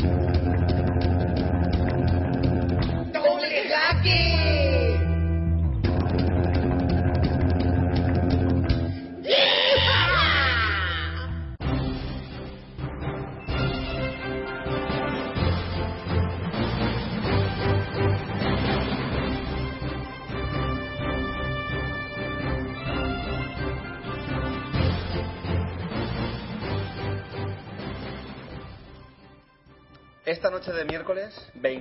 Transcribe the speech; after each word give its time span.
Esta 0.00 0.27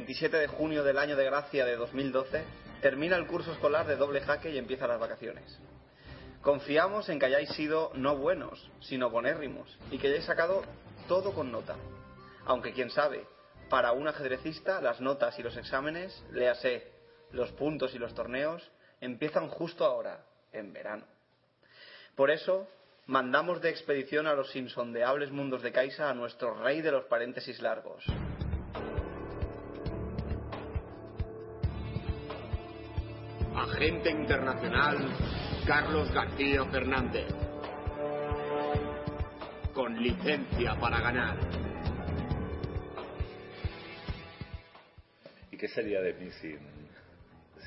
27 0.08 0.38
de 0.38 0.48
junio 0.48 0.86
del 0.86 1.00
año 1.00 1.18
de 1.18 1.26
gracia 1.26 1.66
de 1.66 1.76
2012, 1.76 2.42
termina 2.82 3.18
el 3.18 3.28
curso 3.28 3.52
escolar 3.52 3.86
de 3.86 3.98
doble 3.98 4.22
jaque 4.22 4.50
y 4.50 4.58
empiezan 4.58 4.88
las 4.88 5.02
vacaciones. 5.02 5.60
Confiamos 6.42 7.10
en 7.10 7.20
que 7.20 7.26
hayáis 7.26 7.50
sido 7.50 7.92
no 7.94 8.16
buenos, 8.16 8.72
sino 8.80 9.10
bonérrimos, 9.10 9.68
y 9.92 9.98
que 9.98 10.08
hayáis 10.08 10.24
sacado 10.24 10.64
todo 11.10 11.34
con 11.34 11.52
nota. 11.52 11.76
Aunque 12.46 12.72
quién 12.72 12.90
sabe, 12.90 13.26
para 13.70 13.92
un 13.92 14.08
ajedrecista 14.08 14.80
las 14.80 15.02
notas 15.02 15.38
y 15.40 15.44
los 15.44 15.58
exámenes, 15.58 16.24
léase 16.32 16.90
los 17.32 17.52
puntos 17.52 17.94
y 17.94 18.00
los 18.00 18.16
torneos, 18.16 18.72
empiezan 19.02 19.50
justo 19.50 19.84
ahora, 19.84 20.24
en 20.54 20.72
verano. 20.72 21.06
Por 22.16 22.32
eso, 22.32 22.66
mandamos 23.08 23.62
de 23.62 23.72
expedición 23.72 24.26
a 24.26 24.36
los 24.36 24.56
insondeables 24.56 25.32
mundos 25.32 25.64
de 25.64 25.74
Kaisa 25.74 26.10
a 26.10 26.14
nuestro 26.14 26.54
rey 26.64 26.80
de 26.82 26.94
los 26.94 27.04
paréntesis 27.08 27.62
largos. 27.62 28.06
Agente 33.58 34.12
internacional 34.12 34.98
Carlos 35.66 36.12
García 36.14 36.64
Fernández. 36.66 37.26
Con 39.74 40.00
licencia 40.00 40.76
para 40.80 41.02
ganar. 41.02 41.38
¿Y 45.52 45.58
qué 45.58 45.68
sería 45.70 46.02
de 46.02 46.14
mí 46.14 46.30
sin, 46.40 46.60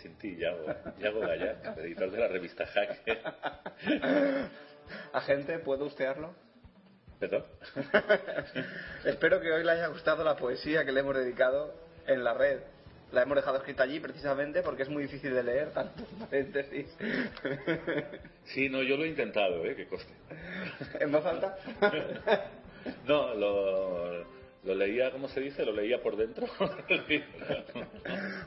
sin 0.00 0.16
ti, 0.16 0.36
Yago? 0.36 0.64
Yago 1.00 1.20
Gallac, 1.20 1.77
editor 1.78 2.10
de 2.12 2.19
la 2.20 2.28
revista 2.28 2.66
Jaque. 2.66 3.19
Agente, 5.12 5.58
¿puedo 5.58 5.86
ustearlo? 5.86 6.36
¿Perdón? 7.19 7.44
Espero 9.04 9.41
que 9.41 9.50
hoy 9.50 9.64
le 9.64 9.72
haya 9.72 9.88
gustado 9.88 10.22
la 10.22 10.36
poesía 10.36 10.84
que 10.84 10.92
le 10.92 11.00
hemos 11.00 11.16
dedicado 11.16 11.75
en 12.06 12.22
la 12.22 12.32
red. 12.34 12.60
La 13.12 13.22
hemos 13.22 13.36
dejado 13.36 13.58
escrita 13.58 13.83
allí 13.83 13.98
precisamente 14.00 14.62
porque 14.62 14.84
es 14.84 14.89
muy 14.89 15.03
difícil 15.03 15.34
de 15.34 15.42
leer, 15.42 15.72
tantos 15.72 16.06
paréntesis. 16.20 16.86
Sí, 18.44 18.69
no, 18.69 18.82
yo 18.82 18.97
lo 18.97 19.04
he 19.04 19.09
intentado, 19.09 19.65
¿eh? 19.65 19.75
Que 19.75 19.87
coste. 19.87 20.12
¿En 21.00 21.12
voz 21.12 21.25
alta? 21.25 21.56
No, 23.06 23.34
lo, 23.34 24.25
lo 24.62 24.75
leía, 24.75 25.10
¿cómo 25.10 25.28
se 25.28 25.41
dice? 25.41 25.65
Lo 25.65 25.72
leía 25.72 26.03
por 26.03 26.16
dentro. 26.16 26.47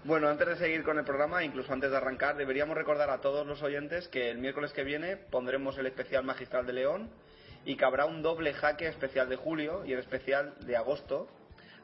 Bueno, 0.04 0.28
antes 0.28 0.48
de 0.48 0.56
seguir 0.58 0.84
con 0.84 0.98
el 1.00 1.06
programa, 1.06 1.44
incluso 1.44 1.72
antes 1.72 1.90
de 1.90 1.96
arrancar, 1.96 2.36
deberíamos 2.36 2.76
recordar 2.76 3.10
a 3.10 3.22
todos 3.22 3.48
los 3.48 3.62
oyentes 3.62 4.10
que 4.10 4.30
el 4.30 4.38
miércoles 4.38 4.74
que 4.74 4.84
viene 4.84 5.16
pondremos 5.16 5.78
el 5.78 5.86
especial 5.86 6.24
magistral 6.26 6.66
de 6.66 6.74
León 6.74 7.10
y 7.64 7.78
que 7.78 7.86
habrá 7.86 8.06
un 8.06 8.22
doble 8.22 8.54
jaque 8.54 8.88
especial 8.88 9.30
de 9.30 9.38
julio 9.38 9.86
y 9.86 9.94
el 9.94 10.00
especial 10.00 10.56
de 10.66 10.76
agosto, 10.76 11.28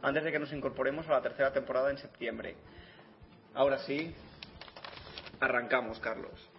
antes 0.02 0.24
de 0.24 0.32
que 0.32 0.40
nos 0.40 0.54
incorporemos 0.54 1.08
a 1.08 1.12
la 1.12 1.22
tercera 1.22 1.52
temporada 1.52 1.92
en 1.92 1.98
septiembre. 1.98 2.56
Ahora 3.54 3.80
sí, 3.80 4.14
arrancamos, 5.40 6.00
Carlos. 6.00 6.50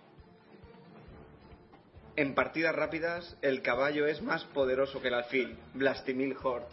En 2.16 2.34
partidas 2.34 2.74
rápidas, 2.74 3.36
el 3.40 3.62
caballo 3.62 4.06
es 4.06 4.20
más 4.20 4.44
poderoso 4.44 5.00
que 5.00 5.08
el 5.08 5.14
alfil. 5.14 5.56
Blastimil 5.74 6.36
Hort. 6.42 6.68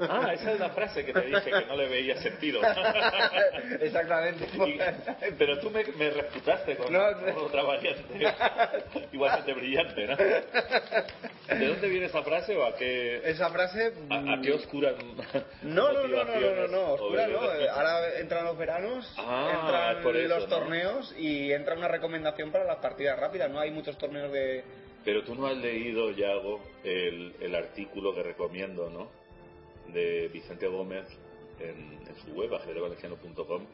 Ah, 0.00 0.32
esa 0.34 0.52
es 0.52 0.60
la 0.60 0.70
frase 0.70 1.04
que 1.04 1.12
te 1.12 1.20
dije 1.22 1.50
que 1.50 1.66
no 1.66 1.76
le 1.76 1.88
veía 1.88 2.16
sentido. 2.20 2.60
Exactamente. 3.80 4.46
Y- 4.68 4.78
pero 5.38 5.58
tú 5.60 5.70
me, 5.70 5.84
me 5.96 6.10
refutaste 6.10 6.76
con, 6.76 6.92
No, 6.92 7.00
con 7.34 7.44
otra 7.46 7.62
variante. 7.62 8.02
Igualmente 9.12 9.52
brillante, 9.54 10.06
¿no? 10.06 10.16
¿De 10.16 11.66
dónde 11.68 11.88
viene 11.88 12.06
esa 12.06 12.22
frase 12.22 12.56
o 12.56 12.64
a 12.66 12.76
qué, 12.76 13.20
Esa 13.24 13.50
frase. 13.50 13.92
a, 14.10 14.34
a 14.34 14.40
qué 14.42 14.52
oscuras 14.52 14.94
No, 15.62 15.92
no, 15.92 16.06
no, 16.08 16.24
no, 16.24 16.40
no, 16.40 16.54
no, 16.54 16.68
no, 16.68 16.92
oscura 16.94 17.26
no. 17.28 17.38
Ahora 17.40 18.18
entran 18.18 18.44
los 18.44 18.58
veranos, 18.58 19.14
Ah, 19.18 19.92
entran 19.94 20.16
eso, 20.16 20.28
los 20.28 20.48
¿no? 20.48 20.56
torneos 20.58 21.14
y 21.18 21.52
entra 21.52 21.74
una 21.74 21.88
recomendación 21.88 22.50
para 22.52 22.64
las 22.64 22.76
partidas 22.78 23.18
rápidas. 23.18 23.50
No 23.50 23.60
hay 23.60 23.70
muchos 23.70 23.96
torneos 23.98 24.32
de. 24.32 24.64
Pero 25.04 25.22
tú 25.24 25.34
no 25.34 25.46
has 25.46 25.56
leído, 25.56 26.10
Yago, 26.10 26.60
el, 26.84 27.34
el 27.40 27.54
artículo 27.54 28.14
que 28.14 28.22
recomiendo, 28.22 28.90
¿no? 28.90 29.10
De 29.92 30.28
Vicente 30.28 30.66
Gómez 30.66 31.06
en, 31.60 32.06
en 32.06 32.16
su 32.24 32.32
web, 32.32 32.54
ajedrezvalenciano.com, 32.54 33.66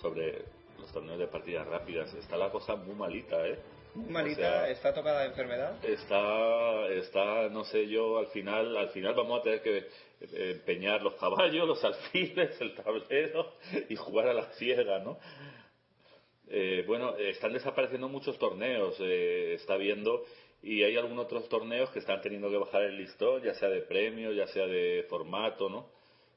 sobre 0.00 0.44
los 0.78 0.92
torneos 0.92 1.18
de 1.18 1.26
partidas 1.26 1.66
rápidas. 1.66 2.12
Está 2.14 2.36
la 2.36 2.50
cosa 2.50 2.76
muy 2.76 2.94
malita, 2.94 3.46
¿eh? 3.46 3.58
Malita, 3.94 4.40
O 4.40 4.42
sea, 4.42 4.70
está 4.70 4.94
tocada 4.94 5.20
de 5.22 5.26
enfermedad. 5.28 5.84
está, 5.84 6.86
está, 6.88 7.48
no 7.48 7.64
sé 7.64 7.88
yo, 7.88 8.18
al 8.18 8.28
final, 8.28 8.76
al 8.76 8.90
final 8.90 9.14
vamos 9.14 9.40
a 9.40 9.42
tener 9.42 9.62
que 9.62 9.78
eh, 9.78 10.52
empeñar 10.52 11.02
los 11.02 11.14
caballos, 11.14 11.66
los 11.66 11.82
alfiles, 11.82 12.60
el 12.60 12.74
tablero 12.74 13.54
y 13.88 13.96
jugar 13.96 14.28
a 14.28 14.34
la 14.34 14.44
ciega, 14.52 15.00
¿no? 15.00 15.18
Eh, 16.50 16.84
bueno, 16.86 17.16
están 17.16 17.52
desapareciendo 17.52 18.08
muchos 18.08 18.38
torneos, 18.38 18.96
eh, 19.00 19.54
está 19.54 19.76
viendo, 19.76 20.24
y 20.62 20.82
hay 20.82 20.96
algunos 20.96 21.26
otros 21.26 21.48
torneos 21.48 21.90
que 21.90 22.00
están 22.00 22.20
teniendo 22.20 22.50
que 22.50 22.56
bajar 22.56 22.82
el 22.82 22.96
listón, 22.96 23.42
ya 23.42 23.54
sea 23.54 23.68
de 23.68 23.82
premio, 23.82 24.32
ya 24.32 24.46
sea 24.48 24.66
de 24.66 25.06
formato, 25.08 25.68
¿no? 25.68 25.90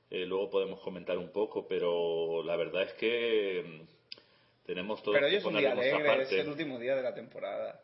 Eh, 0.10 0.26
luego 0.26 0.50
podemos 0.50 0.80
comentar 0.82 1.18
un 1.18 1.32
poco, 1.32 1.68
pero 1.68 2.44
la 2.44 2.56
verdad 2.56 2.84
es 2.84 2.94
que 2.94 3.64
mm, 3.66 4.66
tenemos 4.66 5.02
todo 5.02 5.14
Pero 5.14 5.28
hoy 5.28 5.36
es 5.36 5.46
un 5.46 5.58
día 5.58 5.72
alegre, 5.72 6.02
es 6.02 6.06
parte. 6.06 6.40
el 6.42 6.50
último 6.50 6.80
día 6.80 6.96
de 6.96 7.04
la 7.04 7.14
temporada. 7.14 7.82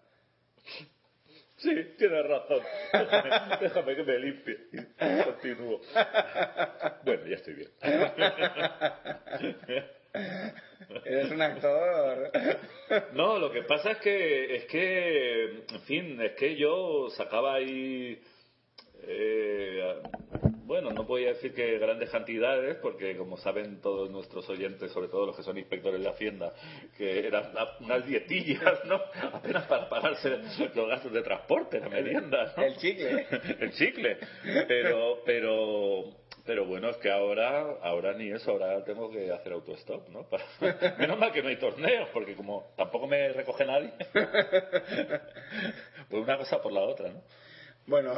Sí, 1.57 1.73
tienes 1.97 2.27
razón. 2.27 2.61
Déjame, 2.93 3.29
déjame 3.61 3.95
que 3.95 4.03
me 4.03 4.19
limpie 4.19 4.57
y 4.73 5.23
continúo. 5.23 5.81
Bueno, 7.03 7.25
ya 7.25 7.35
estoy 7.35 7.53
bien. 7.55 7.71
Eres 11.05 11.31
un 11.31 11.41
actor. 11.41 11.96
No, 13.13 13.37
lo 13.37 13.51
que 13.51 13.63
pasa 13.63 13.91
es 13.91 13.97
que, 13.97 14.55
es 14.55 14.65
que, 14.65 15.43
en 15.69 15.81
fin, 15.85 16.21
es 16.21 16.33
que 16.33 16.55
yo 16.55 17.09
sacaba 17.11 17.55
ahí, 17.55 18.21
eh, 19.03 20.01
bueno, 20.65 20.91
no 20.91 21.03
voy 21.03 21.25
a 21.25 21.29
decir 21.29 21.53
que 21.53 21.77
grandes 21.79 22.09
cantidades, 22.09 22.77
porque 22.77 23.15
como 23.15 23.37
saben 23.37 23.81
todos 23.81 24.09
nuestros 24.09 24.49
oyentes, 24.49 24.91
sobre 24.91 25.07
todo 25.07 25.25
los 25.25 25.35
que 25.35 25.43
son 25.43 25.57
inspectores 25.57 26.01
de 26.01 26.09
Hacienda, 26.09 26.53
que 26.97 27.25
eran 27.25 27.51
unas 27.79 28.05
dietillas, 28.05 28.83
¿no? 28.85 28.99
Apenas 29.33 29.65
para 29.67 29.87
pagarse 29.87 30.37
los 30.75 30.87
gastos 30.87 31.13
de 31.13 31.21
transporte, 31.21 31.79
la 31.79 31.89
merienda, 31.89 32.53
¿no? 32.57 32.63
El 32.63 32.75
chicle. 32.77 33.27
el 33.59 33.71
chicle. 33.71 34.17
Pero, 34.67 35.21
pero, 35.25 36.03
pero 36.47 36.65
bueno, 36.65 36.89
es 36.89 36.97
que 36.97 37.11
ahora, 37.11 37.77
ahora 37.83 38.13
ni 38.13 38.31
eso, 38.31 38.51
ahora 38.51 38.83
tengo 38.85 39.11
que 39.11 39.31
hacer 39.31 39.51
autostop, 39.51 40.07
¿no? 40.09 40.23
Para- 40.23 40.45
Menos 40.97 41.19
mal 41.19 41.31
que 41.33 41.43
no 41.43 41.49
hay 41.49 41.57
torneos, 41.57 42.09
porque 42.13 42.35
como 42.35 42.71
tampoco 42.77 43.05
me 43.05 43.27
recoge 43.33 43.65
nadie, 43.65 43.91
pues 46.09 46.23
una 46.23 46.37
cosa 46.37 46.61
por 46.61 46.71
la 46.71 46.81
otra, 46.81 47.09
¿no? 47.09 47.21
Bueno, 47.87 48.15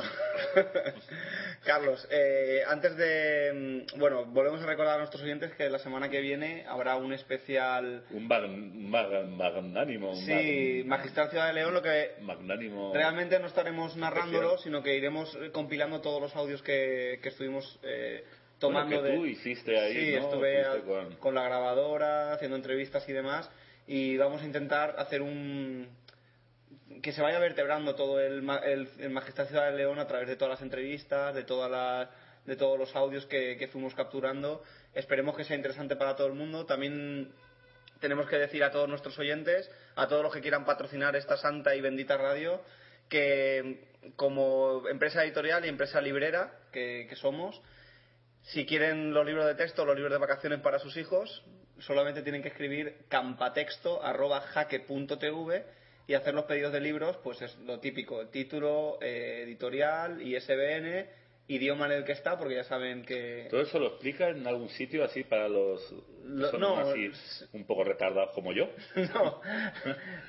Carlos, 1.63 2.07
eh, 2.09 2.63
antes 2.67 2.95
de. 2.97 3.85
mm, 3.93 3.99
Bueno, 3.99 4.25
volvemos 4.25 4.61
a 4.63 4.65
recordar 4.65 4.95
a 4.95 4.97
nuestros 4.97 5.21
oyentes 5.21 5.51
que 5.53 5.69
la 5.69 5.77
semana 5.77 6.09
que 6.09 6.21
viene 6.21 6.65
habrá 6.67 6.95
un 6.95 7.13
especial. 7.13 8.03
Un 8.09 8.27
mag- 8.27 8.49
mag- 8.49 9.27
magnánimo, 9.27 10.15
Sí, 10.15 10.81
mag- 10.83 10.97
Magistral 10.99 11.29
Ciudad 11.29 11.47
de 11.47 11.53
León, 11.53 11.73
lo 11.75 11.83
que 11.83 12.13
magnánimo. 12.21 12.91
realmente 12.95 13.37
no 13.39 13.45
estaremos 13.47 13.95
narrándolo, 13.95 14.55
Especial. 14.55 14.63
sino 14.63 14.83
que 14.83 14.95
iremos 14.97 15.35
eh, 15.39 15.51
compilando 15.51 16.01
todos 16.01 16.19
los 16.19 16.35
audios 16.35 16.63
que, 16.63 17.19
que 17.21 17.29
estuvimos 17.29 17.79
eh, 17.83 18.23
tomando 18.57 18.95
Bueno, 18.95 19.03
que 19.03 19.09
de... 19.11 19.17
tú 19.17 19.25
hiciste 19.27 19.79
ahí, 19.79 19.93
Sí, 19.93 20.15
¿no? 20.15 20.21
estuve 20.29 20.63
Fuiste 20.65 20.79
a- 20.79 20.81
con- 21.05 21.15
con 21.17 21.35
la 21.35 21.43
grabadora, 21.43 22.33
haciendo 22.33 22.55
entrevistas 22.57 23.07
y 23.07 23.13
demás, 23.13 23.47
y 23.85 24.17
vamos 24.17 24.41
a 24.41 24.45
intentar 24.45 24.95
hacer 24.97 25.21
un... 25.21 25.87
que 27.01 27.13
se 27.13 27.21
vaya 27.21 27.39
vertebrando 27.39 27.95
todo 27.95 28.19
el, 28.19 28.47
el, 28.63 28.89
el 28.99 29.09
Majestad 29.09 29.47
Ciudad 29.47 29.71
de 29.71 29.77
León 29.77 29.99
a 29.99 30.07
través 30.07 30.27
de 30.27 30.35
todas 30.35 30.53
las 30.53 30.61
entrevistas, 30.61 31.35
de 31.35 31.43
todas 31.43 31.69
las 31.69 32.09
de 32.45 32.55
todos 32.55 32.79
los 32.79 32.95
audios 32.95 33.25
que, 33.27 33.69
fuimos 33.71 33.93
capturando. 33.93 34.63
Esperemos 34.93 35.37
que 35.37 35.43
sea 35.43 35.55
interesante 35.55 35.95
para 35.95 36.15
todo 36.15 36.25
el 36.27 36.33
mundo. 36.33 36.65
También 36.65 37.31
tenemos 37.99 38.27
que 38.27 38.37
decir 38.37 38.63
a 38.63 38.71
todos 38.71 38.89
nuestros 38.89 39.19
oyentes, 39.19 39.69
a 39.95 40.07
todos 40.07 40.23
los 40.23 40.33
que 40.33 40.41
quieran 40.41 40.65
patrocinar 40.65 41.15
esta 41.15 41.37
santa 41.37 41.75
y 41.75 41.81
bendita 41.81 42.17
radio, 42.17 42.59
que 43.07 43.87
como 44.15 44.87
empresa 44.89 45.23
editorial 45.23 45.63
y 45.65 45.69
empresa 45.69 46.01
librera 46.01 46.51
que, 46.71 47.05
que 47.07 47.15
somos, 47.15 47.61
si 48.43 48.65
quieren 48.65 49.13
los 49.13 49.23
libros 49.25 49.45
de 49.45 49.55
texto, 49.55 49.85
los 49.85 49.95
libros 49.95 50.13
de 50.13 50.19
vacaciones 50.19 50.61
para 50.61 50.79
sus 50.79 50.95
hijos, 50.97 51.43
solamente 51.79 52.23
tienen 52.23 52.41
que 52.41 52.47
escribir 52.47 52.95
campatexto.jaque.tv 53.09 55.65
y 56.09 56.15
hacer 56.15 56.33
los 56.33 56.45
pedidos 56.45 56.73
de 56.73 56.81
libros, 56.81 57.17
pues 57.23 57.39
es 57.43 57.55
lo 57.59 57.79
típico, 57.79 58.25
título, 58.29 58.97
eh, 58.99 59.43
editorial, 59.43 60.19
ISBN, 60.21 61.05
idioma 61.47 61.85
en 61.85 61.91
el 61.91 62.03
que 62.03 62.13
está, 62.13 62.35
porque 62.35 62.55
ya 62.55 62.63
saben 62.63 63.05
que... 63.05 63.47
¿Todo 63.51 63.61
eso 63.61 63.77
lo 63.77 63.87
explica 63.89 64.29
en 64.29 64.45
algún 64.47 64.69
sitio 64.69 65.03
así 65.03 65.23
para 65.23 65.47
los 65.47 65.81
Lo- 66.25 66.49
son 66.49 66.61
no, 66.61 66.77
así 66.79 67.11
un 67.53 67.65
poco 67.67 67.83
retardados 67.83 68.31
como 68.33 68.53
yo? 68.53 68.69
No, 69.13 69.39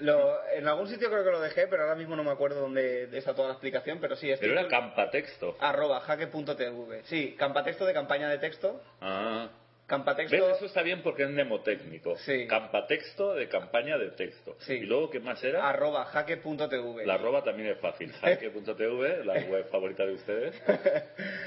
Lo- 0.01 0.37
en 0.55 0.69
algún 0.69 0.89
sitio 0.89 1.09
creo 1.11 1.25
que 1.25 1.31
lo 1.31 1.41
dejé, 1.41 1.67
pero 1.67 1.83
ahora 1.85 1.95
mismo 1.95 2.15
no 2.15 2.25
me 2.25 2.31
acuerdo 2.31 2.61
dónde 2.61 3.05
está 3.17 3.35
toda 3.35 3.49
la 3.49 3.55
explicación, 3.55 3.99
pero 4.01 4.17
sí, 4.17 4.31
es 4.31 4.39
Pero 4.39 4.53
era 4.53 4.69
campatexto. 4.69 5.57
arroba 5.61 6.01
jaque.tv. 6.01 7.05
Sí, 7.05 7.35
campatexto 7.39 7.87
de 7.87 7.95
campaña 7.95 8.29
de 8.29 8.37
texto. 8.39 8.83
Ah. 9.01 9.49
Campatexto. 9.91 10.37
¿Ves? 10.47 10.57
Eso 10.57 10.67
está 10.67 10.83
bien 10.83 11.03
porque 11.03 11.25
es 11.25 11.31
mnemotécnico. 11.31 12.17
Sí. 12.19 12.47
Campatexto 12.47 13.35
de 13.35 13.49
campaña 13.49 13.99
de 13.99 14.11
texto. 14.13 14.55
Sí. 14.61 14.75
¿Y 14.75 14.87
luego 14.87 15.11
qué 15.11 15.19
más 15.19 15.43
era? 15.43 15.69
arroba 15.69 16.05
jaque.tv. 16.05 17.05
La 17.05 17.15
arroba 17.15 17.43
también 17.43 17.71
es 17.71 17.79
fácil. 17.81 18.13
Jaque.tv, 18.13 19.25
la 19.25 19.35
web 19.51 19.69
favorita 19.69 20.07
de 20.07 20.13
ustedes. 20.13 20.55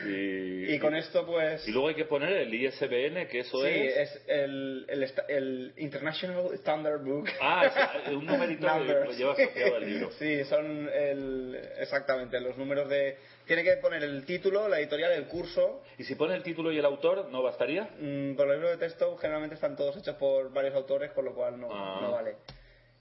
Y, 0.06 0.74
Y 0.74 0.80
con 0.80 0.94
esto, 0.94 1.26
pues. 1.26 1.66
y 1.68 1.72
luego 1.72 1.88
hay 1.88 1.96
que 1.96 2.04
poner 2.04 2.34
el 2.34 2.54
ISBN, 2.54 3.28
que 3.30 3.40
eso 3.40 3.62
sí, 3.62 3.70
es... 3.70 3.96
es 3.98 4.24
el, 4.28 4.86
el, 4.90 5.12
el 5.30 5.74
International 5.78 6.54
Standard 6.56 7.02
Book. 7.02 7.30
Ah, 7.42 7.72
es 8.06 8.12
un 8.12 8.26
numerito 8.26 8.68
que 8.86 8.94
lo 8.94 9.12
lleva 9.14 9.34
asociado 9.34 9.76
al 9.78 9.86
libro. 9.86 10.12
Sí, 10.12 10.44
son 10.46 10.90
el, 10.94 11.60
exactamente 11.80 12.42
los 12.42 12.58
números 12.58 12.90
de. 12.90 13.18
Tiene 13.46 13.64
que 13.64 13.76
poner 13.78 14.04
el 14.04 14.26
título, 14.26 14.68
la 14.70 14.80
editorial, 14.80 15.12
el 15.12 15.26
curso. 15.28 15.84
Y 15.98 16.04
si 16.04 16.16
pone 16.16 16.36
el 16.36 16.44
título 16.44 16.72
y 16.72 16.78
el 16.78 16.86
autor, 16.86 17.30
¿no 17.30 17.42
bastaría? 17.44 17.90
Mm, 18.00 18.36
por 18.36 18.48
los 18.48 18.56
libros 18.56 18.72
de 18.72 18.78
texto 18.78 19.18
generalmente 19.18 19.56
están 19.56 19.76
todos 19.76 19.98
hechos 19.98 20.16
por 20.16 20.52
varios 20.54 20.74
autores, 20.76 21.12
con 21.12 21.26
lo 21.26 21.34
cual 21.34 21.60
no, 21.60 21.68
Ah. 21.72 22.00
no 22.02 22.12
vale. 22.12 22.36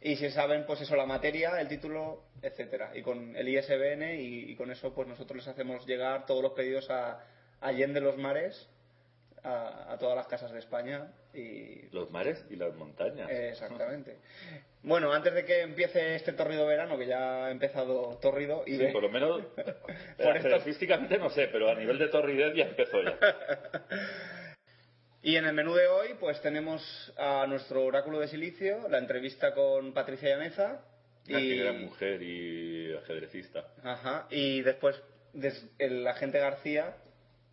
Y 0.01 0.17
si 0.17 0.31
saben, 0.31 0.65
pues 0.67 0.81
eso, 0.81 0.97
la 0.97 1.07
materia, 1.07 1.61
el 1.61 1.69
título, 1.69 2.25
etcétera. 2.43 2.91
Y 2.95 3.03
con 3.03 3.37
el 3.37 3.49
ISBN 3.49 4.17
y, 4.21 4.51
y 4.51 4.57
con 4.57 4.71
eso, 4.73 4.93
pues 4.93 5.07
nosotros 5.07 5.37
les 5.37 5.47
hacemos 5.49 5.87
llegar 5.87 6.27
todos 6.27 6.43
los 6.43 6.53
pedidos 6.53 6.91
a 6.91 7.21
Allende 7.61 8.01
los 8.01 8.17
Mares, 8.19 8.69
a, 9.45 9.93
a 9.93 9.99
todas 9.99 10.17
las 10.17 10.27
casas 10.27 10.51
de 10.51 10.59
España 10.59 11.13
y 11.35 11.83
Los 11.93 12.11
mares 12.11 12.45
y 12.51 12.57
las 12.57 12.75
montañas. 12.75 13.31
Eh, 13.31 13.51
Exactamente. 13.51 14.17
Bueno, 14.85 15.13
antes 15.13 15.33
de 15.33 15.45
que 15.45 15.61
empiece 15.61 16.17
este 16.17 16.33
torrido 16.33 16.67
verano, 16.67 16.99
que 16.99 17.07
ya 17.07 17.47
ha 17.47 17.51
empezado 17.53 18.19
torrido, 18.21 18.65
y 18.67 18.79
Sí, 18.79 18.87
por 18.93 19.03
lo 19.03 19.09
menos, 19.11 19.43
Por 20.17 20.37
esto- 20.37 20.61
físicamente 20.61 21.19
no 21.19 21.31
sé, 21.31 21.49
pero 21.49 21.71
a 21.71 21.75
nivel 21.75 21.99
de 21.99 22.09
torridez 22.09 22.53
ya 22.57 22.65
empezó 22.65 23.01
ya. 23.03 23.17
y 25.23 25.37
en 25.37 25.45
el 25.45 25.53
menú 25.55 25.75
de 25.75 25.87
hoy, 25.87 26.15
pues 26.19 26.41
tenemos 26.43 26.83
a 27.17 27.47
nuestro 27.47 27.85
oráculo 27.85 28.19
de 28.19 28.27
silicio, 28.29 28.89
la 28.89 28.99
entrevista 28.99 29.55
con 29.55 29.93
Patricia 29.95 30.31
Llaneza, 30.31 30.85
Una 31.29 31.41
y, 31.41 31.59
gran 31.59 31.81
mujer 31.83 32.21
y 32.21 32.93
ajedrecista. 32.97 33.65
Ajá, 33.85 34.27
y 34.31 34.63
después 34.63 35.01
des- 35.33 35.65
el 35.79 36.05
agente 36.09 36.41
García, 36.41 36.97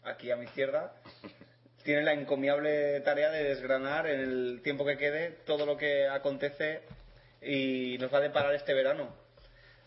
aquí 0.04 0.32
a 0.32 0.36
mi 0.36 0.46
izquierda, 0.46 0.96
tiene 1.84 2.02
la 2.02 2.14
encomiable 2.14 3.00
tarea 3.02 3.30
de 3.30 3.44
desgranar 3.44 4.08
en 4.08 4.20
el 4.20 4.62
tiempo 4.64 4.84
que 4.84 4.98
quede 4.98 5.30
todo 5.46 5.68
lo 5.68 5.78
que 5.78 6.08
acontece 6.08 6.82
y 7.42 7.98
nos 8.00 8.14
va 8.14 8.18
a 8.20 8.22
deparar 8.22 8.54
este 8.54 8.74
verano. 8.74 9.14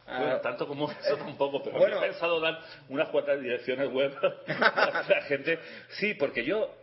Bueno, 0.07 0.35
Ah, 0.35 0.41
tanto 0.43 0.67
como 0.67 0.91
eso 0.91 1.17
tampoco, 1.17 1.63
pero 1.63 1.79
bueno. 1.79 1.99
he 1.99 2.09
pensado 2.09 2.41
dar 2.41 2.61
unas 2.89 3.09
cuantas 3.11 3.41
direcciones 3.41 3.89
web 3.91 4.13
a 4.49 5.05
la 5.09 5.23
gente. 5.23 5.59
Sí, 5.91 6.15
porque 6.15 6.45
yo, 6.45 6.75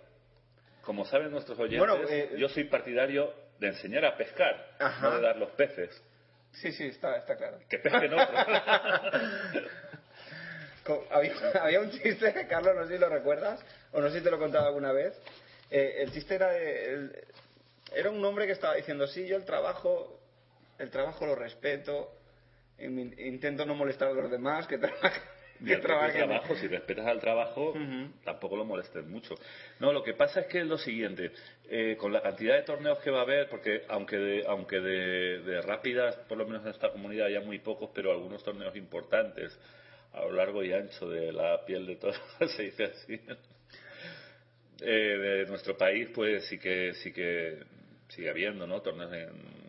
como 0.82 1.06
saben 1.06 1.30
nuestros 1.32 1.60
oyentes, 1.60 1.80
Bueno, 1.80 1.98
eh, 2.10 2.32
yo 2.38 2.48
soy 2.50 2.64
partidario 2.64 3.34
de 3.60 3.68
enseñar 3.68 4.06
a 4.06 4.16
pescar, 4.16 4.70
Ajá. 4.80 5.02
no 5.10 5.16
de 5.18 5.22
dar 5.22 5.36
los 5.36 5.50
peces. 5.52 6.02
Sí, 6.54 6.72
sí, 6.72 6.88
está, 6.88 7.18
está 7.18 7.36
claro. 7.36 7.60
Que 7.70 7.78
pesquen 7.80 8.14
otros. 8.14 8.40
Había, 11.12 11.34
había 11.62 11.82
un 11.82 11.92
chiste, 11.92 12.34
Carlos, 12.50 12.74
no 12.76 12.88
sé 12.88 12.94
si 12.94 13.00
lo 13.00 13.10
recuerdas, 13.10 13.64
o 13.92 14.02
no 14.02 14.10
sé 14.10 14.18
si 14.20 14.24
te 14.24 14.32
lo 14.32 14.38
he 14.38 14.40
contado 14.40 14.66
alguna 14.68 14.92
vez. 14.92 15.14
Eh, 15.70 15.98
el 16.00 16.12
chiste 16.12 16.34
era 16.36 16.48
de, 16.52 16.86
el- 16.94 17.24
era 17.94 18.10
un 18.10 18.24
hombre 18.26 18.48
que 18.48 18.54
estaba 18.54 18.74
diciendo, 18.76 19.06
sí, 19.08 19.28
yo 19.28 19.36
el 19.36 19.46
trabajo, 19.46 20.19
el 20.80 20.90
trabajo 20.90 21.26
lo 21.26 21.36
respeto, 21.36 22.12
intento 22.80 23.66
no 23.66 23.76
molestar 23.76 24.10
a 24.10 24.14
los 24.14 24.32
demás, 24.32 24.66
que, 24.68 24.78
trabajen. 24.78 25.82
trabajo, 25.82 26.56
si 26.56 26.68
respetas 26.68 27.06
al 27.06 27.20
trabajo, 27.20 27.74
tampoco 28.24 28.56
lo 28.56 28.66
molestes 28.66 29.06
mucho. 29.06 29.36
No, 29.80 29.92
lo 29.92 30.04
que 30.04 30.14
pasa 30.14 30.42
es 30.42 30.48
que 30.48 30.60
es 30.60 30.66
lo 30.66 30.78
siguiente, 30.78 31.32
eh, 31.70 31.98
con 31.98 32.14
la 32.14 32.22
cantidad 32.22 32.56
de 32.56 32.64
torneos 32.64 33.00
que 33.00 33.12
va 33.12 33.20
a 33.20 33.24
haber, 33.24 33.50
porque 33.50 33.84
aunque 33.90 34.18
de, 34.18 34.46
aunque 34.48 34.80
de, 34.80 35.40
de 35.42 35.62
rápidas, 35.62 36.16
por 36.28 36.38
lo 36.38 36.46
menos 36.46 36.64
en 36.64 36.72
esta 36.72 36.92
comunidad 36.92 37.28
ya 37.28 37.42
muy 37.42 37.60
pocos, 37.60 37.90
pero 37.94 38.12
algunos 38.12 38.44
torneos 38.44 38.76
importantes 38.76 39.60
a 40.14 40.22
lo 40.22 40.32
largo 40.32 40.64
y 40.64 40.74
ancho 40.74 41.08
de 41.10 41.32
la 41.32 41.66
piel 41.66 41.86
de 41.86 41.98
todos, 41.98 42.20
se 42.56 42.64
dice 42.64 42.86
así, 42.86 43.22
eh, 44.82 44.86
de 44.90 45.46
nuestro 45.46 45.78
país, 45.78 46.10
pues 46.16 46.46
sí 46.48 46.58
que 46.58 46.94
sí 46.94 47.12
que 47.12 47.60
sigue 48.08 48.30
habiendo, 48.30 48.66
¿no? 48.66 48.82
Torneos 48.82 49.12
en 49.14 49.69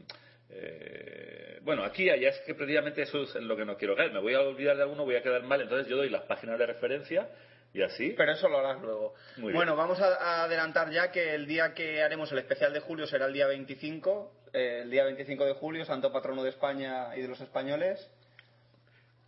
eh, 0.53 1.59
bueno, 1.63 1.85
aquí 1.85 2.09
allá 2.11 2.31
es 2.31 2.41
que 2.41 2.55
precisamente 2.55 3.03
eso 3.03 3.23
es 3.23 3.35
en 3.37 3.47
lo 3.47 3.57
que 3.57 3.65
no 3.65 3.77
quiero 3.77 3.97
caer. 3.97 4.13
Me 4.13 4.21
voy 4.21 4.35
a 4.35 4.41
olvidar 4.41 4.77
de 4.77 4.83
alguno, 4.83 5.05
voy 5.05 5.17
a 5.17 5.23
quedar 5.23 5.43
mal. 5.43 5.61
Entonces 5.61 5.87
yo 5.87 5.97
doy 5.97 6.09
las 6.09 6.23
páginas 6.23 6.59
de 6.59 6.67
referencia 6.67 7.29
y 7.73 7.83
así. 7.83 8.15
Pero 8.17 8.33
eso 8.33 8.49
lo 8.49 8.59
harás 8.59 8.81
luego. 8.81 9.15
Muy 9.37 9.53
bueno, 9.53 9.75
bien. 9.75 9.87
vamos 9.87 10.01
a, 10.01 10.45
adelantar 10.45 10.91
ya 10.91 11.13
que 11.13 11.35
el 11.35 11.47
día 11.47 11.75
que 11.75 12.03
haremos 12.03 12.33
el 12.33 12.39
especial 12.39 12.73
de 12.73 12.81
julio 12.81 13.07
será 13.07 13.27
el 13.27 13.33
día 13.33 13.47
25, 13.47 14.33
eh, 14.53 14.81
el 14.83 14.91
día 14.91 15.05
25 15.05 15.45
de 15.45 15.53
julio, 15.55 15.85
Santo 15.85 16.11
Patrono 16.13 16.43
de 16.43 16.51
España 16.51 17.15
y 17.17 17.23
de 17.23 17.29
los 17.29 17.41
españoles. 17.41 18.09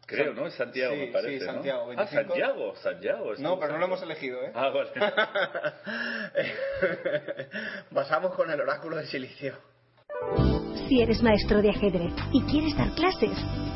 Creo, 0.04 0.34
¿no? 0.34 0.48
Es 0.48 0.54
Santiago, 0.54 0.94
Sí, 0.94 1.00
me 1.00 1.06
parece. 1.12 1.38
sí, 1.38 1.46
¿no? 1.46 1.52
Santiago, 1.52 1.82
Ah, 1.82 1.86
25. 1.86 2.22
Santiago, 2.22 2.76
Santiago. 2.76 3.34
No, 3.38 3.60
pero 3.60 3.72
no 3.74 3.78
lo 3.78 3.84
hemos 3.84 4.02
elegido. 4.02 4.42
¿eh? 4.42 4.50
Ah, 4.54 4.70
vale. 4.70 4.90
Pasamos 7.94 8.34
con 8.34 8.50
el 8.50 8.60
oráculo 8.60 8.96
de 8.96 9.06
silicio. 9.06 9.56
Si 10.92 11.00
eres 11.00 11.22
maestro 11.22 11.62
de 11.62 11.70
ajedrez 11.70 12.12
y 12.34 12.42
quieres 12.42 12.76
dar 12.76 12.90
clases, 12.90 13.32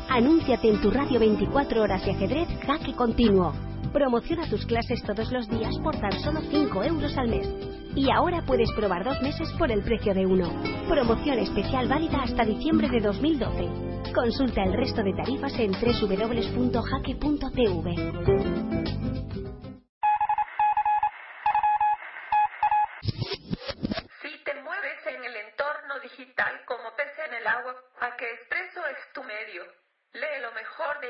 anúnciate 0.07 0.69
en 0.69 0.79
tu 0.79 0.91
radio 0.91 1.19
24 1.19 1.81
horas 1.81 2.05
de 2.05 2.11
ajedrez 2.11 2.47
Jaque 2.63 2.93
Continuo. 2.93 3.55
Promociona 3.91 4.47
tus 4.47 4.63
clases 4.67 5.01
todos 5.01 5.31
los 5.31 5.49
días 5.49 5.75
por 5.83 5.99
tan 5.99 6.11
solo 6.19 6.41
5 6.41 6.83
euros 6.83 7.17
al 7.17 7.29
mes. 7.29 7.49
Y 7.95 8.11
ahora 8.11 8.43
puedes 8.45 8.71
probar 8.73 9.03
dos 9.03 9.19
meses 9.23 9.51
por 9.57 9.71
el 9.71 9.81
precio 9.81 10.13
de 10.13 10.27
uno. 10.27 10.47
Promoción 10.87 11.39
especial 11.39 11.87
válida 11.87 12.21
hasta 12.21 12.45
diciembre 12.45 12.87
de 12.87 12.99
2012. 12.99 13.67
Consulta 14.13 14.63
el 14.63 14.73
resto 14.73 15.01
de 15.01 15.13
tarifas 15.13 15.57
en 15.57 15.71
www.jaque.tv. 15.71 16.67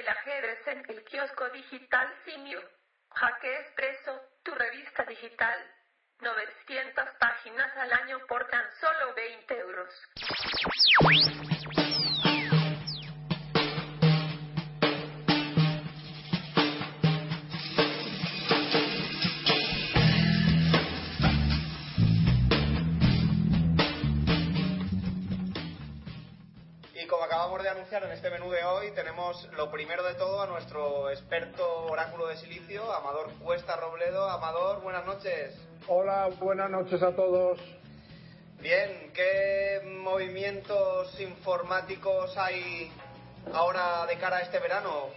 ajedrez 0.10 0.68
en 0.68 0.86
el 0.90 1.04
kiosco 1.06 1.50
digital 1.50 2.14
Simio. 2.26 2.62
Jaque 3.10 3.60
Expreso, 3.62 4.22
tu 4.44 4.54
revista 4.56 5.04
digital. 5.04 5.60
900 6.20 7.10
páginas 7.20 7.78
al 7.78 7.94
año 7.94 8.20
por 8.28 8.48
tan 8.48 8.66
solo 8.80 9.14
20 9.14 9.60
euros. 9.60 9.94
En 28.04 28.12
este 28.12 28.30
menú 28.30 28.52
de 28.52 28.64
hoy, 28.64 28.92
tenemos 28.94 29.50
lo 29.58 29.72
primero 29.72 30.04
de 30.04 30.14
todo 30.14 30.40
a 30.44 30.46
nuestro 30.46 31.10
experto 31.10 31.64
oráculo 31.90 32.28
de 32.28 32.36
silicio, 32.36 32.94
Amador 32.94 33.32
Cuesta 33.44 33.76
Robledo. 33.76 34.30
Amador, 34.30 34.84
buenas 34.84 35.04
noches. 35.04 35.60
Hola, 35.88 36.30
buenas 36.40 36.70
noches 36.70 37.02
a 37.02 37.16
todos. 37.16 37.60
Bien, 38.62 39.12
¿qué 39.16 39.82
movimientos 40.04 41.20
informáticos 41.20 42.38
hay 42.38 42.92
ahora 43.52 44.06
de 44.06 44.18
cara 44.18 44.38
a 44.38 44.42
este 44.42 44.60
verano? 44.60 45.08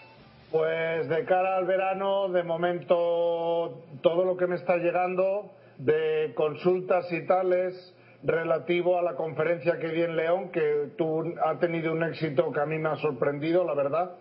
Pues 0.50 1.06
de 1.06 1.26
cara 1.26 1.56
al 1.56 1.66
verano, 1.66 2.30
de 2.30 2.42
momento, 2.44 3.84
todo 4.00 4.24
lo 4.24 4.38
que 4.38 4.46
me 4.46 4.56
está 4.56 4.76
llegando 4.76 5.50
de 5.76 6.32
consultas 6.34 7.12
y 7.12 7.26
tales 7.26 7.94
relativo 8.22 8.98
a 8.98 9.02
la 9.02 9.14
conferencia 9.14 9.78
que 9.78 9.88
di 9.88 10.02
en 10.02 10.16
León, 10.16 10.50
que 10.50 10.90
tú, 10.96 11.34
ha 11.44 11.58
tenido 11.58 11.92
un 11.92 12.02
éxito 12.04 12.52
que 12.52 12.60
a 12.60 12.66
mí 12.66 12.78
me 12.78 12.90
ha 12.90 12.96
sorprendido, 12.96 13.64
la 13.64 13.74
verdad. 13.74 14.12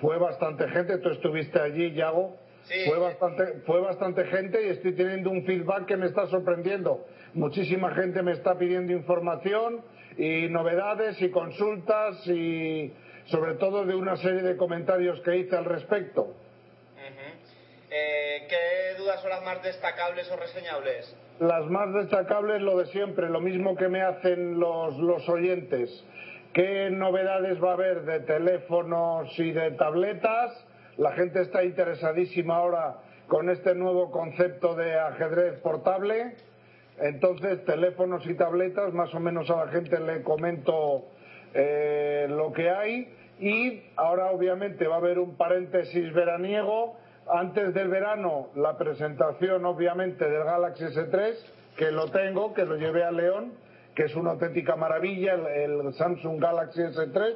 Fue 0.00 0.18
bastante 0.18 0.68
gente, 0.68 0.98
tú 0.98 1.10
estuviste 1.10 1.60
allí, 1.60 1.92
Yago. 1.92 2.36
Sí. 2.64 2.84
Fue 2.86 2.98
bastante, 2.98 3.60
fue 3.66 3.80
bastante 3.80 4.24
gente 4.24 4.66
y 4.66 4.70
estoy 4.70 4.94
teniendo 4.94 5.30
un 5.30 5.44
feedback 5.44 5.86
que 5.86 5.96
me 5.96 6.06
está 6.06 6.26
sorprendiendo. 6.26 7.04
Muchísima 7.34 7.94
gente 7.94 8.22
me 8.22 8.32
está 8.32 8.56
pidiendo 8.56 8.92
información 8.92 9.84
y 10.16 10.48
novedades 10.48 11.20
y 11.20 11.30
consultas 11.30 12.26
y 12.26 12.92
sobre 13.26 13.54
todo 13.54 13.84
de 13.84 13.94
una 13.94 14.16
serie 14.16 14.42
de 14.42 14.56
comentarios 14.56 15.20
que 15.20 15.36
hice 15.36 15.56
al 15.56 15.66
respecto. 15.66 16.34
Eh, 17.96 18.46
¿Qué 18.48 18.98
dudas 18.98 19.20
son 19.20 19.30
las 19.30 19.44
más 19.44 19.62
destacables 19.62 20.28
o 20.30 20.36
reseñables? 20.36 21.14
Las 21.40 21.66
más 21.66 21.92
destacables, 21.92 22.62
lo 22.62 22.78
de 22.78 22.86
siempre, 22.86 23.28
lo 23.28 23.40
mismo 23.40 23.74
que 23.74 23.88
me 23.88 24.02
hacen 24.02 24.60
los, 24.60 24.96
los 24.98 25.28
oyentes. 25.28 25.90
¿Qué 26.52 26.88
novedades 26.90 27.60
va 27.60 27.70
a 27.70 27.74
haber 27.74 28.02
de 28.02 28.20
teléfonos 28.20 29.36
y 29.40 29.50
de 29.50 29.72
tabletas? 29.72 30.64
La 30.96 31.10
gente 31.12 31.42
está 31.42 31.64
interesadísima 31.64 32.54
ahora 32.54 32.98
con 33.26 33.50
este 33.50 33.74
nuevo 33.74 34.12
concepto 34.12 34.76
de 34.76 34.94
ajedrez 34.94 35.58
portable. 35.60 36.36
Entonces, 37.00 37.64
teléfonos 37.64 38.24
y 38.26 38.34
tabletas, 38.34 38.94
más 38.94 39.12
o 39.12 39.18
menos 39.18 39.50
a 39.50 39.64
la 39.64 39.72
gente 39.72 39.98
le 39.98 40.22
comento 40.22 41.06
eh, 41.52 42.26
lo 42.30 42.52
que 42.52 42.70
hay. 42.70 43.12
Y 43.40 43.82
ahora, 43.96 44.30
obviamente, 44.30 44.86
va 44.86 44.94
a 44.94 44.98
haber 44.98 45.18
un 45.18 45.36
paréntesis 45.36 46.12
veraniego. 46.12 46.96
Antes 47.26 47.72
del 47.72 47.88
verano, 47.88 48.48
la 48.54 48.76
presentación, 48.76 49.64
obviamente, 49.64 50.28
del 50.28 50.44
Galaxy 50.44 50.84
S3, 50.84 51.34
que 51.76 51.90
lo 51.90 52.10
tengo, 52.10 52.52
que 52.52 52.66
lo 52.66 52.76
llevé 52.76 53.02
a 53.02 53.10
León, 53.10 53.54
que 53.94 54.04
es 54.04 54.14
una 54.14 54.32
auténtica 54.32 54.76
maravilla, 54.76 55.34
el, 55.34 55.94
Samsung 55.94 56.38
Galaxy 56.38 56.82
S3. 56.82 57.34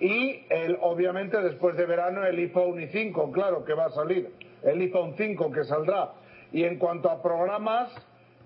Y, 0.00 0.44
el, 0.50 0.76
obviamente, 0.80 1.40
después 1.40 1.76
de 1.76 1.86
verano, 1.86 2.24
el 2.24 2.36
iPhone 2.36 2.80
i5, 2.80 3.30
claro, 3.32 3.64
que 3.64 3.74
va 3.74 3.86
a 3.86 3.90
salir. 3.90 4.28
El 4.62 4.80
iPhone 4.80 5.14
5 5.16 5.52
que 5.52 5.64
saldrá. 5.64 6.12
Y 6.50 6.64
en 6.64 6.78
cuanto 6.78 7.08
a 7.08 7.22
programas, 7.22 7.94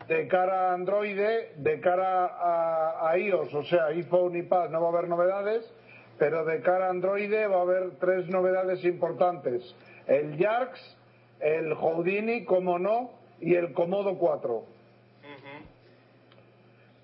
de 0.08 0.28
cara 0.28 0.70
a 0.70 0.74
Android, 0.74 1.18
de 1.56 1.80
cara 1.80 2.26
a, 2.26 3.08
a 3.08 3.18
iOS, 3.18 3.54
o 3.54 3.62
sea, 3.64 3.86
iPhone 3.86 4.36
y 4.36 4.42
Pad, 4.42 4.70
no 4.70 4.80
va 4.82 4.88
a 4.88 4.90
haber 4.90 5.08
novedades, 5.08 5.72
pero 6.18 6.44
de 6.44 6.60
cara 6.60 6.86
a 6.86 6.90
Android 6.90 7.32
va 7.32 7.56
a 7.56 7.62
haber 7.62 7.96
tres 7.98 8.28
novedades 8.28 8.84
importantes. 8.84 9.74
El 10.06 10.36
Yarks, 10.36 10.96
el 11.40 11.74
Houdini, 11.74 12.44
como 12.44 12.78
no, 12.78 13.10
y 13.40 13.54
el 13.54 13.72
Komodo 13.72 14.18
4. 14.18 14.76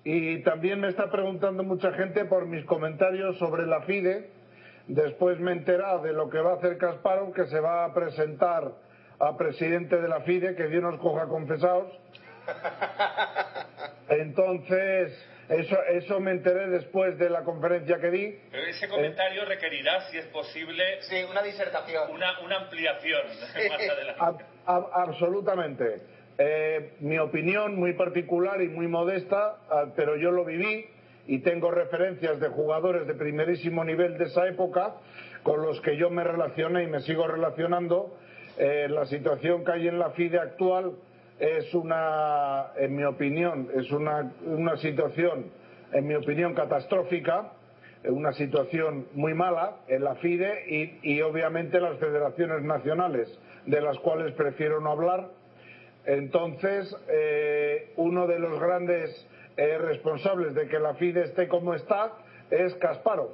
Y 0.05 0.39
también 0.43 0.81
me 0.81 0.89
está 0.89 1.09
preguntando 1.09 1.63
mucha 1.63 1.93
gente 1.93 2.25
por 2.25 2.45
mis 2.45 2.65
comentarios 2.65 3.37
sobre 3.37 3.65
la 3.65 3.81
FIDE. 3.81 4.29
Después 4.87 5.39
me 5.39 5.51
he 5.51 5.55
enterado 5.55 6.01
de 6.01 6.11
lo 6.11 6.29
que 6.29 6.39
va 6.39 6.51
a 6.51 6.55
hacer 6.55 6.77
Kasparov, 6.77 7.33
que 7.33 7.45
se 7.45 7.59
va 7.59 7.85
a 7.85 7.93
presentar 7.93 8.73
a 9.19 9.37
presidente 9.37 10.01
de 10.01 10.07
la 10.09 10.19
FIDE, 10.21 10.55
que 10.55 10.67
Dios 10.67 10.83
nos 10.83 10.99
coja 10.99 11.27
confesados. 11.27 11.87
Entonces, 14.09 15.17
eso, 15.49 15.77
eso 15.89 16.19
me 16.19 16.31
enteré 16.31 16.67
después 16.69 17.17
de 17.17 17.29
la 17.29 17.43
conferencia 17.43 17.97
que 17.99 18.09
di. 18.09 18.37
Pero 18.51 18.65
ese 18.67 18.87
comentario 18.87 19.45
requerirá, 19.45 20.01
si 20.09 20.17
es 20.17 20.25
posible, 20.27 20.83
Sí, 21.01 21.15
una 21.29 21.41
disertación. 21.41 22.11
una, 22.11 22.39
una 22.41 22.57
ampliación 22.57 23.21
más 23.69 23.89
adelante. 23.89 24.19
Ab- 24.19 24.41
ab- 24.65 24.89
absolutamente. 24.93 26.01
Eh, 26.37 26.93
mi 27.01 27.19
opinión 27.19 27.75
muy 27.75 27.93
particular 27.93 28.61
y 28.61 28.67
muy 28.69 28.87
modesta, 28.87 29.57
ah, 29.69 29.85
pero 29.95 30.15
yo 30.15 30.31
lo 30.31 30.43
viví 30.45 30.85
y 31.27 31.39
tengo 31.39 31.69
referencias 31.71 32.39
de 32.39 32.47
jugadores 32.49 33.05
de 33.07 33.13
primerísimo 33.13 33.83
nivel 33.85 34.17
de 34.17 34.25
esa 34.25 34.47
época 34.47 34.95
con 35.43 35.61
los 35.61 35.79
que 35.81 35.95
yo 35.97 36.09
me 36.09 36.23
relacioné 36.23 36.83
y 36.83 36.87
me 36.87 37.01
sigo 37.01 37.27
relacionando. 37.27 38.17
Eh, 38.57 38.87
la 38.89 39.05
situación 39.05 39.63
que 39.65 39.71
hay 39.73 39.87
en 39.87 39.97
la 39.99 40.11
FIDE 40.11 40.39
actual 40.39 40.93
es 41.43 41.73
una, 41.73 42.67
en 42.77 42.95
mi 42.95 43.03
opinión, 43.03 43.67
es 43.75 43.91
una, 43.91 44.31
una 44.45 44.77
situación, 44.77 45.51
en 45.91 46.07
mi 46.07 46.15
opinión, 46.15 46.53
catastrófica, 46.53 47.51
eh, 48.01 48.09
una 48.09 48.31
situación 48.31 49.07
muy 49.13 49.33
mala 49.33 49.79
en 49.89 50.05
la 50.05 50.15
FIDE 50.15 50.63
y, 50.69 50.99
y 51.15 51.21
obviamente 51.21 51.81
las 51.81 51.99
federaciones 51.99 52.63
nacionales, 52.63 53.27
de 53.65 53.81
las 53.81 53.99
cuales 53.99 54.33
prefiero 54.35 54.79
no 54.79 54.91
hablar. 54.91 55.31
Entonces, 56.05 56.95
eh, 57.09 57.91
uno 57.97 58.25
de 58.25 58.39
los 58.39 58.57
grandes 58.57 59.27
eh, 59.57 59.77
responsables 59.79 60.55
de 60.55 60.69
que 60.69 60.79
la 60.79 60.93
FIDE 60.95 61.23
esté 61.23 61.49
como 61.49 61.73
está 61.73 62.13
es 62.51 62.73
Kasparov. 62.75 63.33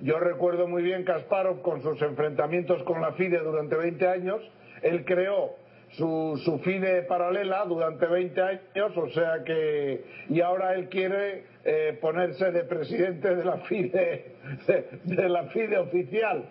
Yo 0.00 0.20
recuerdo 0.20 0.68
muy 0.68 0.82
bien 0.82 1.04
Kasparov 1.04 1.62
con 1.62 1.82
sus 1.82 2.00
enfrentamientos 2.02 2.82
con 2.84 3.00
la 3.00 3.12
FIDE 3.12 3.38
durante 3.38 3.74
20 3.74 4.06
años. 4.06 4.40
Él 4.82 5.04
creó 5.04 5.63
su, 5.96 6.40
su 6.44 6.58
FIDE 6.60 7.02
paralela 7.02 7.64
durante 7.64 8.06
20 8.06 8.40
años, 8.42 8.96
o 8.96 9.08
sea 9.10 9.42
que. 9.44 10.04
Y 10.28 10.40
ahora 10.40 10.74
él 10.74 10.88
quiere 10.88 11.44
eh, 11.64 11.98
ponerse 12.00 12.50
de 12.50 12.64
presidente 12.64 13.34
de 13.34 13.44
la 13.44 13.58
FIDE, 13.58 14.34
de, 14.66 14.88
de 15.04 15.28
la 15.28 15.44
FIDE 15.44 15.78
oficial. 15.78 16.44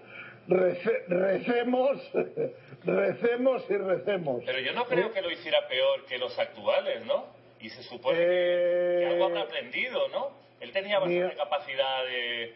Rece- 0.48 1.06
recemos, 1.08 2.12
recemos 2.86 3.64
y 3.70 3.78
recemos. 3.78 4.44
Pero 4.46 4.60
yo 4.60 4.74
no 4.74 4.86
creo 4.86 5.12
que 5.12 5.22
lo 5.22 5.32
hiciera 5.32 5.60
peor 5.70 6.06
que 6.08 6.18
los 6.18 6.38
actuales, 6.38 7.06
¿no? 7.06 7.28
Y 7.62 7.70
se 7.70 7.82
supone 7.84 8.18
que- 8.18 8.26
Eh, 8.26 9.00
que, 9.00 9.06
algo 9.08 9.26
habrá 9.26 9.42
aprendido, 9.42 10.08
¿no? 10.10 10.32
Él 10.60 10.72
tenía 10.72 11.00
bastante 11.00 11.24
Mira- 11.24 11.36
capacidad 11.36 12.04
de... 12.06 12.54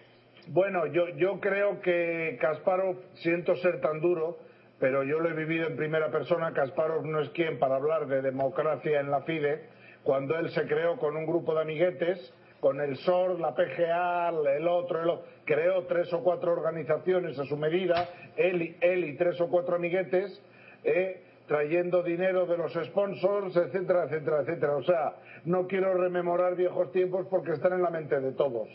Bueno, 0.47 0.85
yo, 0.87 1.09
yo 1.17 1.39
creo 1.41 1.81
que 1.81 2.37
Kasparov, 2.39 2.95
siento 3.15 3.55
ser 3.57 3.81
tan 3.81 3.99
duro, 3.99 4.37
pero 4.79 5.03
yo 5.03 5.19
lo 5.19 5.29
he 5.29 5.33
vivido 5.33 5.67
en 5.67 5.75
primera 5.75 6.09
persona. 6.11 6.53
Kasparov 6.53 7.05
no 7.05 7.19
es 7.21 7.29
quien 7.29 7.57
para 7.59 7.75
hablar 7.75 8.07
de 8.07 8.21
democracia 8.21 8.99
en 8.99 9.09
la 9.11 9.21
FIDE, 9.21 9.61
cuando 10.03 10.37
él 10.37 10.49
se 10.51 10.65
creó 10.67 10.97
con 10.97 11.15
un 11.17 11.25
grupo 11.25 11.53
de 11.55 11.61
amiguetes, 11.61 12.33
con 12.59 12.81
el 12.81 12.95
SOR, 12.97 13.39
la 13.39 13.53
PGA, 13.53 14.29
el 14.29 14.67
otro, 14.67 15.01
el 15.01 15.09
otro, 15.09 15.25
creó 15.45 15.83
tres 15.85 16.11
o 16.13 16.23
cuatro 16.23 16.53
organizaciones 16.53 17.37
a 17.37 17.45
su 17.45 17.55
medida, 17.57 18.07
él, 18.35 18.61
y- 18.61 18.75
él 18.81 19.03
y 19.05 19.15
tres 19.15 19.39
o 19.41 19.47
cuatro 19.47 19.75
amiguetes, 19.75 20.41
eh, 20.83 21.21
trayendo 21.47 22.03
dinero 22.03 22.45
de 22.45 22.57
los 22.57 22.73
sponsors, 22.73 23.55
etcétera, 23.55 24.03
etcétera, 24.05 24.41
etcétera. 24.41 24.75
O 24.75 24.83
sea, 24.83 25.13
no 25.45 25.67
quiero 25.67 25.93
rememorar 25.93 26.55
viejos 26.55 26.91
tiempos 26.91 27.27
porque 27.29 27.51
están 27.53 27.73
en 27.73 27.81
la 27.83 27.89
mente 27.89 28.19
de 28.19 28.31
todos. 28.33 28.67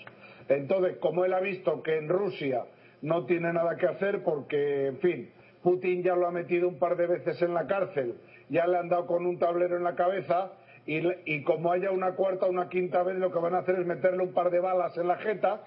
Entonces, 0.49 0.97
como 0.99 1.25
él 1.25 1.35
ha 1.35 1.41
visto 1.41 1.83
que 1.83 1.99
en 1.99 2.09
Rusia 2.09 2.65
no 3.03 3.27
tiene 3.27 3.53
nada 3.53 3.77
que 3.77 3.87
hacer 3.87 4.23
porque, 4.23 4.87
en 4.87 4.99
fin, 4.99 5.31
Putin 5.63 6.03
ya 6.03 6.15
lo 6.15 6.27
ha 6.27 6.31
metido 6.31 6.69
un 6.69 6.79
par 6.79 6.97
de 6.97 7.07
veces 7.07 7.41
en 7.43 7.55
la 7.55 7.67
cárcel, 7.67 8.17
ya 8.49 8.67
le 8.67 8.79
han 8.79 8.89
dado 8.89 9.07
con 9.07 9.27
un 9.27 9.39
tablero 9.39 9.77
en 9.77 9.85
la 9.85 9.95
cabeza 9.95 10.53
y, 10.85 11.43
como 11.45 11.71
haya 11.71 11.91
una 11.91 12.13
cuarta 12.13 12.47
o 12.47 12.51
una 12.51 12.69
quinta 12.69 13.03
vez 13.03 13.17
lo 13.17 13.31
que 13.31 13.39
van 13.39 13.55
a 13.55 13.59
hacer 13.59 13.79
es 13.79 13.87
meterle 13.87 14.25
un 14.25 14.33
par 14.33 14.51
de 14.51 14.59
balas 14.59 14.97
en 14.99 15.07
la 15.07 15.17
jeta 15.19 15.63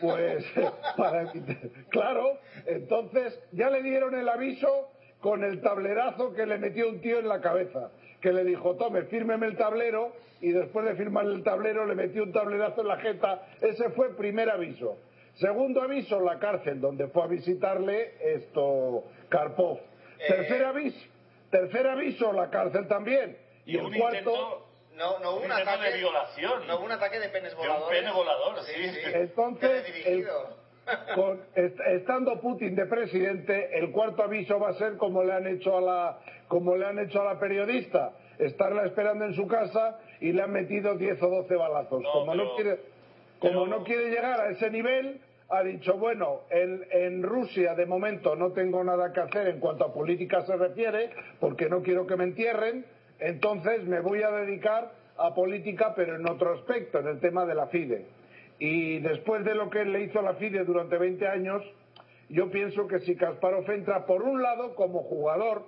pues 0.00 0.44
para 0.96 1.32
claro 1.88 2.38
entonces 2.64 3.40
ya 3.50 3.70
le 3.70 3.82
dieron 3.82 4.14
el 4.14 4.28
aviso 4.28 4.68
con 5.18 5.42
el 5.42 5.60
tablerazo 5.60 6.32
que 6.32 6.46
le 6.46 6.58
metió 6.58 6.88
un 6.88 7.00
tío 7.00 7.18
en 7.18 7.26
la 7.26 7.40
cabeza 7.40 7.90
que 8.20 8.32
le 8.32 8.44
dijo 8.44 8.76
tome 8.76 9.02
fírmeme 9.06 9.46
el 9.46 9.56
tablero 9.56 10.12
y 10.40 10.52
después 10.52 10.86
de 10.86 10.94
firmarle 10.94 11.34
el 11.34 11.42
tablero 11.42 11.86
le 11.86 11.94
metió 11.94 12.22
un 12.22 12.32
tablerazo 12.32 12.82
en 12.82 12.88
la 12.88 12.96
jeta. 12.98 13.42
Ese 13.60 13.90
fue 13.90 14.14
primer 14.16 14.50
aviso. 14.50 14.98
Segundo 15.34 15.82
aviso 15.82 16.20
la 16.20 16.38
cárcel 16.38 16.80
donde 16.80 17.08
fue 17.08 17.24
a 17.24 17.26
visitarle 17.26 18.14
esto 18.22 19.04
Karpov 19.28 19.78
tercer 20.28 20.64
aviso 20.64 20.98
tercer 21.50 21.86
aviso 21.86 22.32
la 22.32 22.50
cárcel 22.50 22.86
también 22.88 23.36
y, 23.64 23.72
Y 23.74 23.78
el 23.78 23.84
un 23.86 23.94
cuarto 23.94 24.18
intento 24.18 24.66
No, 24.96 25.18
no 25.18 25.30
hubo 25.32 25.44
Un 25.44 25.52
ataque 25.52 25.90
de 25.92 25.98
violación. 25.98 26.66
No 26.66 26.76
hubo 26.76 26.84
un 26.86 26.92
ataque 26.92 27.18
de 27.20 27.28
penes 27.28 27.50
De 27.52 27.60
un 27.60 27.66
voladores. 27.66 27.98
pene 28.00 28.12
volador, 28.12 28.62
sí. 28.62 28.72
Entonces, 29.12 29.84
con- 31.14 31.42
estando 31.54 32.40
Putin 32.40 32.74
de 32.76 32.86
presidente, 32.86 33.76
el 33.78 33.90
cuarto 33.92 34.22
aviso 34.22 34.58
va 34.58 34.70
a 34.70 34.74
ser 34.74 34.96
como 34.96 35.22
le 35.24 35.32
han 35.32 35.46
hecho 35.46 35.76
a 35.76 35.80
la, 35.80 36.18
como 36.48 36.76
le 36.76 36.86
han 36.86 36.98
hecho 36.98 37.20
a 37.20 37.24
la 37.34 37.38
periodista, 37.40 38.12
estarla 38.38 38.84
esperando 38.86 39.24
en 39.26 39.34
su 39.34 39.46
casa 39.46 39.98
y 40.20 40.32
le 40.32 40.42
han 40.42 40.52
metido 40.52 40.94
10 40.94 41.22
o 41.22 41.28
12 41.28 41.56
balazos. 41.56 42.00
No, 42.02 42.12
como 42.12 42.34
no 42.34 42.54
quiere, 42.54 42.80
como 43.40 43.64
pero- 43.64 43.66
no 43.78 43.84
quiere 43.84 44.10
llegar 44.10 44.40
a 44.40 44.50
ese 44.50 44.70
nivel, 44.70 45.20
ha 45.48 45.62
dicho, 45.62 45.96
bueno, 45.96 46.40
en, 46.50 46.84
en 46.90 47.22
Rusia 47.22 47.74
de 47.74 47.86
momento 47.86 48.34
no 48.34 48.52
tengo 48.52 48.82
nada 48.82 49.12
que 49.12 49.20
hacer 49.20 49.48
en 49.48 49.60
cuanto 49.60 49.84
a 49.84 49.94
política 49.94 50.44
se 50.44 50.56
refiere, 50.56 51.10
porque 51.38 51.68
no 51.68 51.82
quiero 51.82 52.06
que 52.06 52.16
me 52.16 52.24
entierren, 52.24 52.84
entonces 53.18 53.84
me 53.84 54.00
voy 54.00 54.22
a 54.22 54.30
dedicar 54.30 54.92
a 55.18 55.34
política, 55.34 55.94
pero 55.94 56.16
en 56.16 56.28
otro 56.28 56.54
aspecto, 56.54 56.98
en 56.98 57.06
el 57.06 57.20
tema 57.20 57.46
de 57.46 57.54
la 57.54 57.68
FIDE. 57.68 58.06
Y 58.58 58.98
después 59.00 59.44
de 59.44 59.54
lo 59.54 59.70
que 59.70 59.84
le 59.84 60.02
hizo 60.02 60.20
la 60.20 60.34
FIDE 60.34 60.64
durante 60.64 60.98
20 60.98 61.26
años, 61.26 61.62
yo 62.28 62.50
pienso 62.50 62.86
que 62.88 63.00
si 63.00 63.14
Kasparov 63.16 63.70
entra 63.70 64.04
por 64.04 64.22
un 64.22 64.42
lado 64.42 64.74
como 64.74 65.02
jugador, 65.02 65.64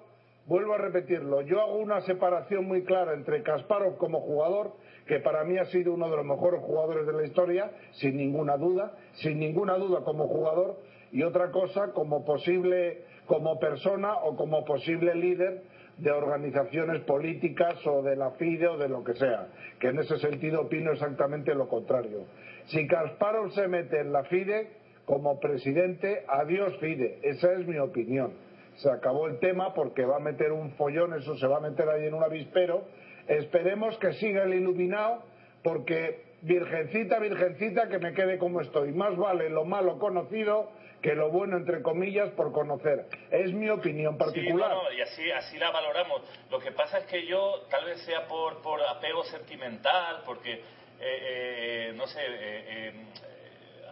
vuelvo 0.47 0.75
a 0.75 0.79
repetirlo, 0.79 1.43
yo 1.43 1.61
hago 1.61 1.77
una 1.77 2.01
separación 2.01 2.67
muy 2.67 2.83
clara 2.83 3.13
entre 3.13 3.43
Kasparov 3.43 3.97
como 3.99 4.21
jugador, 4.21 4.73
que 5.09 5.19
para 5.21 5.43
mí 5.45 5.59
ha 5.59 5.65
sido 5.67 5.95
uno 5.95 6.09
de 6.09 6.17
los 6.17 6.27
mejores 6.27 6.61
jugadores 6.61 7.07
de 7.07 7.13
la 7.15 7.25
historia, 7.25 7.71
sin 7.93 8.17
ninguna 8.17 8.57
duda, 8.57 8.93
sin 9.15 9.41
ninguna 9.41 9.77
duda 9.77 10.05
como 10.05 10.29
jugador, 10.29 10.77
y 11.11 11.23
otra 11.23 11.51
cosa 11.51 11.93
como 11.93 12.25
posible, 12.25 13.05
como 13.27 13.59
persona 13.59 14.15
o 14.19 14.37
como 14.37 14.65
posible 14.65 15.15
líder 15.15 15.63
de 15.97 16.13
organizaciones 16.13 17.01
políticas 17.03 17.75
o 17.87 18.03
de 18.03 18.15
la 18.15 18.33
FIDE 18.33 18.69
o 18.69 18.77
de 18.77 18.89
lo 18.89 19.03
que 19.03 19.15
sea, 19.15 19.49
que 19.81 19.89
en 19.89 19.99
ese 19.99 20.19
sentido 20.19 20.63
opino 20.63 20.93
exactamente 20.93 21.55
lo 21.55 21.69
contrario. 21.69 22.27
Si 22.67 22.87
Kasparov 22.87 23.51
se 23.53 23.67
mete 23.67 24.01
en 24.01 24.13
la 24.13 24.25
FIDE 24.25 24.69
como 25.07 25.41
presidente, 25.41 26.25
adiós 26.29 26.77
FIDE, 26.79 27.19
esa 27.23 27.53
es 27.55 27.67
mi 27.67 27.79
opinión. 27.79 28.33
Se 28.77 28.91
acabó 28.91 29.27
el 29.27 29.39
tema 29.41 29.75
porque 29.75 30.05
va 30.05 30.17
a 30.17 30.21
meter 30.21 30.53
un 30.53 30.71
follón, 30.73 31.15
eso 31.15 31.35
se 31.37 31.47
va 31.49 31.57
a 31.57 31.61
meter 31.61 31.89
ahí 31.89 32.07
en 32.07 32.15
un 32.15 32.23
avispero. 32.23 32.85
Esperemos 33.29 33.97
que 33.99 34.15
siga 34.15 34.45
el 34.45 34.55
iluminado 34.55 35.23
porque 35.63 36.29
virgencita, 36.43 37.19
virgencita, 37.19 37.89
que 37.89 37.99
me 37.99 38.15
quede 38.15 38.39
como 38.39 38.61
estoy. 38.61 38.93
Más 38.93 39.17
vale 39.17 39.51
lo 39.51 39.65
malo 39.65 39.99
conocido 39.99 40.71
que 41.03 41.15
lo 41.15 41.31
bueno, 41.31 41.57
entre 41.57 41.83
comillas, 41.83 42.31
por 42.31 42.53
conocer. 42.53 43.07
Es 43.31 43.53
mi 43.53 43.69
opinión 43.69 44.19
particular. 44.19 44.73
Sí, 44.91 44.97
y 44.97 45.01
así, 45.01 45.31
así 45.31 45.59
la 45.59 45.71
valoramos. 45.71 46.23
Lo 46.51 46.59
que 46.59 46.73
pasa 46.73 46.99
es 46.99 47.07
que 47.07 47.25
yo, 47.27 47.67
tal 47.71 47.85
vez 47.85 48.01
sea 48.03 48.27
por, 48.27 48.61
por 48.63 48.83
apego 48.83 49.25
sentimental, 49.25 50.23
porque, 50.25 50.55
eh, 50.55 50.61
eh, 51.01 51.93
no 51.95 52.07
sé, 52.07 52.21
eh, 52.21 52.93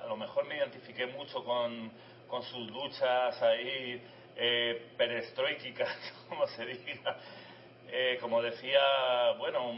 a 0.03 0.07
lo 0.09 0.17
mejor 0.17 0.47
me 0.47 0.57
identifiqué 0.57 1.07
mucho 1.07 1.45
con, 1.45 1.93
con 2.27 2.43
sus 2.43 2.71
luchas 2.71 3.41
ahí 3.43 4.03
perestroíticas, 4.97 5.89
como 6.29 6.47
se 6.49 6.67
diga. 6.67 7.17
Como 8.21 8.43
decía, 8.43 8.81
bueno, 9.39 9.73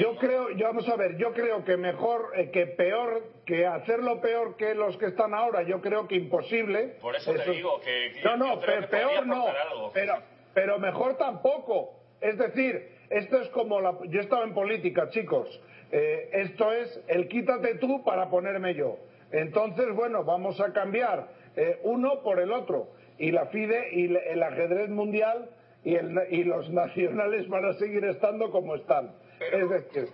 yo 0.00 0.16
creo, 0.16 0.50
yo 0.50 0.66
vamos 0.66 0.88
a 0.88 0.96
ver, 0.96 1.18
yo 1.18 1.32
creo 1.34 1.62
que 1.64 1.76
mejor, 1.76 2.32
eh, 2.34 2.50
que 2.50 2.66
peor, 2.66 3.22
que 3.44 3.66
hacerlo 3.66 4.20
peor 4.20 4.56
que 4.56 4.74
los 4.74 4.96
que 4.96 5.06
están 5.06 5.34
ahora, 5.34 5.62
yo 5.62 5.80
creo 5.82 6.08
que 6.08 6.14
imposible. 6.14 6.96
Por 7.00 7.14
eso, 7.14 7.34
te 7.34 7.50
digo 7.50 7.78
que. 7.80 8.20
No, 8.24 8.36
no, 8.36 8.60
peor 8.60 9.26
no. 9.26 9.46
Pero, 9.92 10.14
pero 10.54 10.78
mejor 10.78 11.18
tampoco. 11.18 11.94
Es 12.20 12.38
decir, 12.38 12.96
esto 13.10 13.40
es 13.42 13.48
como 13.50 13.80
la. 13.80 13.94
Yo 14.08 14.20
he 14.20 14.22
estado 14.22 14.44
en 14.44 14.54
política, 14.54 15.10
chicos. 15.10 15.60
Eh, 15.92 16.30
esto 16.32 16.72
es 16.72 17.02
el 17.06 17.28
quítate 17.28 17.74
tú 17.74 18.02
para 18.04 18.30
ponerme 18.30 18.74
yo. 18.74 18.96
Entonces, 19.32 19.86
bueno, 19.94 20.24
vamos 20.24 20.60
a 20.60 20.72
cambiar 20.72 21.28
eh, 21.56 21.78
uno 21.82 22.22
por 22.22 22.40
el 22.40 22.52
otro. 22.52 22.88
Y 23.18 23.32
la 23.32 23.46
FIDE 23.46 23.88
y 23.92 24.14
el 24.14 24.42
ajedrez 24.42 24.88
mundial 24.88 25.50
y, 25.84 25.94
el, 25.94 26.18
y 26.30 26.44
los 26.44 26.70
nacionales 26.70 27.48
van 27.48 27.64
a 27.64 27.72
seguir 27.74 28.04
estando 28.04 28.50
como 28.50 28.74
están 28.74 29.10
es 29.40 29.70
decir, 29.70 30.08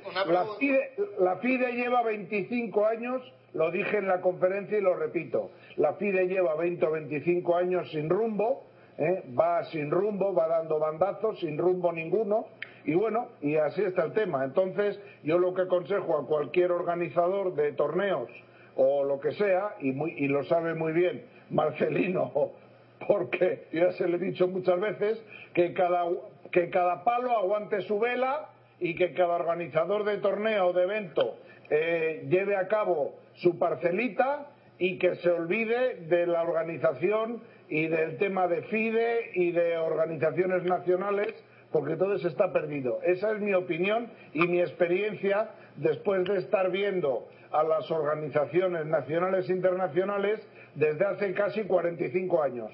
la 1.18 1.36
FIDE, 1.36 1.72
lleva 1.72 2.02
25 2.02 2.86
años, 2.86 3.22
lo 3.52 3.70
dije 3.70 3.98
en 3.98 4.08
la 4.08 4.20
conferencia 4.20 4.78
y 4.78 4.80
lo 4.80 4.94
repito, 4.94 5.50
la 5.76 5.94
FIDE 5.94 6.26
lleva 6.26 6.54
20 6.56 6.86
o 6.86 6.90
25 6.92 7.56
años 7.56 7.90
sin 7.90 8.08
rumbo, 8.08 8.64
¿eh? 8.98 9.24
va 9.38 9.64
sin 9.64 9.90
rumbo, 9.90 10.34
va 10.34 10.48
dando 10.48 10.78
bandazos, 10.78 11.38
sin 11.40 11.56
rumbo 11.56 11.92
ninguno, 11.92 12.46
y 12.84 12.94
bueno, 12.94 13.28
y 13.40 13.56
así 13.56 13.82
está 13.82 14.04
el 14.04 14.12
tema. 14.12 14.44
Entonces, 14.44 15.00
yo 15.22 15.38
lo 15.38 15.54
que 15.54 15.62
aconsejo 15.62 16.18
a 16.18 16.26
cualquier 16.26 16.70
organizador 16.70 17.54
de 17.54 17.72
torneos 17.72 18.28
o 18.76 19.04
lo 19.04 19.20
que 19.20 19.32
sea, 19.32 19.76
y, 19.80 19.90
y 20.24 20.28
lo 20.28 20.44
sabe 20.44 20.74
muy 20.74 20.92
bien 20.92 21.24
Marcelino, 21.50 22.52
porque 23.06 23.66
ya 23.72 23.92
se 23.92 24.08
le 24.08 24.16
he 24.16 24.20
dicho 24.20 24.48
muchas 24.48 24.80
veces, 24.80 25.22
que 25.52 25.72
cada, 25.72 26.04
que 26.50 26.70
cada 26.70 27.04
palo 27.04 27.36
aguante 27.36 27.82
su 27.82 27.98
vela 27.98 28.50
y 28.80 28.94
que 28.94 29.12
cada 29.14 29.34
organizador 29.34 30.04
de 30.04 30.18
torneo 30.18 30.68
o 30.68 30.72
de 30.72 30.82
evento 30.82 31.38
eh, 31.70 32.26
lleve 32.28 32.56
a 32.56 32.68
cabo 32.68 33.14
su 33.34 33.58
parcelita 33.58 34.50
y 34.78 34.98
que 34.98 35.16
se 35.16 35.30
olvide 35.30 35.96
de 36.06 36.26
la 36.26 36.42
organización 36.42 37.42
y 37.68 37.86
del 37.86 38.18
tema 38.18 38.48
de 38.48 38.62
FIDE 38.62 39.30
y 39.34 39.52
de 39.52 39.78
organizaciones 39.78 40.64
nacionales 40.64 41.34
porque 41.72 41.96
todo 41.96 42.14
eso 42.14 42.28
está 42.28 42.52
perdido. 42.52 43.00
Esa 43.02 43.32
es 43.32 43.40
mi 43.40 43.52
opinión 43.52 44.08
y 44.32 44.46
mi 44.46 44.60
experiencia 44.60 45.50
después 45.76 46.24
de 46.24 46.38
estar 46.38 46.70
viendo 46.70 47.26
a 47.50 47.64
las 47.64 47.90
organizaciones 47.90 48.86
nacionales 48.86 49.48
e 49.48 49.52
internacionales 49.52 50.40
desde 50.74 51.04
hace 51.04 51.32
casi 51.34 51.64
45 51.64 52.42
años 52.42 52.70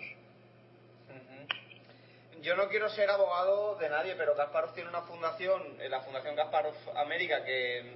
yo 2.42 2.56
no 2.56 2.68
quiero 2.68 2.88
ser 2.88 3.10
abogado 3.10 3.76
de 3.76 3.88
nadie, 3.88 4.14
pero 4.16 4.34
Kasparov 4.34 4.72
tiene 4.72 4.88
una 4.88 5.02
fundación, 5.02 5.62
eh, 5.80 5.88
la 5.88 6.00
Fundación 6.00 6.36
Kasparov 6.36 6.74
América, 6.96 7.44
que 7.44 7.94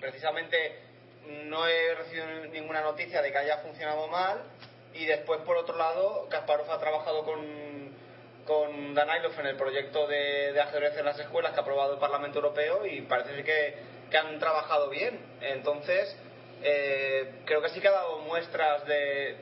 precisamente 0.00 0.80
no 1.44 1.66
he 1.66 1.94
recibido 1.94 2.26
ninguna 2.50 2.80
noticia 2.80 3.22
de 3.22 3.30
que 3.30 3.38
haya 3.38 3.58
funcionado 3.58 4.08
mal. 4.08 4.42
Y 4.94 5.04
después, 5.04 5.40
por 5.42 5.56
otro 5.56 5.76
lado, 5.76 6.26
Kasparov 6.30 6.70
ha 6.70 6.78
trabajado 6.78 7.24
con, 7.24 7.94
con 8.46 8.94
Danailov 8.94 9.38
en 9.38 9.46
el 9.46 9.56
proyecto 9.56 10.06
de, 10.06 10.58
ajedrez 10.60 10.96
en 10.96 11.04
las 11.04 11.18
escuelas 11.18 11.52
que 11.52 11.58
ha 11.58 11.62
aprobado 11.62 11.94
el 11.94 12.00
Parlamento 12.00 12.38
Europeo 12.38 12.86
y 12.86 13.02
parece 13.02 13.44
que, 13.44 13.74
que 14.10 14.16
han 14.16 14.38
trabajado 14.38 14.88
bien. 14.88 15.20
Entonces, 15.42 16.16
eh, 16.62 17.42
creo 17.44 17.62
que 17.62 17.68
sí 17.68 17.80
que 17.80 17.88
ha 17.88 17.92
dado 17.92 18.18
muestras 18.20 18.84
de, 18.86 19.36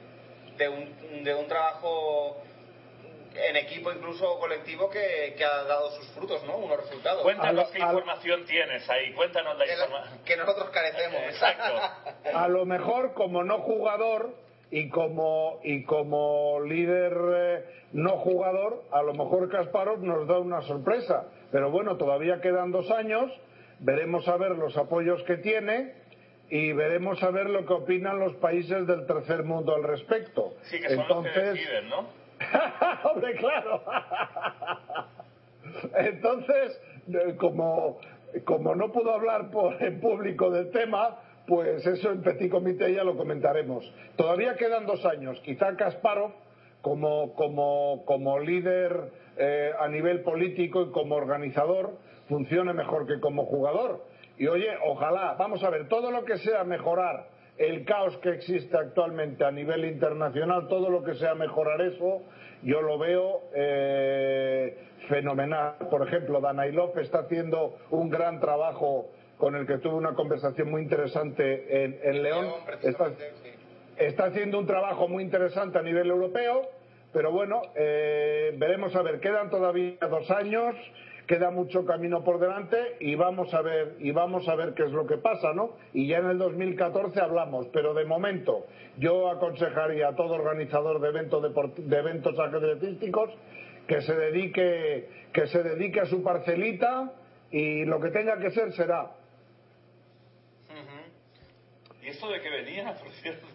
de, 0.56 0.68
un, 0.68 1.24
de 1.24 1.34
un 1.34 1.46
trabajo 1.46 2.42
en 3.34 3.56
equipo 3.56 3.92
incluso 3.92 4.38
colectivo 4.38 4.88
que, 4.90 5.34
ha 5.44 5.64
dado 5.64 5.90
sus 5.92 6.06
frutos, 6.08 6.44
¿no? 6.44 6.56
Unos 6.58 6.78
resultados. 6.78 7.22
Cuéntanos 7.22 7.70
qué 7.70 7.80
información 7.80 8.44
tienes 8.46 8.88
ahí, 8.88 9.12
cuéntanos 9.12 9.58
la 9.58 9.70
información. 9.70 10.18
Que 10.24 10.36
nosotros 10.36 10.70
carecemos. 10.70 11.20
Exacto. 11.28 11.74
a 12.34 12.48
lo 12.48 12.64
mejor 12.64 13.14
como 13.14 13.44
no 13.44 13.58
jugador 13.58 14.34
y 14.70 14.88
como, 14.88 15.60
y 15.62 15.84
como 15.84 16.60
líder 16.60 17.12
eh, 17.36 17.64
no 17.92 18.18
jugador, 18.18 18.84
a 18.90 19.02
lo 19.02 19.14
mejor 19.14 19.48
Kasparov 19.48 20.02
nos 20.02 20.26
da 20.26 20.38
una 20.38 20.62
sorpresa. 20.62 21.26
Pero 21.52 21.70
bueno, 21.70 21.96
todavía 21.96 22.40
quedan 22.40 22.72
dos 22.72 22.90
años, 22.90 23.30
veremos 23.80 24.26
a 24.28 24.36
ver 24.36 24.52
los 24.52 24.76
apoyos 24.76 25.22
que 25.24 25.36
tiene 25.36 25.94
y 26.50 26.72
veremos 26.72 27.22
a 27.22 27.30
ver 27.30 27.48
lo 27.48 27.64
que 27.66 27.72
opinan 27.72 28.18
los 28.18 28.34
países 28.36 28.86
del 28.86 29.06
tercer 29.06 29.44
mundo 29.44 29.74
al 29.74 29.82
respecto. 29.82 30.54
Sí, 30.64 30.80
que 30.80 30.88
son 30.88 31.00
Entonces, 31.00 31.36
los 31.36 31.44
que 31.44 31.50
deciden, 31.50 31.88
¿no? 31.88 32.23
Hombre, 33.04 33.34
claro. 33.36 33.82
Entonces, 35.96 36.80
como, 37.38 37.98
como 38.44 38.74
no 38.74 38.92
puedo 38.92 39.12
hablar 39.12 39.50
por, 39.50 39.82
en 39.82 40.00
público 40.00 40.50
del 40.50 40.70
tema, 40.70 41.18
pues 41.46 41.86
eso 41.86 42.10
en 42.10 42.22
Petit 42.22 42.50
Comité 42.50 42.92
ya 42.92 43.04
lo 43.04 43.16
comentaremos. 43.16 43.92
Todavía 44.16 44.56
quedan 44.56 44.86
dos 44.86 45.04
años. 45.04 45.40
Quizá 45.40 45.76
Kasparov, 45.76 46.32
como, 46.80 47.34
como, 47.34 48.04
como 48.04 48.38
líder 48.38 49.10
eh, 49.36 49.72
a 49.78 49.88
nivel 49.88 50.22
político 50.22 50.82
y 50.82 50.90
como 50.90 51.16
organizador, 51.16 51.98
funcione 52.28 52.72
mejor 52.72 53.06
que 53.06 53.20
como 53.20 53.44
jugador. 53.46 54.04
Y 54.38 54.46
oye, 54.46 54.68
ojalá, 54.86 55.34
vamos 55.38 55.62
a 55.62 55.70
ver, 55.70 55.88
todo 55.88 56.10
lo 56.10 56.24
que 56.24 56.38
sea 56.38 56.64
mejorar 56.64 57.33
el 57.58 57.84
caos 57.84 58.16
que 58.18 58.30
existe 58.30 58.76
actualmente 58.76 59.44
a 59.44 59.50
nivel 59.50 59.84
internacional, 59.84 60.66
todo 60.68 60.90
lo 60.90 61.04
que 61.04 61.14
sea 61.14 61.34
mejorar 61.34 61.80
eso, 61.82 62.22
yo 62.62 62.82
lo 62.82 62.98
veo 62.98 63.42
eh, 63.54 64.76
fenomenal. 65.08 65.76
Por 65.90 66.06
ejemplo, 66.06 66.40
Danailov 66.40 66.98
está 66.98 67.20
haciendo 67.20 67.76
un 67.90 68.10
gran 68.10 68.40
trabajo 68.40 69.10
con 69.38 69.54
el 69.54 69.66
que 69.66 69.78
tuve 69.78 69.94
una 69.94 70.14
conversación 70.14 70.70
muy 70.70 70.82
interesante 70.82 71.84
en, 71.84 72.22
León. 72.22 72.46
está, 73.98 74.24
haciendo 74.24 74.58
un 74.58 74.66
trabajo 74.66 75.08
muy 75.08 75.22
interesante 75.22 75.78
a 75.78 75.82
nivel 75.82 76.08
europeo, 76.08 76.62
pero 77.12 77.30
bueno, 77.30 77.62
eh, 77.74 78.54
veremos 78.56 78.94
a 78.96 79.02
ver, 79.02 79.20
quedan 79.20 79.50
todavía 79.50 79.98
dos 80.08 80.30
años 80.30 80.74
queda 81.26 81.50
mucho 81.50 81.84
camino 81.84 82.22
por 82.22 82.38
delante 82.38 82.96
y 83.00 83.14
vamos 83.14 83.52
a 83.54 83.62
ver 83.62 83.96
y 83.98 84.10
vamos 84.10 84.48
a 84.48 84.54
ver 84.54 84.74
qué 84.74 84.84
es 84.84 84.92
lo 84.92 85.06
que 85.06 85.16
pasa, 85.16 85.52
¿no? 85.54 85.76
Y 85.92 86.06
ya 86.06 86.18
en 86.18 86.26
el 86.26 86.38
2014 86.38 87.20
hablamos, 87.20 87.66
pero 87.72 87.94
de 87.94 88.04
momento 88.04 88.66
yo 88.98 89.30
aconsejaría 89.30 90.08
a 90.08 90.16
todo 90.16 90.34
organizador 90.34 91.00
de 91.00 91.08
eventos 91.08 91.42
de 91.76 91.96
eventos 91.96 92.38
ajedrecísticos 92.38 93.30
que 93.86 94.00
se 94.02 94.14
dedique 94.14 95.08
que 95.32 95.46
se 95.46 95.62
dedique 95.62 96.00
a 96.00 96.06
su 96.06 96.22
parcelita 96.22 97.12
y 97.50 97.84
lo 97.84 98.00
que 98.00 98.10
tenga 98.10 98.38
que 98.38 98.50
ser 98.50 98.72
será. 98.72 99.10
¿Y 102.04 102.08
eso 102.08 102.28
de 102.28 102.38
que 102.38 102.50
venía, 102.50 102.94
por 102.94 103.10
cierto? 103.12 103.46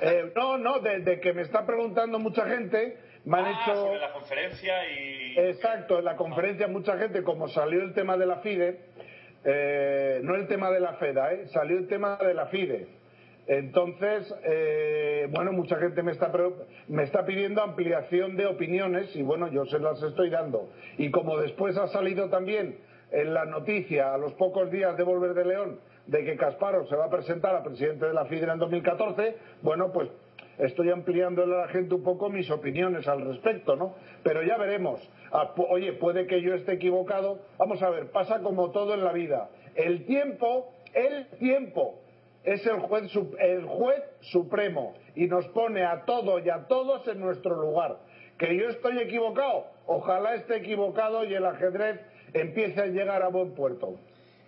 Eh, 0.00 0.32
no, 0.34 0.56
no, 0.56 0.80
de, 0.80 1.20
que 1.20 1.34
me 1.34 1.42
está 1.42 1.66
preguntando 1.66 2.18
mucha 2.18 2.46
gente 2.46 2.96
Me 3.28 3.38
han 3.38 3.44
Ah, 3.44 3.60
hecho... 3.62 3.76
sobre 3.76 3.98
la 4.00 4.12
conferencia 4.12 4.74
y... 4.90 5.34
Exacto, 5.38 5.98
en 5.98 6.04
la 6.06 6.16
conferencia 6.16 6.66
mucha 6.66 6.96
gente, 6.96 7.22
como 7.22 7.46
salió 7.48 7.82
el 7.82 7.92
tema 7.92 8.16
de 8.16 8.24
la 8.24 8.36
FIDE, 8.38 8.80
eh, 9.44 10.20
no 10.22 10.34
el 10.34 10.46
tema 10.48 10.70
de 10.70 10.80
la 10.80 10.94
FEDA, 10.94 11.34
¿eh? 11.34 11.46
salió 11.48 11.76
el 11.76 11.86
tema 11.88 12.16
de 12.16 12.32
la 12.32 12.46
FIDE. 12.46 12.88
Entonces, 13.46 14.34
eh, 14.44 15.26
bueno, 15.30 15.52
mucha 15.52 15.76
gente 15.76 16.02
me 16.02 16.12
está, 16.12 16.32
me 16.88 17.02
está 17.02 17.26
pidiendo 17.26 17.62
ampliación 17.62 18.34
de 18.36 18.46
opiniones 18.46 19.14
y 19.14 19.22
bueno, 19.22 19.48
yo 19.48 19.66
se 19.66 19.78
las 19.78 20.02
estoy 20.02 20.30
dando. 20.30 20.70
Y 20.96 21.10
como 21.10 21.36
después 21.38 21.76
ha 21.76 21.88
salido 21.88 22.30
también 22.30 22.78
en 23.10 23.34
la 23.34 23.44
noticia 23.44 24.14
a 24.14 24.18
los 24.18 24.32
pocos 24.34 24.70
días 24.70 24.96
de 24.96 25.02
volver 25.02 25.34
de 25.34 25.44
León 25.44 25.80
de 26.06 26.24
que 26.24 26.36
Kasparov 26.36 26.88
se 26.88 26.96
va 26.96 27.04
a 27.06 27.10
presentar 27.10 27.54
a 27.54 27.62
presidente 27.62 28.06
de 28.06 28.14
la 28.14 28.24
FIDE 28.24 28.44
en 28.44 28.50
el 28.50 28.58
2014, 28.58 29.36
bueno, 29.60 29.92
pues 29.92 30.08
estoy 30.58 30.90
ampliando 30.90 31.42
a 31.42 31.46
la 31.46 31.68
gente 31.68 31.94
un 31.94 32.02
poco 32.02 32.28
mis 32.28 32.50
opiniones 32.50 33.06
al 33.06 33.24
respecto, 33.24 33.76
¿no? 33.76 33.94
Pero 34.22 34.42
ya 34.42 34.56
veremos. 34.56 35.00
Ah, 35.32 35.54
Oye, 35.70 35.92
puede 35.94 36.26
que 36.26 36.42
yo 36.42 36.54
esté 36.54 36.72
equivocado. 36.74 37.40
Vamos 37.58 37.82
a 37.82 37.90
ver, 37.90 38.10
pasa 38.10 38.40
como 38.40 38.70
todo 38.70 38.94
en 38.94 39.04
la 39.04 39.12
vida. 39.12 39.48
El 39.74 40.04
tiempo, 40.04 40.72
el 40.94 41.28
tiempo 41.38 42.00
es 42.44 42.66
el 42.66 42.80
juez, 42.80 43.10
el 43.38 43.64
juez 43.64 44.02
supremo 44.20 44.94
y 45.14 45.26
nos 45.26 45.46
pone 45.48 45.84
a 45.84 46.04
todos 46.04 46.44
y 46.44 46.50
a 46.50 46.66
todos 46.66 47.06
en 47.08 47.20
nuestro 47.20 47.54
lugar. 47.54 47.98
Que 48.38 48.56
yo 48.56 48.68
estoy 48.68 48.98
equivocado, 48.98 49.66
ojalá 49.86 50.34
esté 50.34 50.56
equivocado 50.56 51.24
y 51.24 51.34
el 51.34 51.44
ajedrez 51.44 52.00
empiece 52.32 52.80
a 52.80 52.86
llegar 52.86 53.22
a 53.22 53.28
buen 53.28 53.54
puerto. 53.54 53.96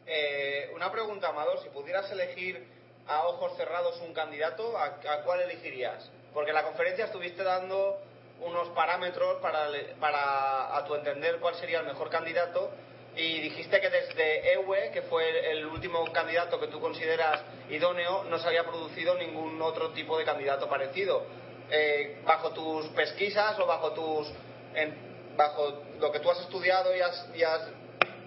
Eh, 0.06 0.70
una 0.74 0.90
pregunta, 0.90 1.28
Amador, 1.28 1.58
si 1.58 1.68
pudieras 1.70 2.10
elegir 2.10 2.64
a 3.10 3.26
ojos 3.26 3.56
cerrados 3.56 4.00
un 4.06 4.14
candidato, 4.14 4.76
¿a, 4.78 4.84
a 4.86 5.22
cuál 5.24 5.40
elegirías? 5.42 6.10
Porque 6.32 6.50
en 6.50 6.56
la 6.56 6.62
conferencia 6.64 7.06
estuviste 7.06 7.42
dando 7.42 7.98
unos 8.40 8.68
parámetros 8.70 9.40
para, 9.42 9.66
para, 10.00 10.76
a 10.76 10.84
tu 10.86 10.94
entender, 10.94 11.38
cuál 11.40 11.54
sería 11.56 11.80
el 11.80 11.86
mejor 11.86 12.08
candidato 12.08 12.70
y 13.16 13.40
dijiste 13.40 13.80
que 13.80 13.90
desde 13.90 14.52
EWE, 14.54 14.92
que 14.92 15.02
fue 15.02 15.50
el 15.50 15.66
último 15.66 16.04
candidato 16.12 16.60
que 16.60 16.68
tú 16.68 16.80
consideras 16.80 17.42
idóneo, 17.68 18.24
no 18.24 18.38
se 18.38 18.46
había 18.46 18.64
producido 18.64 19.16
ningún 19.16 19.60
otro 19.60 19.90
tipo 19.90 20.16
de 20.16 20.24
candidato 20.24 20.68
parecido. 20.68 21.24
Eh, 21.70 22.22
bajo 22.24 22.50
tus 22.52 22.86
pesquisas 22.88 23.58
o 23.58 23.66
bajo 23.66 23.92
tus 23.92 24.28
en- 24.74 25.10
bajo 25.36 25.82
lo 25.98 26.10
que 26.12 26.20
tú 26.20 26.30
has 26.30 26.40
estudiado 26.40 26.94
y 26.94 27.00
has, 27.00 27.28
y 27.34 27.42
has 27.42 27.62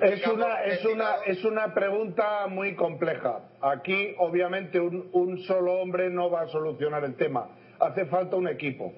Es 0.02 0.16
digamos, 0.16 0.38
una, 0.38 0.64
es, 0.64 0.86
una, 0.86 1.10
es 1.26 1.46
una 1.46 1.74
pregunta 1.74 2.48
muy 2.48 2.76
compleja. 2.76 3.42
Aquí, 3.62 4.16
obviamente, 4.18 4.80
un, 4.80 5.10
un 5.14 5.38
solo 5.44 5.74
hombre 5.82 6.10
no 6.10 6.30
va 6.30 6.42
a 6.42 6.48
solucionar 6.48 7.04
el 7.06 7.16
tema. 7.16 7.50
Hace 7.80 8.06
falta 8.08 8.36
un 8.36 8.48
equipo. 8.48 8.94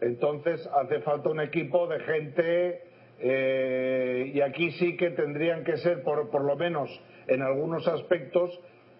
Entonces, 0.00 0.68
hace 0.74 1.00
falta 1.00 1.28
un 1.28 1.40
equipo 1.40 1.86
de 1.86 2.00
gente, 2.00 2.82
eh, 3.20 4.30
y 4.34 4.40
aquí 4.40 4.70
sí 4.72 4.96
que 4.96 5.10
tendrían 5.10 5.64
que 5.64 5.76
ser, 5.78 6.02
por, 6.02 6.30
por 6.30 6.44
lo 6.44 6.56
menos 6.56 6.88
en 7.26 7.42
algunos 7.42 7.86
aspectos, 7.88 8.50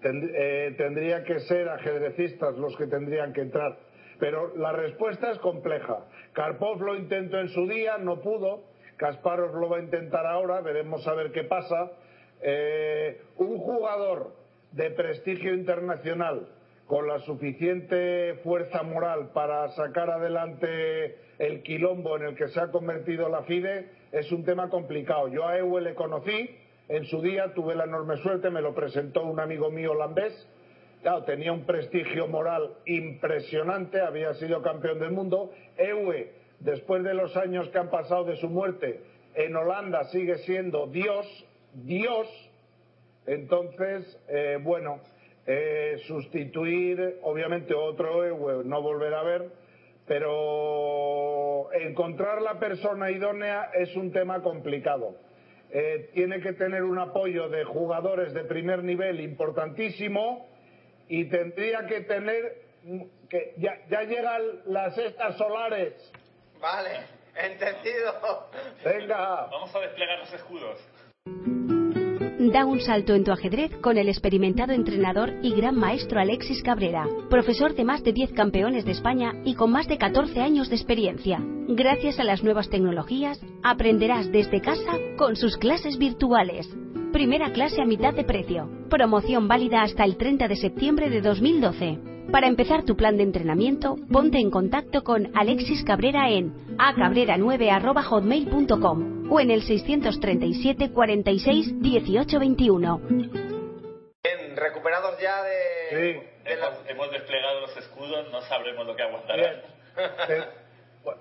tend- 0.03 0.31
eh, 0.35 0.75
tendría 0.77 1.23
que 1.25 1.41
ser 1.41 1.69
ajedrecistas 1.69 2.57
los 2.57 2.77
que 2.77 2.87
tendrían 2.87 3.33
que 3.33 3.41
entrar. 3.43 3.79
Pero 4.21 4.57
la 4.57 4.73
respuesta 4.73 5.31
es 5.31 5.39
compleja. 5.39 6.05
Karpov 6.33 6.83
lo 6.83 6.97
intentó 6.97 7.39
en 7.39 7.49
su 7.49 7.67
día, 7.69 7.99
no 7.99 8.21
pudo. 8.21 8.65
Kasparov 8.99 9.55
lo 9.55 9.69
va 9.69 9.79
a 9.79 9.81
intentar 9.81 10.27
ahora, 10.27 10.61
veremos 10.61 11.07
a 11.07 11.15
ver 11.15 11.33
qué 11.33 11.45
pasa. 11.45 11.93
Eh, 12.43 13.21
un 13.39 13.59
jugador 13.59 14.33
de 14.73 14.91
prestigio 14.91 15.55
internacional 15.55 16.49
con 16.87 17.07
la 17.07 17.19
suficiente 17.21 18.35
fuerza 18.43 18.83
moral 18.83 19.31
para 19.33 19.69
sacar 19.69 20.11
adelante 20.11 21.17
el 21.39 21.63
quilombo 21.63 22.17
en 22.17 22.25
el 22.25 22.35
que 22.35 22.49
se 22.49 22.61
ha 22.61 22.71
convertido 22.71 23.29
la 23.29 23.43
FIDE 23.43 23.91
es 24.11 24.33
un 24.33 24.45
tema 24.45 24.69
complicado. 24.69 25.29
Yo 25.29 25.47
a 25.47 25.57
Ewe 25.59 25.81
le 25.81 25.95
conocí 25.95 26.51
en 26.89 27.05
su 27.05 27.21
día, 27.21 27.53
tuve 27.55 27.75
la 27.75 27.85
enorme 27.85 28.17
suerte, 28.17 28.51
me 28.51 28.63
lo 28.63 28.75
presentó 28.75 29.23
un 29.23 29.39
amigo 29.39 29.71
mío 29.71 29.93
holandés. 29.93 30.49
Claro, 31.03 31.23
tenía 31.25 31.53
un 31.53 31.65
prestigio 31.65 32.27
moral 32.27 32.75
impresionante, 32.87 34.01
había 34.01 34.35
sido 34.35 34.63
campeón 34.63 34.99
del 34.99 35.13
mundo. 35.13 35.53
Ewe, 35.77 36.33
después 36.61 37.03
de 37.05 37.15
los 37.15 37.37
años 37.37 37.69
que 37.71 37.79
han 37.79 37.91
pasado 37.91 38.25
de 38.25 38.37
su 38.37 38.49
muerte, 38.49 39.01
en 39.35 39.55
Holanda 39.55 40.05
sigue 40.05 40.39
siendo 40.39 40.87
Dios, 40.87 41.27
Dios. 41.75 42.27
Entonces, 43.27 44.19
eh, 44.29 44.59
bueno, 44.61 45.01
eh, 45.47 45.99
sustituir, 46.07 47.19
obviamente 47.23 47.75
otro 47.75 48.65
no 48.65 48.83
volverá 48.83 49.21
a 49.21 49.25
ver, 49.25 49.51
pero 50.07 51.73
encontrar 51.73 52.43
la 52.43 52.59
persona 52.59 53.11
idónea 53.11 53.71
es 53.75 53.95
un 53.95 54.11
tema 54.11 54.43
complicado. 54.43 55.17
Eh, 55.71 56.11
tiene 56.15 56.41
que 56.41 56.55
tener 56.55 56.83
un 56.83 56.99
apoyo 56.99 57.51
de 57.51 57.65
jugadores 57.65 58.33
de 58.33 58.45
primer 58.45 58.83
nivel 58.83 59.21
importantísimo 59.21 60.49
y 61.09 61.27
tendría 61.27 61.87
que 61.87 62.01
tener 62.01 62.69
que 63.29 63.55
ya, 63.59 63.87
ya 63.91 64.03
llegan 64.05 64.43
las 64.67 64.97
estas 64.97 65.37
solares. 65.37 65.95
Vale, 66.61 67.07
entendido. 67.35 68.49
Venga. 68.85 69.49
Vamos 69.51 69.75
a 69.75 69.81
desplegar 69.81 70.19
los 70.19 70.33
escudos. 70.33 70.79
Da 72.41 72.65
un 72.65 72.81
salto 72.81 73.15
en 73.15 73.25
tu 73.25 73.33
ajedrez 73.33 73.77
con 73.81 73.99
el 73.99 74.09
experimentado 74.09 74.73
entrenador 74.73 75.35
y 75.43 75.55
gran 75.55 75.77
maestro 75.77 76.21
Alexis 76.21 76.63
Cabrera, 76.63 77.05
profesor 77.29 77.75
de 77.75 77.85
más 77.85 78.03
de 78.05 78.13
10 78.13 78.33
campeones 78.33 78.85
de 78.85 78.93
España 78.93 79.33
y 79.45 79.55
con 79.55 79.73
más 79.73 79.89
de 79.89 79.99
14 79.99 80.41
años 80.41 80.71
de 80.71 80.77
experiencia. 80.77 81.41
Gracias 81.69 82.19
a 82.21 82.25
las 82.25 82.43
nuevas 82.45 82.71
tecnologías, 82.71 83.41
aprenderás 83.63 84.31
desde 84.31 84.61
casa 84.61 84.93
con 85.19 85.37
sus 85.37 85.57
clases 85.57 85.99
virtuales. 85.99 86.69
Primera 87.13 87.53
clase 87.53 87.83
a 87.83 87.87
mitad 87.87 88.15
de 88.15 88.25
precio. 88.25 88.71
Promoción 88.89 89.49
válida 89.49 89.83
hasta 89.83 90.05
el 90.05 90.17
30 90.17 90.47
de 90.47 90.57
septiembre 90.57 91.11
de 91.11 91.21
2012. 91.21 92.18
Para 92.33 92.47
empezar 92.47 92.85
tu 92.85 92.95
plan 92.97 93.17
de 93.17 93.23
entrenamiento, 93.23 93.97
ponte 94.13 94.37
en 94.39 94.51
contacto 94.51 95.03
con 95.03 95.31
Alexis 95.35 95.83
Cabrera 95.85 96.29
en 96.31 96.53
acabrera9.hotmail.com 96.77 99.33
o 99.33 99.41
en 99.41 99.51
el 99.51 99.63
637 99.63 100.91
46 100.93 101.81
18 101.81 102.39
21. 102.39 102.99
Bien, 102.99 103.31
recuperados 104.57 105.19
ya 105.21 105.43
de, 105.43 105.51
Sí. 105.91 105.97
de 106.45 106.57
la- 106.57 106.67
Hemos, 106.69 106.85
hemos 106.89 107.11
desplegado 107.13 107.61
los 107.63 107.75
escudos, 107.79 108.31
no 108.31 108.43
sabremos 108.43 108.87
lo 108.87 108.95
que 108.95 109.03
Bien. 109.05 109.15
aguantarán. 109.15 109.57
Eh, 110.29 110.43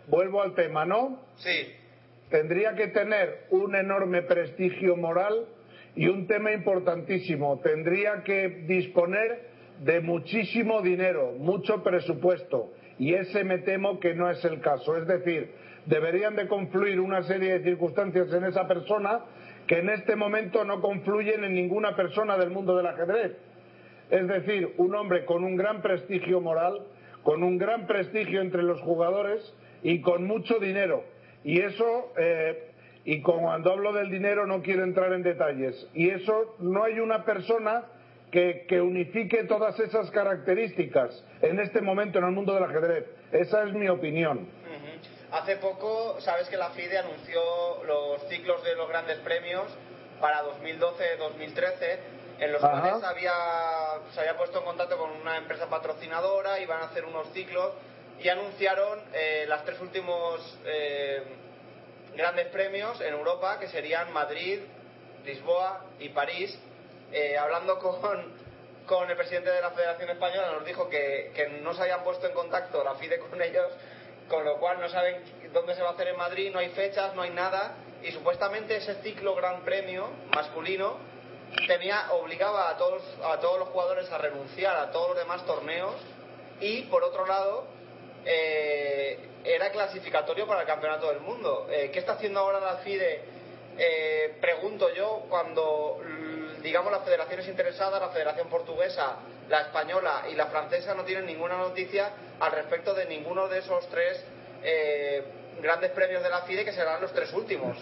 vuelvo 0.08 0.42
al 0.42 0.54
tema, 0.56 0.84
¿no? 0.86 1.22
Sí, 1.38 1.74
Tendría 2.30 2.76
que 2.76 2.88
tener 2.90 3.46
un 3.52 3.74
enorme 3.74 4.22
prestigio 4.24 4.98
moral 4.98 5.46
y 5.96 6.10
un 6.10 6.28
tema 6.28 6.52
importantísimo. 6.52 7.62
Tendría 7.64 8.22
que 8.26 8.50
disponer 8.68 9.47
de 9.80 10.02
muchísimo 10.02 10.82
dinero, 10.82 11.34
mucho 11.38 11.84
presupuesto. 11.84 12.72
Y 13.00 13.14
ese 13.14 13.44
me 13.44 13.60
temo 13.60 14.00
que 14.00 14.14
no 14.14 14.30
es 14.30 14.44
el 14.46 14.60
caso. 14.60 14.98
Es 14.98 15.08
decir, 15.08 15.52
deberían 15.86 16.36
de 16.36 16.48
confluir 16.48 17.00
una 17.00 17.24
serie 17.24 17.60
de 17.60 17.64
circunstancias 17.64 18.32
en 18.34 18.44
esa 18.44 18.68
persona 18.68 19.22
que 19.68 19.80
en 19.80 19.90
este 19.90 20.16
momento 20.16 20.64
no 20.64 20.82
confluyen 20.82 21.44
en 21.44 21.54
ninguna 21.54 21.96
persona 21.96 22.38
del 22.38 22.50
mundo 22.50 22.76
del 22.76 22.88
ajedrez. 22.88 23.34
Es 24.10 24.28
decir, 24.28 24.74
un 24.78 24.96
hombre 24.96 25.26
con 25.26 25.44
un 25.44 25.58
gran 25.58 25.82
prestigio 25.82 26.40
moral, 26.40 26.88
con 27.24 27.44
un 27.44 27.58
gran 27.58 27.88
prestigio 27.88 28.42
entre 28.42 28.64
los 28.64 28.80
jugadores 28.82 29.54
y 29.84 30.02
con 30.02 30.26
mucho 30.26 30.60
dinero. 30.60 31.04
Y 31.44 31.62
eso, 31.62 32.14
eh, 32.18 32.72
y 33.04 33.22
cuando 33.22 33.72
hablo 33.72 33.94
del 33.94 34.10
dinero 34.10 34.48
no 34.48 34.62
quiero 34.62 34.84
entrar 34.84 35.12
en 35.14 35.24
detalles. 35.24 35.90
Y 35.94 36.10
eso 36.10 36.56
no 36.60 36.84
hay 36.84 37.00
una 37.00 37.26
persona 37.26 37.84
que, 38.32 38.66
que 38.68 38.82
unifique 38.82 39.44
todas 39.46 39.80
esas 39.80 40.12
características 40.12 41.24
en 41.42 41.60
este 41.60 41.82
momento 41.82 42.20
en 42.20 42.26
el 42.26 42.32
mundo 42.32 42.54
del 42.54 42.64
ajedrez. 42.64 43.06
Esa 43.32 43.64
es 43.64 43.74
mi 43.74 43.88
opinión. 43.88 44.50
Hace 45.32 45.58
poco, 45.58 46.20
sabes 46.22 46.48
que 46.48 46.56
la 46.56 46.70
FIDE 46.70 46.98
anunció 46.98 47.42
los 47.86 48.24
ciclos 48.30 48.64
de 48.64 48.76
los 48.76 48.88
grandes 48.88 49.18
premios 49.20 49.66
para 50.22 50.44
2012-2013, 50.46 51.98
en 52.40 52.52
los 52.54 52.64
Ajá. 52.64 52.82
cuales 52.82 53.04
había, 53.04 53.34
se 54.14 54.22
había 54.22 54.38
puesto 54.38 54.60
en 54.60 54.66
contacto 54.66 54.98
con 54.98 55.12
una 55.12 55.38
empresa 55.38 55.70
patrocinadora, 55.70 56.60
iban 56.60 56.82
a 56.82 56.86
hacer 56.86 57.04
unos 57.04 57.28
ciclos 57.34 57.74
y 58.20 58.30
anunciaron 58.30 59.00
eh, 59.14 59.46
las 59.48 59.66
tres 59.66 59.80
últimos 59.82 60.58
eh, 60.66 61.24
grandes 62.16 62.48
premios 62.48 63.00
en 63.02 63.14
Europa, 63.14 63.60
que 63.60 63.68
serían 63.68 64.12
Madrid, 64.14 64.60
Lisboa 65.26 65.86
y 66.00 66.10
París. 66.10 66.58
Eh, 67.12 67.38
hablando 67.38 67.80
con, 67.80 67.98
con 68.86 69.10
el 69.10 69.16
presidente 69.16 69.50
de 69.50 69.62
la 69.62 69.72
Federación 69.72 70.10
Española, 70.10 70.52
nos 70.54 70.66
dijo 70.66 70.90
que, 70.90 71.32
que 71.34 71.48
no 71.62 71.74
se 71.74 71.84
habían 71.84 72.04
puesto 72.04 72.28
en 72.28 72.34
contacto 72.34 72.84
la 72.84 72.96
FIDE 72.96 73.20
con 73.20 73.42
ellos, 73.42 73.68
con 74.28 74.44
lo 74.44 74.58
cual 74.58 74.80
no 74.80 74.90
saben 74.90 75.24
dónde 75.54 75.76
se 75.76 75.82
va 75.82 75.90
a 75.90 75.94
hacer 75.94 76.10
en 76.10 76.18
Madrid, 76.18 76.52
no 76.52 76.60
hay 76.60 76.70
fechas, 76.70 77.16
no 77.16 77.22
hay 77.22 77.30
nada, 77.32 77.76
y 78.04 78.12
supuestamente 78.12 78.76
ese 78.76 78.96
ciclo 79.02 79.36
Gran 79.36 79.62
Premio 79.62 80.08
masculino 80.36 80.98
tenía 81.66 82.12
obligaba 82.12 82.70
a 82.70 82.78
todos 82.78 83.02
a 83.24 83.40
todos 83.40 83.60
los 83.60 83.70
jugadores 83.70 84.12
a 84.12 84.18
renunciar 84.18 84.76
a 84.76 84.92
todos 84.92 85.10
los 85.10 85.18
demás 85.18 85.46
torneos 85.46 85.96
y 86.60 86.84
por 86.84 87.04
otro 87.04 87.26
lado 87.26 87.66
eh, 88.26 89.18
era 89.44 89.72
clasificatorio 89.72 90.46
para 90.46 90.62
el 90.62 90.68
campeonato 90.68 91.08
del 91.08 91.22
mundo. 91.22 91.68
Eh, 91.72 91.90
¿Qué 91.92 92.00
está 92.00 92.14
haciendo 92.14 92.42
ahora 92.42 92.60
la 92.60 92.78
FIDE? 92.78 93.22
Eh, 93.78 94.38
pregunto 94.42 94.94
yo, 94.94 95.26
cuando 95.30 96.02
digamos 96.68 96.92
las 96.92 97.04
federaciones 97.04 97.48
interesadas, 97.48 98.02
la 98.02 98.10
Federación 98.10 98.50
Portuguesa, 98.50 99.16
la 99.50 99.62
Española 99.62 100.24
y 100.30 100.36
la 100.36 100.48
Francesa 100.48 100.94
no 100.94 101.06
tienen 101.06 101.26
ninguna 101.26 101.58
noticia 101.58 102.12
al 102.42 102.52
respecto 102.52 102.94
de 102.94 103.06
ninguno 103.06 103.48
de 103.48 103.60
esos 103.60 103.88
tres 103.90 104.26
eh, 104.64 105.24
grandes 105.62 105.92
premios 105.92 106.22
de 106.22 106.30
la 106.30 106.42
FIDE 106.42 106.66
que 106.66 106.74
serán 106.74 107.02
los 107.02 107.14
tres 107.14 107.34
últimos. 107.34 107.78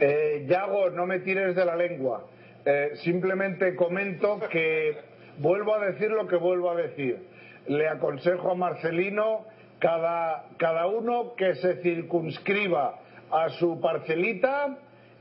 Eh, 0.00 0.44
Yago, 0.46 0.90
no 0.90 1.06
me 1.06 1.20
tires 1.20 1.56
de 1.56 1.64
la 1.64 1.76
lengua. 1.76 2.26
Eh, 2.66 2.90
simplemente 2.96 3.74
comento 3.74 4.38
que 4.50 4.98
vuelvo 5.38 5.74
a 5.74 5.86
decir 5.86 6.10
lo 6.10 6.28
que 6.28 6.36
vuelvo 6.36 6.70
a 6.70 6.76
decir. 6.76 7.26
Le 7.68 7.88
aconsejo 7.88 8.50
a 8.50 8.54
Marcelino 8.54 9.46
cada, 9.78 10.44
cada 10.58 10.86
uno 10.88 11.34
que 11.36 11.54
se 11.54 11.76
circunscriba 11.76 12.98
a 13.30 13.48
su 13.48 13.80
parcelita 13.80 14.76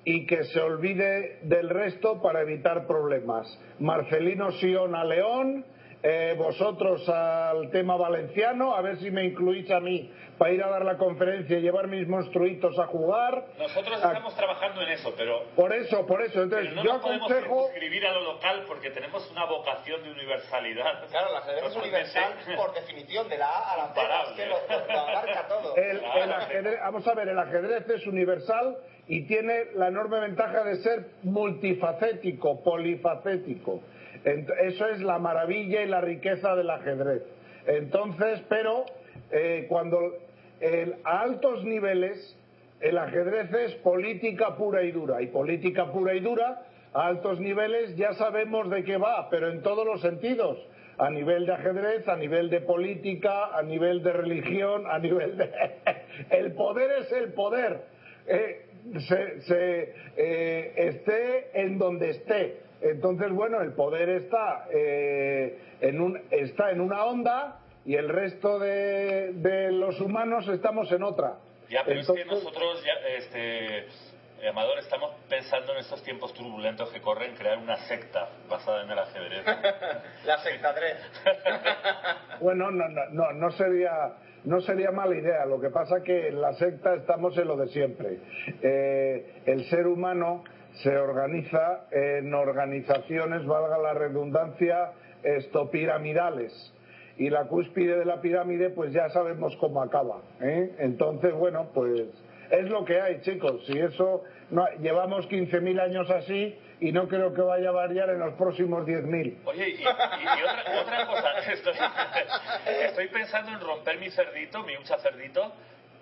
y 0.10 0.26
que 0.26 0.46
se 0.46 0.62
olvide 0.62 1.40
del 1.42 1.70
resto 1.70 2.22
para 2.22 2.40
evitar 2.42 2.88
problemas. 2.88 3.46
Marcelino 3.80 4.52
Sion 4.54 4.96
a 4.96 5.04
León, 5.04 5.66
eh, 6.02 6.34
vosotros 6.38 7.10
al 7.10 7.70
tema 7.72 7.98
valenciano, 7.98 8.74
a 8.74 8.82
ver 8.82 8.96
si 9.00 9.12
me 9.12 9.26
incluís 9.26 9.70
a 9.70 9.82
mí 9.82 10.10
para 10.38 10.52
ir 10.54 10.64
a 10.64 10.70
dar 10.70 10.86
la 10.86 10.98
conferencia 10.98 11.58
y 11.58 11.62
llevar 11.62 11.88
mis 11.88 12.08
monstruitos 12.08 12.78
a 12.80 12.86
jugar. 12.88 13.48
Nosotros 13.58 13.96
estamos 13.98 14.34
trabajando 14.38 14.82
en 14.84 14.90
eso, 14.90 15.14
pero. 15.18 15.44
Por 15.58 15.74
eso, 15.74 16.06
por 16.06 16.22
eso. 16.22 16.44
Entonces, 16.44 16.70
pero 16.70 16.76
no 16.76 16.84
yo 16.86 16.94
nos 16.94 17.02
podemos 17.02 17.30
aconsejo. 17.30 17.56
circunscribir 17.64 18.06
a 18.06 18.14
lo 18.14 18.22
local 18.34 18.64
porque 18.68 18.92
tenemos 18.92 19.30
una 19.32 19.46
vocación 19.46 20.04
de 20.04 20.12
universalidad. 20.12 21.06
Claro, 21.10 21.34
la 21.34 21.40
ajedrez 21.40 21.64
es 21.66 21.76
universal 21.76 22.34
por 22.56 22.74
definición, 22.76 23.28
de 23.28 23.38
la 23.40 23.48
A 23.48 23.74
a 23.74 23.78
la 23.78 23.88
Z, 23.94 24.02
es 24.24 24.30
que 24.38 24.46
lo, 24.46 24.56
lo- 24.56 24.86
lo 24.94 25.00
abarca 25.00 25.48
todo. 25.50 25.76
El, 25.76 25.98
el 25.98 26.32
ajedrez, 26.32 26.80
vamos 26.82 27.08
a 27.08 27.14
ver, 27.16 27.28
el 27.28 27.40
ajedrez 27.40 27.90
es 27.90 28.08
universal 28.08 28.78
y 29.08 29.24
tiene 29.24 29.66
la 29.76 29.88
enorme 29.88 30.20
ventaja 30.20 30.64
de 30.64 30.76
ser 30.78 31.06
multifacético, 31.24 32.64
polifacético. 32.64 33.82
Eso 34.24 34.88
es 34.88 35.02
la 35.02 35.20
maravilla 35.20 35.82
y 35.84 35.88
la 35.88 36.02
riqueza 36.02 36.56
del 36.56 36.70
ajedrez. 36.70 37.24
Entonces, 37.66 38.42
pero 38.50 38.86
eh, 39.32 39.66
cuando 39.70 40.00
a 41.04 41.22
altos 41.22 41.64
niveles 41.64 42.38
el 42.80 42.98
ajedrez 42.98 43.54
es 43.54 43.76
política 43.76 44.56
pura 44.56 44.84
y 44.84 44.92
dura 44.92 45.22
y 45.22 45.28
política 45.28 45.92
pura 45.92 46.14
y 46.14 46.20
dura 46.20 46.64
a 46.94 47.08
altos 47.08 47.40
niveles 47.40 47.96
ya 47.96 48.14
sabemos 48.14 48.70
de 48.70 48.84
qué 48.84 48.98
va, 48.98 49.30
pero 49.30 49.50
en 49.52 49.62
todos 49.62 49.86
los 49.86 50.02
sentidos 50.02 50.58
a 51.00 51.10
nivel 51.10 51.46
de 51.46 51.54
ajedrez, 51.54 52.08
a 52.08 52.16
nivel 52.16 52.50
de 52.50 52.62
política, 52.62 53.56
a 53.56 53.62
nivel 53.62 54.02
de 54.02 54.14
religión, 54.14 54.86
a 54.88 54.98
nivel 54.98 55.38
de... 55.38 55.52
el 56.32 56.54
poder 56.54 57.04
es 57.04 57.12
el 57.12 57.34
poder, 57.34 57.82
eh, 58.26 58.67
se, 59.08 59.42
se, 59.42 59.96
eh, 60.18 60.74
esté 60.76 61.62
en 61.62 61.78
donde 61.78 62.10
esté. 62.10 62.62
Entonces, 62.82 63.32
bueno, 63.32 63.62
el 63.62 63.74
poder 63.74 64.10
está, 64.10 64.68
eh, 64.72 65.60
en, 65.82 66.00
un, 66.00 66.22
está 66.32 66.72
en 66.72 66.82
una 66.82 67.06
onda 67.06 67.60
y 67.86 67.96
el 67.96 68.10
resto 68.10 68.60
de, 68.60 69.34
de 69.34 69.72
los 69.72 70.00
humanos 70.00 70.48
estamos 70.48 70.92
en 70.92 71.04
otra. 71.04 71.38
Ya, 71.70 71.84
pero 71.86 72.00
es 72.00 72.08
que 72.08 72.26
nosotros, 72.26 72.84
ya, 72.84 72.94
este, 73.18 73.88
Amador, 74.48 74.78
estamos 74.80 75.16
pensando 75.28 75.74
en 75.74 75.80
estos 75.80 76.04
tiempos 76.04 76.34
turbulentos 76.34 76.90
que 76.90 77.02
corren 77.02 77.36
crear 77.36 77.58
una 77.58 77.76
secta 77.88 78.30
basada 78.48 78.84
en 78.84 78.92
el 78.92 79.00
ajedrez. 79.00 79.46
La 80.26 80.38
sectadrez. 80.40 80.98
Bueno, 82.40 82.70
no, 82.70 82.88
no, 82.88 83.02
no, 83.10 83.34
no 83.34 83.52
sería, 83.52 84.14
no 84.48 84.62
sería 84.62 84.92
mala 84.92 85.16
idea. 85.16 85.46
Lo 85.46 85.60
que 85.60 85.70
pasa 85.70 86.02
que 86.02 86.30
en 86.30 86.40
la 86.40 86.54
secta 86.54 86.96
estamos 86.96 87.38
en 87.38 87.48
lo 87.48 87.58
de 87.58 87.68
siempre. 87.68 88.18
Eh, 88.62 89.42
el 89.46 89.66
ser 89.66 89.86
humano 89.88 90.44
se 90.84 90.96
organiza 90.98 91.88
en 91.92 92.34
organizaciones, 92.34 93.46
valga 93.46 93.78
la 93.78 93.94
redundancia, 93.94 94.94
esto 95.22 95.70
piramidales. 95.70 96.74
Y 97.18 97.30
la 97.30 97.48
cúspide 97.48 97.98
de 97.98 98.06
la 98.06 98.22
pirámide, 98.22 98.70
pues 98.70 98.94
ya 98.94 99.10
sabemos 99.10 99.54
cómo 99.58 99.82
acaba. 99.82 100.22
¿eh? 100.40 100.76
Entonces, 100.80 101.34
bueno, 101.34 101.72
pues 101.74 102.08
es 102.50 102.70
lo 102.70 102.86
que 102.86 103.02
hay, 103.02 103.20
chicos. 103.22 103.66
Si 103.66 103.78
eso 103.78 104.24
no, 104.52 104.66
llevamos 104.80 105.28
15.000 105.28 105.82
años 105.82 106.10
así 106.10 106.56
y 106.80 106.92
no 106.92 107.08
creo 107.08 107.34
que 107.34 107.42
vaya 107.42 107.70
a 107.70 107.72
variar 107.72 108.10
en 108.10 108.20
los 108.20 108.34
próximos 108.36 108.86
10.000. 108.86 109.40
Oye, 109.46 109.70
y, 109.70 109.74
y- 109.74 109.82
y 109.82 110.44
otra, 110.44 110.82
otra 110.82 111.08
cosa, 111.08 111.40
estoy, 111.52 111.74
estoy 112.84 113.08
pensando 113.08 113.52
en 113.52 113.60
romper 113.60 114.00
mi 114.00 114.10
cerdito, 114.12 114.64
mi 114.64 114.78
hucha 114.78 114.98
cerdito, 115.00 115.52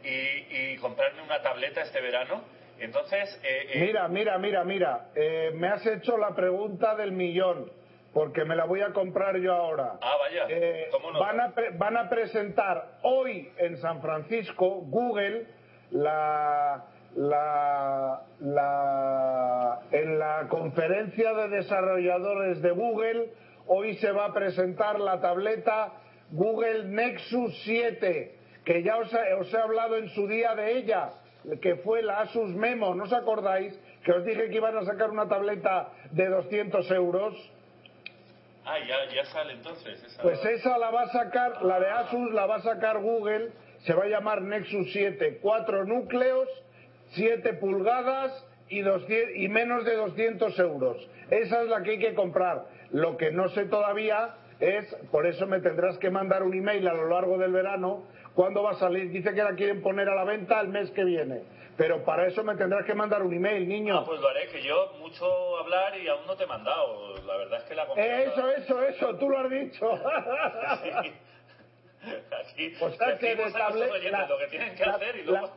y, 0.03 0.73
y 0.73 0.77
comprarme 0.77 1.21
una 1.23 1.41
tableta 1.41 1.81
este 1.81 2.01
verano. 2.01 2.43
Entonces, 2.79 3.39
eh, 3.43 3.67
eh, 3.73 3.79
Mira, 3.85 4.07
mira, 4.09 4.37
mira, 4.37 4.63
mira. 4.65 5.05
Eh, 5.15 5.51
me 5.55 5.69
has 5.69 5.85
hecho 5.85 6.17
la 6.17 6.35
pregunta 6.35 6.93
del 6.95 7.13
millón, 7.13 7.71
porque 8.13 8.43
me 8.43 8.55
la 8.55 8.65
voy 8.65 8.81
a 8.81 8.91
comprar 8.91 9.37
yo 9.37 9.53
ahora. 9.53 9.93
ah, 10.01 10.15
vaya, 10.19 10.45
Eh, 10.49 10.89
¿cómo 10.91 11.11
no? 11.13 11.19
van, 11.19 11.39
a 11.39 11.53
van 11.77 11.95
a 11.97 12.09
presentar 12.09 12.97
hoy 13.03 13.49
en 13.57 13.77
San 13.77 14.01
Francisco, 14.01 14.81
Google, 14.81 15.47
la, 15.91 16.83
la, 17.15 18.21
la- 18.41 19.81
en 19.91 20.19
la 20.19 20.47
conferencia 20.49 21.33
de 21.33 21.49
desarrolladores 21.49 22.61
de 22.61 22.71
Google, 22.71 23.29
hoy 23.67 23.95
se 23.97 24.11
va 24.11 24.25
a 24.25 24.33
presentar 24.33 24.99
la 24.99 25.19
tableta 25.21 25.93
Google 26.31 26.85
Nexus 26.85 27.55
7, 27.63 28.35
que 28.65 28.83
ya 28.83 28.97
os 28.97 29.13
he, 29.13 29.33
os 29.33 29.53
he 29.53 29.57
hablado 29.57 29.95
en 29.97 30.09
su 30.09 30.27
día 30.27 30.55
de 30.55 30.71
ella, 30.77 31.09
que 31.61 31.75
fue 31.77 32.01
la 32.01 32.21
Asus 32.21 32.49
Memo, 32.55 32.95
¿no 32.95 33.03
os 33.03 33.13
acordáis? 33.13 33.79
Que 34.03 34.11
os 34.11 34.25
dije 34.25 34.49
que 34.49 34.55
iban 34.55 34.75
a 34.77 34.83
sacar 34.85 35.09
una 35.11 35.27
tableta 35.27 35.89
de 36.11 36.27
200 36.27 36.89
euros. 36.91 37.35
Ah, 38.65 38.79
ya, 38.79 38.95
ya 39.13 39.25
sale 39.25 39.53
entonces. 39.53 40.03
Esa... 40.03 40.21
Pues 40.23 40.43
esa 40.43 40.77
la 40.79 40.89
va 40.89 41.03
a 41.03 41.07
sacar, 41.09 41.61
la 41.63 41.79
de 41.79 41.87
Asus 41.89 42.31
la 42.33 42.47
va 42.47 42.55
a 42.55 42.61
sacar 42.61 42.99
Google, 42.99 43.51
se 43.85 43.93
va 43.93 44.05
a 44.05 44.07
llamar 44.07 44.41
Nexus 44.41 44.91
7, 44.91 45.37
cuatro 45.41 45.85
núcleos, 45.85 46.49
7 47.11 47.53
pulgadas 47.53 48.31
y, 48.69 48.81
200 48.81 49.35
y 49.35 49.47
menos 49.49 49.85
de 49.85 49.95
200 49.95 50.57
euros. 50.59 50.97
Esa 51.29 51.61
es 51.63 51.69
la 51.69 51.81
que 51.83 51.91
hay 51.91 51.99
que 51.99 52.13
comprar. 52.13 52.65
Lo 52.91 53.17
que 53.17 53.31
no 53.31 53.49
sé 53.49 53.65
todavía 53.65 54.35
es, 54.59 54.85
por 55.11 55.25
eso 55.27 55.45
me 55.47 55.59
tendrás 55.59 55.97
que 55.97 56.09
mandar 56.09 56.43
un 56.43 56.53
email 56.53 56.87
a 56.87 56.93
lo 56.93 57.07
largo 57.09 57.37
del 57.37 57.51
verano, 57.51 58.03
cuándo 58.33 58.63
va 58.63 58.71
a 58.71 58.75
salir. 58.75 59.09
Dice 59.11 59.33
que 59.33 59.43
la 59.43 59.53
quieren 59.55 59.81
poner 59.81 60.09
a 60.09 60.15
la 60.15 60.23
venta 60.23 60.59
el 60.61 60.69
mes 60.69 60.89
que 60.91 61.03
viene. 61.03 61.43
Pero 61.77 62.05
para 62.05 62.25
eso 62.25 62.41
me 62.43 62.55
tendrás 62.55 62.85
que 62.85 62.93
mandar 62.95 63.21
un 63.21 63.33
email, 63.33 63.67
niño. 63.67 63.97
Ah, 63.99 64.03
pues 64.05 64.21
lo 64.21 64.29
haré, 64.29 64.47
que 64.47 64.61
yo 64.63 64.93
mucho 64.99 65.57
hablar 65.57 65.97
y 65.97 66.07
aún 66.07 66.25
no 66.25 66.35
te 66.37 66.45
he 66.45 66.47
mandado. 66.47 67.17
La 67.25 67.35
verdad 67.35 67.59
es 67.59 67.63
que 67.65 67.75
la 67.75 67.85
confianza... 67.85 68.23
Eso, 68.23 68.49
eso, 68.51 68.83
eso, 68.83 69.15
tú 69.17 69.29
lo 69.29 69.39
has 69.39 69.49
dicho. 69.49 69.85
Sí. 70.83 71.11
Aquí 72.45 72.73
O 72.79 72.89
sea 72.91 73.17
que 73.17 73.35
de 73.35 73.43
a 73.43 73.49
tablet- 73.51 73.91
oyentes 73.91 74.11
la- 74.11 74.27
lo 74.27 74.37
que 74.37 74.47
tienen 74.47 74.75
que 74.75 74.85
la- 74.85 74.93
hacer 74.93 75.15
y 75.17 75.23
la- 75.23 75.31
luego... 75.41 75.55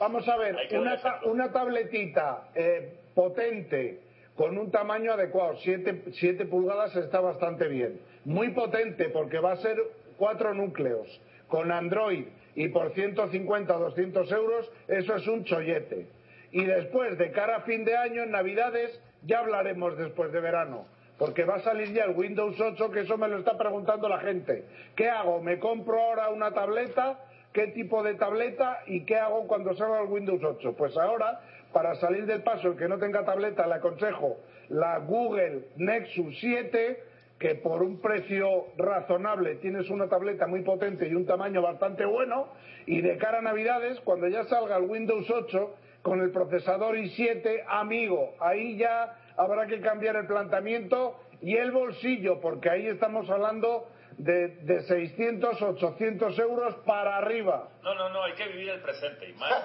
vamos 0.00 0.26
a 0.28 0.36
ver, 0.36 0.56
una, 0.80 1.00
ta- 1.02 1.20
una 1.24 1.52
tabletita 1.52 2.48
eh, 2.54 2.94
potente 3.14 4.00
con 4.34 4.56
un 4.58 4.70
tamaño 4.70 5.12
adecuado, 5.12 5.56
7 5.58 6.44
pulgadas 6.46 6.96
está 6.96 7.20
bastante 7.20 7.68
bien. 7.68 8.00
Muy 8.24 8.50
potente 8.50 9.08
porque 9.10 9.38
va 9.38 9.52
a 9.52 9.56
ser 9.56 9.76
cuatro 10.16 10.54
núcleos 10.54 11.20
con 11.48 11.70
Android 11.70 12.24
y 12.54 12.68
por 12.68 12.92
150 12.94 13.76
o 13.76 13.80
200 13.80 14.32
euros, 14.32 14.70
eso 14.88 15.14
es 15.16 15.26
un 15.28 15.44
chollete. 15.44 16.06
Y 16.52 16.64
después, 16.64 17.16
de 17.18 17.30
cara 17.30 17.56
a 17.58 17.60
fin 17.60 17.84
de 17.84 17.96
año, 17.96 18.22
en 18.22 18.30
Navidades, 18.32 19.00
ya 19.22 19.38
hablaremos 19.40 19.96
después 19.98 20.32
de 20.32 20.40
verano. 20.40 20.86
Porque 21.18 21.44
va 21.44 21.56
a 21.56 21.60
salir 21.60 21.92
ya 21.92 22.04
el 22.04 22.16
Windows 22.16 22.58
8, 22.58 22.90
que 22.90 23.00
eso 23.00 23.18
me 23.18 23.28
lo 23.28 23.38
está 23.38 23.56
preguntando 23.58 24.08
la 24.08 24.18
gente. 24.20 24.64
¿Qué 24.96 25.08
hago? 25.10 25.40
¿Me 25.42 25.58
compro 25.58 26.00
ahora 26.00 26.30
una 26.30 26.50
tableta? 26.52 27.18
¿Qué 27.52 27.66
tipo 27.68 28.02
de 28.04 28.14
tableta? 28.14 28.78
¿Y 28.86 29.04
qué 29.04 29.16
hago 29.16 29.48
cuando 29.48 29.74
salga 29.74 30.02
el 30.02 30.08
Windows 30.08 30.42
8? 30.42 30.74
Pues 30.76 30.96
ahora, 30.96 31.40
para 31.72 31.96
salir 31.96 32.24
del 32.26 32.42
paso, 32.42 32.68
el 32.68 32.76
que 32.76 32.86
no 32.86 32.98
tenga 32.98 33.24
tableta, 33.24 33.66
le 33.66 33.74
aconsejo 33.74 34.36
la 34.68 34.98
Google 34.98 35.64
Nexus 35.76 36.38
7, 36.38 37.02
que 37.40 37.56
por 37.56 37.82
un 37.82 38.00
precio 38.00 38.66
razonable 38.76 39.56
tienes 39.56 39.90
una 39.90 40.08
tableta 40.08 40.46
muy 40.46 40.62
potente 40.62 41.08
y 41.08 41.14
un 41.14 41.26
tamaño 41.26 41.60
bastante 41.60 42.04
bueno. 42.04 42.48
Y 42.86 43.00
de 43.00 43.16
cara 43.18 43.38
a 43.38 43.42
Navidades, 43.42 43.98
cuando 44.00 44.28
ya 44.28 44.44
salga 44.44 44.76
el 44.76 44.84
Windows 44.84 45.28
8, 45.28 45.74
con 46.02 46.20
el 46.20 46.30
procesador 46.30 46.96
i7, 46.96 47.64
amigo, 47.66 48.34
ahí 48.38 48.76
ya 48.76 49.16
habrá 49.36 49.66
que 49.66 49.80
cambiar 49.80 50.14
el 50.14 50.26
planteamiento 50.26 51.18
y 51.42 51.56
el 51.56 51.72
bolsillo, 51.72 52.40
porque 52.40 52.70
ahí 52.70 52.86
estamos 52.86 53.28
hablando 53.28 53.88
de, 54.18 54.48
de 54.48 54.82
600, 54.82 55.62
800 55.62 56.38
euros 56.38 56.74
para 56.86 57.16
arriba. 57.16 57.68
No, 57.82 57.94
no, 57.94 58.10
no, 58.10 58.22
hay 58.22 58.34
que 58.34 58.46
vivir 58.48 58.68
el 58.70 58.80
presente 58.80 59.28
y 59.28 59.32
más, 59.34 59.52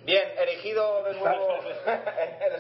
Bien, 0.04 0.22
erigido 0.38 1.02
de 1.04 1.18
nuevo. 1.18 1.48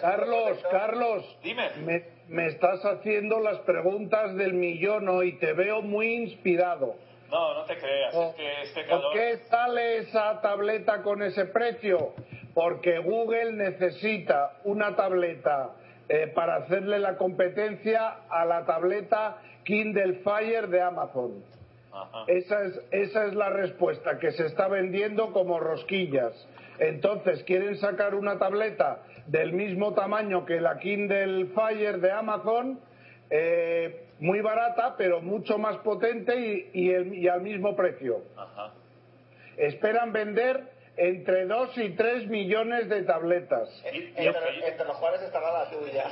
Carlos. 0.00 0.58
Carlos 0.70 1.38
Dime. 1.42 1.70
me, 1.84 2.04
me 2.28 2.46
estás 2.46 2.84
haciendo 2.84 3.40
las 3.40 3.58
preguntas 3.60 4.34
del 4.36 4.54
millón 4.54 5.08
hoy 5.08 5.38
te 5.38 5.52
veo 5.52 5.82
muy 5.82 6.14
inspirado 6.14 6.94
No, 7.30 7.54
no 7.54 7.64
te 7.64 7.76
creas. 7.76 8.14
Oh, 8.14 8.30
Es 8.30 8.36
que 8.36 8.62
este 8.62 8.84
¿Por 8.84 9.12
qué 9.12 9.36
sale 9.50 9.98
esa 9.98 10.40
tableta 10.40 11.02
con 11.02 11.22
ese 11.22 11.46
precio? 11.46 12.14
Porque 12.54 12.98
Google 12.98 13.52
necesita 13.52 14.58
una 14.64 14.94
tableta 14.96 15.70
eh, 16.08 16.28
para 16.28 16.56
hacerle 16.56 16.98
la 16.98 17.16
competencia 17.16 18.20
a 18.28 18.44
la 18.44 18.64
tableta 18.64 19.38
Kindle 19.64 20.20
Fire 20.22 20.68
de 20.68 20.80
Amazon. 20.80 21.42
Ajá. 21.92 22.24
Esa 22.26 22.62
es, 22.64 22.80
esa 22.90 23.26
es 23.26 23.34
la 23.34 23.50
respuesta, 23.50 24.18
que 24.18 24.30
se 24.32 24.46
está 24.46 24.68
vendiendo 24.68 25.32
como 25.32 25.58
rosquillas. 25.60 26.32
Entonces, 26.78 27.42
quieren 27.44 27.76
sacar 27.76 28.14
una 28.14 28.38
tableta 28.38 29.00
del 29.26 29.52
mismo 29.52 29.94
tamaño 29.94 30.44
que 30.44 30.60
la 30.60 30.78
Kindle 30.78 31.46
Fire 31.54 31.98
de 32.00 32.10
Amazon, 32.10 32.80
eh, 33.30 34.06
muy 34.20 34.40
barata, 34.40 34.94
pero 34.96 35.20
mucho 35.20 35.58
más 35.58 35.76
potente 35.78 36.36
y, 36.36 36.70
y 36.72 36.90
el- 36.90 37.14
y 37.14 37.28
al 37.28 37.40
mismo 37.42 37.74
precio. 37.74 38.22
Ajá. 38.36 38.72
Esperan 39.56 40.12
vender 40.12 40.62
entre 40.96 41.46
2 41.46 41.76
y 41.78 41.90
3 41.90 42.28
millones 42.28 42.88
de 42.88 43.02
tabletas. 43.02 43.68
Y- 43.92 43.98
y 43.98 44.26
Entre, 44.26 44.68
entre 44.68 44.86
los 44.86 44.96
cuales 44.98 45.22
estará 45.22 45.52
la 45.64 45.70
tuya. 45.70 46.04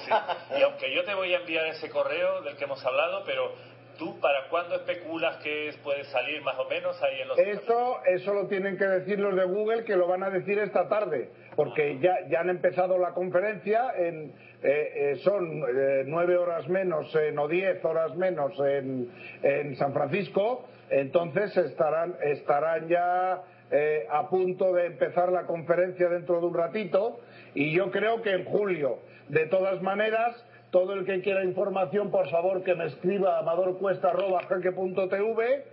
Y 0.59 0.63
aunque 0.63 0.93
yo 0.95 1.05
te 1.05 1.15
voy 1.15 1.33
a 1.35 1.39
enviar 1.39 1.67
ese 1.67 1.89
correo 1.91 2.43
del 2.43 2.57
que 2.57 2.65
hemos 2.65 2.85
hablado, 2.85 3.23
pero 3.25 3.53
tú, 4.03 4.19
¿para 4.21 4.49
cuándo 4.51 4.75
especulas 4.75 5.37
que 5.45 5.71
puede 5.85 6.03
salir 6.05 6.43
más 6.43 6.59
o 6.59 6.69
menos 6.69 7.01
ahí 7.03 7.21
en 7.21 7.29
los... 7.29 7.39
Eso, 7.39 8.01
eso 8.07 8.35
lo 8.35 8.49
tienen 8.49 8.77
que 8.77 8.85
decir 8.85 9.21
los 9.21 9.37
de 9.37 9.45
Google, 9.45 9.85
que 9.85 9.95
lo 9.95 10.09
van 10.09 10.25
a 10.25 10.31
decir 10.31 10.59
esta 10.59 10.89
tarde, 10.89 11.31
porque 11.55 11.99
ya, 12.01 12.17
ya 12.29 12.41
han 12.41 12.51
empezado 12.51 12.99
la 12.99 13.13
conferencia, 13.13 13.93
en, 13.97 14.33
eh, 14.63 14.93
eh, 15.13 15.17
son 15.23 15.47
eh, 15.63 16.03
nueve 16.07 16.37
horas 16.37 16.69
menos 16.69 17.15
en- 17.15 17.39
o 17.39 17.47
diez 17.47 17.85
horas 17.85 18.17
menos 18.17 18.53
en, 18.59 19.09
en 19.43 19.77
San 19.77 19.93
Francisco, 19.93 20.67
entonces 20.91 21.57
estarán, 21.57 22.17
estarán 22.23 22.89
ya 22.89 23.43
eh, 23.71 24.07
a 24.11 24.29
punto 24.29 24.73
de 24.73 24.87
empezar 24.87 25.31
la 25.31 25.47
conferencia 25.47 26.09
dentro 26.09 26.41
de 26.41 26.47
un 26.47 26.55
ratito, 26.55 27.21
y 27.55 27.73
yo 27.73 27.91
creo 27.93 28.21
que 28.23 28.31
en 28.33 28.45
julio. 28.47 28.99
De 29.29 29.47
todas 29.47 29.81
maneras, 29.81 30.35
todo 30.73 30.95
el 30.95 31.05
que 31.05 31.21
quiera 31.21 31.45
información, 31.45 32.11
por 32.11 32.29
favor, 32.31 32.65
que 32.65 32.75
me 32.75 32.87
escriba 32.87 33.37
a 33.37 33.41
amadorcuesta.jaque.tv 33.41 35.65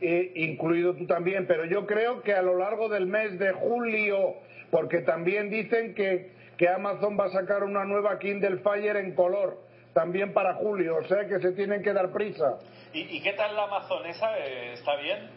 eh, 0.00 0.32
incluido 0.34 0.94
tú 0.94 1.06
también, 1.06 1.46
pero 1.46 1.66
yo 1.66 1.86
creo 1.86 2.22
que 2.22 2.34
a 2.34 2.42
lo 2.42 2.58
largo 2.58 2.88
del 2.88 3.06
mes 3.06 3.38
de 3.38 3.52
julio, 3.52 4.34
porque 4.70 5.02
también 5.02 5.50
dicen 5.50 5.94
que, 5.94 6.32
que 6.56 6.68
Amazon 6.68 7.16
va 7.18 7.26
a 7.26 7.30
sacar 7.30 7.62
una 7.62 7.84
nueva 7.84 8.18
Kindle 8.18 8.56
Fire 8.58 8.96
en 8.96 9.14
color, 9.14 9.58
también 9.92 10.32
para 10.32 10.54
julio, 10.54 10.96
o 10.96 11.04
sea 11.04 11.28
que 11.28 11.38
se 11.38 11.52
tienen 11.52 11.82
que 11.82 11.92
dar 11.92 12.10
prisa. 12.10 12.58
¿Y, 12.92 13.18
y 13.18 13.22
qué 13.22 13.34
tal 13.34 13.54
la 13.54 13.62
amazonesa? 13.64 14.36
Eh, 14.38 14.72
¿Está 14.72 14.96
bien? 14.96 15.30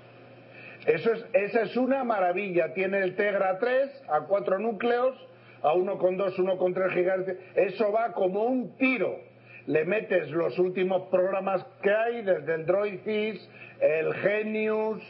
Eso 0.87 1.13
es, 1.13 1.23
esa 1.33 1.61
es 1.61 1.77
una 1.77 2.03
maravilla, 2.03 2.73
tiene 2.73 2.97
el 2.99 3.15
Tegra 3.15 3.59
3 3.59 4.05
a 4.09 4.21
cuatro 4.21 4.57
núcleos, 4.57 5.15
a 5.63 5.73
1,2, 5.73 6.35
1,3 6.35 6.93
gigahercios, 6.93 7.37
eso 7.55 7.91
va 7.91 8.11
como 8.11 8.43
un 8.43 8.77
tiro. 8.77 9.17
Le 9.65 9.85
metes 9.85 10.29
los 10.29 10.59
últimos 10.59 11.03
programas 11.09 11.65
que 11.81 11.89
hay, 11.89 12.21
desde 12.21 12.53
el 12.53 12.65
Droidfish, 12.65 13.49
el 13.79 14.13
Genius, 14.15 15.01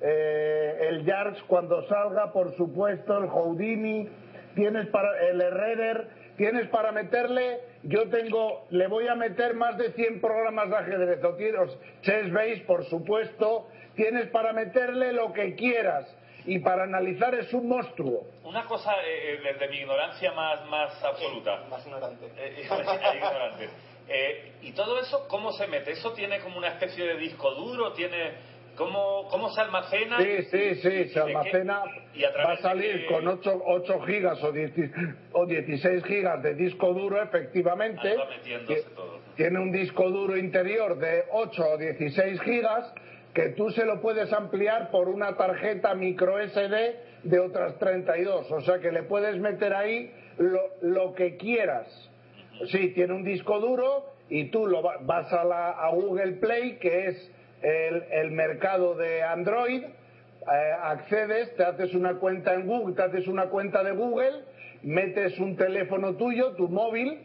eh, 0.00 0.88
el 0.88 1.04
Yarks 1.04 1.42
cuando 1.42 1.86
salga, 1.88 2.32
por 2.32 2.56
supuesto, 2.56 3.18
el 3.18 3.28
Houdini, 3.28 4.08
tienes 4.54 4.86
para 4.86 5.28
el 5.28 5.40
Herreder, 5.40 6.08
tienes 6.38 6.68
para 6.68 6.90
meterle, 6.90 7.60
yo 7.82 8.08
tengo, 8.08 8.66
le 8.70 8.86
voy 8.86 9.08
a 9.08 9.14
meter 9.14 9.54
más 9.54 9.76
de 9.76 9.92
100 9.92 10.22
programas 10.22 10.70
de 10.70 10.76
ajedrez, 10.76 11.22
o 11.24 11.34
tienes 11.34 11.78
Chess 12.00 12.32
Base, 12.32 12.64
por 12.66 12.84
supuesto, 12.84 13.68
tienes 13.94 14.28
para 14.28 14.54
meterle 14.54 15.12
lo 15.12 15.34
que 15.34 15.54
quieras 15.54 16.06
y 16.46 16.58
para 16.60 16.84
analizar 16.84 17.34
es 17.34 17.52
un 17.52 17.68
monstruo. 17.68 18.26
Una 18.44 18.64
cosa 18.64 18.92
eh, 19.04 19.34
eh, 19.34 19.40
desde 19.42 19.68
mi 19.68 19.78
ignorancia 19.78 20.32
más, 20.32 20.64
más 20.66 21.04
absoluta. 21.04 21.64
Más 21.68 21.84
ignorante. 21.86 22.26
Eh, 22.36 22.62
ignorante. 23.14 23.68
Eh, 24.08 24.52
¿Y 24.62 24.72
todo 24.72 24.98
eso 25.00 25.26
cómo 25.28 25.52
se 25.52 25.66
mete? 25.66 25.92
¿Eso 25.92 26.12
tiene 26.12 26.40
como 26.40 26.56
una 26.58 26.68
especie 26.68 27.04
de 27.04 27.16
disco 27.18 27.54
duro? 27.54 27.92
¿Tiene 27.92 28.32
cómo, 28.74 29.28
cómo 29.28 29.50
se 29.50 29.60
almacena? 29.60 30.18
Sí, 30.18 30.42
sí, 30.50 30.74
sí, 30.76 30.88
¿Y 30.88 31.08
se 31.08 31.14
de 31.14 31.20
almacena, 31.20 31.82
¿Y 32.14 32.24
a 32.24 32.30
va 32.30 32.52
a 32.52 32.56
de 32.56 32.62
salir 32.62 33.06
qué? 33.06 33.12
con 33.12 33.28
8, 33.28 33.62
8 33.66 34.00
gigas 34.06 34.42
o, 34.42 34.50
10 34.50 34.72
o 35.32 35.44
16 35.44 36.04
gigas 36.04 36.42
de 36.42 36.54
disco 36.54 36.94
duro, 36.94 37.22
efectivamente. 37.22 38.08
Ahí 38.08 38.16
va 38.16 38.24
metiéndose 38.26 38.90
todo. 38.94 39.18
Tiene 39.36 39.58
un 39.58 39.70
disco 39.70 40.08
duro 40.10 40.38
interior 40.38 40.98
de 40.98 41.24
8 41.30 41.62
o 41.74 41.76
16 41.76 42.40
gigas 42.40 42.90
que 43.38 43.50
tú 43.50 43.70
se 43.70 43.84
lo 43.84 44.00
puedes 44.00 44.32
ampliar 44.32 44.90
por 44.90 45.08
una 45.08 45.36
tarjeta 45.36 45.94
micro 45.94 46.40
SD 46.44 46.96
de 47.22 47.38
otras 47.38 47.78
32. 47.78 48.50
O 48.50 48.60
sea 48.62 48.80
que 48.80 48.90
le 48.90 49.04
puedes 49.04 49.38
meter 49.38 49.74
ahí 49.74 50.10
lo, 50.38 50.60
lo 50.82 51.14
que 51.14 51.36
quieras. 51.36 51.86
Sí, 52.66 52.88
tiene 52.94 53.14
un 53.14 53.22
disco 53.22 53.60
duro 53.60 54.06
y 54.28 54.50
tú 54.50 54.66
lo 54.66 54.82
va- 54.82 54.96
vas 55.02 55.32
a, 55.32 55.44
la, 55.44 55.70
a 55.70 55.88
Google 55.90 56.32
Play, 56.40 56.78
que 56.80 57.06
es 57.06 57.32
el, 57.62 58.02
el 58.10 58.32
mercado 58.32 58.96
de 58.96 59.22
Android, 59.22 59.84
eh, 59.84 60.72
accedes, 60.82 61.54
te 61.54 61.62
haces 61.62 61.94
una 61.94 62.14
cuenta 62.18 62.54
en 62.54 62.66
Google, 62.66 62.96
te 62.96 63.02
haces 63.02 63.28
una 63.28 63.50
cuenta 63.50 63.84
de 63.84 63.92
Google, 63.92 64.32
metes 64.82 65.38
un 65.38 65.54
teléfono 65.56 66.16
tuyo, 66.16 66.56
tu 66.56 66.68
móvil, 66.68 67.20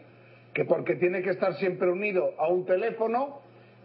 que 0.53 0.63
porque 0.65 0.93
tiene 0.97 1.23
que 1.23 1.31
estar 1.31 1.55
siempre 1.55 1.89
unido 1.89 2.35
a 2.37 2.49
un 2.49 2.67
teléfono, 2.67 3.41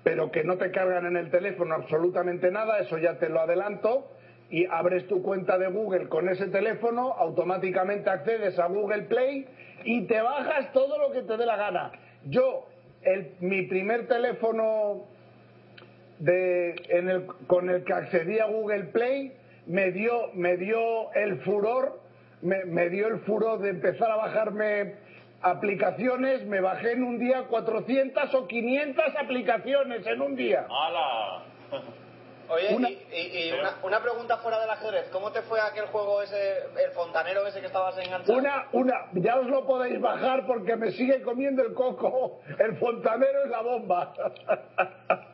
pero 0.08 0.30
que 0.30 0.42
no 0.42 0.56
te 0.56 0.70
cargan 0.70 1.04
en 1.04 1.18
el 1.18 1.30
teléfono 1.30 1.74
absolutamente 1.74 2.50
nada, 2.50 2.78
eso 2.78 2.96
ya 2.96 3.18
te 3.18 3.28
lo 3.28 3.40
adelanto, 3.40 4.10
y 4.48 4.64
abres 4.64 5.06
tu 5.06 5.20
cuenta 5.20 5.58
de 5.58 5.68
Google 5.68 6.08
con 6.08 6.30
ese 6.30 6.46
teléfono, 6.46 7.12
automáticamente 7.12 8.08
accedes 8.08 8.58
a 8.58 8.68
Google 8.68 9.02
Play 9.02 9.46
y 9.84 10.06
te 10.06 10.22
bajas 10.22 10.72
todo 10.72 10.96
lo 10.96 11.12
que 11.12 11.20
te 11.20 11.36
dé 11.36 11.44
la 11.44 11.56
gana. 11.56 11.92
Yo, 12.24 12.68
el, 13.02 13.34
mi 13.40 13.66
primer 13.66 14.08
teléfono 14.08 15.04
de, 16.20 16.74
en 16.88 17.10
el, 17.10 17.26
con 17.46 17.68
el 17.68 17.84
que 17.84 17.92
accedí 17.92 18.38
a 18.38 18.46
Google 18.46 18.84
Play 18.84 19.34
me 19.66 19.92
dio, 19.92 20.32
me 20.32 20.56
dio 20.56 21.12
el 21.12 21.40
furor, 21.40 22.00
me, 22.40 22.64
me 22.64 22.88
dio 22.88 23.08
el 23.08 23.18
furor 23.18 23.58
de 23.58 23.68
empezar 23.68 24.10
a 24.10 24.16
bajarme 24.16 24.94
aplicaciones, 25.42 26.44
me 26.46 26.60
bajé 26.60 26.92
en 26.92 27.04
un 27.04 27.18
día 27.18 27.44
400 27.48 28.34
o 28.34 28.46
500 28.46 29.04
aplicaciones 29.16 30.06
en 30.06 30.20
un 30.22 30.34
día. 30.36 30.66
¡Hala! 30.68 31.42
Oye, 32.50 32.74
Una- 32.74 32.88
y, 32.88 32.98
y- 33.12 33.48
y 33.48 33.52
una, 33.52 33.74
una 33.82 34.00
pregunta 34.02 34.38
fuera 34.38 34.58
del 34.58 34.70
ajedrez. 34.70 35.10
¿Cómo 35.10 35.30
te 35.32 35.42
fue 35.42 35.60
aquel 35.60 35.84
juego 35.88 36.22
ese, 36.22 36.60
el 36.82 36.90
fontanero 36.92 37.46
ese 37.46 37.60
que 37.60 37.66
estabas 37.66 37.98
enganchado? 37.98 38.38
Una, 38.38 38.66
una, 38.72 38.94
ya 39.12 39.36
os 39.38 39.46
lo 39.48 39.66
podéis 39.66 40.00
bajar 40.00 40.46
porque 40.46 40.74
me 40.76 40.90
sigue 40.92 41.20
comiendo 41.20 41.62
el 41.62 41.74
coco. 41.74 42.40
El 42.58 42.74
fontanero 42.78 43.44
es 43.44 43.50
la 43.50 43.60
bomba. 43.60 44.14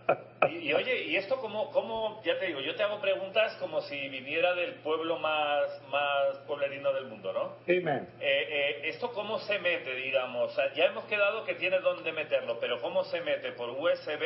Y, 0.60 0.68
y 0.68 0.74
oye, 0.74 1.02
¿y 1.04 1.16
esto 1.16 1.36
cómo, 1.40 1.70
cómo, 1.70 2.20
ya 2.24 2.38
te 2.38 2.46
digo, 2.46 2.60
yo 2.60 2.74
te 2.74 2.82
hago 2.82 3.00
preguntas 3.00 3.54
como 3.60 3.80
si 3.82 4.08
viniera 4.08 4.54
del 4.54 4.74
pueblo 4.76 5.18
más, 5.18 5.82
más 5.90 6.38
pueblerino 6.46 6.92
del 6.92 7.06
mundo, 7.06 7.32
¿no? 7.32 7.56
Dime. 7.66 8.06
Eh, 8.20 8.46
eh, 8.80 8.80
¿Esto 8.84 9.12
cómo 9.12 9.38
se 9.40 9.58
mete, 9.58 9.94
digamos? 9.94 10.52
O 10.52 10.54
sea, 10.54 10.72
ya 10.74 10.86
hemos 10.86 11.04
quedado 11.04 11.44
que 11.44 11.54
tiene 11.54 11.78
dónde 11.80 12.12
meterlo, 12.12 12.58
pero 12.60 12.80
¿cómo 12.80 13.04
se 13.04 13.20
mete? 13.20 13.52
¿Por 13.52 13.70
USB? 13.70 14.22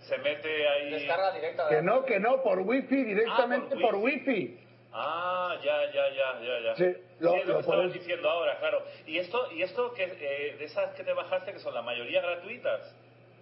¿Se 0.00 0.18
mete 0.18 0.68
ahí...? 0.68 0.90
Descarga 0.92 1.32
directa. 1.32 1.68
de 1.68 1.76
Que 1.76 1.82
no, 1.82 2.04
que 2.04 2.18
no, 2.20 2.42
por 2.42 2.60
wifi, 2.60 3.04
directamente 3.04 3.74
Ah, 3.76 3.78
por 3.80 3.90
por 3.92 3.94
wifi. 3.96 4.58
Ah, 4.92 5.56
ya, 5.62 5.84
ya, 5.92 6.08
ya, 6.08 6.40
ya, 6.40 6.60
ya. 6.64 6.74
Sí, 6.76 6.84
lo- 7.20 7.36
es 7.36 7.44
lo, 7.46 7.52
lo 7.52 7.54
que 7.54 7.60
estabas 7.60 7.64
puedes- 7.66 7.92
diciendo 7.92 8.28
ahora, 8.28 8.58
claro. 8.58 8.82
¿Y 9.06 9.18
esto, 9.18 9.52
y 9.52 9.62
esto 9.62 9.92
que, 9.94 10.04
eh, 10.04 10.56
de 10.58 10.64
esas 10.64 10.94
que 10.96 11.04
te 11.04 11.12
bajaste, 11.12 11.52
que 11.52 11.58
son 11.60 11.74
la 11.74 11.82
mayoría 11.82 12.20
gratuitas? 12.22 12.92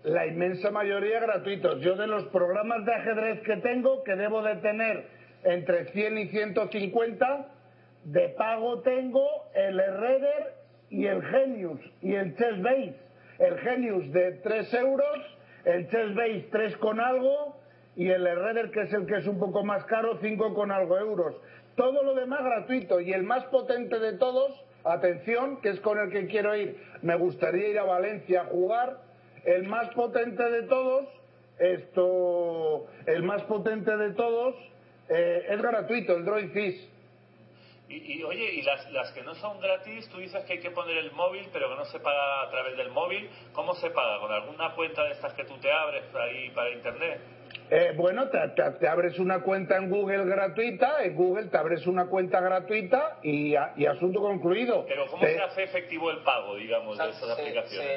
La 0.05 0.27
inmensa 0.27 0.71
mayoría 0.71 1.21
gratuitos. 1.21 1.81
Yo 1.81 1.97
de 1.97 2.07
los 2.07 2.25
programas 2.27 2.85
de 2.85 2.95
ajedrez 2.95 3.41
que 3.43 3.57
tengo, 3.57 4.05
que 4.05 4.15
debo 4.15 4.43
de 4.43 4.57
tener 4.57 5.09
entre 5.43 5.87
100 5.87 6.19
y 6.19 6.29
150, 6.29 7.47
de 8.05 8.29
pago 8.31 8.81
tengo 8.83 9.27
el 9.55 9.79
Herreder 9.79 10.55
y 10.89 11.07
el 11.07 11.23
Genius 11.23 11.81
y 12.01 12.15
el 12.15 12.37
Chess 12.37 12.63
Base. 12.63 12.95
El 13.39 13.59
Genius 13.59 14.13
de 14.13 14.33
3 14.43 14.75
euros, 14.75 15.39
el 15.65 15.89
Chess 15.89 16.15
Base 16.15 16.49
3 16.51 16.77
con 16.77 17.01
algo 17.01 17.61
y 17.97 18.09
el 18.09 18.25
Herreder, 18.25 18.71
que 18.71 18.83
es 18.83 18.93
el 18.93 19.05
que 19.05 19.17
es 19.17 19.27
un 19.27 19.39
poco 19.41 19.65
más 19.65 19.85
caro, 19.87 20.19
5 20.21 20.55
con 20.55 20.71
algo 20.71 20.97
euros. 20.97 21.37
Todo 21.75 22.05
lo 22.05 22.15
demás 22.15 22.41
gratuito 22.45 23.01
y 23.01 23.13
el 23.13 23.25
más 23.25 23.45
potente 23.47 23.99
de 23.99 24.13
todos, 24.13 24.65
atención, 24.85 25.61
que 25.61 25.71
es 25.71 25.81
con 25.81 25.99
el 25.99 26.11
que 26.11 26.27
quiero 26.27 26.57
ir. 26.57 26.81
Me 27.03 27.17
gustaría 27.17 27.69
ir 27.69 27.79
a 27.79 27.85
Valencia 27.85 28.43
a 28.43 28.45
jugar. 28.47 29.08
El 29.45 29.65
más 29.65 29.89
potente 29.95 30.43
de 30.43 30.63
todos, 30.65 31.07
esto, 31.59 32.87
el 33.07 33.23
más 33.23 33.43
potente 33.43 33.97
de 33.97 34.13
todos 34.15 34.55
eh, 35.09 35.47
es 35.49 35.63
gratuito, 35.63 36.17
el 36.17 36.25
Droid 36.25 36.53
Fish. 36.53 36.89
Y, 37.89 38.19
y, 38.19 38.23
oye, 38.23 38.53
y 38.53 38.63
las, 38.63 38.91
las 38.93 39.11
que 39.13 39.23
no 39.23 39.35
son 39.37 39.59
gratis, 39.61 40.09
tú 40.11 40.19
dices 40.19 40.45
que 40.45 40.55
hay 40.55 40.61
que 40.61 40.71
poner 40.71 40.99
el 40.99 41.11
móvil, 41.13 41.49
pero 41.53 41.71
que 41.71 41.77
no 41.77 41.85
se 41.87 41.99
paga 42.01 42.43
a 42.43 42.51
través 42.51 42.77
del 42.77 42.91
móvil. 42.91 43.31
¿Cómo 43.55 43.75
se 43.77 43.89
paga? 43.91 44.21
¿Con 44.21 44.31
alguna 44.31 44.75
cuenta 44.75 45.05
de 45.05 45.13
estas 45.13 45.33
que 45.33 45.45
tú 45.45 45.57
te 45.59 45.73
abres 45.73 46.05
ahí 46.15 46.51
para 46.51 46.71
internet? 46.71 47.21
Eh, 47.71 47.93
bueno, 47.97 48.29
te, 48.31 48.39
te- 48.57 48.71
te 48.79 48.89
abres 48.89 49.19
una 49.19 49.41
cuenta 49.43 49.77
en 49.77 49.91
Google 49.91 50.25
gratuita, 50.25 51.05
en 51.05 51.15
Google 51.15 51.49
te 51.49 51.59
abres 51.59 51.87
una 51.87 52.07
cuenta 52.07 52.41
gratuita 52.41 53.19
y, 53.23 53.57
a- 53.57 53.75
y 53.77 53.85
asunto 53.85 54.21
concluido. 54.21 54.87
Pero 54.89 55.07
¿cómo 55.07 55.23
Te- 55.23 55.35
se 55.35 55.41
hace 55.43 55.63
efectivo 55.65 56.11
el 56.11 56.19
pago, 56.23 56.57
digamos, 56.57 56.95
O 56.95 56.97
sea, 56.97 57.07
de 57.07 57.11
esas 57.13 57.27
se- 57.37 57.43
aplicaciones? 57.43 57.89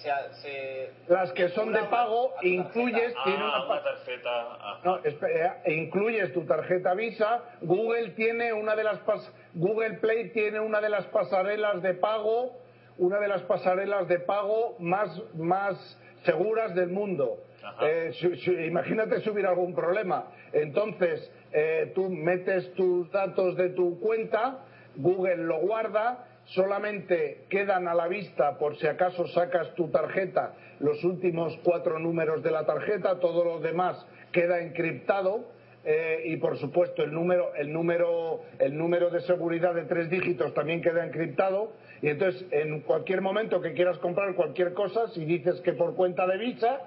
se- 0.00 0.10
se- 0.32 0.34
se- 0.42 0.90
Las 1.12 1.32
que 1.32 1.48
son 1.48 1.72
de 1.72 1.82
pago 1.84 2.34
incluyes, 2.42 3.14
tiene 3.24 3.42
ah, 3.42 3.64
una, 3.66 3.82
tarjeta. 3.82 4.30
ah. 4.60 4.80
No, 4.84 4.98
espera, 5.02 5.60
eh, 5.64 5.72
incluyes 5.74 6.32
tu 6.32 6.44
tarjeta 6.46 6.94
Visa. 6.94 7.42
Google 7.62 8.10
tiene 8.10 8.52
una 8.52 8.76
de 8.76 8.84
las 8.84 9.04
pas- 9.04 9.28
Google 9.54 9.94
Play 9.94 10.30
tiene 10.30 10.60
una 10.60 10.80
de 10.80 10.90
las 10.90 11.04
pasarelas 11.06 11.82
de 11.82 11.94
pago, 11.94 12.52
una 12.98 13.18
de 13.18 13.26
las 13.26 13.42
pasarelas 13.42 14.06
de 14.06 14.20
pago 14.20 14.76
más 14.78 15.10
más 15.34 15.98
seguras 16.24 16.74
del 16.76 16.90
mundo. 16.90 17.38
Eh, 17.82 18.10
su- 18.12 18.34
su- 18.36 18.52
imagínate 18.52 19.20
si 19.20 19.30
hubiera 19.30 19.50
algún 19.50 19.74
problema. 19.74 20.24
Entonces, 20.52 21.30
eh, 21.52 21.90
tú 21.94 22.10
metes 22.10 22.72
tus 22.74 23.10
datos 23.10 23.56
de 23.56 23.70
tu 23.70 23.98
cuenta, 24.00 24.58
Google 24.96 25.36
lo 25.38 25.58
guarda, 25.60 26.18
solamente 26.44 27.44
quedan 27.48 27.88
a 27.88 27.94
la 27.94 28.06
vista 28.06 28.58
por 28.58 28.76
si 28.76 28.86
acaso 28.86 29.26
sacas 29.28 29.74
tu 29.74 29.88
tarjeta, 29.88 30.52
los 30.80 31.02
últimos 31.04 31.58
cuatro 31.64 31.98
números 31.98 32.42
de 32.42 32.50
la 32.50 32.64
tarjeta, 32.64 33.18
todo 33.18 33.44
lo 33.44 33.60
demás 33.60 34.04
queda 34.32 34.60
encriptado. 34.60 35.52
eh, 35.86 36.22
y 36.24 36.38
por 36.38 36.56
supuesto 36.56 37.02
el 37.02 37.12
número, 37.12 37.54
el 37.56 37.70
número, 37.70 38.40
el 38.58 38.74
número 38.74 39.10
de 39.10 39.20
seguridad 39.20 39.74
de 39.74 39.84
tres 39.84 40.08
dígitos 40.08 40.54
también 40.54 40.80
queda 40.80 41.04
encriptado. 41.04 41.72
Y 42.00 42.08
entonces, 42.08 42.42
en 42.52 42.80
cualquier 42.80 43.20
momento 43.20 43.60
que 43.60 43.74
quieras 43.74 43.98
comprar 43.98 44.34
cualquier 44.34 44.72
cosa, 44.72 45.08
si 45.08 45.26
dices 45.26 45.60
que 45.60 45.74
por 45.74 45.94
cuenta 45.94 46.26
de 46.26 46.38
Visa, 46.38 46.80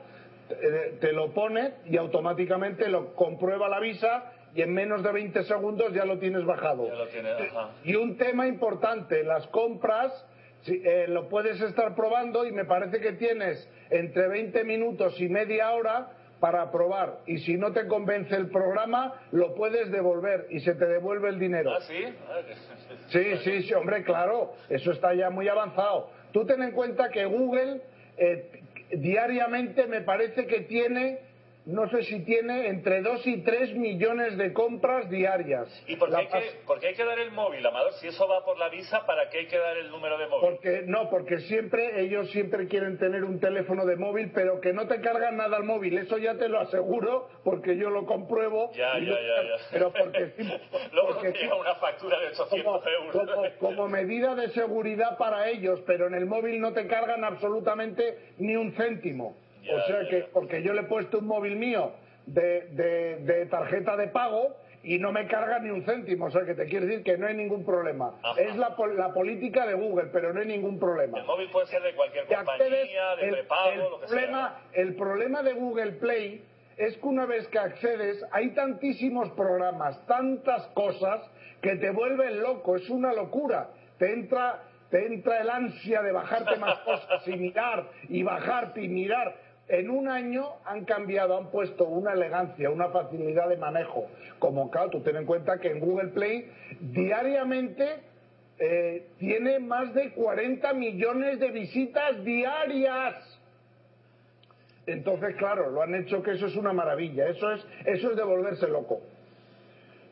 te, 0.47 0.97
te 0.99 1.13
lo 1.13 1.33
pone 1.33 1.73
y 1.85 1.97
automáticamente 1.97 2.89
lo 2.89 3.13
comprueba 3.15 3.69
la 3.69 3.79
Visa 3.79 4.31
y 4.55 4.61
en 4.61 4.73
menos 4.73 5.03
de 5.03 5.11
20 5.11 5.43
segundos 5.43 5.93
ya 5.93 6.05
lo 6.05 6.17
tienes 6.17 6.45
bajado. 6.45 6.87
Ya 6.87 6.95
lo 6.95 7.07
tiene, 7.07 7.31
ajá. 7.31 7.71
Y 7.83 7.95
un 7.95 8.17
tema 8.17 8.47
importante, 8.47 9.23
las 9.23 9.45
compras, 9.47 10.25
eh, 10.65 11.05
lo 11.07 11.29
puedes 11.29 11.61
estar 11.61 11.95
probando 11.95 12.45
y 12.45 12.51
me 12.51 12.65
parece 12.65 12.99
que 12.99 13.13
tienes 13.13 13.69
entre 13.89 14.27
20 14.27 14.63
minutos 14.63 15.19
y 15.21 15.29
media 15.29 15.71
hora 15.71 16.09
para 16.39 16.71
probar. 16.71 17.19
Y 17.25 17.39
si 17.39 17.55
no 17.55 17.71
te 17.71 17.87
convence 17.87 18.35
el 18.35 18.49
programa, 18.49 19.21
lo 19.31 19.55
puedes 19.55 19.91
devolver 19.91 20.47
y 20.49 20.59
se 20.59 20.75
te 20.75 20.85
devuelve 20.85 21.29
el 21.29 21.39
dinero. 21.39 21.71
¿Ah, 21.73 21.81
sí? 21.81 22.03
Sí, 23.09 23.37
sí, 23.43 23.63
sí, 23.63 23.73
hombre, 23.73 24.03
claro, 24.03 24.53
eso 24.69 24.91
está 24.91 25.13
ya 25.13 25.29
muy 25.29 25.47
avanzado. 25.47 26.09
Tú 26.31 26.45
ten 26.45 26.61
en 26.61 26.71
cuenta 26.71 27.09
que 27.09 27.25
Google 27.25 27.81
eh, 28.17 28.63
diariamente 28.91 29.87
me 29.87 30.01
parece 30.01 30.47
que 30.47 30.61
tiene, 30.61 31.19
no 31.67 31.89
sé 31.89 32.03
si 32.03 32.23
tiene, 32.23 32.67
entre 32.67 33.01
2 33.01 33.27
y 33.27 33.43
3 33.43 33.73
millones 33.75 34.37
de 34.37 34.53
compras 34.53 35.09
diarias. 35.09 35.67
¿Y 35.87 35.97
por 35.97 36.09
qué, 36.09 36.15
hay 36.15 36.27
que, 36.27 36.41
por 36.65 36.79
qué 36.79 36.87
hay 36.87 36.95
que 36.95 37.03
dar 37.03 37.19
el 37.19 37.31
móvil, 37.31 37.65
Amador? 37.65 37.91
Si 37.95 38.07
eso 38.07 38.25
va 38.27 38.43
por 38.45 38.57
la 38.57 38.69
visa, 38.69 39.05
¿para 39.05 39.29
qué 39.29 39.39
hay 39.39 39.47
que 39.47 39.57
dar 39.57 39.75
el 39.77 39.91
número 39.91 40.17
de 40.17 40.27
móvil? 40.27 40.49
Porque 40.51 40.83
no, 40.85 41.09
porque 41.09 41.39
siempre 41.41 42.01
ellos 42.01 42.31
siempre 42.31 42.67
quieren 42.67 42.97
tener 42.97 43.25
un 43.25 43.39
teléfono 43.41 43.85
de 43.85 43.97
móvil, 43.97 44.31
pero 44.33 44.61
que 44.61 44.71
no 44.71 44.87
te 44.87 45.01
cargan 45.01 45.35
nada 45.37 45.57
al 45.57 45.65
móvil. 45.65 45.97
Eso 45.97 46.17
ya 46.17 46.35
te 46.35 46.47
lo 46.47 46.59
aseguro, 46.59 47.27
porque 47.43 47.75
yo 47.77 47.89
lo 47.89 48.05
compruebo. 48.05 48.71
Ya, 48.73 48.97
ya, 48.99 49.05
ya, 49.05 49.43
ya. 49.43 49.55
Pero 49.71 49.91
porque 49.91 50.33
Luego 50.93 51.09
porque 51.15 51.31
te 51.33 51.39
llega 51.39 51.55
una 51.55 51.75
factura 51.75 52.17
de 52.19 52.27
800 52.27 52.47
como, 52.49 52.81
euros. 52.87 53.11
como- 53.13 53.47
como 53.59 53.87
medida 53.89 54.35
de 54.35 54.49
seguridad 54.51 55.17
para 55.17 55.49
ellos, 55.49 55.81
pero 55.85 56.07
en 56.07 56.13
el 56.15 56.25
móvil 56.27 56.61
no 56.61 56.71
te 56.71 56.87
cargan 56.87 57.23
absolutamente 57.25 58.17
ni 58.37 58.55
un 58.55 58.71
céntimo. 58.73 59.35
Ya, 59.67 59.75
o 59.75 59.81
sea 59.87 60.03
ya, 60.03 60.09
que, 60.09 60.21
porque 60.33 60.61
yo 60.63 60.73
le 60.73 60.81
he 60.81 60.85
puesto 60.85 61.19
un 61.19 61.27
móvil 61.27 61.55
mío 61.57 61.91
de, 62.25 62.67
de- 62.71 63.17
de 63.17 63.45
tarjeta 63.47 63.95
de 63.97 64.07
pago 64.07 64.55
y 64.83 64.99
no 64.99 65.11
me 65.11 65.27
carga 65.27 65.59
ni 65.59 65.69
un 65.69 65.83
céntimo. 65.83 66.25
O 66.25 66.31
sea 66.31 66.45
que 66.45 66.53
te 66.53 66.65
quiero 66.65 66.85
decir 66.85 67.03
que 67.03 67.17
no 67.17 67.27
hay 67.27 67.35
ningún 67.35 67.65
problema. 67.65 68.13
Ajá. 68.23 68.39
Es 68.41 68.55
la, 68.55 68.75
la 68.95 69.13
política 69.13 69.65
de 69.65 69.73
Google, 69.73 70.09
pero 70.13 70.33
no 70.33 70.39
hay 70.39 70.47
ningún 70.47 70.79
problema. 70.79 71.19
El 71.19 71.25
móvil 71.25 71.49
puede 71.51 71.67
ser 71.67 71.81
de 71.81 71.93
cualquier 71.93 72.25
compañía, 72.25 73.15
de 73.15 73.23
el, 73.27 73.33
prepago, 73.33 73.71
el 73.71 73.79
lo 73.79 73.99
que 73.99 74.05
problema, 74.07 74.61
el 74.73 74.95
problema 74.95 75.43
de 75.43 75.53
Google 75.53 75.91
Play 75.93 76.43
es 76.77 76.95
que 76.97 77.07
una 77.07 77.25
vez 77.25 77.47
que 77.47 77.57
accedes 77.59 78.23
hay 78.31 78.51
tantísimos 78.53 79.31
programas, 79.31 80.05
tantas 80.05 80.67
cosas 80.67 81.21
que 81.61 81.75
te 81.77 81.89
vuelven 81.89 82.39
loco, 82.41 82.75
es 82.75 82.87
una 82.89 83.13
locura. 83.13 83.69
Te 83.97 84.13
entra, 84.13 84.61
te 84.91 85.07
entra 85.07 85.41
el 85.41 85.49
ansia 85.49 86.03
de 86.03 86.11
bajarte 86.11 86.55
más 86.57 86.77
cosas 86.85 87.27
y 87.27 87.35
mirar 87.35 87.89
y 88.09 88.21
bajarte 88.21 88.83
y 88.83 88.87
mirar. 88.89 89.35
En 89.69 89.89
un 89.89 90.07
año 90.07 90.47
han 90.63 90.85
cambiado, 90.85 91.37
han 91.37 91.51
puesto 91.51 91.83
una 91.83 92.13
elegancia, 92.13 92.69
una 92.69 92.89
facilidad 92.89 93.49
de 93.49 93.57
manejo. 93.57 94.07
Como 94.39 94.71
claro, 94.71 95.01
ten 95.01 95.17
en 95.17 95.25
cuenta 95.25 95.59
que 95.59 95.71
en 95.71 95.79
Google 95.79 96.09
Play 96.09 96.49
diariamente 96.79 97.99
eh, 98.59 99.09
tiene 99.19 99.59
más 99.59 99.93
de 99.93 100.13
40 100.13 100.73
millones 100.73 101.39
de 101.39 101.51
visitas 101.51 102.23
diarias. 102.23 103.15
Entonces, 104.85 105.35
claro, 105.35 105.69
lo 105.69 105.81
han 105.81 105.95
hecho 105.95 106.23
que 106.23 106.31
eso 106.31 106.47
es 106.47 106.55
una 106.55 106.71
maravilla. 106.71 107.27
Eso 107.27 107.51
es, 107.51 107.65
eso 107.85 108.11
es 108.11 108.15
de 108.15 108.23
volverse 108.23 108.69
loco. 108.69 109.01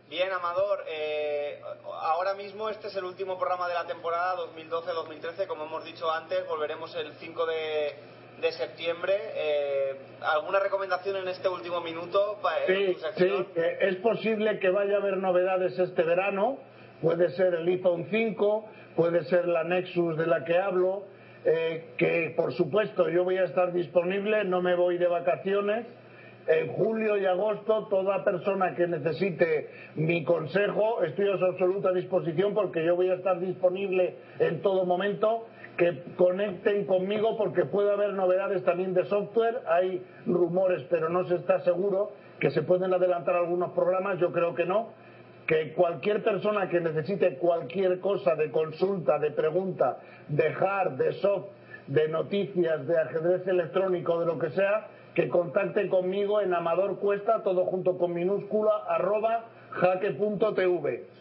Bien, 0.09 0.31
Amador, 0.33 0.83
eh, 0.87 1.61
ahora 2.01 2.35
mismo 2.35 2.69
este 2.69 2.87
es 2.87 2.95
el 2.95 3.05
último 3.05 3.39
programa 3.39 3.69
de 3.69 3.73
la 3.73 3.87
temporada 3.87 4.35
2012-2013. 4.53 5.47
Como 5.47 5.63
hemos 5.63 5.85
dicho 5.85 6.11
antes, 6.11 6.45
volveremos 6.45 6.93
el 6.95 7.13
5 7.13 7.45
de, 7.45 7.95
de 8.41 8.51
septiembre. 8.51 9.13
Eh, 9.35 9.95
¿Alguna 10.21 10.59
recomendación 10.59 11.17
en 11.17 11.27
este 11.27 11.47
último 11.47 11.81
minuto? 11.81 12.37
para 12.41 12.65
Sí, 12.67 12.97
sí, 13.17 13.45
es 13.81 13.95
posible 13.97 14.59
que 14.59 14.69
vaya 14.69 14.95
a 14.95 14.99
haber 14.99 15.17
novedades 15.17 15.77
este 15.77 16.03
verano. 16.03 16.57
Puede 17.01 17.29
ser 17.31 17.53
el 17.55 17.67
iPhone 17.67 18.07
5, 18.09 18.65
puede 18.95 19.23
ser 19.25 19.47
la 19.47 19.63
Nexus 19.63 20.17
de 20.17 20.27
la 20.27 20.43
que 20.45 20.57
hablo, 20.57 21.03
eh, 21.43 21.93
que 21.97 22.33
por 22.35 22.53
supuesto 22.53 23.09
yo 23.09 23.23
voy 23.23 23.37
a 23.37 23.43
estar 23.43 23.73
disponible, 23.73 24.43
no 24.45 24.61
me 24.61 24.75
voy 24.75 24.97
de 24.97 25.07
vacaciones. 25.07 25.85
En 26.47 26.67
julio 26.73 27.17
y 27.17 27.25
agosto, 27.25 27.87
toda 27.89 28.23
persona 28.23 28.75
que 28.75 28.85
necesite 28.85 29.67
mi 29.95 30.23
consejo, 30.23 31.01
estoy 31.03 31.27
a 31.29 31.37
su 31.37 31.45
absoluta 31.45 31.91
disposición 31.91 32.53
porque 32.53 32.85
yo 32.85 32.95
voy 32.95 33.09
a 33.09 33.15
estar 33.15 33.39
disponible 33.39 34.15
en 34.37 34.61
todo 34.61 34.85
momento 34.85 35.47
que 35.75 36.03
conecten 36.15 36.85
conmigo 36.85 37.35
porque 37.35 37.65
puede 37.65 37.91
haber 37.91 38.13
novedades 38.13 38.63
también 38.63 38.93
de 38.93 39.05
software. 39.05 39.61
Hay 39.67 40.05
rumores, 40.27 40.83
pero 40.89 41.09
no 41.09 41.25
se 41.25 41.35
está 41.35 41.59
seguro 41.61 42.11
que 42.39 42.51
se 42.51 42.61
pueden 42.61 42.93
adelantar 42.93 43.35
algunos 43.35 43.71
programas. 43.71 44.19
Yo 44.19 44.31
creo 44.31 44.53
que 44.53 44.65
no. 44.65 44.89
Que 45.47 45.73
cualquier 45.73 46.23
persona 46.23 46.69
que 46.69 46.79
necesite 46.79 47.37
cualquier 47.37 47.99
cosa 47.99 48.35
de 48.35 48.51
consulta, 48.51 49.19
de 49.19 49.31
pregunta, 49.31 49.97
de 50.27 50.47
hard, 50.47 50.93
de 50.93 51.13
soft, 51.13 51.47
de 51.87 52.07
noticias, 52.07 52.87
de 52.87 52.99
ajedrez 52.99 53.47
electrónico, 53.47 54.19
de 54.19 54.25
lo 54.25 54.39
que 54.39 54.49
sea, 54.51 54.87
que 55.15 55.29
contacte 55.29 55.87
conmigo 55.89 56.41
en 56.41 56.53
Amador 56.53 56.99
Cuesta, 56.99 57.41
todo 57.43 57.65
junto 57.65 57.97
con 57.97 58.13
minúscula, 58.13 58.83
arroba 58.87 59.45
jaque.tv. 59.71 61.15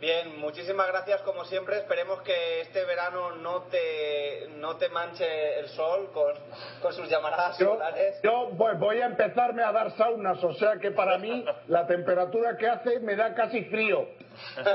Bien, 0.00 0.38
muchísimas 0.38 0.86
gracias 0.86 1.20
como 1.22 1.44
siempre. 1.44 1.76
Esperemos 1.78 2.22
que 2.22 2.60
este 2.60 2.84
verano 2.84 3.32
no 3.36 3.62
te, 3.62 4.46
no 4.58 4.76
te 4.76 4.88
manche 4.90 5.58
el 5.58 5.68
sol 5.70 6.10
con, 6.14 6.32
con 6.80 6.92
sus 6.92 7.08
llamaradas 7.08 7.58
Yo, 7.58 7.72
solares. 7.72 8.20
yo 8.22 8.48
voy, 8.52 8.76
voy 8.76 9.00
a 9.00 9.06
empezarme 9.06 9.64
a 9.64 9.72
dar 9.72 9.90
saunas, 9.96 10.42
o 10.44 10.54
sea 10.54 10.78
que 10.78 10.92
para 10.92 11.18
mí 11.18 11.44
la 11.66 11.84
temperatura 11.88 12.56
que 12.56 12.68
hace 12.68 13.00
me 13.00 13.16
da 13.16 13.34
casi 13.34 13.64
frío. 13.64 14.06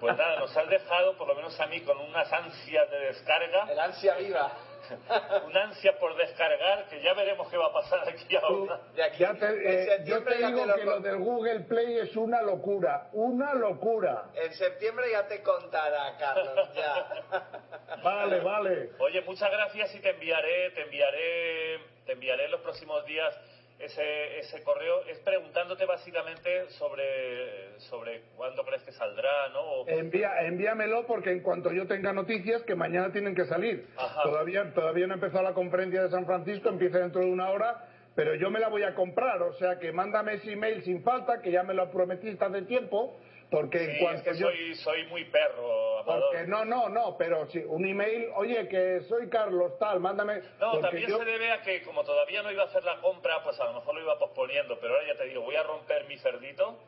Pues 0.00 0.16
nada, 0.16 0.40
nos 0.40 0.56
has 0.56 0.68
dejado, 0.68 1.16
por 1.16 1.28
lo 1.28 1.34
menos 1.36 1.58
a 1.60 1.66
mí, 1.68 1.80
con 1.82 1.96
unas 1.98 2.30
ansias 2.32 2.90
de 2.90 2.98
descarga. 3.06 3.70
El 3.70 3.78
ansia 3.78 4.16
viva. 4.16 4.52
Una 5.46 5.62
ansia 5.64 5.98
por 5.98 6.16
descargar, 6.16 6.88
que 6.88 7.02
ya 7.02 7.14
veremos 7.14 7.48
qué 7.48 7.56
va 7.56 7.66
a 7.66 7.72
pasar 7.72 8.08
aquí 8.08 8.36
ahora. 8.36 8.80
De 8.94 9.02
aquí, 9.02 9.18
Ya 9.18 9.34
te- 9.34 9.46
en 9.46 9.60
eh, 9.66 9.86
yo 9.86 9.92
septiembre 9.96 10.34
te 10.34 10.40
ya 10.40 10.46
digo 10.48 10.66
lo 10.66 10.74
que 10.74 10.84
lo 10.84 11.00
del 11.00 11.18
Google 11.18 11.60
Play 11.60 11.98
es 11.98 12.16
una 12.16 12.42
locura, 12.42 13.08
una 13.12 13.54
locura. 13.54 14.24
En 14.34 14.52
septiembre 14.54 15.06
ya 15.12 15.26
te 15.26 15.42
contará, 15.42 16.16
Carlos, 16.18 16.72
ya. 16.74 17.06
Vale, 18.02 18.40
vale. 18.40 18.90
Oye, 18.98 19.20
muchas 19.22 19.50
gracias 19.50 19.94
y 19.94 20.00
te 20.00 20.10
enviaré, 20.10 20.70
te 20.70 20.82
enviaré, 20.82 21.78
te 22.06 22.12
enviaré 22.12 22.46
en 22.46 22.50
los 22.50 22.60
próximos 22.62 23.04
días 23.04 23.38
ese, 23.84 24.38
ese 24.38 24.62
correo. 24.62 25.04
Es 25.06 25.18
preguntándote 25.20 25.84
básicamente 25.86 26.68
sobre, 26.70 27.78
sobre 27.80 28.22
cuándo 28.36 28.64
crees 28.64 28.82
que 28.82 28.92
saldrá, 28.92 29.48
¿no? 29.52 29.60
O- 29.60 29.88
Envía, 29.88 30.30
envíamelo 30.46 31.06
porque 31.06 31.30
en 31.30 31.40
cuanto 31.40 31.72
yo 31.72 31.86
tenga 31.86 32.12
noticias, 32.12 32.62
que 32.62 32.74
mañana 32.74 33.12
tienen 33.12 33.34
que 33.34 33.44
salir. 33.46 33.86
Ajá. 33.96 34.22
Todavía, 34.22 34.72
todavía 34.74 35.06
no 35.06 35.14
ha 35.14 35.16
empezado 35.16 35.42
la 35.42 35.54
conferencia 35.54 36.02
de 36.02 36.10
San 36.10 36.26
Francisco, 36.26 36.68
empieza 36.68 36.98
dentro 36.98 37.20
de 37.20 37.30
una 37.30 37.50
hora, 37.50 37.88
pero 38.14 38.34
yo 38.34 38.50
me 38.50 38.60
la 38.60 38.68
voy 38.68 38.82
a 38.82 38.94
comprar. 38.94 39.42
O 39.42 39.52
sea 39.54 39.78
que 39.78 39.90
mándame 39.92 40.34
ese 40.34 40.52
email 40.52 40.82
sin 40.82 41.02
falta, 41.02 41.40
que 41.40 41.50
ya 41.50 41.62
me 41.62 41.74
lo 41.74 41.90
prometiste 41.90 42.44
hace 42.44 42.62
tiempo, 42.62 43.18
porque 43.52 43.78
en 43.78 43.86
Sí, 43.90 43.92
es 43.92 44.02
cuanto 44.02 44.24
que 44.24 44.36
yo... 44.38 44.46
soy, 44.48 44.74
soy 44.76 45.06
muy 45.08 45.24
perro, 45.26 45.98
Amador. 46.00 46.24
Porque 46.32 46.46
no, 46.48 46.64
no, 46.64 46.88
no, 46.88 47.16
pero 47.18 47.46
si 47.50 47.58
un 47.58 47.84
email, 47.86 48.28
oye, 48.34 48.66
que 48.66 49.02
soy 49.02 49.28
Carlos 49.28 49.78
tal, 49.78 50.00
mándame. 50.00 50.40
No, 50.58 50.78
también 50.80 51.08
yo- 51.08 51.18
se 51.18 51.24
debe 51.26 51.52
a 51.52 51.60
que 51.62 51.82
como 51.82 52.02
todavía 52.02 52.42
no 52.42 52.50
iba 52.50 52.62
a 52.62 52.66
hacer 52.66 52.82
la 52.82 53.00
compra, 53.00 53.44
pues 53.44 53.60
a 53.60 53.66
lo 53.66 53.74
mejor 53.74 53.94
lo 53.94 54.00
iba 54.00 54.18
posponiendo, 54.18 54.78
pero 54.80 54.94
ahora 54.94 55.06
ya 55.06 55.16
te 55.18 55.26
digo, 55.28 55.42
voy 55.42 55.54
a 55.54 55.62
romper 55.62 56.06
mi 56.08 56.16
cerdito 56.18 56.78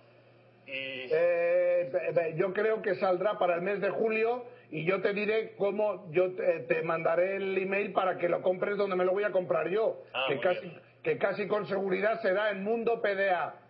y... 0.67 1.07
Eh, 1.13 2.35
yo 2.37 2.53
creo 2.55 2.81
que 2.81 2.95
saldrá 2.95 3.39
para 3.39 3.57
el 3.57 3.61
mes 3.63 3.81
de 3.83 3.91
julio 3.91 4.47
y 4.71 4.87
yo 4.87 5.03
te 5.03 5.13
diré 5.13 5.55
cómo 5.57 6.11
yo 6.13 6.35
te, 6.35 6.61
te 6.61 6.83
mandaré 6.83 7.37
el 7.37 7.57
email 7.59 7.93
para 7.93 8.17
que 8.17 8.29
lo 8.31 8.41
compres 8.41 8.79
donde 8.79 8.97
me 8.97 9.05
lo 9.05 9.13
voy 9.13 9.25
a 9.25 9.31
comprar 9.31 9.69
yo. 9.69 10.03
Ah, 10.15 10.25
que, 10.29 10.41
casi, 10.41 10.61
bien. 10.63 10.81
que 11.03 11.19
casi 11.19 11.47
con 11.47 11.67
seguridad 11.67 12.21
será 12.23 12.51
en 12.51 12.65
Mundo 12.65 13.03
PDA. 13.03 13.61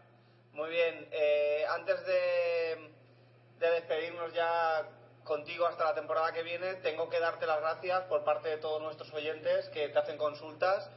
Muy 0.54 0.70
bien, 0.70 1.08
eh, 1.10 1.66
antes 1.68 2.06
de, 2.06 2.90
de 3.58 3.70
despedirnos 3.72 4.32
ya 4.32 4.88
contigo 5.24 5.66
hasta 5.66 5.82
la 5.82 5.94
temporada 5.96 6.32
que 6.32 6.44
viene, 6.44 6.74
tengo 6.74 7.08
que 7.08 7.18
darte 7.18 7.44
las 7.44 7.60
gracias 7.60 8.02
por 8.02 8.22
parte 8.22 8.50
de 8.50 8.58
todos 8.58 8.80
nuestros 8.80 9.12
oyentes 9.12 9.68
que 9.70 9.88
te 9.88 9.98
hacen 9.98 10.16
consultas, 10.16 10.88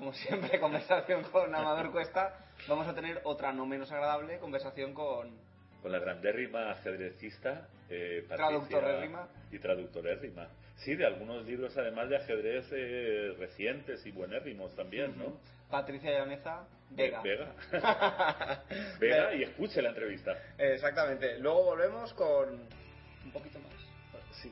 Como 0.09 0.17
siempre, 0.17 0.59
conversación 0.59 1.23
con 1.25 1.53
Amador 1.53 1.91
Cuesta, 1.91 2.33
vamos 2.67 2.87
a 2.87 2.95
tener 2.95 3.21
otra 3.25 3.53
no 3.53 3.67
menos 3.67 3.91
agradable 3.91 4.39
conversación 4.39 4.91
con, 4.91 5.37
Con 5.83 5.91
la 5.91 5.99
grandérrima 5.99 6.71
ajedrecista 6.71 7.67
eh, 7.89 8.25
Traductorérrima. 8.27 9.27
Y 9.51 9.59
traductorérrima. 9.59 10.47
Sí, 10.77 10.95
de 10.95 11.05
algunos 11.05 11.45
libros 11.45 11.77
además 11.77 12.09
de 12.09 12.17
ajedrez 12.17 12.65
eh, 12.71 13.35
recientes 13.37 14.03
y 14.07 14.11
buenérrimos 14.11 14.75
también, 14.75 15.15
¿no? 15.15 15.37
Patricia 15.69 16.09
Llaneza 16.11 16.65
Vega. 16.89 17.21
Vega. 17.21 18.63
Vega 18.99 19.35
y 19.35 19.43
escuche 19.43 19.79
la 19.79 19.89
entrevista. 19.89 20.35
Exactamente. 20.57 21.37
Luego 21.37 21.65
volvemos 21.65 22.11
con 22.15 22.49
un 23.25 23.31
poquito 23.31 23.59
más. 23.59 23.73
Sí. 24.31 24.51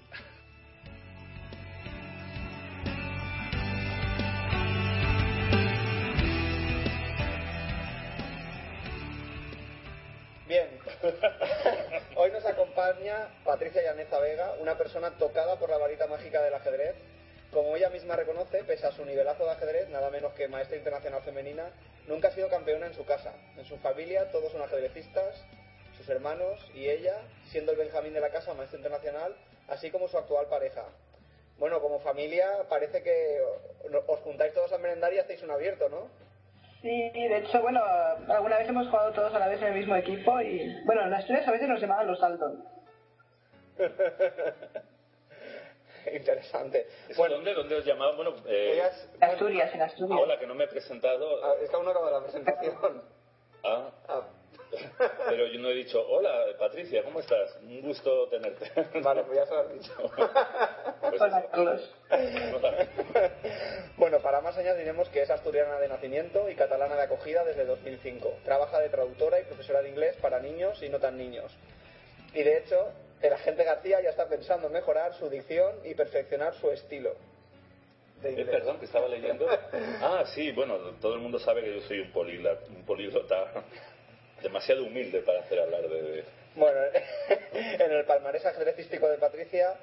Acompaña 12.88 13.28
Patricia 13.44 13.82
Llaneza 13.82 14.20
Vega, 14.20 14.54
una 14.62 14.78
persona 14.78 15.12
tocada 15.18 15.58
por 15.58 15.70
la 15.70 15.78
varita 15.78 16.08
mágica 16.08 16.42
del 16.42 16.54
ajedrez. 16.54 16.96
Como 17.52 17.76
ella 17.76 17.90
misma 17.90 18.16
reconoce, 18.16 18.64
pese 18.64 18.88
a 18.88 18.92
su 18.92 19.06
nivelazo 19.06 19.46
de 19.46 19.52
ajedrez, 19.52 19.90
nada 19.90 20.10
menos 20.10 20.34
que 20.34 20.48
maestra 20.48 20.78
internacional 20.78 21.22
femenina, 21.22 21.70
nunca 22.08 22.28
ha 22.28 22.32
sido 22.32 22.50
campeona 22.50 22.88
en 22.88 22.94
su 22.94 23.06
casa. 23.06 23.34
En 23.58 23.66
su 23.66 23.78
familia 23.78 24.32
todos 24.32 24.52
son 24.52 24.62
ajedrecistas, 24.62 25.44
sus 25.98 26.08
hermanos 26.10 26.60
y 26.74 26.90
ella, 26.90 27.16
siendo 27.46 27.72
el 27.72 27.78
Benjamín 27.78 28.14
de 28.14 28.22
la 28.22 28.30
casa 28.30 28.54
maestra 28.54 28.78
internacional, 28.78 29.36
así 29.68 29.92
como 29.92 30.08
su 30.08 30.18
actual 30.18 30.48
pareja. 30.48 30.86
Bueno, 31.58 31.82
como 31.82 32.00
familia 32.00 32.48
parece 32.70 33.02
que 33.02 33.42
os 34.08 34.20
juntáis 34.20 34.54
todos 34.54 34.72
a 34.74 34.78
merendar 34.78 35.14
y 35.14 35.20
hacéis 35.20 35.42
un 35.42 35.52
abierto, 35.52 35.90
¿no? 35.90 36.10
Sí, 36.82 37.12
de 37.14 37.38
hecho, 37.40 37.62
bueno, 37.62 37.82
alguna 38.30 38.60
vez 38.60 38.70
hemos 38.70 38.88
jugado 38.88 39.12
todos 39.12 39.34
a 39.34 39.40
la 39.40 39.48
vez 39.48 39.60
en 39.62 39.70
el 39.70 39.74
mismo 39.74 39.96
equipo 39.96 40.40
y, 40.42 40.80
bueno, 40.86 41.04
en 41.04 41.12
las 41.12 41.26
tres 41.26 41.48
a 41.48 41.52
veces 41.52 41.68
nos 41.68 41.82
llamaban 41.82 42.08
los 42.08 42.20
Dalton. 42.20 42.77
Interesante. 46.14 46.88
Bueno, 47.18 47.36
¿Dónde, 47.36 47.54
¿Dónde 47.54 47.76
os 47.76 47.86
llamaban? 47.86 48.16
Bueno, 48.16 48.34
eh, 48.48 48.82
en 49.16 49.24
Asturias, 49.24 49.74
en 49.74 49.82
Asturias. 49.82 50.20
Hola, 50.22 50.40
que 50.40 50.48
no 50.48 50.56
me 50.56 50.64
he 50.64 50.68
presentado. 50.68 51.44
Ah, 51.44 51.56
está 51.62 51.78
uno 51.78 51.92
acaba 51.92 52.12
la 52.12 52.22
presentación. 52.22 53.04
Ah. 53.64 53.92
ah. 54.08 54.28
Pero 55.30 55.48
yo 55.48 55.60
no 55.60 55.70
he 55.70 55.76
dicho, 55.76 56.06
hola 56.08 56.46
Patricia, 56.60 57.04
¿cómo 57.04 57.20
estás? 57.20 57.58
Un 57.62 57.82
gusto 57.82 58.28
tenerte. 58.28 58.72
Vale, 59.02 59.24
pues 59.24 59.38
ya 59.38 59.46
se 59.46 59.54
lo 59.54 59.60
has 59.62 59.74
dicho. 59.74 59.94
Pues 61.00 61.22
bueno, 63.98 64.20
para 64.20 64.42
más 64.42 64.58
diremos 64.58 65.10
que 65.10 65.22
es 65.22 65.30
asturiana 65.30 65.80
de 65.80 65.88
nacimiento 65.88 66.50
y 66.50 66.56
catalana 66.56 66.96
de 66.96 67.04
acogida 67.04 67.44
desde 67.44 67.66
2005. 67.66 68.40
Trabaja 68.44 68.80
de 68.80 68.90
traductora 68.90 69.40
y 69.40 69.44
profesora 69.44 69.82
de 69.82 69.90
inglés 69.90 70.16
para 70.18 70.40
niños 70.40 70.82
y 70.84 70.90
no 70.90 71.00
tan 71.00 71.18
niños. 71.18 71.56
Y 72.34 72.44
de 72.44 72.58
hecho, 72.58 72.92
el 73.22 73.34
agente 73.34 73.64
García 73.64 74.02
ya 74.02 74.10
está 74.10 74.28
pensando 74.28 74.68
en 74.68 74.74
mejorar 74.74 75.14
su 75.14 75.30
dicción 75.30 75.76
y 75.84 75.96
perfeccionar 75.96 76.54
su 76.56 76.72
estilo. 76.72 77.16
Eh, 78.24 78.46
perdón, 78.50 78.80
que 78.80 78.86
estaba 78.86 79.08
leyendo. 79.08 79.48
Ah, 80.02 80.24
sí, 80.34 80.52
bueno, 80.52 80.78
todo 81.02 81.16
el 81.16 81.20
mundo 81.20 81.40
sabe 81.40 81.64
que 81.64 81.76
yo 81.76 81.82
soy 81.82 82.00
un, 82.00 82.12
un 82.76 82.86
políglota 82.86 83.64
demasiado 84.42 84.84
humilde 84.84 85.22
para 85.22 85.42
hacer 85.42 85.60
hablar 85.60 85.88
de... 85.88 86.24
Bueno, 86.56 86.80
en 87.54 87.92
el 87.92 88.06
palmarés 88.06 88.46
ajedrecístico 88.46 89.08
de 89.08 89.18
Patricia, 89.18 89.76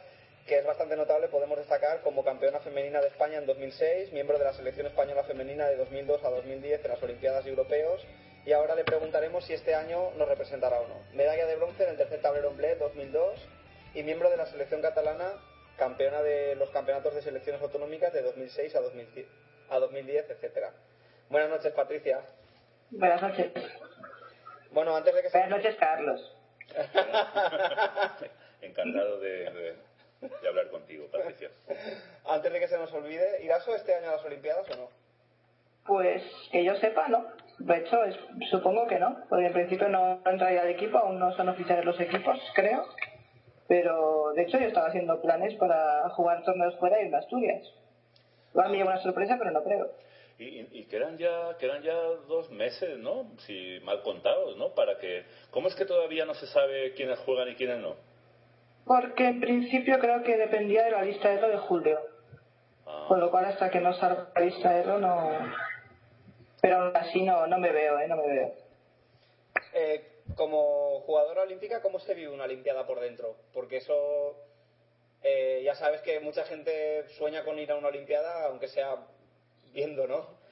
que 0.46 0.58
es 0.58 0.66
bastante 0.66 0.96
notable, 0.96 1.28
podemos 1.28 1.58
destacar 1.58 2.00
como 2.00 2.24
campeona 2.24 2.60
femenina 2.60 3.00
de 3.00 3.08
España 3.08 3.38
en 3.38 3.46
2006, 3.46 4.12
miembro 4.12 4.38
de 4.38 4.44
la 4.44 4.52
selección 4.52 4.86
española 4.86 5.24
femenina 5.24 5.66
de 5.68 5.76
2002 5.76 6.24
a 6.24 6.30
2010 6.30 6.84
en 6.84 6.90
las 6.90 7.02
Olimpiadas 7.02 7.46
Europeos, 7.46 8.04
y 8.46 8.52
ahora 8.52 8.74
le 8.74 8.84
preguntaremos 8.84 9.44
si 9.44 9.54
este 9.54 9.74
año 9.74 10.10
nos 10.16 10.28
representará 10.28 10.80
o 10.80 10.88
no. 10.88 10.96
Medalla 11.14 11.46
de 11.46 11.56
bronce 11.56 11.84
en 11.84 11.90
el 11.90 11.96
tercer 11.96 12.20
tablero 12.20 12.50
en 12.50 12.56
Bled 12.56 12.78
2002 12.78 13.40
y 13.94 14.02
miembro 14.02 14.28
de 14.28 14.36
la 14.36 14.46
selección 14.46 14.82
catalana, 14.82 15.32
campeona 15.78 16.22
de 16.22 16.54
los 16.56 16.70
campeonatos 16.70 17.14
de 17.14 17.22
selecciones 17.22 17.62
autonómicas 17.62 18.12
de 18.12 18.22
2006 18.22 18.74
a 18.76 18.80
2010, 18.80 19.26
a 19.70 19.78
2010 19.78 20.30
etc. 20.30 20.68
Buenas 21.30 21.50
noches, 21.50 21.72
Patricia. 21.72 22.20
Buenas 22.90 23.22
noches. 23.22 23.52
Bueno, 24.72 24.94
antes 24.94 25.14
de 25.14 25.22
que 25.22 25.30
se... 25.30 25.38
Buenas 25.38 25.58
noches, 25.58 25.76
Carlos. 25.76 26.36
Encantado 28.60 29.20
de, 29.20 29.76
hablar 30.46 30.68
contigo, 30.68 31.06
Patricia. 31.10 31.50
Antes 32.26 32.52
de 32.52 32.60
que 32.60 32.68
se 32.68 32.76
nos 32.76 32.92
olvide, 32.92 33.42
¿Iraso 33.42 33.74
este 33.74 33.94
año 33.94 34.08
a 34.08 34.12
las 34.12 34.24
Olimpiadas 34.24 34.68
o 34.70 34.76
no? 34.76 34.90
Pues 35.86 36.22
que 36.50 36.64
yo 36.64 36.74
sepa, 36.76 37.08
no. 37.08 37.26
De 37.58 37.78
hecho, 37.78 37.98
supongo 38.50 38.86
que 38.86 38.98
no, 38.98 39.16
porque 39.28 39.46
en 39.46 39.52
principio 39.52 39.88
no 39.88 40.20
entraría 40.26 40.62
al 40.62 40.68
equipo, 40.68 40.98
aún 40.98 41.18
no 41.18 41.32
son 41.36 41.48
oficiales 41.48 41.84
los 41.84 41.98
equipos, 42.00 42.38
creo. 42.54 42.84
Pero 43.68 44.32
de 44.34 44.42
hecho 44.42 44.58
yo 44.58 44.66
estaba 44.66 44.88
haciendo 44.88 45.20
planes 45.22 45.54
para 45.54 46.08
jugar 46.10 46.42
torneos 46.44 46.76
fuera 46.78 47.02
y 47.02 47.06
en 47.06 47.14
Asturias. 47.14 47.62
Va 48.56 48.66
a 48.66 48.68
mí 48.68 48.82
una 48.82 48.98
sorpresa, 48.98 49.36
pero 49.38 49.50
no 49.52 49.62
creo. 49.62 49.90
Y, 50.38 50.66
y, 50.72 50.84
quedan 50.86 51.16
ya 51.16 51.56
quedan 51.58 51.82
ya 51.82 51.94
dos 52.26 52.50
meses, 52.50 52.98
¿no? 52.98 53.26
Si 53.46 53.78
mal 53.84 54.02
contados, 54.02 54.56
¿no? 54.56 54.74
Para 54.74 54.98
que 54.98 55.24
¿Cómo 55.52 55.68
es 55.68 55.76
que 55.76 55.84
todavía 55.84 56.24
no 56.24 56.34
se 56.34 56.48
sabe 56.48 56.92
quiénes 56.94 57.20
juegan 57.20 57.48
y 57.48 57.54
quiénes 57.54 57.78
no? 57.78 57.94
Porque 58.84 59.28
en 59.28 59.40
principio 59.40 59.98
creo 60.00 60.24
que 60.24 60.36
dependía 60.36 60.84
de 60.84 60.90
la 60.90 61.02
lista 61.02 61.30
de 61.30 61.40
lo 61.40 61.48
de 61.48 61.58
julio. 61.58 62.00
Ah. 62.84 63.04
Con 63.06 63.20
lo 63.20 63.30
cual 63.30 63.44
hasta 63.44 63.70
que 63.70 63.80
no 63.80 63.94
salga 63.94 64.28
la 64.34 64.40
lista 64.40 64.72
de 64.72 64.84
lo 64.84 64.98
no 64.98 65.30
pero 66.64 66.96
así 66.96 67.20
no 67.20 67.46
no 67.46 67.58
me 67.58 67.70
veo, 67.70 67.98
¿eh? 67.98 68.08
No 68.08 68.16
me 68.16 68.26
veo. 68.26 68.54
Eh, 69.74 70.02
como 70.34 71.00
jugadora 71.00 71.42
olímpica, 71.42 71.82
¿cómo 71.82 71.98
se 71.98 72.14
vive 72.14 72.32
una 72.32 72.44
Olimpiada 72.44 72.86
por 72.86 73.00
dentro? 73.00 73.36
Porque 73.52 73.76
eso 73.76 74.34
eh, 75.22 75.60
ya 75.62 75.74
sabes 75.74 76.00
que 76.00 76.20
mucha 76.20 76.44
gente 76.44 77.06
sueña 77.18 77.44
con 77.44 77.58
ir 77.58 77.70
a 77.70 77.76
una 77.76 77.88
Olimpiada, 77.88 78.46
aunque 78.46 78.68
sea 78.68 78.96
viendo, 79.74 80.06
¿no? 80.06 80.42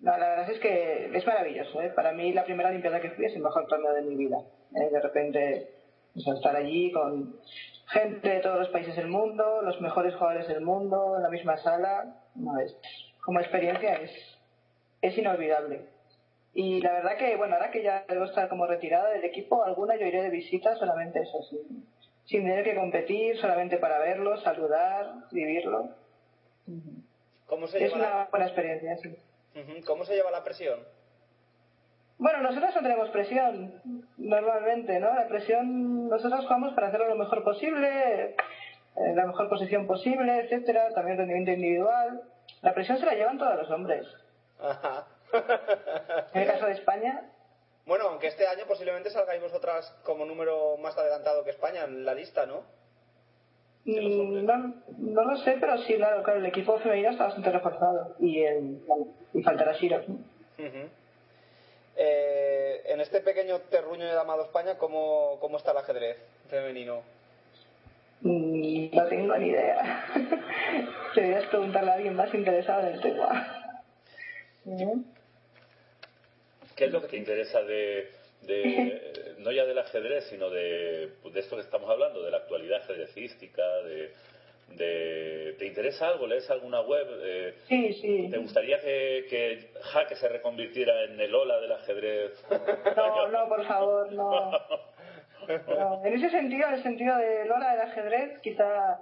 la 0.00 0.16
verdad 0.16 0.50
es 0.50 0.58
que 0.58 1.16
es 1.16 1.26
maravilloso. 1.26 1.80
¿eh? 1.80 1.90
Para 1.90 2.10
mí 2.10 2.32
la 2.32 2.44
primera 2.44 2.70
Olimpiada 2.70 3.00
que 3.00 3.10
fui 3.10 3.26
es 3.26 3.36
el 3.36 3.42
mejor 3.42 3.68
torneo 3.68 3.92
de 3.92 4.02
mi 4.02 4.16
vida. 4.16 4.38
¿eh? 4.74 4.90
De 4.90 5.00
repente 5.00 5.70
estar 6.16 6.56
allí 6.56 6.90
con 6.90 7.36
gente 7.86 8.28
de 8.30 8.40
todos 8.40 8.58
los 8.58 8.68
países 8.70 8.96
del 8.96 9.06
mundo, 9.06 9.62
los 9.62 9.80
mejores 9.80 10.16
jugadores 10.16 10.48
del 10.48 10.60
mundo, 10.60 11.14
en 11.18 11.22
la 11.22 11.30
misma 11.30 11.56
sala, 11.58 12.16
no, 12.34 12.58
es, 12.58 12.76
como 13.26 13.40
experiencia 13.40 13.94
es, 13.94 14.35
es 15.06 15.18
inolvidable. 15.18 15.86
Y 16.54 16.80
la 16.80 16.92
verdad 16.92 17.16
que, 17.18 17.36
bueno, 17.36 17.54
ahora 17.54 17.70
que 17.70 17.82
ya 17.82 18.04
debo 18.08 18.24
estar 18.24 18.48
como 18.48 18.66
retirada 18.66 19.10
del 19.10 19.24
equipo, 19.24 19.64
alguna 19.64 19.96
yo 19.96 20.06
iré 20.06 20.22
de 20.22 20.30
visita 20.30 20.74
solamente 20.76 21.20
eso, 21.20 21.42
sin, 21.42 21.86
sin 22.24 22.42
tener 22.42 22.64
que 22.64 22.74
competir, 22.74 23.36
solamente 23.38 23.76
para 23.76 23.98
verlo, 23.98 24.36
saludar, 24.38 25.14
vivirlo 25.30 25.90
es 27.78 27.92
una 27.92 28.28
buena 28.30 28.46
experiencia, 28.46 28.96
sí. 28.96 29.16
¿Cómo 29.86 30.04
se 30.04 30.14
lleva 30.14 30.30
la 30.30 30.42
presión? 30.42 30.80
Bueno, 32.18 32.42
nosotros 32.42 32.74
no 32.74 32.82
tenemos 32.82 33.10
presión 33.10 34.02
normalmente, 34.16 34.98
¿no? 35.00 35.14
La 35.14 35.28
presión, 35.28 36.08
nosotros 36.08 36.44
jugamos 36.44 36.74
para 36.74 36.88
hacerlo 36.88 37.08
lo 37.08 37.16
mejor 37.16 37.44
posible, 37.44 38.34
en 38.96 39.16
la 39.16 39.26
mejor 39.26 39.48
posición 39.48 39.86
posible, 39.86 40.40
etcétera, 40.40 40.90
también 40.94 41.18
rendimiento 41.18 41.52
individual. 41.52 42.22
La 42.62 42.74
presión 42.74 42.98
se 42.98 43.06
la 43.06 43.14
llevan 43.14 43.38
todos 43.38 43.56
los 43.56 43.70
hombres. 43.70 44.06
Ajá. 44.60 45.06
en 46.34 46.42
el 46.42 46.48
caso 46.48 46.66
de 46.66 46.72
España. 46.72 47.30
Bueno, 47.86 48.08
aunque 48.08 48.26
este 48.28 48.46
año 48.46 48.64
posiblemente 48.66 49.10
salgáis 49.10 49.40
vosotras 49.40 49.94
como 50.04 50.24
número 50.24 50.76
más 50.78 50.96
adelantado 50.98 51.44
que 51.44 51.50
España 51.50 51.84
en 51.84 52.04
la 52.04 52.14
lista, 52.14 52.44
¿no? 52.46 52.62
Mm, 53.84 54.44
no, 54.44 54.74
no 54.98 55.24
lo 55.24 55.36
sé, 55.38 55.56
pero 55.60 55.78
sí, 55.78 55.94
claro, 55.94 56.24
claro, 56.24 56.40
el 56.40 56.46
equipo 56.46 56.76
femenino 56.80 57.10
está 57.10 57.26
bastante 57.26 57.52
reforzado 57.52 58.16
y, 58.18 58.42
el, 58.42 58.82
y 59.32 59.42
faltará 59.42 59.72
Shiro. 59.74 60.02
eh, 61.96 62.82
en 62.86 63.00
este 63.00 63.20
pequeño 63.20 63.60
terruño 63.60 64.04
de 64.04 64.18
Amado 64.18 64.42
España, 64.42 64.76
¿cómo, 64.76 65.38
¿cómo 65.40 65.56
está 65.58 65.70
el 65.70 65.76
ajedrez 65.78 66.16
femenino? 66.50 67.02
Mm, 68.22 68.96
no 68.96 69.04
tengo 69.06 69.36
ni 69.36 69.48
idea. 69.48 70.04
Deberías 71.14 71.46
preguntarle 71.46 71.90
a 71.92 71.94
alguien 71.94 72.16
más 72.16 72.34
interesado 72.34 72.80
en 72.80 72.94
el 72.94 73.00
tema. 73.00 73.65
¿Qué 76.74 76.84
es 76.86 76.92
lo 76.92 77.00
que 77.00 77.08
te 77.08 77.16
interesa 77.16 77.62
de, 77.62 78.10
de, 78.42 79.34
no 79.38 79.52
ya 79.52 79.64
del 79.64 79.78
ajedrez, 79.78 80.24
sino 80.28 80.50
de, 80.50 81.12
de 81.32 81.40
esto 81.40 81.56
que 81.56 81.62
estamos 81.62 81.88
hablando, 81.88 82.22
de 82.22 82.30
la 82.30 82.38
actualidad 82.38 82.82
ajedrecística, 82.82 83.62
de, 83.82 84.12
de, 84.74 85.54
¿Te 85.58 85.66
interesa 85.66 86.08
algo? 86.08 86.26
¿Lees 86.26 86.50
alguna 86.50 86.80
web? 86.80 87.06
Eh, 87.22 87.54
sí, 87.68 87.92
sí. 87.94 88.28
¿Te 88.30 88.38
gustaría 88.38 88.80
que, 88.80 89.26
que 89.30 89.70
Jaque 89.80 90.16
se 90.16 90.28
reconvirtiera 90.28 91.04
en 91.04 91.20
el 91.20 91.34
ola 91.34 91.60
del 91.60 91.72
ajedrez? 91.72 92.32
No, 92.96 93.28
no, 93.28 93.48
por 93.48 93.64
favor, 93.66 94.12
no. 94.12 94.50
En 96.04 96.14
ese 96.14 96.30
sentido, 96.30 96.66
en 96.68 96.74
el 96.74 96.82
sentido 96.82 97.16
del 97.16 97.50
ola 97.50 97.72
del 97.72 97.80
ajedrez, 97.82 98.40
quizá 98.40 99.00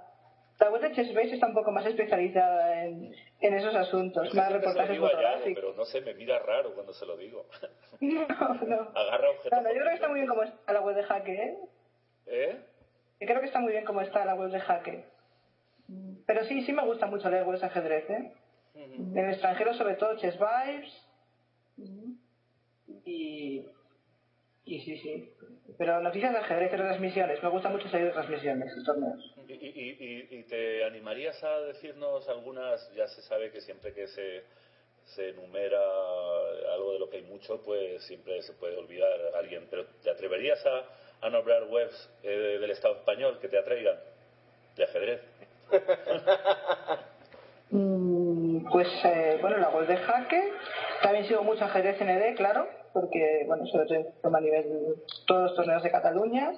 la 0.59 0.69
web 0.69 0.81
de 0.81 0.91
ChessBase 0.91 1.33
está 1.33 1.47
un 1.47 1.53
poco 1.53 1.71
más 1.71 1.85
especializada 1.85 2.83
en, 2.83 3.15
en 3.45 3.53
esos 3.55 3.75
asuntos, 3.75 4.33
más 4.33 4.51
reportajes 4.51 4.97
fotográficos. 4.99 5.53
pero 5.55 5.73
no 5.73 5.85
sé, 5.85 6.01
me 6.01 6.13
mira 6.13 6.39
raro 6.39 6.73
cuando 6.73 6.93
se 6.93 7.05
lo 7.05 7.17
digo. 7.17 7.45
No, 8.01 8.27
no. 8.27 8.91
Agarra 8.93 9.29
objetos. 9.29 9.63
No, 9.63 9.69
yo 9.69 9.79
creo 9.79 9.89
que 9.89 9.95
está 9.95 10.09
muy 10.09 10.19
bien 10.19 10.27
como 10.27 10.43
está 10.43 10.73
la 10.73 10.81
web 10.81 10.95
de 10.95 11.03
Jaque, 11.03 11.33
¿eh? 11.33 11.57
¿Eh? 12.27 12.59
Yo 13.21 13.27
creo 13.27 13.39
que 13.39 13.45
está 13.45 13.59
muy 13.59 13.71
bien 13.71 13.85
como 13.85 14.01
está 14.01 14.25
la 14.25 14.35
web 14.35 14.51
de 14.51 14.59
Jaque. 14.59 15.05
Pero 16.25 16.43
sí, 16.45 16.63
sí 16.63 16.73
me 16.73 16.83
gusta 16.83 17.05
mucho 17.05 17.29
leer 17.29 17.45
webs 17.45 17.61
de 17.61 17.67
ajedrez, 17.67 18.09
¿eh? 18.09 18.31
En 18.73 19.17
el 19.17 19.29
extranjero, 19.29 19.73
sobre 19.73 19.95
todo, 19.95 20.17
Chess 20.17 20.37
Vibes. 20.37 21.07
Y 23.05 23.65
sí, 24.65 24.97
sí. 24.97 25.33
Pero 25.77 25.99
noticias 26.01 26.31
de 26.31 26.39
ajedrez 26.39 26.73
y 26.73 26.77
transmisiones. 26.77 27.43
Me 27.43 27.49
gusta 27.49 27.69
mucho 27.69 27.87
seguir 27.89 28.11
transmisiones 28.11 28.73
y 28.75 28.83
torneos. 28.83 29.33
¿Y, 29.47 29.53
y, 29.53 30.27
y, 30.31 30.43
te 30.43 30.83
animarías 30.83 31.43
a 31.43 31.61
decirnos 31.61 32.27
algunas? 32.29 32.91
Ya 32.95 33.07
se 33.07 33.21
sabe 33.21 33.51
que 33.51 33.61
siempre 33.61 33.93
que 33.93 34.07
se, 34.07 34.43
se 35.03 35.29
enumera 35.29 35.79
algo 36.73 36.93
de 36.93 36.99
lo 36.99 37.09
que 37.09 37.17
hay 37.17 37.23
mucho, 37.23 37.61
pues 37.63 38.03
siempre 38.05 38.41
se 38.41 38.53
puede 38.53 38.77
olvidar 38.77 39.19
a 39.35 39.39
alguien. 39.39 39.67
Pero 39.69 39.85
¿te 40.03 40.09
atreverías 40.09 40.65
a, 40.65 41.27
a 41.27 41.29
nombrar 41.29 41.63
webs 41.65 42.09
eh, 42.23 42.57
del 42.59 42.71
Estado 42.71 42.95
español 42.95 43.39
que 43.39 43.47
te 43.47 43.57
atraigan 43.57 43.97
de 44.75 44.83
ajedrez? 44.83 45.21
Mm, 47.71 48.69
pues 48.71 48.87
eh, 49.03 49.39
bueno, 49.41 49.57
la 49.57 49.69
web 49.69 49.87
de 49.87 49.97
Jaque. 49.97 50.53
También 51.01 51.25
sigo 51.25 51.43
mucho 51.43 51.65
ajedrez 51.65 51.99
ND, 51.99 52.37
claro, 52.37 52.69
porque 52.95 53.43
bueno, 53.45 53.65
sobre 53.67 53.85
todo 54.21 54.35
a 54.37 54.39
nivel 54.39 54.95
todos 55.27 55.43
los 55.43 55.55
torneos 55.55 55.83
de 55.83 55.91
Cataluña. 55.91 56.53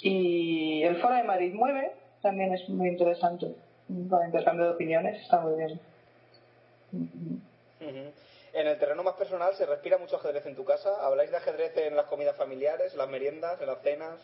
Y 0.00 0.84
el 0.84 0.96
Foro 1.02 1.16
de 1.16 1.24
Madrid 1.24 1.52
mueve, 1.52 1.90
también 2.22 2.54
es 2.54 2.68
muy 2.68 2.88
interesante. 2.88 3.48
Para 4.08 4.26
intercambio 4.26 4.66
de 4.66 4.70
opiniones 4.72 5.20
está 5.20 5.40
muy 5.40 5.56
bien. 5.58 5.80
En 7.80 8.66
el 8.66 8.78
terreno 8.78 9.02
más 9.02 9.14
personal, 9.14 9.52
¿se 9.54 9.66
respira 9.66 9.98
mucho 9.98 10.16
ajedrez 10.16 10.46
en 10.46 10.54
tu 10.54 10.64
casa? 10.64 10.90
¿Habláis 11.04 11.30
de 11.32 11.36
ajedrez 11.38 11.76
en 11.76 11.96
las 11.96 12.06
comidas 12.06 12.36
familiares, 12.36 12.94
las 12.94 13.08
meriendas, 13.08 13.60
en 13.60 13.66
las 13.66 13.82
cenas? 13.82 14.18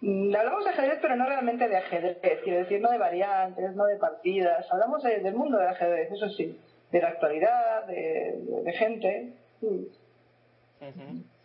Mm, 0.00 0.34
Hablamos 0.34 0.64
de 0.64 0.70
ajedrez, 0.70 0.98
pero 1.00 1.14
no 1.16 1.26
realmente 1.26 1.68
de 1.68 1.76
ajedrez, 1.76 2.18
quiero 2.42 2.58
decir, 2.58 2.80
no 2.80 2.90
de 2.90 2.98
variantes, 2.98 3.74
no 3.76 3.84
de 3.86 3.96
partidas. 3.96 4.66
Hablamos 4.70 5.02
de- 5.04 5.20
del 5.20 5.34
mundo 5.34 5.58
del 5.58 5.68
ajedrez, 5.68 6.10
eso 6.12 6.28
sí, 6.30 6.58
de 6.90 7.00
la 7.00 7.08
actualidad, 7.08 7.84
de, 7.86 8.40
de- 8.44 8.62
de 8.62 8.72
gente. 8.72 9.32
Sí, 9.60 9.88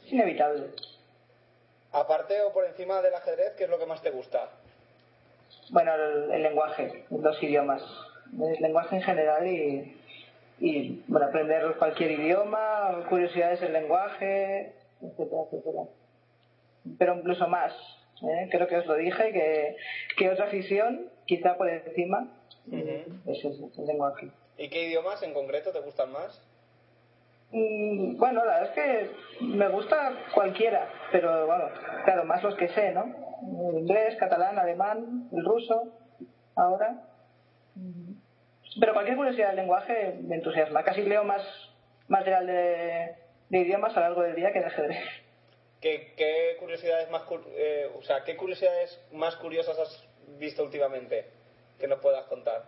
Es 0.06 0.14
inevitable. 0.14 0.68
Aparte 1.92 2.42
o 2.42 2.54
por 2.54 2.66
encima 2.66 3.02
del 3.02 3.14
ajedrez, 3.14 3.54
¿qué 3.58 3.64
es 3.64 3.70
lo 3.70 3.80
que 3.80 3.86
más 3.86 4.02
te 4.02 4.12
gusta? 4.12 4.50
Bueno, 5.72 5.94
el, 5.94 6.32
el 6.32 6.44
lenguaje, 6.44 7.06
los 7.10 7.42
idiomas, 7.42 7.82
el 8.34 8.62
lenguaje 8.62 8.96
en 8.98 9.02
general 9.02 9.48
y, 9.48 9.98
y 10.60 11.04
bueno, 11.08 11.28
aprender 11.28 11.76
cualquier 11.78 12.12
idioma, 12.12 13.06
curiosidades 13.10 13.62
del 13.62 13.74
lenguaje, 13.74 14.74
etcétera, 15.02 15.42
etcétera. 15.46 15.84
Pero 16.98 17.16
incluso 17.18 17.48
más, 17.48 17.74
¿eh? 18.22 18.48
creo 18.52 18.68
que 18.68 18.78
os 18.78 18.86
lo 18.86 18.96
dije, 18.96 19.32
que, 19.32 19.76
que 20.18 20.30
otra 20.30 20.46
afición, 20.46 21.10
quizá 21.26 21.56
por 21.58 21.70
encima, 21.70 22.32
es 22.72 23.44
el 23.46 23.86
lenguaje. 23.86 24.30
¿Y 24.58 24.70
qué 24.70 24.84
idiomas 24.84 25.24
en 25.24 25.34
concreto 25.34 25.72
te 25.72 25.80
gustan 25.80 26.12
más? 26.12 26.42
Mm, 27.52 28.18
Bueno, 28.18 28.46
la 28.46 28.60
verdad 28.60 28.70
es 28.70 28.76
que 28.76 29.46
me 29.46 29.68
gusta 29.70 30.14
cualquiera, 30.34 30.88
pero 31.12 31.48
bueno, 31.48 31.66
claro, 32.06 32.26
más 32.26 32.44
los 32.44 32.56
que 32.56 32.68
sé, 32.70 32.92
¿no? 32.92 33.06
El 33.72 33.80
inglés, 33.80 34.16
catalán, 34.20 34.60
alemán, 34.60 35.30
el 35.32 35.44
ruso, 35.46 35.94
ahora. 36.56 37.04
Pero 38.80 38.94
cualquier 38.94 39.18
curiosidad 39.18 39.48
del 39.48 39.58
lenguaje 39.58 40.20
me 40.22 40.36
entusiasma. 40.36 40.84
Casi 40.84 41.02
leo 41.02 41.24
más 41.24 41.42
material 42.08 42.46
de, 42.46 43.16
de 43.50 43.58
idiomas 43.60 43.96
a 43.96 44.02
lo 44.02 44.06
largo 44.08 44.22
del 44.24 44.36
día 44.36 44.52
que 44.52 44.60
de 44.60 44.66
ajedrez. 44.66 45.04
¿Qué, 45.82 46.14
qué 46.18 46.58
curiosidades 46.60 47.10
más 47.10 47.24
eh, 47.56 47.90
o 47.98 48.02
sea, 48.04 48.24
qué 48.26 48.36
curiosidades 48.36 49.02
más 49.14 49.36
curiosas 49.38 49.80
has 49.80 50.08
visto 50.38 50.64
últimamente 50.64 51.26
que 51.80 51.88
nos 51.88 52.00
puedas 52.00 52.26
contar? 52.26 52.64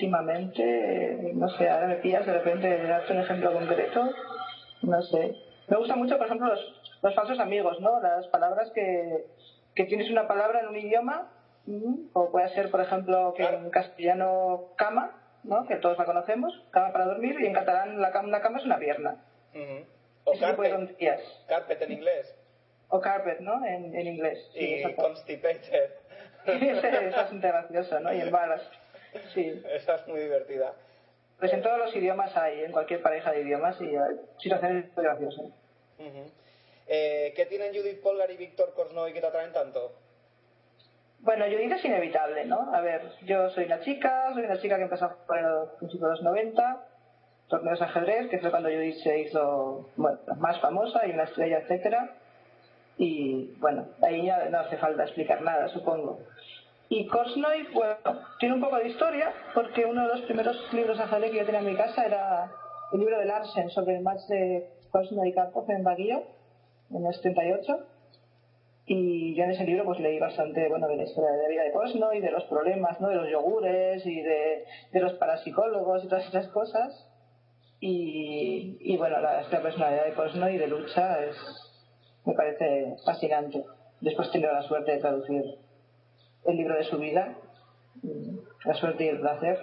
Últimamente, 0.00 1.32
no 1.34 1.46
sé, 1.50 1.68
ahora 1.68 1.86
me 1.88 1.96
pillas 1.96 2.24
de 2.24 2.32
repente 2.32 2.66
de 2.66 2.88
darte 2.88 3.12
un 3.12 3.18
ejemplo 3.18 3.52
concreto, 3.52 4.08
no 4.80 5.02
sé. 5.02 5.34
Me 5.68 5.76
gusta 5.76 5.94
mucho, 5.94 6.16
por 6.16 6.24
ejemplo, 6.24 6.48
los, 6.48 6.96
los 7.02 7.14
falsos 7.14 7.38
amigos, 7.38 7.78
¿no? 7.82 8.00
Las 8.00 8.26
palabras 8.28 8.70
que, 8.74 9.26
que 9.74 9.84
tienes 9.84 10.10
una 10.10 10.26
palabra 10.26 10.60
en 10.60 10.68
un 10.68 10.76
idioma, 10.78 11.30
o 12.14 12.30
puede 12.30 12.48
ser, 12.48 12.70
por 12.70 12.80
ejemplo, 12.80 13.34
que 13.36 13.44
en 13.44 13.68
castellano 13.68 14.70
cama, 14.78 15.20
¿no? 15.44 15.66
Que 15.66 15.76
todos 15.76 15.98
la 15.98 16.06
conocemos, 16.06 16.50
cama 16.70 16.92
para 16.92 17.04
dormir, 17.04 17.36
y 17.38 17.44
en 17.44 17.52
catalán 17.52 18.00
la 18.00 18.10
cama, 18.10 18.28
una 18.28 18.40
cama 18.40 18.56
es 18.56 18.64
una 18.64 18.78
pierna. 18.78 19.22
Ujú. 19.54 19.84
O 20.24 20.32
Ese 20.32 20.40
carpet, 20.40 20.96
carpet 21.46 21.82
en 21.82 21.92
inglés. 21.92 22.34
O 22.88 23.02
carpet, 23.02 23.40
¿no? 23.40 23.66
En, 23.66 23.94
en 23.94 24.06
inglés. 24.06 24.50
Sí, 24.54 24.82
y 24.82 24.94
constipated. 24.94 25.90
Ese 26.46 27.06
es 27.06 27.14
bastante 27.14 27.48
gracioso, 27.48 28.00
¿no? 28.00 28.14
Y 28.14 28.22
en 28.22 28.30
balas. 28.30 28.62
Sí. 29.34 29.62
Esa 29.70 29.96
es 29.96 30.06
muy 30.08 30.20
divertida. 30.20 30.74
Pues 31.38 31.52
en 31.52 31.62
todos 31.62 31.78
los 31.78 31.96
idiomas 31.96 32.36
hay, 32.36 32.64
en 32.64 32.72
cualquier 32.72 33.00
pareja 33.00 33.32
de 33.32 33.40
idiomas, 33.40 33.80
y 33.80 33.96
hay 33.96 34.16
situaciones 34.38 34.94
muy 34.94 35.04
graciosas. 35.04 35.46
Eh, 36.86 37.32
¿Qué 37.34 37.46
tienen 37.46 37.74
Judith 37.74 38.02
Polgar 38.02 38.30
y 38.30 38.36
Víctor 38.36 38.74
Korsnoy 38.74 39.12
que 39.12 39.20
te 39.20 39.26
atraen 39.26 39.52
tanto? 39.52 39.92
Bueno, 41.20 41.44
Judith 41.44 41.72
es 41.72 41.84
inevitable, 41.84 42.44
¿no? 42.46 42.74
A 42.74 42.80
ver, 42.80 43.02
yo 43.22 43.50
soy 43.50 43.64
una 43.64 43.80
chica, 43.80 44.32
soy 44.34 44.44
una 44.44 44.58
chica 44.58 44.76
que 44.76 44.84
empezó 44.84 45.16
en 45.34 45.42
los 45.42 45.68
principios 45.78 46.10
de 46.10 46.16
los 46.16 46.22
90, 46.22 46.86
torneos 47.48 47.78
de 47.78 47.84
ajedrez, 47.84 48.28
que 48.30 48.38
fue 48.38 48.50
cuando 48.50 48.70
Judith 48.70 48.96
se 49.02 49.18
hizo 49.20 49.88
bueno, 49.96 50.18
más 50.38 50.58
famosa 50.60 51.06
y 51.06 51.10
una 51.10 51.24
estrella, 51.24 51.58
etcétera. 51.58 52.16
Y 52.96 53.54
bueno, 53.58 53.88
ahí 54.02 54.26
ya 54.26 54.46
no 54.46 54.60
hace 54.60 54.76
falta 54.78 55.04
explicar 55.04 55.42
nada, 55.42 55.68
supongo. 55.68 56.20
Y 56.92 57.06
Korsnoy, 57.06 57.68
bueno, 57.72 57.94
tiene 58.40 58.56
un 58.56 58.60
poco 58.60 58.76
de 58.76 58.88
historia, 58.88 59.32
porque 59.54 59.86
uno 59.86 60.02
de 60.02 60.08
los 60.08 60.22
primeros 60.22 60.56
libros 60.72 60.98
de 60.98 61.30
que 61.30 61.36
yo 61.36 61.46
tenía 61.46 61.60
en 61.60 61.66
mi 61.66 61.76
casa 61.76 62.04
era 62.04 62.50
el 62.92 62.98
libro 62.98 63.16
de 63.16 63.26
Larsen 63.26 63.70
sobre 63.70 63.96
el 63.96 64.02
match 64.02 64.22
de 64.28 64.68
Korsnoy 64.90 65.28
y 65.28 65.32
Karpov 65.32 65.70
en 65.70 65.84
Baguio, 65.84 66.24
en 66.90 67.06
el 67.06 67.14
78. 67.14 67.86
Y 68.86 69.36
yo 69.36 69.44
en 69.44 69.52
ese 69.52 69.62
libro 69.62 69.84
pues 69.84 70.00
leí 70.00 70.18
bastante 70.18 70.68
bueno 70.68 70.88
de 70.88 70.96
la 70.96 71.04
historia 71.04 71.30
de 71.30 71.42
la 71.42 71.48
vida 71.48 71.62
de 71.62 71.70
Cosno 71.70 72.12
y 72.12 72.20
de 72.20 72.32
los 72.32 72.42
problemas, 72.46 73.00
¿no? 73.00 73.08
De 73.08 73.14
los 73.14 73.30
yogures 73.30 74.04
y 74.04 74.20
de, 74.20 74.64
los 74.94 75.12
parapsicólogos 75.12 76.02
y 76.02 76.08
todas 76.08 76.26
esas 76.26 76.48
cosas. 76.48 77.06
Y, 77.78 78.96
bueno, 78.96 79.20
la, 79.20 79.44
personalidad 79.62 80.06
de 80.06 80.14
Cosno 80.14 80.50
y 80.50 80.58
de 80.58 80.66
lucha 80.66 81.22
es, 81.22 81.36
me 82.24 82.34
parece 82.34 82.96
fascinante. 83.04 83.64
Después 84.00 84.26
he 84.28 84.32
tenido 84.32 84.52
la 84.52 84.62
suerte 84.62 84.90
de 84.90 84.98
traducir 84.98 85.44
el 86.46 86.56
libro 86.56 86.74
de 86.76 86.84
su 86.84 86.98
vida, 86.98 87.36
mm, 88.02 88.38
la 88.64 88.74
suerte 88.74 89.04
y 89.04 89.08
el 89.08 89.20
placer. 89.20 89.58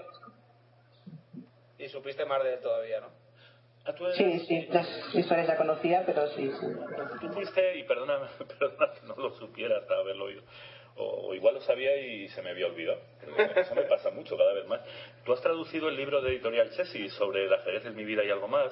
Y 1.80 1.88
supiste 1.90 2.26
más 2.26 2.44
de 2.44 2.56
él 2.56 2.60
todavía, 2.60 3.02
¿no? 3.02 3.08
Ah, 3.86 3.94
eres- 4.00 4.18
Sí, 4.18 4.40
sí, 4.48 4.68
las 4.72 4.88
historias 5.16 5.48
ya 5.48 5.56
conocía, 5.58 6.04
pero 6.06 6.28
sí, 6.30 6.52
sí. 6.60 6.66
Tú 7.22 7.30
fuiste, 7.30 7.78
y 7.78 7.84
perdona, 7.84 8.20
perdona 8.60 8.92
que 8.94 9.06
no 9.08 9.16
lo 9.16 9.32
supiera 9.38 9.78
hasta 9.78 9.96
haberlo 9.96 10.26
oído, 10.26 10.42
o, 10.98 11.28
o 11.30 11.34
igual 11.36 11.54
lo 11.56 11.62
sabía 11.62 11.96
y 11.96 12.28
se 12.30 12.42
me 12.42 12.50
había 12.50 12.66
olvidado. 12.68 13.00
Eso 13.56 13.76
me 13.76 13.84
pasa 13.84 14.10
mucho 14.10 14.36
cada 14.36 14.54
vez 14.54 14.66
más. 14.68 14.82
Tú 15.24 15.32
has 15.34 15.42
traducido 15.42 15.88
el 15.90 15.96
libro 15.96 16.22
de 16.22 16.32
Editorial 16.32 16.70
Chessy 16.72 17.10
sobre 17.10 17.46
el 17.46 17.54
ajedrez 17.54 17.86
en 17.86 17.96
mi 17.96 18.04
vida 18.04 18.24
y 18.26 18.30
algo 18.32 18.48
más. 18.48 18.72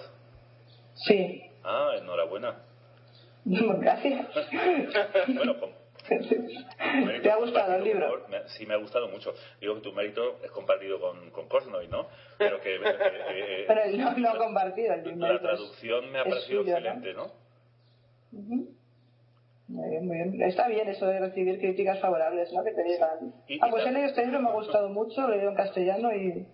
Sí, 0.96 1.42
Ah, 1.64 1.92
enhorabuena. 1.98 2.58
gracias. 3.46 4.28
bueno, 5.36 5.60
con- 5.60 5.85
¿Te 6.08 7.32
ha 7.32 7.36
gustado 7.38 7.76
el 7.76 7.84
libro? 7.84 8.26
me- 8.30 8.48
sí, 8.50 8.66
me 8.66 8.74
ha 8.74 8.78
gustado 8.78 9.08
mucho. 9.08 9.34
Digo 9.60 9.76
que 9.76 9.82
tu 9.82 9.94
mérito 9.94 10.40
es 10.44 10.52
compartido 10.52 11.00
con, 11.00 11.32
con 11.32 11.48
Korsnoy, 11.48 11.88
¿no? 11.88 12.08
Pero 12.38 12.60
que 12.62 12.76
eh, 12.76 12.80
eh, 12.84 13.66
Pero 13.68 13.82
no, 13.98 14.18
no 14.18 14.30
ha 14.32 14.38
compartido 14.38 14.94
el 14.94 15.04
libro. 15.04 15.28
la 15.28 15.40
traducción 15.40 16.12
me 16.12 16.20
ha 16.20 16.24
parecido 16.24 16.62
suyo, 16.64 16.74
¿no? 16.74 16.78
excelente, 16.88 17.14
¿no? 17.14 17.26
Ujú. 18.34 18.76
Muy 19.68 19.90
bien, 19.90 20.06
muy 20.08 20.16
bien. 20.18 20.42
Está 20.44 20.68
bien 20.68 20.88
eso 20.90 21.08
de 21.08 21.20
recibir 21.20 21.58
críticas 21.60 22.00
favorables, 22.00 22.52
¿no? 22.54 22.64
Que 22.64 22.72
te 22.72 22.84
digan. 22.84 23.34
Y- 23.48 23.58
Ah, 23.62 23.68
pues 23.72 23.86
he 23.86 23.92
leído 23.92 24.10
este 24.10 24.24
libro, 24.24 24.42
me 24.42 24.50
ha 24.50 24.54
gustado 24.54 24.90
mucho, 24.90 25.22
lo 25.22 25.34
he 25.34 25.38
leído 25.38 25.50
en 25.52 25.56
castellano 25.58 26.14
y. 26.16 26.46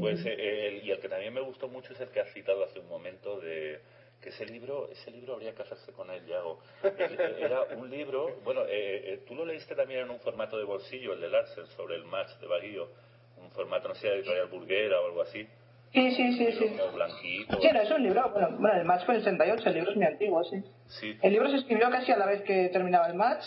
Pues 0.00 0.24
eh, 0.26 0.66
el- 0.68 0.84
y 0.84 0.90
el 0.90 0.98
que 1.00 1.08
también 1.08 1.32
me 1.32 1.40
gustó 1.40 1.68
mucho 1.68 1.92
es 1.92 2.00
el 2.00 2.08
que 2.08 2.20
has 2.20 2.32
citado 2.32 2.64
hace 2.64 2.80
un 2.80 2.88
momento 2.88 3.38
de 3.40 3.78
que 4.24 4.30
ese 4.30 4.46
libro, 4.46 4.88
ese 4.90 5.10
libro 5.10 5.34
habría 5.34 5.54
que 5.54 5.62
hacerse 5.62 5.92
con 5.92 6.10
él, 6.10 6.24
Yago. 6.26 6.58
El- 6.82 7.20
Era 7.42 7.62
un 7.76 7.90
libro, 7.90 8.40
bueno, 8.42 8.62
eh, 8.62 9.12
eh, 9.12 9.24
tú 9.28 9.34
lo 9.34 9.44
leíste 9.44 9.74
también 9.76 10.00
en 10.00 10.10
un 10.10 10.18
formato 10.20 10.56
de 10.56 10.64
bolsillo, 10.64 11.12
el 11.12 11.20
de 11.20 11.28
Larsen, 11.28 11.66
sobre 11.76 11.96
el 11.96 12.04
match 12.06 12.30
de 12.40 12.46
Baguio, 12.46 12.88
un 13.36 13.50
formato, 13.50 13.88
no 13.88 13.94
sé, 13.94 14.08
editorial 14.08 14.46
burguera 14.48 15.00
o 15.00 15.06
algo 15.06 15.22
así, 15.22 15.46
Sí, 15.92 16.10
sí, 16.10 16.32
sí, 16.32 16.52
sí. 16.58 16.68
como 16.76 16.90
blanquito. 16.92 17.60
Sí, 17.60 17.68
no, 17.72 17.80
es 17.82 17.90
un 17.92 18.02
libro, 18.02 18.28
bueno, 18.30 18.48
bueno, 18.58 18.80
el 18.80 18.84
match 18.84 19.04
fue 19.06 19.14
en 19.14 19.18
el 19.20 19.24
68, 19.26 19.68
el 19.68 19.74
libro 19.76 19.90
es 19.92 19.96
muy 19.96 20.06
antiguo, 20.06 20.42
sí. 20.44 20.56
Sí, 20.88 21.18
El 21.22 21.32
libro 21.32 21.48
se 21.50 21.56
escribió 21.58 21.88
casi 21.90 22.10
a 22.10 22.16
la 22.16 22.26
vez 22.26 22.42
que 22.42 22.68
terminaba 22.70 23.06
el 23.06 23.14
match, 23.14 23.44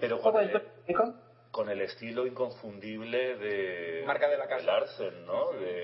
pero 0.00 0.20
con 0.20 0.36
el, 0.42 0.50
se 0.50 0.58
publicó. 0.58 1.14
con 1.52 1.68
el 1.68 1.80
estilo 1.82 2.26
inconfundible 2.26 3.36
de, 3.36 4.02
Marca 4.06 4.28
de 4.28 4.38
la 4.38 4.46
casa. 4.48 4.60
de 4.60 4.66
Larsen, 4.66 5.26
¿no? 5.26 5.52
De- 5.52 5.82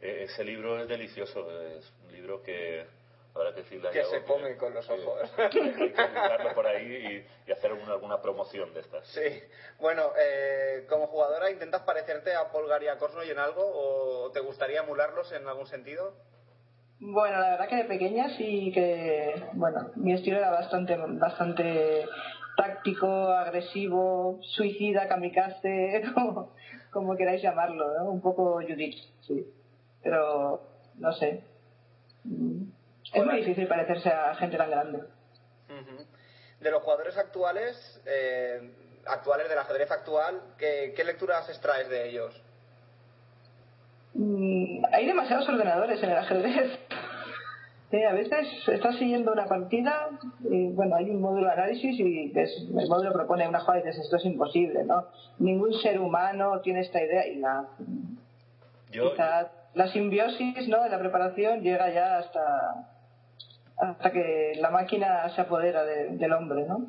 eh, 0.00 0.24
ese 0.24 0.42
libro 0.44 0.80
es 0.82 0.88
delicioso, 0.88 1.48
es 1.68 1.92
un 2.04 2.12
libro 2.12 2.42
que 2.42 2.84
habrá 3.34 3.54
que 3.54 3.62
decirle 3.62 3.88
a 3.88 3.92
Que 3.92 3.98
Yago 3.98 4.10
se 4.10 4.22
come 4.24 4.56
con 4.56 4.74
los 4.74 4.88
ojos. 4.88 5.32
hay 5.38 5.50
que 5.50 5.92
buscarlo 5.92 6.54
por 6.54 6.66
ahí 6.66 7.26
y, 7.46 7.50
y 7.50 7.52
hacer 7.52 7.70
alguna, 7.70 7.92
alguna 7.92 8.20
promoción 8.20 8.72
de 8.74 8.80
estas. 8.80 9.06
Sí. 9.08 9.42
Bueno, 9.80 10.10
eh, 10.18 10.86
como 10.88 11.06
jugadora, 11.06 11.50
¿intentas 11.50 11.82
parecerte 11.82 12.34
a 12.34 12.50
Polgar 12.50 12.82
y 12.82 12.88
a 12.88 12.98
Korsnoy 12.98 13.30
en 13.30 13.38
algo 13.38 13.62
o 13.64 14.30
te 14.32 14.40
gustaría 14.40 14.80
emularlos 14.80 15.32
en 15.32 15.46
algún 15.48 15.66
sentido? 15.66 16.14
Bueno, 17.04 17.40
la 17.40 17.50
verdad 17.50 17.68
que 17.68 17.76
de 17.76 17.84
pequeña 17.84 18.28
sí 18.36 18.70
que, 18.72 19.34
bueno, 19.54 19.90
mi 19.96 20.12
estilo 20.12 20.36
era 20.36 20.52
bastante, 20.52 20.96
bastante 20.96 22.06
táctico, 22.56 23.06
agresivo, 23.06 24.38
suicida, 24.42 25.08
kamikaze, 25.08 26.02
como, 26.14 26.52
como 26.92 27.16
queráis 27.16 27.42
llamarlo, 27.42 27.92
¿no? 27.98 28.10
Un 28.10 28.20
poco 28.20 28.60
Judith, 28.62 28.94
sí. 29.22 29.46
Pero, 30.00 30.62
no 30.98 31.12
sé. 31.12 31.42
Mm, 32.24 32.70
Es 33.12 33.24
muy 33.24 33.36
difícil 33.36 33.66
parecerse 33.68 34.08
a 34.10 34.34
gente 34.36 34.56
tan 34.56 34.70
grande. 34.70 35.00
De 36.60 36.70
los 36.70 36.82
jugadores 36.82 37.16
actuales, 37.18 38.00
eh, 38.06 38.70
actuales 39.06 39.48
del 39.48 39.58
ajedrez 39.58 39.90
actual, 39.90 40.40
¿qué, 40.58 40.92
qué 40.96 41.04
lecturas 41.04 41.48
extraes 41.48 41.88
de 41.88 42.08
ellos? 42.08 42.40
Mm, 44.14 44.84
Hay 44.92 45.06
demasiados 45.06 45.48
ordenadores 45.48 46.02
en 46.02 46.10
el 46.10 46.18
ajedrez. 46.18 46.78
Sí, 47.90 48.02
a 48.08 48.12
veces 48.12 48.46
estás 48.68 48.96
siguiendo 48.96 49.32
una 49.32 49.46
partida 49.46 50.10
y 50.48 50.68
bueno, 50.68 50.96
hay 50.96 51.10
un 51.10 51.20
módulo 51.20 51.46
de 51.46 51.52
análisis 51.52 51.98
y 51.98 52.32
el 52.32 52.88
módulo 52.88 53.12
propone 53.12 53.48
una 53.48 53.60
jugada 53.60 53.80
y 53.80 53.82
dices 53.86 54.04
esto 54.04 54.16
es 54.16 54.24
imposible, 54.24 54.84
¿no? 54.84 55.08
Ningún 55.38 55.74
ser 55.74 55.98
humano 55.98 56.60
tiene 56.60 56.80
esta 56.80 57.02
idea 57.02 57.26
y 57.26 57.36
la, 57.36 57.66
la 59.74 59.88
simbiosis 59.88 60.68
¿no? 60.68 60.82
de 60.82 60.90
la 60.90 60.98
preparación 60.98 61.62
llega 61.62 61.90
ya 61.90 62.18
hasta 62.18 62.91
hasta 63.82 64.12
que 64.12 64.52
la 64.60 64.70
máquina 64.70 65.28
se 65.30 65.40
apodera 65.40 65.84
del 65.84 66.32
hombre, 66.32 66.64
¿no? 66.64 66.86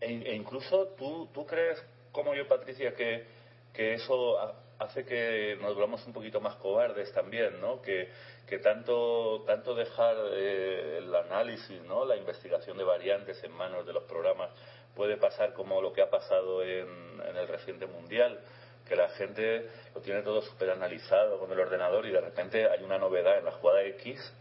E, 0.00 0.06
e, 0.06 0.34
incluso 0.34 0.88
tú, 0.96 1.28
tú 1.32 1.44
crees, 1.44 1.84
como 2.10 2.34
yo, 2.34 2.48
Patricia, 2.48 2.94
que, 2.94 3.26
que 3.74 3.94
eso 3.94 4.38
hace 4.78 5.04
que 5.04 5.58
nos 5.60 5.74
volvamos 5.74 6.06
un 6.06 6.14
poquito 6.14 6.40
más 6.40 6.56
cobardes 6.56 7.12
también, 7.12 7.60
¿no? 7.60 7.82
Que, 7.82 8.08
que 8.46 8.58
tanto, 8.58 9.42
tanto 9.46 9.74
dejar 9.74 10.16
eh, 10.32 10.98
el 10.98 11.14
análisis, 11.14 11.82
¿no? 11.82 12.06
La 12.06 12.16
investigación 12.16 12.78
de 12.78 12.84
variantes 12.84 13.44
en 13.44 13.52
manos 13.52 13.86
de 13.86 13.92
los 13.92 14.04
programas 14.04 14.50
puede 14.94 15.18
pasar 15.18 15.52
como 15.52 15.82
lo 15.82 15.92
que 15.92 16.00
ha 16.00 16.08
pasado 16.08 16.62
en, 16.62 17.20
en 17.28 17.36
el 17.36 17.46
reciente 17.46 17.86
mundial, 17.86 18.40
que 18.88 18.96
la 18.96 19.10
gente 19.10 19.68
lo 19.94 20.00
tiene 20.00 20.22
todo 20.22 20.40
súper 20.40 20.70
analizado 20.70 21.38
con 21.38 21.52
el 21.52 21.60
ordenador 21.60 22.06
y 22.06 22.12
de 22.12 22.22
repente 22.22 22.70
hay 22.70 22.82
una 22.82 22.96
novedad 22.96 23.36
en 23.36 23.44
la 23.44 23.52
jugada 23.52 23.82
X 23.82 24.32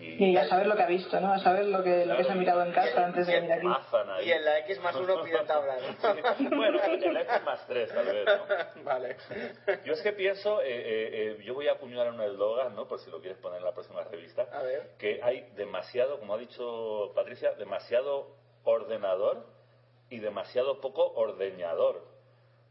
y, 0.00 0.36
a 0.36 0.46
saber 0.48 0.66
lo 0.66 0.76
que 0.76 0.82
ha 0.82 0.86
visto, 0.86 1.20
¿no? 1.20 1.32
A 1.32 1.38
saber 1.38 1.66
lo 1.66 1.82
que, 1.82 2.06
lo 2.06 2.16
que 2.16 2.24
se 2.24 2.32
ha 2.32 2.34
mirado 2.34 2.62
en 2.64 2.72
casa 2.72 3.06
antes 3.06 3.26
de 3.26 3.34
venir 3.34 3.52
aquí. 3.52 3.66
Y 4.24 4.32
en 4.32 4.44
la 4.44 4.58
X 4.60 4.80
más 4.80 4.94
uno 4.96 5.22
pide 5.22 5.38
tabla, 5.44 5.76
bueno, 6.54 6.80
en 6.84 7.14
la 7.14 7.22
X 7.22 7.42
más 7.44 7.66
tres, 7.66 7.92
tal 7.92 8.06
vez, 8.06 8.26
¿no? 8.26 8.84
Vale. 8.84 9.16
Yo 9.84 9.92
es 9.92 10.02
que 10.02 10.12
pienso, 10.12 10.60
eh, 10.60 10.66
eh, 10.68 11.10
eh, 11.12 11.42
yo 11.44 11.54
voy 11.54 11.68
a 11.68 11.72
apuñalar 11.72 12.12
un 12.12 12.20
eslogan, 12.20 12.74
¿no? 12.74 12.86
Por 12.86 12.98
si 13.00 13.10
lo 13.10 13.20
quieres 13.20 13.38
poner 13.38 13.58
en 13.58 13.64
la 13.64 13.72
próxima 13.72 14.02
revista. 14.04 14.48
A 14.52 14.62
ver. 14.62 14.90
Que 14.98 15.20
hay 15.22 15.50
demasiado, 15.56 16.18
como 16.18 16.34
ha 16.34 16.38
dicho 16.38 17.12
Patricia, 17.14 17.52
demasiado 17.54 18.36
ordenador 18.64 19.46
y 20.10 20.20
demasiado 20.20 20.80
poco 20.80 21.12
ordeñador. 21.14 22.02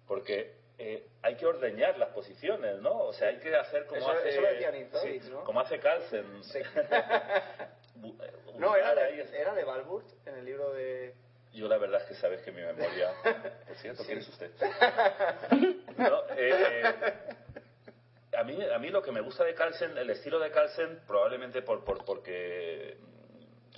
Porque 0.08 0.61
eh, 0.84 1.06
hay 1.22 1.36
que 1.36 1.46
ordeñar 1.46 1.96
las 2.00 2.10
posiciones, 2.10 2.80
¿no? 2.80 3.04
O 3.04 3.14
sea, 3.14 3.28
hay 3.28 3.38
que 3.38 3.56
hacer 3.56 3.86
como 3.86 4.10
hace... 4.10 4.30
Eso 4.30 4.42
lo 4.42 4.48
decía 4.48 4.72
sí, 5.04 5.22
¿no? 5.30 5.44
Como 5.44 5.60
hace 5.60 5.78
Carlsen. 5.80 6.26
no, 8.58 8.76
era 8.76 8.96
de, 8.96 9.30
era 9.40 9.54
de 9.54 9.64
Balburt, 9.64 10.08
en 10.26 10.34
el 10.36 10.46
libro 10.46 10.74
de... 10.74 11.14
Yo 11.54 11.68
la 11.68 11.78
verdad 11.78 12.02
es 12.02 12.08
que 12.08 12.16
sabes 12.16 12.42
que 12.42 12.52
mi 12.52 12.62
memoria... 12.62 13.14
Por 13.68 13.78
cierto, 13.78 14.04
¿quién 14.04 14.18
es 14.18 14.28
usted? 14.28 14.50
no, 15.98 16.24
eh, 16.36 16.36
eh, 16.36 16.84
a, 18.36 18.44
mí, 18.44 18.58
a 18.64 18.80
mí 18.80 18.90
lo 18.90 19.04
que 19.04 19.12
me 19.12 19.22
gusta 19.22 19.44
de 19.44 19.54
Carlsen, 19.54 19.96
el 20.00 20.10
estilo 20.10 20.40
de 20.40 20.50
Carlsen, 20.50 21.02
probablemente 21.06 21.62
por, 21.62 21.84
por 21.84 22.04
porque 22.06 22.98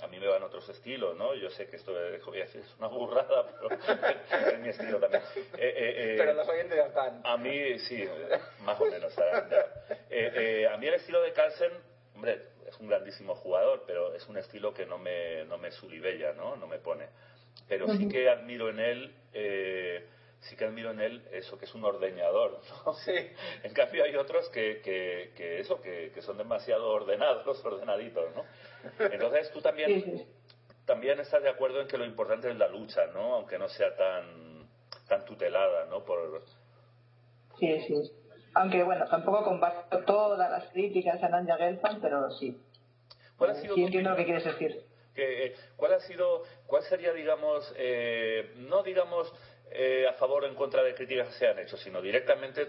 a 0.02 0.06
mí 0.08 0.18
me 0.18 0.26
van 0.26 0.42
otros 0.42 0.68
estilos, 0.68 1.16
¿no? 1.16 1.34
Yo 1.34 1.50
sé 1.50 1.66
que 1.66 1.76
esto 1.76 1.92
es 1.98 2.74
una 2.78 2.88
burrada, 2.88 3.46
pero 4.30 4.50
es 4.50 4.60
mi 4.60 4.68
estilo 4.68 4.98
también. 4.98 5.22
Eh, 5.36 5.44
eh, 5.58 5.94
eh, 5.96 6.14
pero 6.18 6.34
los 6.34 6.48
oyentes 6.48 6.76
ya 6.76 6.86
están. 6.86 7.20
A 7.24 7.36
mí, 7.36 7.78
sí, 7.78 8.04
más 8.62 8.80
o 8.80 8.86
menos. 8.86 9.16
a 9.18 10.76
mí 10.76 10.86
el 10.86 10.94
estilo 10.94 11.22
de 11.22 11.32
Carlsen, 11.32 11.72
hombre, 12.14 12.42
es 12.66 12.78
un 12.80 12.88
grandísimo 12.88 13.34
jugador, 13.34 13.84
pero 13.86 14.14
es 14.14 14.26
un 14.28 14.36
estilo 14.36 14.74
que 14.74 14.86
no 14.86 14.98
me, 14.98 15.44
no 15.44 15.58
me 15.58 15.70
sulibella, 15.70 16.32
¿no? 16.32 16.56
No 16.56 16.66
me 16.66 16.78
pone. 16.78 17.06
Pero 17.68 17.88
sí 17.96 18.08
que 18.08 18.28
admiro 18.28 18.68
en 18.70 18.80
él... 18.80 19.14
sí 20.44 20.56
que 20.56 20.64
admiro 20.64 20.90
en 20.90 21.00
él 21.00 21.28
eso 21.32 21.58
que 21.58 21.64
es 21.64 21.74
un 21.74 21.84
ordeñador 21.84 22.60
¿no? 22.86 22.94
sí. 22.94 23.12
en 23.62 23.72
cambio 23.72 24.04
hay 24.04 24.16
otros 24.16 24.48
que, 24.50 24.80
que, 24.82 25.32
que 25.36 25.60
eso 25.60 25.80
que, 25.80 26.12
que, 26.14 26.22
son 26.22 26.38
demasiado 26.38 26.88
ordenados 26.88 27.64
ordenaditos 27.64 28.34
no 28.34 28.44
entonces 28.98 29.50
tú 29.52 29.60
también, 29.60 30.26
también 30.84 31.18
estás 31.20 31.42
de 31.42 31.48
acuerdo 31.48 31.80
en 31.80 31.88
que 31.88 31.98
lo 31.98 32.04
importante 32.04 32.50
es 32.50 32.56
la 32.56 32.68
lucha, 32.68 33.06
¿no? 33.12 33.34
Aunque 33.34 33.58
no 33.58 33.68
sea 33.68 33.94
tan, 33.96 34.68
tan 35.08 35.24
tutelada, 35.24 35.86
¿no? 35.86 36.04
Por... 36.04 36.42
Sí, 37.58 37.80
sí. 37.86 38.12
Aunque 38.54 38.82
bueno, 38.84 39.06
tampoco 39.08 39.44
comparto 39.44 40.04
todas 40.04 40.50
las 40.50 40.64
críticas 40.70 41.22
a 41.22 41.28
Nanja 41.28 41.56
Gelfand, 41.56 42.00
pero 42.00 42.30
sí. 42.30 42.60
¿Cuál 43.36 43.50
ha 43.50 43.54
sido 43.54 43.74
sí 43.74 43.84
entiendo 43.84 44.10
lo 44.10 44.16
que 44.16 44.24
quieres 44.24 44.44
decir. 44.44 44.84
Que, 45.14 45.54
¿Cuál 45.76 45.94
ha 45.94 46.00
sido, 46.00 46.42
cuál 46.66 46.82
sería, 46.82 47.12
digamos, 47.12 47.72
eh, 47.76 48.52
no 48.56 48.82
digamos 48.82 49.32
eh, 49.70 50.06
a 50.08 50.12
favor 50.14 50.44
o 50.44 50.46
en 50.46 50.54
contra 50.54 50.82
de 50.82 50.94
críticas 50.94 51.28
que 51.28 51.34
se 51.34 51.48
han 51.48 51.58
hecho, 51.58 51.76
sino 51.76 52.00
directamente 52.00 52.66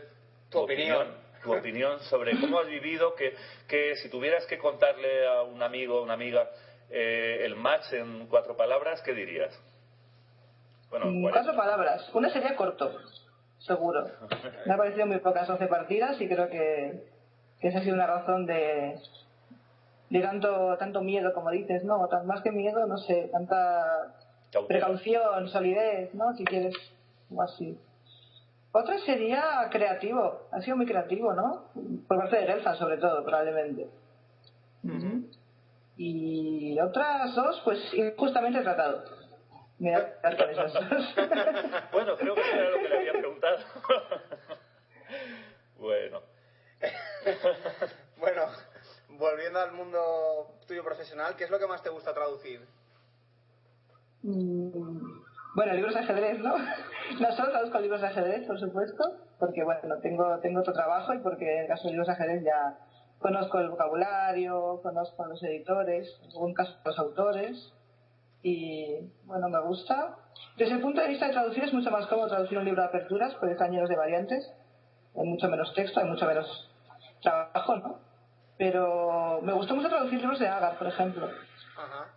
tu, 0.50 0.60
opinión 0.60 1.26
tu 1.46 1.54
opinión 1.54 2.00
sobre 2.02 2.32
cómo 2.41 2.60
has 2.60 2.68
vivido, 2.68 3.16
que, 3.16 3.36
que 3.68 3.96
si 3.98 4.10
tuvieras 4.10 4.46
que 4.48 4.58
contarle 4.58 5.28
a 5.28 5.43
un 5.43 5.62
amigo 5.64 6.00
o 6.00 6.04
una 6.04 6.14
amiga 6.14 6.50
eh, 6.89 7.39
el 7.43 7.56
match 7.56 7.93
en 7.93 8.28
cuatro 8.28 8.58
palabras, 8.58 9.02
¿qué 9.04 9.14
dirías? 9.14 9.58
Bueno, 10.89 11.06
mm, 11.08 11.30
cuatro 11.32 11.56
palabras. 11.56 12.10
Una 12.14 12.30
sería 12.30 12.56
corto, 12.56 12.91
seguro. 13.60 14.06
Me 14.66 14.74
ha 14.74 14.78
parecido 14.78 15.06
muy 15.06 15.20
pocas 15.20 15.50
11 15.50 15.68
partidas 15.68 16.20
y 16.20 16.28
creo 16.28 16.50
que, 16.50 17.04
que 17.60 17.68
esa 17.68 17.80
ha 17.80 17.84
sido 17.84 17.96
una 17.96 18.08
razón 18.08 18.46
de, 18.46 19.00
de 20.10 20.20
tanto, 20.22 20.78
tanto 20.78 21.02
miedo, 21.02 21.34
como 21.34 21.52
dices, 21.52 21.84
¿no? 21.84 22.08
Más 22.26 22.41
que 22.41 22.52
miedo, 22.52 22.86
no 22.88 22.98
sé, 22.98 23.30
tanta 23.32 24.16
precaución, 24.68 25.49
solidez, 25.49 26.14
¿no? 26.14 26.34
Si 26.36 26.45
quieres, 26.45 26.76
o 27.34 27.41
así. 27.41 27.78
Otra 28.72 28.99
sería 28.99 29.70
creativo, 29.72 30.41
ha 30.51 30.62
sido 30.62 30.76
muy 30.76 30.86
creativo, 30.86 31.34
¿no? 31.34 31.66
Por 32.08 32.18
parte 32.18 32.38
de 32.38 32.47
Gelfa, 32.47 32.76
sobre 32.76 32.97
todo, 32.97 33.24
probablemente. 33.24 33.88
Y 35.97 36.78
otras 36.80 37.34
dos, 37.36 37.62
pues 37.64 37.80
injustamente 37.93 38.62
tratado. 38.62 39.06
Me 39.80 39.91
voy 39.91 40.01
a 40.01 40.22
quedar 40.22 40.38
con 40.38 40.49
esas 40.49 40.74
dos. 40.74 41.16
bueno, 41.91 42.16
creo 42.18 42.36
que 42.36 42.51
era 42.51 42.70
lo 42.70 42.78
que 42.78 42.89
le 42.89 42.97
había 42.97 43.12
preguntado. 43.14 43.58
bueno. 45.78 46.22
bueno, 48.18 48.41
volviendo 49.10 49.60
al 49.60 49.72
mundo 49.72 50.60
tuyo 50.68 50.84
profesional, 50.84 51.36
¿qué 51.36 51.45
es 51.45 51.49
lo 51.49 51.60
que 51.60 51.68
más 51.68 51.82
te 51.82 51.89
gusta 51.89 52.14
traducir? 52.14 52.62
Mm, 54.26 55.21
bueno, 55.53 55.73
libros 55.73 55.93
de 55.93 55.99
ajedrez, 55.99 56.39
¿no? 56.39 56.55
No 57.21 57.32
solo 57.34 57.51
traduzco 57.51 57.80
libros 57.80 58.01
de 58.01 58.07
ajedrez, 58.07 58.47
por 58.47 58.59
supuesto, 58.59 59.03
porque 59.38 59.63
bueno, 59.63 59.99
tengo, 60.01 60.39
tengo 60.39 60.61
otro 60.61 60.73
trabajo 60.73 61.13
y 61.13 61.19
porque 61.19 61.53
en 61.53 61.61
el 61.61 61.67
caso 61.67 61.84
de 61.84 61.91
libros 61.91 62.07
de 62.07 62.13
ajedrez 62.13 62.43
ya 62.43 62.80
conozco 63.19 63.59
el 63.59 63.69
vocabulario, 63.69 64.80
conozco 64.82 65.23
a 65.23 65.28
los 65.28 65.43
editores, 65.43 66.19
en 66.23 66.32
algún 66.32 66.55
caso 66.55 66.76
los 66.84 66.97
autores, 66.97 67.73
y 68.41 68.97
bueno, 69.26 69.47
me 69.49 69.61
gusta. 69.61 70.17
Desde 70.57 70.73
el 70.73 70.82
punto 70.82 71.01
de 71.01 71.09
vista 71.09 71.28
de 71.28 71.34
traducir 71.34 71.63
es 71.63 71.73
mucho 71.73 71.91
más 71.91 72.07
cómodo 72.07 72.30
traducir 72.30 72.57
un 72.57 72.65
libro 72.65 72.82
de 72.82 72.88
aperturas, 72.88 73.36
porque 73.36 73.53
están 73.53 73.71
llenos 73.71 73.89
de 73.89 73.95
variantes, 73.95 74.51
hay 75.15 75.28
mucho 75.28 75.47
menos 75.47 75.71
texto, 75.76 75.99
hay 75.99 76.07
mucho 76.07 76.26
menos 76.26 76.71
trabajo, 77.21 77.76
¿no? 77.76 77.99
Pero 78.57 79.41
me 79.43 79.53
gustó 79.53 79.76
mucho 79.76 79.89
traducir 79.89 80.19
libros 80.19 80.39
de 80.39 80.47
Agar, 80.47 80.80
por 80.80 80.88
ejemplo. 80.88 81.30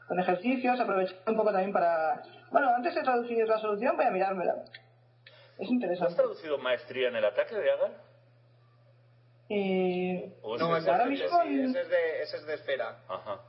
Con 0.06 0.20
ejercicios, 0.20 0.78
aprovechar 0.78 1.18
un 1.26 1.36
poco 1.36 1.50
también 1.50 1.72
para... 1.72 2.22
Bueno, 2.50 2.74
antes 2.74 2.94
de 2.94 3.02
traducir 3.02 3.46
la 3.46 3.58
solución 3.58 3.96
voy 3.96 4.06
a 4.06 4.10
mirármela. 4.10 4.64
Es 5.58 5.68
interesante. 5.68 6.12
¿Has 6.12 6.16
traducido 6.16 6.58
maestría 6.58 7.08
en 7.08 7.16
el 7.16 7.24
ataque 7.24 7.56
de 7.56 7.70
Agar? 7.70 7.90
Eh, 9.48 10.36
no, 10.42 10.76
ese, 10.76 10.90
ahora 10.90 11.06
mismo... 11.06 11.42
ese, 11.42 11.80
es 11.80 11.88
de, 11.88 12.22
ese 12.22 12.36
es 12.36 12.46
de 12.46 12.54
esfera. 12.54 12.98
Ajá. 13.08 13.40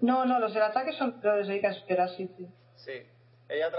No, 0.00 0.24
no, 0.24 0.38
los 0.38 0.52
del 0.52 0.62
ataque 0.62 0.92
son 0.92 1.20
los 1.22 1.46
de 1.46 1.58
esfera, 1.58 2.08
sí, 2.08 2.28
sí. 2.36 2.48
Sí. 2.76 3.06
Ella 3.48 3.70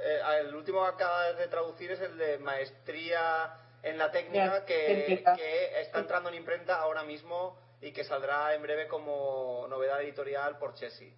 eh, 0.00 0.20
el 0.40 0.54
último 0.54 0.82
que 0.82 0.88
acaba 0.88 1.32
de 1.32 1.48
traducir 1.48 1.90
es 1.90 2.00
el 2.00 2.16
de 2.16 2.38
maestría 2.38 3.56
en 3.82 3.98
la 3.98 4.10
técnica 4.10 4.64
que, 4.64 5.04
que, 5.06 5.80
está 5.80 5.98
entrando 5.98 6.28
en 6.28 6.36
imprenta 6.36 6.76
ahora 6.76 7.02
mismo 7.02 7.58
y 7.86 7.92
que 7.92 8.02
saldrá 8.02 8.52
en 8.54 8.62
breve 8.62 8.88
como 8.88 9.66
novedad 9.68 10.02
editorial 10.02 10.58
por 10.58 10.74
Chessy. 10.74 11.14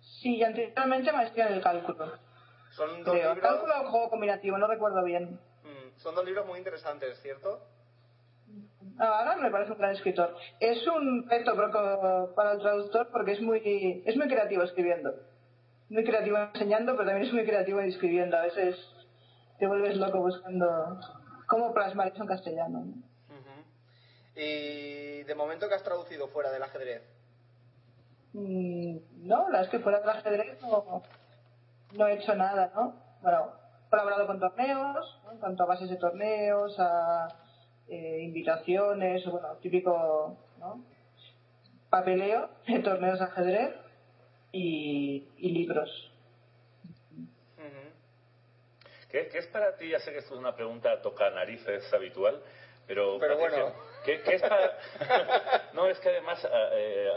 Sí, 0.00 0.36
y 0.36 0.44
anteriormente 0.44 1.12
maestría 1.12 1.48
en 1.48 1.54
el 1.54 1.62
cálculo. 1.62 2.12
Son 2.70 3.02
dos 3.02 3.14
libros... 3.14 3.38
Cálculo 3.40 3.72
o 3.82 3.90
juego 3.90 4.10
combinativo, 4.10 4.56
no 4.56 4.68
recuerdo 4.68 5.02
bien. 5.04 5.40
Mm, 5.64 5.98
son 5.98 6.14
dos 6.14 6.24
libros 6.24 6.46
muy 6.46 6.58
interesantes, 6.58 7.20
¿cierto? 7.20 7.60
Ahora 8.98 9.36
me 9.36 9.50
parece 9.50 9.72
un 9.72 9.78
gran 9.78 9.92
escritor. 9.92 10.36
Es 10.60 10.86
un 10.86 11.28
reto 11.28 11.56
para 12.36 12.52
el 12.52 12.60
traductor 12.60 13.08
porque 13.10 13.32
es 13.32 13.40
muy, 13.40 14.02
es 14.06 14.16
muy 14.16 14.28
creativo 14.28 14.62
escribiendo. 14.62 15.12
Muy 15.88 16.04
creativo 16.04 16.38
enseñando, 16.38 16.92
pero 16.92 17.08
también 17.08 17.26
es 17.26 17.34
muy 17.34 17.44
creativo 17.44 17.80
escribiendo. 17.80 18.36
A 18.36 18.42
veces 18.42 18.76
te 19.58 19.66
vuelves 19.66 19.96
loco 19.96 20.20
buscando 20.20 21.00
cómo 21.48 21.74
plasmar 21.74 22.08
eso 22.08 22.22
en 22.22 22.28
castellano. 22.28 22.84
¿Y 24.34 25.22
de 25.24 25.34
momento 25.34 25.68
que 25.68 25.74
has 25.74 25.82
traducido 25.82 26.28
fuera 26.28 26.50
del 26.50 26.62
ajedrez? 26.62 27.02
Mm, 28.32 29.26
no, 29.26 29.50
la 29.50 29.62
es 29.62 29.68
que 29.68 29.78
fuera 29.78 30.00
del 30.00 30.08
ajedrez 30.08 30.60
no, 30.62 31.02
no 31.92 32.06
he 32.06 32.14
hecho 32.14 32.34
nada, 32.34 32.72
¿no? 32.74 32.94
Bueno, 33.20 33.52
he 33.86 33.90
colaborado 33.90 34.26
con 34.26 34.40
torneos, 34.40 35.20
en 35.30 35.38
cuanto 35.38 35.62
a 35.62 35.66
bases 35.66 35.90
de 35.90 35.96
torneos, 35.96 36.74
a 36.78 37.28
eh, 37.88 38.20
invitaciones, 38.22 39.24
bueno, 39.26 39.48
típico, 39.60 40.38
¿no? 40.58 40.82
papeleo, 41.92 42.48
torneos 42.84 43.18
de 43.18 43.24
ajedrez 43.26 43.74
y, 44.50 45.28
y 45.36 45.50
libros. 45.50 46.08
¿Qué, 49.10 49.28
¿Qué, 49.28 49.38
es 49.38 49.46
para 49.48 49.76
ti? 49.76 49.90
Ya 49.90 49.98
sé 49.98 50.10
que 50.10 50.20
esto 50.20 50.32
es 50.32 50.40
una 50.40 50.56
pregunta 50.56 51.02
toca 51.02 51.28
narices 51.28 51.92
habitual, 51.92 52.42
pero, 52.86 53.18
pero 53.20 53.36
bueno. 53.36 53.74
¿Qué, 54.04 54.20
¿qué, 54.22 54.34
es 54.34 54.42
para.? 54.42 54.78
no, 55.72 55.86
es 55.86 55.98
que 56.00 56.08
además, 56.08 56.46
eh, 56.72 57.08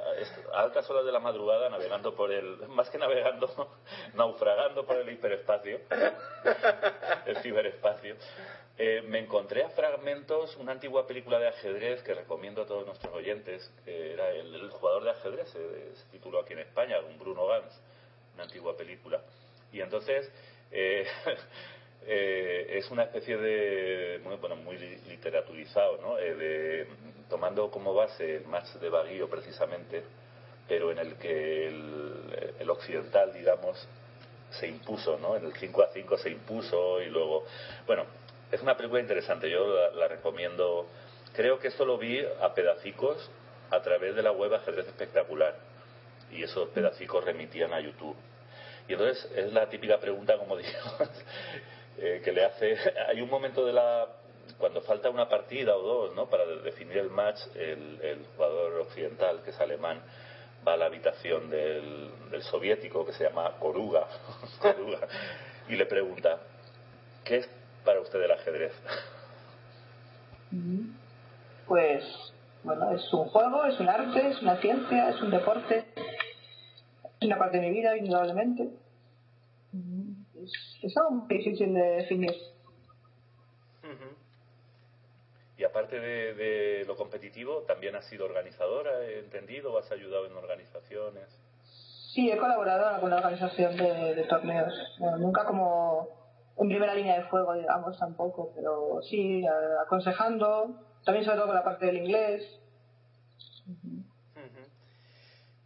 a 0.53 0.61
altas 0.61 0.89
horas 0.89 1.05
de 1.05 1.11
la 1.11 1.19
madrugada, 1.19 1.69
navegando 1.69 2.15
por 2.15 2.31
el. 2.31 2.57
Más 2.69 2.89
que 2.89 2.97
navegando, 2.97 3.69
naufragando 4.13 4.85
por 4.85 4.97
el 4.97 5.09
hiperespacio, 5.09 5.79
el 7.25 7.37
ciberespacio, 7.37 8.15
eh, 8.77 9.01
me 9.07 9.19
encontré 9.19 9.63
a 9.63 9.69
fragmentos 9.69 10.55
una 10.57 10.73
antigua 10.73 11.07
película 11.07 11.39
de 11.39 11.47
ajedrez 11.47 12.01
que 12.03 12.13
recomiendo 12.13 12.61
a 12.61 12.65
todos 12.65 12.85
nuestros 12.85 13.13
oyentes, 13.13 13.71
que 13.83 14.13
era 14.13 14.29
el, 14.29 14.69
jugador 14.71 15.03
de 15.03 15.11
ajedrez, 15.11 15.49
se, 15.49 15.95
se 15.95 16.05
tituló 16.11 16.39
aquí 16.39 16.53
en 16.53 16.59
España, 16.59 16.99
un 16.99 17.17
Bruno 17.17 17.47
Gans, 17.47 17.81
una 18.33 18.43
antigua 18.43 18.75
película. 18.75 19.21
Y 19.71 19.81
entonces. 19.81 20.31
Eh, 20.71 21.05
eh, 22.07 22.77
es 22.77 22.89
una 22.91 23.03
especie 23.03 23.37
de, 23.37 24.21
bueno, 24.39 24.55
muy 24.57 24.77
literaturizado, 24.77 25.97
¿no? 25.97 26.19
Eh, 26.19 26.35
de, 26.35 26.87
tomando 27.29 27.71
como 27.71 27.93
base 27.93 28.37
el 28.37 28.45
match 28.45 28.73
de 28.75 28.89
Baguio 28.89 29.29
precisamente, 29.29 30.03
pero 30.67 30.91
en 30.91 30.99
el 30.99 31.15
que 31.15 31.67
el, 31.67 32.53
el, 32.59 32.69
occidental, 32.69 33.33
digamos, 33.33 33.87
se 34.51 34.67
impuso, 34.67 35.17
¿no? 35.17 35.35
En 35.35 35.45
el 35.45 35.53
5 35.53 35.83
a 35.83 35.87
5 35.93 36.17
se 36.17 36.29
impuso 36.29 37.01
y 37.01 37.09
luego, 37.09 37.45
bueno, 37.87 38.05
es 38.51 38.61
una 38.61 38.77
película 38.77 39.01
interesante, 39.01 39.49
yo 39.49 39.67
la, 39.67 39.89
la 39.91 40.07
recomiendo. 40.07 40.87
Creo 41.33 41.59
que 41.59 41.69
esto 41.69 41.85
lo 41.85 41.97
vi 41.97 42.23
a 42.41 42.53
pedacicos 42.53 43.29
a 43.71 43.81
través 43.81 44.15
de 44.15 44.21
la 44.21 44.31
web 44.31 44.53
Ajedrez 44.53 44.87
Espectacular 44.87 45.55
y 46.31 46.43
esos 46.43 46.69
pedacicos 46.69 47.23
remitían 47.23 47.73
a 47.73 47.79
YouTube. 47.79 48.15
Y 48.87 48.93
entonces 48.93 49.27
es 49.35 49.51
la 49.51 49.67
típica 49.69 49.99
pregunta, 49.99 50.37
como 50.37 50.55
digo, 50.57 50.69
eh, 51.97 52.21
que 52.23 52.31
le 52.31 52.45
hace. 52.45 52.77
Hay 53.07 53.21
un 53.21 53.29
momento 53.29 53.65
de 53.65 53.73
la. 53.73 54.07
Cuando 54.57 54.81
falta 54.81 55.09
una 55.09 55.27
partida 55.27 55.75
o 55.75 55.81
dos, 55.81 56.15
¿no? 56.15 56.29
Para 56.29 56.45
definir 56.45 56.97
el 56.97 57.09
match, 57.09 57.41
el, 57.55 57.99
el 58.01 58.25
jugador 58.35 58.79
occidental, 58.81 59.41
que 59.43 59.49
es 59.49 59.59
alemán, 59.59 60.01
va 60.65 60.73
a 60.73 60.77
la 60.77 60.85
habitación 60.85 61.49
del, 61.49 62.09
del 62.31 62.41
soviético, 62.43 63.05
que 63.05 63.11
se 63.13 63.25
llama 63.25 63.57
Koruga, 63.59 64.07
Koruga, 64.61 64.99
y 65.67 65.75
le 65.75 65.85
pregunta: 65.85 66.39
¿Qué 67.23 67.37
es 67.37 67.49
para 67.83 67.99
usted 67.99 68.21
el 68.21 68.31
ajedrez? 68.31 68.73
Pues, 71.67 72.03
bueno, 72.63 72.91
es 72.91 73.13
un 73.13 73.25
juego, 73.25 73.65
es 73.65 73.79
un 73.79 73.89
arte, 73.89 74.29
es 74.29 74.41
una 74.41 74.57
ciencia, 74.61 75.09
es 75.09 75.21
un 75.21 75.31
deporte, 75.31 75.85
es 77.19 77.27
una 77.27 77.37
parte 77.37 77.59
de 77.59 77.67
mi 77.67 77.71
vida, 77.71 77.97
indudablemente 77.97 78.69
es, 79.73 80.04
es 80.81 80.97
algo 80.97 81.11
muy 81.11 81.37
difícil 81.37 81.73
de 81.73 81.81
definir. 81.81 82.31
Uh 83.83 83.87
-huh. 83.87 84.15
Y 85.57 85.63
aparte 85.63 85.99
de, 85.99 86.33
de, 86.33 86.85
lo 86.85 86.95
competitivo, 86.95 87.61
¿también 87.61 87.95
has 87.95 88.05
sido 88.05 88.25
organizadora, 88.25 89.05
he 89.05 89.19
entendido? 89.19 89.77
¿Has 89.77 89.91
ayudado 89.91 90.25
en 90.25 90.33
organizaciones? 90.33 91.29
Sí, 92.13 92.31
he 92.31 92.37
colaborado 92.37 92.99
con 93.01 93.09
la 93.09 93.17
organización 93.17 93.75
de, 93.77 94.15
de 94.15 94.23
torneos. 94.23 94.73
Bueno, 94.99 95.17
nunca 95.17 95.45
como 95.45 96.07
en 96.57 96.67
primera 96.69 96.95
línea 96.95 97.17
de 97.19 97.25
fuego, 97.25 97.53
digamos, 97.53 97.97
tampoco, 97.97 98.51
pero 98.55 99.01
sí, 99.01 99.43
aconsejando, 99.81 100.81
también 101.03 101.25
sobre 101.25 101.37
todo 101.37 101.47
con 101.47 101.55
la 101.55 101.63
parte 101.63 101.85
del 101.85 101.97
inglés. 101.97 102.43
Uh 103.67 103.71
-huh. 103.71 103.94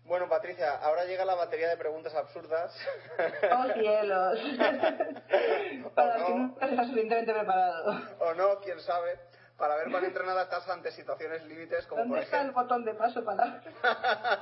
Bueno, 0.09 0.27
Patricia, 0.27 0.75
ahora 0.77 1.05
llega 1.05 1.23
la 1.23 1.35
batería 1.35 1.69
de 1.69 1.77
preguntas 1.77 2.15
absurdas. 2.15 2.75
¡Oh, 3.55 3.73
cielos! 3.73 4.39
para 5.93 6.17
no, 6.17 6.25
que 6.25 6.33
nunca 6.33 6.65
estás 6.65 6.87
suficientemente 6.87 7.31
preparado. 7.31 8.01
O 8.17 8.33
no, 8.33 8.59
quién 8.59 8.79
sabe. 8.79 9.19
Para 9.55 9.75
ver 9.75 9.91
cuán 9.91 10.05
entrenada 10.05 10.41
estás 10.43 10.67
ante 10.67 10.89
situaciones 10.93 11.43
límites 11.43 11.85
como 11.85 12.01
¿Dónde 12.01 12.15
por 12.15 12.23
está 12.23 12.37
ejemplo... 12.37 12.59
el 12.59 12.65
botón 12.65 12.85
de 12.85 12.93
paso 12.95 13.23
para...? 13.23 13.61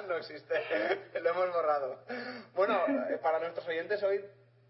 no 0.07 0.15
existe. 0.15 0.53
Lo 1.21 1.29
hemos 1.31 1.51
borrado. 1.51 1.99
Bueno, 2.55 2.79
eh, 3.09 3.17
para 3.21 3.39
nuestros 3.39 3.67
oyentes 3.67 4.01
hoy, 4.03 4.23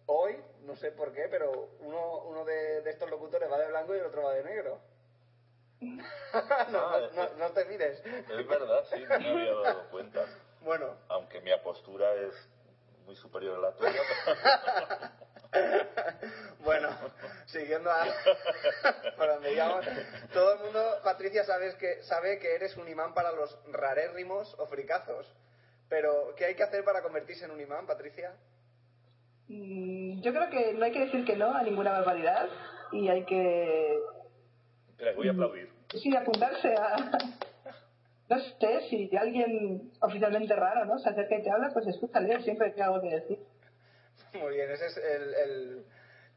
hoy, 0.08 0.36
no 0.64 0.76
sé 0.78 0.92
por 0.94 1.14
qué, 1.14 1.28
pero 1.30 1.70
uno, 1.82 2.24
uno 2.24 2.44
de, 2.44 2.82
de 2.82 2.90
estos 2.90 3.08
locutores 3.08 3.52
va 3.52 3.60
de 3.60 3.68
blanco 3.68 3.94
y 3.96 4.00
el 4.00 4.06
otro 4.06 4.24
va 4.24 4.34
de 4.34 4.44
negro. 4.44 4.80
no, 5.80 6.00
no, 6.72 7.12
no, 7.12 7.30
no, 7.38 7.50
te 7.52 7.66
mires. 7.66 8.04
Es 8.04 8.48
verdad, 8.48 8.84
sí, 8.92 9.04
no 9.08 9.20
me 9.20 9.30
había 9.30 9.54
dado 9.54 9.90
cuenta. 9.92 10.26
Bueno. 10.68 10.98
Aunque 11.08 11.40
mi 11.40 11.52
postura 11.64 12.14
es 12.14 12.34
muy 13.06 13.16
superior 13.16 13.56
a 13.56 13.70
la 13.70 13.72
tuya. 13.72 14.02
bueno, 16.60 16.90
siguiendo 17.46 17.90
a 17.90 18.04
por 19.18 19.28
donde 19.30 19.54
íbamos, 19.54 19.86
todo 20.34 20.56
el 20.56 20.60
mundo, 20.60 21.00
Patricia, 21.06 21.46
sabes 21.46 21.74
que, 21.76 22.04
sabe 22.04 22.38
que 22.40 22.54
eres 22.54 22.76
un 22.76 22.86
imán 22.90 23.14
para 23.14 23.32
los 23.32 23.58
rarérrimos 23.72 24.54
o 24.60 24.68
fricazos. 24.68 25.34
Pero, 25.88 26.36
¿qué 26.36 26.44
hay 26.44 26.56
que 26.56 26.64
hacer 26.64 26.84
para 26.84 27.02
convertirse 27.02 27.46
en 27.46 27.52
un 27.52 27.62
imán, 27.62 27.88
Patricia? 27.88 28.34
Mm, 29.48 30.20
yo 30.20 30.34
creo 30.34 30.50
que 30.50 30.74
no 30.74 30.84
hay 30.84 30.92
que 30.92 31.06
decir 31.06 31.24
que 31.24 31.38
no 31.38 31.56
a 31.56 31.64
ninguna 31.64 31.94
barbaridad 31.94 32.50
y 32.92 33.08
hay 33.08 33.24
que... 33.24 34.02
Te 34.98 35.14
voy 35.14 35.30
a 35.30 35.32
aplaudir. 35.32 35.72
Sí, 35.92 36.14
apuntarse 36.14 36.76
a, 36.76 36.98
no 38.30 38.40
sé, 38.40 38.82
si 38.90 39.10
alguien 39.16 39.92
oficialmente 40.02 40.56
raro, 40.56 40.86
¿no? 40.86 40.98
Se 41.00 41.10
acerca 41.10 41.36
y 41.36 41.44
te 41.44 41.50
habla, 41.50 41.70
pues 41.74 41.88
escúchale, 41.88 42.42
siempre 42.42 42.72
tiene 42.72 42.84
algo 42.84 43.02
que 43.02 43.16
decir. 43.16 43.40
Muy 44.34 44.56
bien, 44.56 44.70
ese 44.70 44.88
es 44.88 44.98
el, 44.98 45.34
el, 45.34 45.86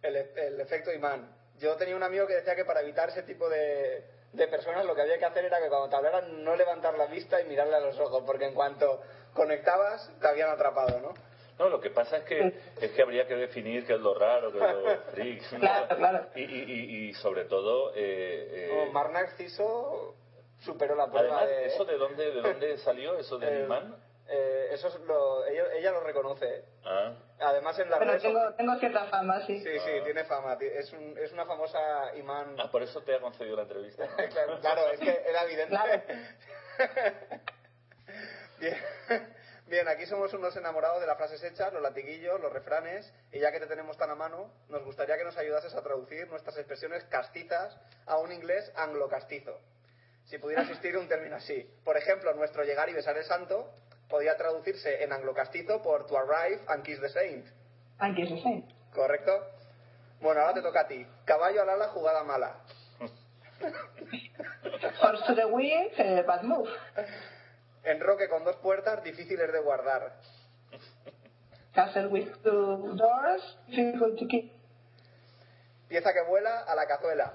el, 0.03 0.17
el, 0.17 0.61
efecto 0.61 0.93
imán. 0.93 1.29
Yo 1.59 1.77
tenía 1.77 1.97
un 1.97 2.03
amigo 2.03 2.27
que 2.27 2.35
decía 2.35 2.55
que 2.55 2.65
para 2.65 2.81
evitar 2.81 3.09
ese 3.09 3.25
tipo 3.25 3.49
de, 3.49 4.05
de 4.33 4.49
personas 4.49 4.85
lo 4.87 4.95
que 4.95 5.03
había 5.03 5.19
que 5.19 5.25
hacer 5.25 5.45
era 5.45 5.61
que 5.61 5.69
cuando 5.69 5.89
te 5.89 5.97
hablaran 5.97 6.45
no 6.45 6.55
levantar 6.55 6.97
la 6.97 7.07
vista 7.07 7.41
y 7.41 7.47
mirarle 7.47 7.77
a 7.77 7.81
los 7.81 7.99
ojos, 7.99 8.23
porque 8.25 8.47
en 8.47 8.55
cuanto 8.55 9.01
conectabas 9.35 10.11
te 10.21 10.29
habían 10.29 10.51
atrapado, 10.51 11.01
¿no? 11.01 11.13
No, 11.59 11.69
lo 11.69 11.81
que 11.81 11.91
pasa 11.91 12.19
es 12.19 12.25
que 12.25 12.55
es 12.81 12.93
que 12.93 13.03
habría 13.03 13.27
que 13.27 13.37
definir 13.37 13.85
qué 13.85 13.95
es 13.95 14.01
lo 14.01 14.15
raro, 14.15 14.51
qué 14.51 14.59
es 14.59 14.65
lo 14.65 15.03
freak. 15.13 15.53
¿no? 15.53 15.59
Claro, 15.59 15.97
claro. 15.97 16.27
Y, 16.35 16.43
y, 16.43 16.63
y, 16.63 17.09
y 17.09 17.15
sobre 17.15 17.45
todo... 17.45 17.93
Eh, 17.95 18.71
eh... 18.87 18.91
Mar 18.93 19.11
Narciso 19.11 20.15
superó 20.61 20.95
la 20.95 21.07
prueba 21.07 21.41
Además, 21.41 21.49
de... 21.49 21.67
¿eso 21.67 21.85
de 21.85 21.99
dónde, 21.99 22.31
de 22.31 22.41
dónde 22.41 22.79
salió, 22.85 23.17
eso 23.19 23.39
del 23.39 23.55
eh, 23.55 23.65
imán? 23.65 23.97
Eh, 24.29 24.69
eso 24.73 24.87
es 24.89 25.01
lo, 25.01 25.45
ella, 25.47 25.65
ella, 25.75 25.91
lo 25.91 26.01
reconoce. 26.01 26.65
Ah. 26.85 27.15
Además 27.41 27.77
en 27.81 27.91
la 27.91 27.99
Pero 27.99 28.13
red 28.13 28.23
tengo, 28.23 28.55
tengo 28.55 28.77
cierta 28.77 29.07
fama, 29.07 29.45
sí. 29.45 29.59
Sí, 29.61 29.79
sí, 29.81 29.91
ah. 30.01 30.05
tiene 30.05 30.25
fama. 30.25 30.57
Es, 30.61 30.93
un, 30.93 31.19
es 31.19 31.33
una 31.33 31.45
famosa 31.47 32.15
imán. 32.15 32.55
Ah, 32.59 32.71
por 32.71 32.83
eso 32.83 33.01
te 33.03 33.17
ha 33.17 33.21
concedido 33.21 33.57
la 33.57 33.63
entrevista. 33.63 34.07
claro, 34.31 34.61
claro, 34.61 34.89
es 34.93 35.01
que 35.01 35.25
era 35.27 35.43
evidente. 35.43 35.71
Claro. 35.71 36.03
Bien. 38.61 38.77
Bien, 39.67 39.87
aquí 39.87 40.05
somos 40.07 40.33
unos 40.35 40.57
enamorados 40.57 41.01
de 41.01 41.07
las 41.07 41.17
frases 41.17 41.43
hechas, 41.45 41.73
los 41.73 41.81
latiguillos, 41.81 42.41
los 42.41 42.53
refranes, 42.53 43.13
y 43.31 43.39
ya 43.39 43.53
que 43.53 43.61
te 43.61 43.69
tenemos 43.69 43.97
tan 43.97 44.11
a 44.11 44.17
mano, 44.17 44.51
nos 44.69 44.85
gustaría 44.85 45.17
que 45.17 45.23
nos 45.23 45.37
ayudases 45.37 45.73
a 45.77 45.83
traducir 45.83 46.29
nuestras 46.29 46.57
expresiones 46.57 47.05
castizas 47.05 47.79
a 48.07 48.19
un 48.19 48.33
inglés 48.33 48.73
anglo-castizo. 48.75 49.61
Si 50.31 50.39
pudiera 50.39 50.63
existir 50.63 50.97
un 50.97 51.09
término 51.09 51.35
así. 51.35 51.69
Por 51.85 51.97
ejemplo, 51.97 52.33
nuestro 52.35 52.63
llegar 52.63 52.89
y 52.89 52.93
besar 52.93 53.17
el 53.17 53.25
santo 53.25 53.75
podría 54.09 54.37
traducirse 54.37 55.03
en 55.03 55.13
anglo-castizo 55.13 55.83
por 55.83 56.07
to 56.07 56.17
arrive 56.17 56.61
and 56.69 56.85
kiss 56.85 57.01
the 57.01 57.09
saint. 57.09 57.45
And 57.99 58.15
kiss 58.15 58.29
the 58.29 58.41
saint. 58.41 58.65
¿Correcto? 58.95 59.33
Bueno, 60.21 60.43
ahora 60.43 60.55
te 60.55 60.63
toca 60.63 60.83
a 60.83 60.87
ti. 60.87 61.05
Caballo 61.25 61.63
al 61.63 61.71
ala, 61.71 61.89
jugada 61.89 62.23
mala. 62.23 62.61
Horse 65.03 65.25
to 65.27 65.35
the 65.35 65.47
wheel, 65.47 65.91
eh, 65.99 66.23
bad 66.25 66.45
move. 66.45 66.71
Enroque 67.83 68.29
con 68.29 68.45
dos 68.45 68.55
puertas 68.57 69.03
difíciles 69.03 69.53
de 69.53 69.59
guardar. 69.59 70.15
Castle 71.75 72.07
with 72.07 72.29
two 72.45 72.95
doors, 72.95 73.59
difficult 73.69 74.17
to 74.17 74.29
keep. 74.29 74.53
Pieza 75.89 76.13
que 76.13 76.23
vuela 76.23 76.61
a 76.69 76.75
la 76.77 76.87
cazuela. 76.87 77.35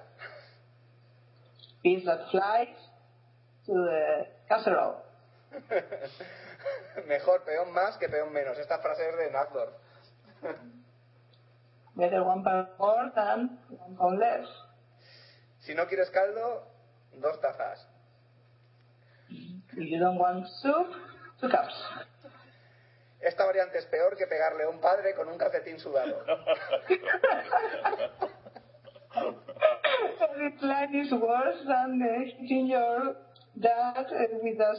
Piece 1.84 2.06
that 2.06 2.30
flies 2.32 2.85
to 3.66 3.74
the 3.74 4.28
casserole. 4.48 4.96
Mejor 7.08 7.44
peón 7.44 7.72
más 7.74 7.98
que 7.98 8.10
peón 8.10 8.32
menos. 8.34 8.58
Esta 8.58 8.80
frase 8.80 9.10
es 9.10 9.18
de 9.18 9.32
Nazdorf. 9.32 9.74
Better 11.96 12.24
one 12.24 12.44
pound 12.44 12.68
more 12.78 13.12
than 13.16 13.60
one 13.70 13.96
pound 13.98 14.20
less. 14.20 14.48
Si 15.62 15.74
no 15.74 15.88
quieres 15.88 16.10
caldo, 16.12 16.68
dos 17.14 17.40
tazas. 17.42 17.88
If 19.30 19.90
you 19.90 20.00
don't 20.00 20.18
want 20.18 20.48
soup, 20.62 20.88
two 21.40 21.50
cups. 21.50 21.74
Esta 23.20 23.46
variante 23.46 23.80
es 23.80 23.86
peor 23.86 24.16
que 24.16 24.28
pegarle 24.28 24.66
a 24.66 24.70
un 24.70 24.80
padre 24.80 25.16
con 25.16 25.28
un 25.28 25.38
calcetín 25.38 25.80
sudado. 25.80 26.24
This 30.36 30.62
line 30.62 30.94
is 30.94 31.12
worse 31.14 31.64
than 31.66 32.02
hitting 32.38 32.68
your 32.68 33.16
dad 33.56 34.08
with 34.42 34.62
a 34.62 34.74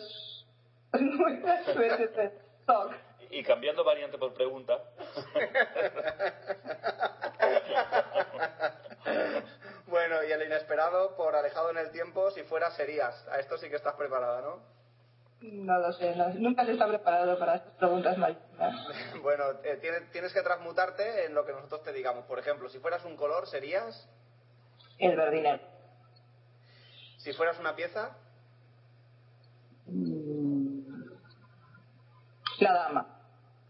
Muchas 0.98 1.74
veces 1.76 2.32
stock. 2.62 2.92
Y 3.30 3.42
cambiando 3.42 3.82
variante 3.84 4.18
por 4.18 4.32
pregunta. 4.34 4.78
bueno, 9.86 10.22
y 10.24 10.32
el 10.32 10.42
inesperado 10.42 11.16
por 11.16 11.34
alejado 11.34 11.70
en 11.70 11.78
el 11.78 11.90
tiempo, 11.90 12.30
si 12.30 12.42
fuera 12.44 12.70
serías. 12.70 13.26
A 13.28 13.38
esto 13.38 13.56
sí 13.58 13.68
que 13.68 13.76
estás 13.76 13.94
preparada, 13.94 14.40
¿no? 14.42 14.60
No 15.42 15.78
lo 15.78 15.92
sé, 15.92 16.16
no- 16.16 16.28
nunca 16.30 16.64
se 16.64 16.72
está 16.72 16.88
preparado 16.88 17.38
para 17.38 17.56
estas 17.56 17.72
preguntas 17.74 18.16
malignas. 18.16 18.74
Bueno, 19.22 19.44
eh, 19.64 19.76
tienes, 19.80 20.10
tienes 20.12 20.32
que 20.32 20.42
transmutarte 20.42 21.26
en 21.26 21.34
lo 21.34 21.44
que 21.44 21.52
nosotros 21.52 21.82
te 21.82 21.92
digamos. 21.92 22.24
Por 22.26 22.38
ejemplo, 22.38 22.68
si 22.68 22.78
fueras 22.78 23.04
un 23.04 23.16
color, 23.16 23.46
serías. 23.48 24.08
El 24.98 25.16
verdinero. 25.16 25.60
Si 27.18 27.32
fueras 27.32 27.58
una 27.58 27.74
pieza, 27.74 28.16
La 32.60 32.72
dama. 32.72 33.06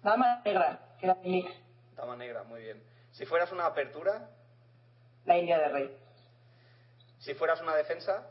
La 0.03 0.11
dama 0.13 0.41
negra, 0.45 0.79
que 0.99 1.07
era 1.07 1.15
mi 1.17 1.29
nick. 1.31 1.51
dama 1.97 2.17
negra, 2.17 2.45
muy 2.45 2.61
bien. 2.63 2.83
Si 3.13 3.25
fueras 3.27 3.51
una 3.53 3.67
apertura, 3.67 4.29
La 5.25 5.37
India 5.39 5.59
de 5.59 5.69
Rey. 5.69 5.97
si 7.19 7.35
fueras 7.35 7.61
una 7.61 7.75
defensa, 7.75 8.27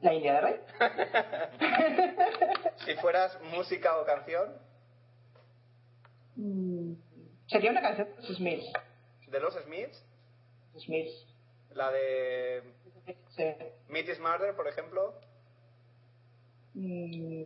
La 0.00 0.12
India 0.14 0.34
de 0.34 0.40
Rey. 0.40 0.60
si 2.86 2.94
fueras 2.96 3.38
música 3.42 3.96
o 3.98 4.04
canción, 4.04 4.66
Mm, 6.40 6.92
Sería 7.48 7.72
una 7.72 7.80
canción 7.82 8.06
de 8.14 8.14
los 8.28 8.36
Smiths. 8.36 8.72
de 9.26 9.40
los 9.40 9.54
Smiths, 9.54 10.04
Smiths. 10.78 11.26
la 11.74 11.90
de 11.90 12.62
Sí. 13.30 13.44
Meat 13.88 14.08
is 14.08 14.20
Murder, 14.20 14.54
por 14.54 14.68
ejemplo. 14.68 15.14
Mm, 16.74 17.42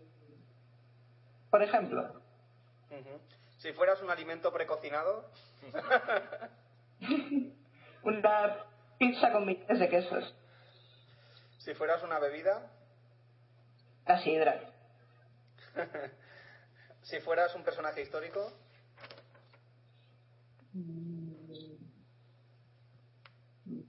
Por 1.53 1.63
ejemplo. 1.63 2.21
Si 3.59 3.73
fueras 3.75 4.01
un 4.01 4.11
alimento 4.11 4.51
precocinado, 4.51 5.31
una 8.03 8.65
pizza 8.99 9.31
con 9.33 9.45
miles 9.45 9.79
de 9.79 9.89
quesos. 9.91 10.35
si 11.59 11.75
fueras 11.75 12.03
una 12.03 12.19
bebida, 12.19 12.71
La 14.07 14.19
sidra. 14.23 14.73
si 17.03 17.21
fueras 17.21 17.55
un 17.55 17.65
personaje 17.65 18.01
histórico, 18.01 18.51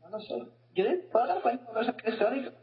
No 0.03 0.09
lo 0.09 0.19
sé. 0.19 0.35
Yo 0.75 0.83
puedo 1.13 1.27
dar 1.27 1.41
cuenta 1.41 1.65
de 1.65 1.73
cosas 1.73 1.95
históricas. 2.05 2.53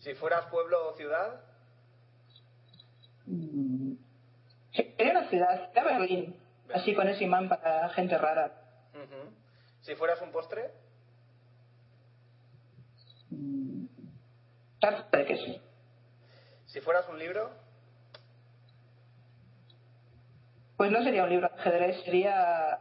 si 0.00 0.14
fueras 0.14 0.46
pueblo 0.46 0.88
o 0.88 0.96
ciudad, 0.96 1.49
Sería 4.72 5.10
una 5.12 5.28
ciudad, 5.28 5.70
era 5.72 5.84
Berlín. 5.98 6.36
Así 6.72 6.94
con 6.94 7.08
ese 7.08 7.24
imán 7.24 7.48
para 7.48 7.88
gente 7.90 8.16
rara. 8.16 8.52
Si 9.82 9.94
fueras 9.94 10.20
un 10.20 10.30
postre, 10.30 10.70
Tarta 14.80 15.18
de 15.18 15.26
queso. 15.26 15.60
si 16.66 16.80
fueras 16.80 17.08
un 17.08 17.18
libro, 17.18 17.50
Pues 20.76 20.90
no 20.90 21.02
sería 21.02 21.24
un 21.24 21.28
libro 21.30 21.46
de 21.48 21.54
ajedrez, 21.60 22.02
sería. 22.04 22.78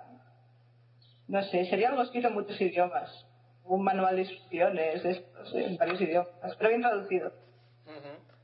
No 1.28 1.43
sé, 1.43 1.66
sería 1.66 1.89
algo 1.89 2.02
escrito 2.02 2.30
en 2.30 2.34
muchos 2.34 2.60
idiomas. 2.62 3.26
Un 3.66 3.84
manual 3.84 4.16
de 4.16 4.22
instrucciones, 4.22 5.04
estos, 5.04 5.54
en 5.54 5.76
varios 5.78 6.00
idiomas, 6.00 6.56
pero 6.58 6.70
bien 6.70 6.82
traducido. 6.82 7.34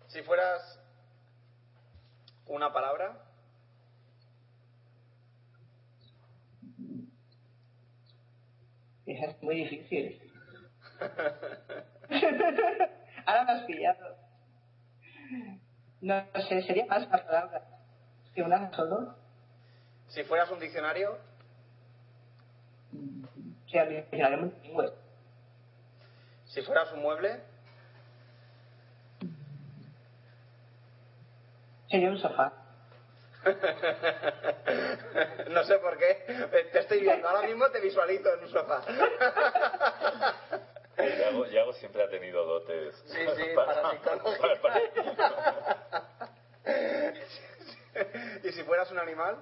Si 0.07 0.21
fueras 0.23 0.79
una 2.47 2.71
palabra, 2.71 3.17
es 9.05 9.43
muy 9.43 9.55
difícil. 9.55 10.31
Ahora 13.25 13.43
me 13.45 13.51
has 13.51 13.63
pillado. 13.63 14.15
No 16.01 16.23
sé, 16.47 16.61
sería 16.63 16.85
más 16.85 17.07
una 17.07 17.25
palabra 17.25 17.63
que 18.33 18.43
una 18.43 18.71
solo. 18.73 19.15
si 20.07 20.23
fueras 20.23 20.49
un 20.51 20.59
diccionario, 20.59 21.17
Sería 23.67 23.83
un 23.83 24.05
diccionario 24.11 24.53
si 26.55 26.61
fueras 26.61 26.89
un 26.93 27.01
mueble, 27.01 27.41
Sería 31.95 32.09
un 32.09 32.17
sofá. 32.17 32.51
no 35.49 35.63
sé 35.63 35.77
por 35.79 35.97
qué, 35.97 36.25
te 36.73 36.79
estoy 36.79 36.99
viendo, 36.99 37.29
ahora 37.29 37.47
mismo 37.47 37.69
te 37.69 37.79
visualizo 37.79 38.33
en 38.33 38.43
un 38.43 38.49
sofá. 38.49 38.81
Yago, 40.97 41.45
Yago 41.45 41.71
siempre 41.73 42.03
ha 42.03 42.09
tenido 42.09 42.43
dotes. 42.43 42.93
Sí, 43.07 43.19
sí, 43.37 43.43
parapsicológicas. 43.55 44.59
para- 44.63 44.81
y 48.43 48.51
si 48.51 48.63
fueras 48.63 48.91
un 48.91 48.99
animal, 48.99 49.37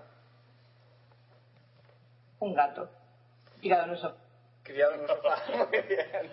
Un 2.39 2.53
gato. 2.53 2.87
Tirado 3.61 3.85
en 3.85 3.89
un 3.91 3.97
sofá. 3.97 4.15
criado 4.61 4.93
en 4.93 5.01
un 5.01 5.07
sofá. 5.07 5.37
Muy 5.55 5.81
bien. 5.87 6.31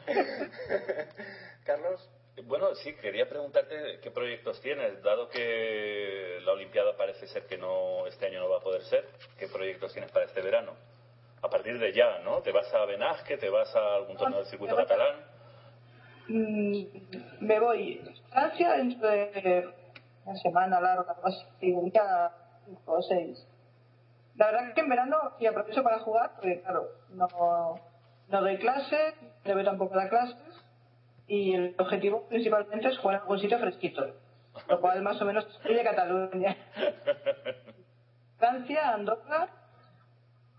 Carlos, 1.65 2.11
Bueno, 2.45 2.75
sí, 2.77 2.95
quería 2.95 3.29
preguntarte 3.29 3.99
qué 4.03 4.11
proyectos 4.11 4.61
tienes, 4.61 5.03
dado 5.03 5.29
que 5.29 6.39
la 6.45 6.53
Olimpiada 6.53 6.97
parece 6.97 7.27
ser 7.27 7.47
que 7.47 7.59
no 7.59 8.07
este 8.07 8.27
año 8.27 8.41
no 8.41 8.49
va 8.49 8.59
a 8.59 8.61
poder 8.61 8.83
ser. 8.83 9.05
¿Qué 9.39 9.49
proyectos 9.49 9.93
tienes 9.93 10.11
para 10.11 10.27
este 10.27 10.41
verano? 10.41 10.73
A 11.43 11.49
partir 11.49 11.79
de 11.79 11.93
ya, 11.93 12.19
¿no? 12.19 12.41
¿Te 12.43 12.53
vas 12.53 12.73
a 12.75 12.85
Benasque? 12.85 13.37
¿Te 13.37 13.49
vas 13.49 13.75
a 13.75 13.95
algún 13.97 14.17
torneo 14.17 14.39
del 14.39 14.47
circuito 14.49 14.77
me 14.77 14.83
voy 14.83 14.85
a- 14.85 14.89
catalán? 14.89 15.25
Mm, 16.29 16.85
me 17.41 17.61
voy 17.61 18.01
a 18.07 18.29
Francia 18.31 18.73
dentro 18.75 19.09
de 19.09 19.69
una 20.25 20.37
semana 20.37 20.81
larga, 20.81 21.13
algo 21.13 21.27
así, 21.27 21.45
ya 21.93 22.31
cinco 22.65 22.93
o 22.93 23.03
seis. 23.03 23.47
La 24.37 24.47
verdad 24.47 24.69
es 24.69 24.75
que 24.75 24.81
en 24.83 24.89
verano 24.89 25.17
y 25.39 25.47
aprovecho 25.47 25.83
para 25.83 25.99
jugar, 26.01 26.31
porque 26.37 26.61
claro, 26.61 26.89
no, 27.09 27.27
no 28.29 28.41
doy 28.41 28.59
clases, 28.59 29.15
no 29.45 29.55
veo 29.55 29.65
tampoco 29.65 29.97
dar 29.97 30.09
clases, 30.09 30.37
y 31.31 31.55
el 31.55 31.77
objetivo 31.79 32.27
principalmente 32.29 32.89
es 32.89 32.99
jugar 32.99 33.15
en 33.15 33.23
algún 33.23 33.39
sitio 33.39 33.57
fresquito, 33.61 34.05
lo 34.69 34.81
cual 34.81 35.01
más 35.01 35.23
o 35.23 35.25
menos 35.25 35.47
de 35.63 35.85
Cataluña. 35.85 36.57
Francia, 38.37 38.93
Andorra, 38.93 39.49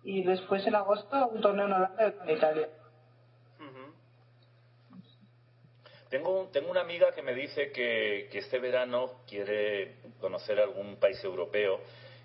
y 0.02 0.24
después 0.24 0.66
en 0.66 0.76
agosto 0.76 1.28
un 1.28 1.42
torneo 1.42 1.66
en 1.66 1.74
Holanda 1.74 2.14
y 2.26 2.30
en 2.30 2.38
Italia. 2.38 2.70
Tengo, 6.10 6.50
tengo 6.54 6.72
una 6.72 6.82
amiga 6.82 7.12
que 7.12 7.22
me 7.22 7.34
dice 7.34 7.72
que, 7.74 8.30
que 8.32 8.40
este 8.40 8.60
verano 8.60 9.24
quiere 9.28 9.98
conocer 10.22 10.58
algún 10.60 10.98
país 10.98 11.22
europeo 11.24 11.82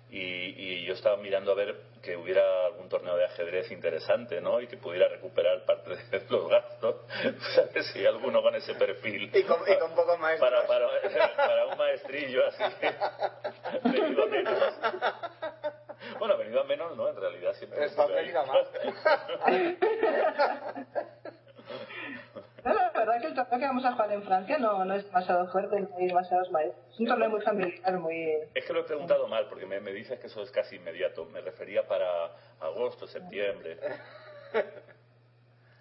y, 0.09 0.19
y 0.19 0.85
yo 0.85 0.93
estaba 0.93 1.17
mirando 1.17 1.51
a 1.51 1.55
ver 1.55 1.75
que 2.01 2.15
hubiera 2.15 2.65
algún 2.67 2.87
torneo 2.87 3.17
de 3.17 3.25
ajedrez 3.25 3.69
interesante, 3.71 4.39
¿no? 4.39 4.61
Y 4.61 4.67
que 4.67 4.77
pudiera 4.77 5.07
recuperar 5.09 5.65
parte 5.65 5.89
de 5.95 6.23
los 6.29 6.47
gastos. 6.49 6.95
¿Sabes? 7.55 7.87
Si 7.87 7.99
hay 7.99 8.05
alguno 8.05 8.41
con 8.41 8.55
ese 8.55 8.73
perfil. 8.75 9.29
y 9.33 9.43
con, 9.43 9.59
y 9.67 9.77
con 9.77 9.93
pocos 9.93 10.17
maestros. 10.19 10.49
Para, 10.49 10.65
para, 10.67 10.87
para 11.35 11.65
un 11.67 11.77
maestrillo 11.77 12.45
así. 12.47 12.63
venido 13.89 14.23
a 14.23 14.27
menos. 14.27 14.73
Bueno, 16.19 16.37
venido 16.37 16.61
a 16.61 16.63
menos, 16.63 16.95
¿no? 16.95 17.09
En 17.09 17.15
realidad 17.17 17.53
siempre. 17.55 17.85
Está 17.85 18.03
estuve 18.03 18.19
ahí. 18.19 18.25
venido 18.27 18.41
a 18.41 18.45
más. 18.45 18.67
No, 22.67 22.73
la 22.73 22.91
verdad 22.91 23.21
que 23.21 23.27
el 23.27 23.33
torneo 23.33 23.59
que 23.59 23.65
vamos 23.65 23.85
a 23.85 23.91
jugar 23.93 24.11
en 24.11 24.23
Francia 24.23 24.57
no, 24.57 24.83
no 24.83 24.93
es 24.93 25.05
demasiado 25.05 25.47
fuerte, 25.47 25.79
no 25.79 25.89
hay 25.97 26.07
demasiados 26.07 26.51
maestros. 26.51 26.85
Es 26.91 26.99
un 26.99 27.07
torneo 27.07 27.29
muy 27.29 27.41
familiar, 27.41 27.99
muy... 27.99 28.33
Es 28.53 28.65
que 28.65 28.73
lo 28.73 28.81
he 28.81 28.83
preguntado 28.83 29.27
mal, 29.27 29.47
porque 29.47 29.65
me, 29.65 29.79
me 29.79 29.93
dices 29.93 30.19
que 30.19 30.27
eso 30.27 30.41
es 30.43 30.51
casi 30.51 30.75
inmediato. 30.75 31.25
Me 31.25 31.41
refería 31.41 31.87
para 31.87 32.07
agosto, 32.59 33.07
septiembre. 33.07 33.79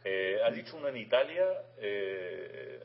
Eh, 0.09 0.39
¿Has 0.45 0.55
dicho 0.55 0.77
uno 0.77 0.87
en 0.87 0.99
Italia? 0.99 1.45
Eh, 1.79 2.81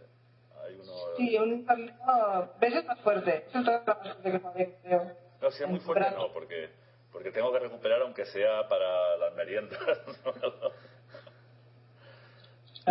hay 0.65 0.73
uno... 0.73 0.91
Sí, 1.17 1.37
un 1.37 1.63
torneo 1.67 2.51
veces 2.59 2.83
más 2.83 2.99
fuerte. 3.01 3.45
Es 3.47 3.53
el 3.53 3.63
torneo 3.63 3.83
más 3.85 3.97
fuerte 4.01 4.31
que 4.31 4.39
jugué, 4.39 4.75
creo. 4.81 5.11
No, 5.39 5.51
si 5.51 5.63
es 5.63 5.69
muy 5.69 5.79
fuerte, 5.81 6.09
no, 6.15 6.33
porque, 6.33 6.71
porque 7.11 7.29
tengo 7.31 7.51
que 7.53 7.59
recuperar 7.59 8.01
aunque 8.01 8.25
sea 8.25 8.67
para 8.67 9.17
las 9.17 9.35
meriendas. 9.35 9.79
No 10.25 10.71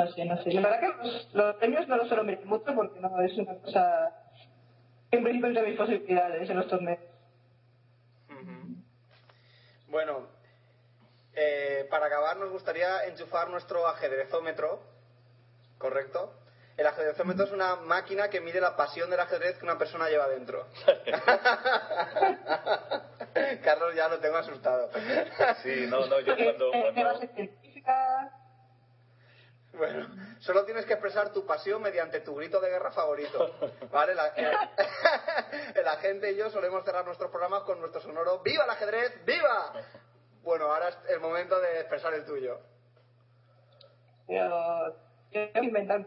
sé, 0.09 0.25
no 0.25 0.43
sé. 0.43 0.53
La 0.53 0.63
verdad 0.63 0.81
que 0.81 1.07
los, 1.07 1.35
los 1.35 1.57
premios 1.57 1.89
no 1.89 1.97
los 1.97 2.09
suelo 2.09 2.25
mirar 2.25 2.45
mucho 2.45 2.75
porque 2.75 3.01
no 3.01 3.21
es 3.21 3.37
una 3.37 3.55
cosa 3.57 4.13
en 5.11 5.23
principio 5.23 5.49
entre 5.49 5.67
mis 5.67 5.77
posibilidades 5.77 6.49
en 6.49 6.57
los 6.57 6.69
torneos. 6.69 7.01
Bueno, 9.89 10.29
eh, 11.35 11.87
para 11.91 12.07
acabar 12.07 12.37
nos 12.37 12.51
gustaría 12.51 13.05
enchufar 13.07 13.51
nuestro 13.51 13.87
ajedrezómetro, 13.89 14.81
¿correcto? 15.79 16.37
El 16.77 16.87
ajedrezómetro 16.87 17.45
es 17.45 17.53
una 17.53 17.75
máquina 17.77 18.31
que 18.31 18.41
mide 18.41 18.61
la 18.61 18.77
pasión 18.77 19.11
del 19.11 19.21
ajedrez 19.21 19.59
que 19.59 19.65
una 19.65 19.77
persona 19.77 20.09
lleva 20.09 20.29
dentro. 20.29 20.67
Carlos 23.65 23.95
ya 23.97 24.09
lo 24.09 24.21
tengo 24.21 24.37
asustado. 24.37 24.91
Sí, 25.63 25.87
no, 25.89 26.07
no, 26.07 26.21
yo 26.21 26.37
cuando... 26.37 26.73
Eh, 26.73 26.93
cuando... 26.95 27.05
base 27.05 27.29
científica. 27.35 28.31
Bueno, 29.73 30.09
solo 30.41 30.65
tienes 30.65 30.85
que 30.85 30.95
expresar 30.95 31.33
tu 31.33 31.47
pasión 31.47 31.81
mediante 31.81 32.21
tu 32.21 32.35
grito 32.35 32.61
de 32.61 32.69
guerra 32.71 32.91
favorito. 32.91 33.55
¿Vale? 33.93 34.15
La- 34.15 34.27
el, 34.37 35.77
el 35.77 35.89
agente 35.89 36.33
y 36.33 36.37
yo 36.37 36.51
solemos 36.51 36.85
cerrar 36.85 37.05
nuestros 37.05 37.31
programas 37.31 37.63
con 37.63 37.81
nuestro 37.81 38.01
sonoro 38.01 38.41
¡Viva 38.41 38.65
el 38.65 38.71
ajedrez! 38.71 39.25
¡Viva! 39.25 39.73
Bueno, 40.43 40.67
ahora 40.73 40.89
es 40.89 40.99
el 41.09 41.21
momento 41.21 41.59
de 41.61 41.81
expresar 41.81 42.13
el 42.15 42.25
tuyo. 42.25 42.59
Pero, 44.27 44.95
¿tengo 44.95 44.95
que 44.95 45.10
inventar 45.33 46.05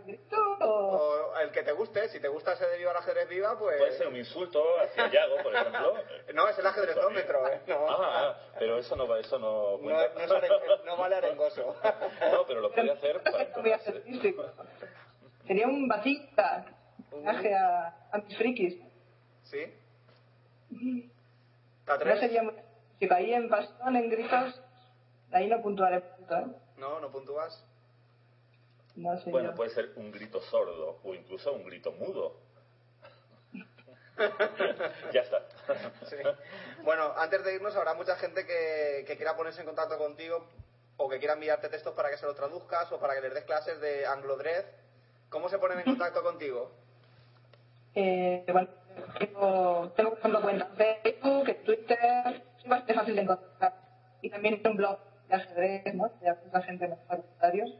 o...? 0.61 1.33
El 1.41 1.51
que 1.51 1.63
te 1.63 1.71
guste, 1.71 2.07
si 2.09 2.19
te 2.19 2.27
gusta 2.27 2.53
ese 2.53 2.65
de 2.67 2.77
Viva 2.77 2.91
el 2.91 2.97
ajedrez 2.97 3.27
viva, 3.27 3.57
pues... 3.57 3.77
Puede 3.77 3.97
ser 3.97 4.07
un 4.07 4.15
insulto 4.17 4.63
hacia 4.81 5.09
Yago, 5.09 5.37
por 5.43 5.55
ejemplo. 5.55 5.93
No, 6.33 6.47
es 6.47 6.57
el 6.57 6.65
ajedrezómetro, 6.67 7.47
¿eh? 7.47 7.61
No, 7.67 7.85
Ah, 7.89 7.97
ah, 7.99 8.37
pero 8.59 8.77
eso 8.77 8.95
no 8.95 9.07
va, 9.07 9.19
eso 9.19 9.37
no 9.39 9.73
no, 9.73 9.79
cuenta. 9.79 10.09
no 10.27 10.35
aren- 10.35 10.83
no 10.85 10.97
vale 10.97 11.15
arengoso. 11.15 11.75
No, 12.31 12.45
pero 12.47 12.61
lo 12.61 12.71
puede 12.71 12.91
hacer 12.91 13.21
para 13.23 13.79
físico. 14.03 14.45
Sería 15.47 15.67
un 15.67 15.87
bazooka. 15.87 16.65
Homenaje 17.11 17.53
a 17.53 18.07
antifrikis. 18.11 18.79
¿Sí? 19.43 19.73
¿Te 21.85 22.05
No 22.05 22.17
sería 22.17 22.43
muy... 22.43 22.53
Si 22.99 23.07
caí 23.07 23.33
en 23.33 23.49
bastón, 23.49 23.95
en 23.97 24.09
gritos, 24.09 24.61
de 25.29 25.37
ahí 25.37 25.47
no 25.47 25.61
puntuaré 25.61 25.99
punto, 26.01 26.37
¿eh? 26.37 26.45
No, 26.77 26.99
no 26.99 27.11
puntúas. 27.11 27.65
No 28.95 29.17
sé 29.19 29.29
Bueno, 29.29 29.51
yo. 29.51 29.55
puede 29.55 29.69
ser 29.71 29.91
un 29.95 30.11
grito 30.11 30.41
sordo 30.41 30.99
o 31.03 31.13
incluso 31.15 31.51
un 31.53 31.65
grito 31.65 31.91
mudo. 31.93 32.39
ya 35.11 35.21
está. 35.21 35.41
Sí. 36.03 36.15
Bueno, 36.83 37.13
antes 37.17 37.43
de 37.43 37.55
irnos, 37.55 37.75
habrá 37.75 37.93
mucha 37.95 38.15
gente 38.17 38.45
que, 38.45 39.03
que 39.07 39.17
quiera 39.17 39.35
ponerse 39.35 39.61
en 39.61 39.67
contacto 39.67 39.97
contigo 39.97 40.47
o 40.97 41.09
que 41.09 41.17
quiera 41.17 41.33
enviarte 41.33 41.69
textos 41.69 41.93
para 41.95 42.09
que 42.11 42.17
se 42.17 42.25
los 42.25 42.35
traduzcas 42.35 42.91
o 42.91 42.99
para 42.99 43.15
que 43.15 43.21
les 43.21 43.33
des 43.33 43.43
clases 43.45 43.79
de 43.81 44.05
Anglodred. 44.05 44.65
¿Cómo 45.29 45.49
se 45.49 45.57
ponen 45.57 45.79
en 45.79 45.85
contacto 45.85 46.21
contigo? 46.21 46.71
Eh, 47.95 48.45
bueno, 48.51 48.69
tengo, 49.17 49.91
tengo, 49.95 50.09
por 50.11 50.19
ejemplo, 50.19 50.41
cuentas 50.41 50.69
Facebook, 50.77 51.49
en 51.49 51.63
Twitter, 51.63 52.43
es 52.57 52.67
bastante 52.67 52.93
fácil 52.93 53.15
de 53.15 53.21
encontrar. 53.21 53.73
Y 54.21 54.29
también 54.29 54.61
un 54.65 54.77
blog 54.77 54.99
de 55.27 55.35
ajedrez, 55.35 55.93
¿no? 55.95 56.09
De 56.21 56.35
la 56.51 56.61
gente 56.61 56.85
en 56.85 56.91
los 56.91 56.99
comentarios. 57.07 57.71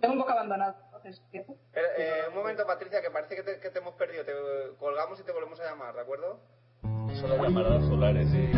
Tengo 0.00 0.14
un 0.14 0.20
poco 0.20 0.32
abandonado, 0.32 0.76
entonces. 0.86 1.20
Pero, 1.32 1.88
eh, 1.96 2.24
un 2.28 2.34
momento, 2.34 2.64
Patricia, 2.66 3.00
que 3.02 3.10
parece 3.10 3.34
que 3.36 3.42
te, 3.42 3.60
que 3.60 3.70
te 3.70 3.78
hemos 3.78 3.94
perdido. 3.94 4.24
Te 4.24 4.32
colgamos 4.78 5.18
y 5.20 5.24
te 5.24 5.32
volvemos 5.32 5.58
a 5.60 5.64
llamar, 5.64 5.94
¿de 5.94 6.00
acuerdo? 6.00 6.40
Son 6.82 7.30
las 7.30 7.40
llamaradas 7.40 7.84
solares 7.86 8.28
y... 8.32 8.52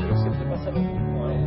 Pero 0.00 0.16
siempre 0.18 0.50
pasa 0.50 0.70
lo 0.70 0.80
mismo, 0.80 1.30
¿eh? 1.30 1.38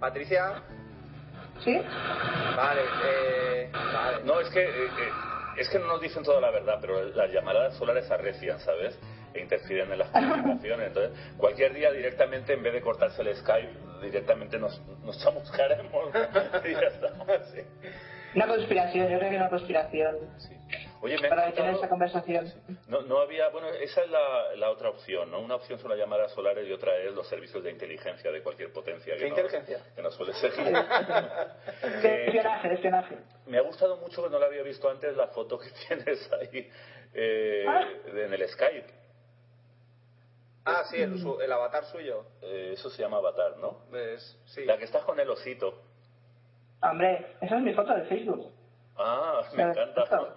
Patricia. 0.00 0.62
¿Sí? 1.64 1.76
Vale, 2.56 2.82
eh, 3.04 3.70
vale. 3.72 4.24
No, 4.24 4.40
es 4.40 4.48
que, 4.50 4.62
eh, 4.62 4.86
eh, 4.86 5.10
es 5.58 5.68
que 5.68 5.78
no 5.78 5.86
nos 5.86 6.00
dicen 6.00 6.22
toda 6.22 6.40
la 6.40 6.50
verdad, 6.50 6.78
pero 6.80 7.02
las 7.02 7.30
llamaradas 7.30 7.76
solares 7.76 8.10
arrecian, 8.10 8.60
¿sabes? 8.60 8.98
E 9.36 9.40
interfieren 9.40 9.92
en 9.92 9.98
las 9.98 10.08
comunicaciones. 10.10 10.88
Entonces, 10.88 11.18
cualquier 11.36 11.74
día 11.74 11.92
directamente, 11.92 12.52
en 12.54 12.62
vez 12.62 12.72
de 12.72 12.80
cortarse 12.80 13.22
el 13.22 13.34
Skype, 13.36 13.70
directamente 14.02 14.58
nos, 14.58 14.80
nos 15.04 15.22
chamuscaremos 15.22 16.10
y 16.64 16.72
ya 16.72 16.80
está. 16.88 17.42
Sí. 17.52 17.60
Una 18.34 18.46
conspiración, 18.48 19.08
yo 19.08 19.18
creo 19.18 19.30
que 19.30 19.36
una 19.36 19.48
conspiración. 19.48 20.16
Oye, 21.00 21.18
me 21.20 21.26
ha 21.26 21.30
Para 21.30 21.46
detener 21.46 21.74
esta 21.74 21.88
conversación. 21.88 22.52
No, 22.88 23.00
no 23.02 23.20
había, 23.20 23.48
bueno, 23.50 23.68
esa 23.68 24.00
es 24.02 24.10
la, 24.10 24.54
la 24.56 24.70
otra 24.70 24.90
opción, 24.90 25.30
¿no? 25.30 25.40
Una 25.40 25.54
opción 25.54 25.78
son 25.78 25.90
las 25.90 25.98
llamadas 25.98 26.32
solares 26.32 26.66
y 26.68 26.72
otra 26.72 26.96
es 26.96 27.12
los 27.14 27.28
servicios 27.28 27.62
de 27.62 27.70
inteligencia 27.70 28.30
de 28.30 28.42
cualquier 28.42 28.72
potencia. 28.72 29.14
¿Qué 29.14 29.20
que 29.20 29.24
no- 29.24 29.36
inteligencia? 29.36 29.78
que 29.94 30.02
nos 30.02 30.14
suele 30.14 30.34
seguir. 30.34 30.74
Eh, 32.02 32.24
espionaje, 32.26 32.72
espionaje. 32.74 33.16
me 33.46 33.58
ha 33.58 33.62
gustado 33.62 33.96
mucho 33.98 34.24
que 34.24 34.30
no 34.30 34.38
la 34.38 34.46
había 34.46 34.62
visto 34.62 34.88
antes 34.90 35.16
la 35.16 35.28
foto 35.28 35.58
que 35.58 35.68
tienes 35.88 36.30
ahí 36.32 36.68
eh, 37.14 37.64
Ah. 37.68 37.88
en 38.14 38.32
el 38.34 38.48
Skype. 38.48 38.86
Ah, 40.66 40.82
sí, 40.90 41.00
el, 41.00 41.18
su- 41.20 41.40
el 41.40 41.52
avatar 41.52 41.84
suyo. 41.84 42.24
Eh, 42.42 42.72
eso 42.74 42.90
se 42.90 43.00
llama 43.02 43.18
avatar, 43.18 43.56
¿no? 43.58 43.82
Sí. 44.46 44.64
La 44.64 44.76
que 44.76 44.84
estás 44.84 45.04
con 45.04 45.18
el 45.20 45.30
osito. 45.30 45.80
Hombre, 46.82 47.36
esa 47.40 47.56
es 47.56 47.62
mi 47.62 47.72
foto 47.72 47.94
de 47.94 48.02
Facebook. 48.04 48.52
Ah, 48.96 49.42
me 49.54 49.62
encanta. 49.62 50.04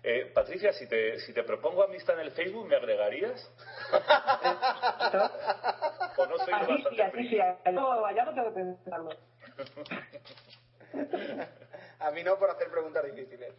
Eh, 0.00 0.30
Patricia, 0.32 0.72
si 0.72 0.86
te, 0.88 1.18
si 1.18 1.34
te 1.34 1.42
propongo 1.42 1.82
amistad 1.82 2.14
en 2.14 2.20
el 2.26 2.30
Facebook, 2.30 2.68
¿me 2.68 2.76
agregarías? 2.76 3.52
¿O 6.16 6.26
no 6.26 6.38
soy 6.38 6.54
A 6.54 6.66
ti 6.66 6.84
sí, 7.16 7.28
sí. 7.28 7.38
No, 7.72 8.04
allá 8.06 8.24
no 8.24 8.32
tengo 8.32 8.54
que 8.54 8.60
pensarlo. 8.60 9.10
A 11.98 12.10
mí 12.12 12.22
no 12.22 12.38
por 12.38 12.48
hacer 12.50 12.70
preguntas 12.70 13.04
difíciles. 13.04 13.52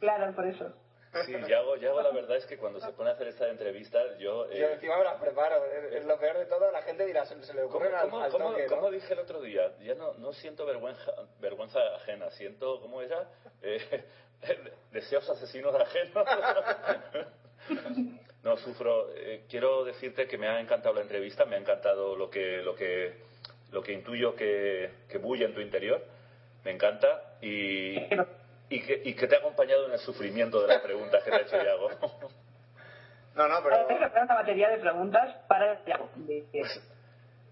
Claro, 0.00 0.34
por 0.34 0.46
eso. 0.46 0.70
Sí, 1.26 1.32
Yago, 1.48 1.74
Yago, 1.76 2.02
la 2.02 2.10
verdad 2.12 2.36
es 2.36 2.46
que 2.46 2.56
cuando 2.56 2.78
se 2.80 2.92
pone 2.92 3.10
a 3.10 3.14
hacer 3.14 3.26
esta 3.28 3.48
entrevista, 3.48 3.98
yo... 4.18 4.46
eh, 4.48 4.60
Yo 4.60 4.68
encima 4.68 4.96
me 4.96 5.02
las 5.04 5.20
preparo. 5.20 5.64
Es, 5.66 6.04
lo 6.04 6.16
peor 6.20 6.38
de 6.38 6.46
todo. 6.46 6.70
La 6.70 6.82
gente 6.82 7.04
dirá, 7.04 7.26
se, 7.26 7.34
se 7.42 7.52
le 7.52 7.62
¿Cómo, 7.62 7.74
ocurre 7.78 7.96
al, 7.96 8.08
cómo- 8.10 8.22
al 8.22 8.30
cómo- 8.30 8.50
toque, 8.52 8.62
¿no? 8.62 8.76
cómo 8.76 8.90
dije 8.92 9.12
el 9.14 9.18
otro 9.18 9.40
día? 9.40 9.72
Ya 9.80 9.94
no, 9.94 10.12
no 10.14 10.32
siento 10.32 10.64
vergüenza, 10.66 11.12
vergüenza 11.40 11.80
ajena, 11.96 12.30
siento, 12.30 12.80
¿cómo 12.80 13.02
era? 13.02 13.28
Eh, 13.60 14.04
deseos 14.92 15.28
asesinos 15.28 15.74
ajenos. 15.74 16.24
no, 18.44 18.56
sufro. 18.58 19.10
eh, 19.14 19.44
quiero 19.48 19.84
decirte 19.84 20.26
que 20.28 20.38
me 20.38 20.48
ha 20.48 20.60
encantado 20.60 20.94
la 20.94 21.02
entrevista, 21.02 21.44
me 21.44 21.56
ha 21.56 21.58
encantado 21.58 22.16
lo 22.16 22.30
que, 22.30 22.58
lo 22.62 22.74
que, 22.76 23.14
lo 23.72 23.82
que 23.82 23.92
intuyo 23.92 24.34
que, 24.36 24.90
que 25.08 25.18
bulle 25.18 25.44
en 25.44 25.54
tu 25.54 25.60
interior. 25.60 26.02
Me 26.64 26.70
encanta 26.72 27.36
y, 27.40 27.96
y, 28.70 28.80
que, 28.82 29.00
y 29.04 29.14
que 29.14 29.26
te 29.26 29.34
ha 29.36 29.38
acompañado 29.40 29.86
en 29.86 29.92
el 29.92 29.98
sufrimiento 29.98 30.62
de 30.62 30.68
las 30.68 30.80
preguntas 30.80 31.22
que 31.22 31.30
te 31.30 31.36
ha 31.36 31.40
hecho 31.40 31.62
Yago. 31.62 31.90
No, 33.34 33.46
no, 33.46 33.62
preparar 33.62 34.24
una 34.24 34.34
batería 34.34 34.68
de 34.70 34.78
preguntas 34.78 35.36
para 35.46 35.82
Yago. 35.84 36.10
De- 36.16 36.44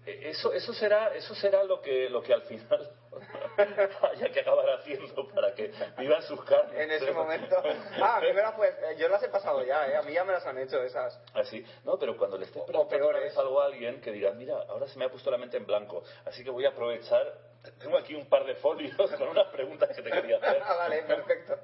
Eh, 0.05 0.29
Eso, 0.29 0.51
eso 0.53 0.73
será, 0.73 1.13
eso 1.13 1.33
será 1.35 1.63
lo 1.63 1.81
que, 1.81 2.09
lo 2.09 2.21
que 2.21 2.33
al 2.33 2.41
final 2.43 2.89
haya 4.11 4.29
que 4.31 4.39
acabar 4.41 4.69
haciendo 4.71 5.27
para 5.29 5.53
que 5.53 5.71
vivan 5.97 6.21
sus 6.23 6.43
carnes. 6.45 6.79
En 6.79 6.91
ese 6.91 7.11
momento. 7.11 7.55
Ah, 8.01 8.17
a 8.17 8.21
mí 8.21 8.27
me 8.33 8.41
las 8.41 8.53
pues, 8.55 8.73
eh, 8.81 8.95
yo 8.97 9.07
las 9.09 9.21
he 9.23 9.29
pasado 9.29 9.63
ya, 9.63 9.87
¿eh? 9.87 9.95
A 9.97 10.01
mí 10.01 10.13
ya 10.13 10.23
me 10.23 10.33
las 10.33 10.45
han 10.45 10.57
hecho 10.57 10.81
esas. 10.83 11.19
Así, 11.33 11.65
no, 11.85 11.97
pero 11.97 12.17
cuando 12.17 12.37
le 12.37 12.45
estés 12.45 12.63
preguntando 12.63 13.09
algo 13.37 13.61
a 13.61 13.65
alguien 13.65 14.01
que 14.01 14.11
diga, 14.11 14.31
mira, 14.31 14.55
ahora 14.69 14.87
se 14.87 14.97
me 14.97 15.05
ha 15.05 15.09
puesto 15.09 15.29
la 15.31 15.37
mente 15.37 15.57
en 15.57 15.65
blanco, 15.65 16.03
así 16.25 16.43
que 16.43 16.49
voy 16.49 16.65
a 16.65 16.69
aprovechar, 16.69 17.33
tengo 17.79 17.97
aquí 17.97 18.15
un 18.15 18.27
par 18.27 18.45
de 18.45 18.55
folios 18.55 18.95
con 19.17 19.29
unas 19.29 19.47
preguntas 19.47 19.89
que 19.95 20.01
te 20.01 20.09
quería 20.09 20.37
hacer. 20.37 20.61
Ah, 20.65 20.75
vale, 20.75 21.03
perfecto. 21.03 21.59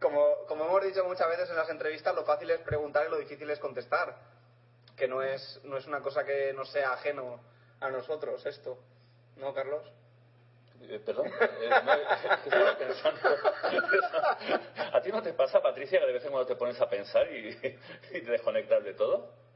Como, 0.00 0.46
como 0.46 0.64
hemos 0.64 0.84
dicho 0.84 1.04
muchas 1.04 1.28
veces 1.28 1.50
en 1.50 1.56
las 1.56 1.68
entrevistas, 1.68 2.14
lo 2.14 2.24
fácil 2.24 2.50
es 2.50 2.60
preguntar 2.60 3.06
y 3.06 3.10
lo 3.10 3.18
difícil 3.18 3.48
es 3.50 3.58
contestar. 3.58 4.16
Que 4.96 5.06
no 5.06 5.22
es, 5.22 5.60
no 5.64 5.76
es 5.76 5.86
una 5.86 6.00
cosa 6.00 6.24
que 6.24 6.52
nos 6.54 6.70
sea 6.70 6.92
ajeno 6.92 7.40
a 7.80 7.90
nosotros 7.90 8.44
esto. 8.46 8.78
¿No, 9.36 9.54
Carlos? 9.54 9.84
Eh, 10.82 11.00
perdón, 11.04 11.26
eh, 11.26 11.70
no, 11.70 12.78
pensando. 12.78 13.20
¿A 14.92 15.00
ti 15.00 15.10
no 15.10 15.22
te 15.22 15.32
pasa, 15.32 15.60
Patricia, 15.60 15.98
que 16.00 16.06
de 16.06 16.12
vez 16.12 16.24
en 16.24 16.30
cuando 16.30 16.46
te 16.46 16.56
pones 16.56 16.80
a 16.80 16.88
pensar 16.88 17.30
y, 17.32 17.48
y 17.48 18.20
te 18.22 18.30
desconectas 18.30 18.84
de 18.84 18.94
todo? 18.94 19.47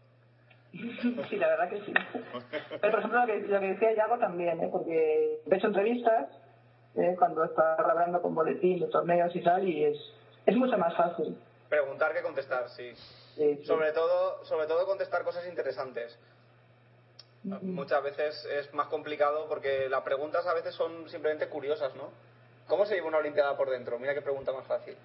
Sí, 1.29 1.37
la 1.37 1.49
verdad 1.49 1.71
que 1.71 1.81
sí. 1.81 1.93
Pero, 2.81 2.91
por 2.91 2.99
ejemplo, 2.99 3.21
lo 3.21 3.27
que, 3.27 3.41
lo 3.41 3.61
que 3.61 3.67
decía 3.69 3.95
Yago 3.95 4.19
también, 4.19 4.61
¿eh? 4.61 4.69
porque 4.71 5.41
he 5.45 5.55
hecho 5.55 5.67
entrevistas 5.67 6.29
¿eh? 6.97 7.15
cuando 7.19 7.45
está 7.45 7.75
hablando 7.75 8.23
con 8.23 8.35
boletín 8.35 8.81
de 8.81 8.87
torneos 8.87 9.35
y 9.37 9.43
tal, 9.43 9.69
y 9.69 9.85
es, 9.85 9.99
es 10.47 10.57
mucho 10.57 10.79
más 10.79 10.97
fácil. 10.97 11.37
Preguntar 11.69 12.13
que 12.15 12.23
contestar, 12.23 12.69
sí. 12.71 12.93
Sí, 13.37 13.57
sí. 13.57 13.65
Sobre 13.65 13.93
todo, 13.93 14.45
sobre 14.45 14.67
todo 14.67 14.87
contestar 14.87 15.25
cosas 15.25 15.47
interesantes. 15.47 16.19
Muchas 17.45 18.03
veces 18.05 18.45
es 18.45 18.73
más 18.73 18.87
complicado 18.87 19.47
porque 19.49 19.89
las 19.89 20.03
preguntas 20.03 20.47
a 20.47 20.55
veces 20.55 20.75
son 20.77 21.09
simplemente 21.09 21.49
curiosas, 21.49 21.95
¿no? 21.97 22.11
¿Cómo 22.69 22.87
se 22.87 22.95
lleva 22.95 23.09
una 23.09 23.19
olimpiada 23.19 23.57
por 23.57 23.69
dentro? 23.69 23.99
Mira 23.99 24.15
qué 24.15 24.23
pregunta 24.23 24.53
más 24.53 24.65
fácil. 24.67 24.97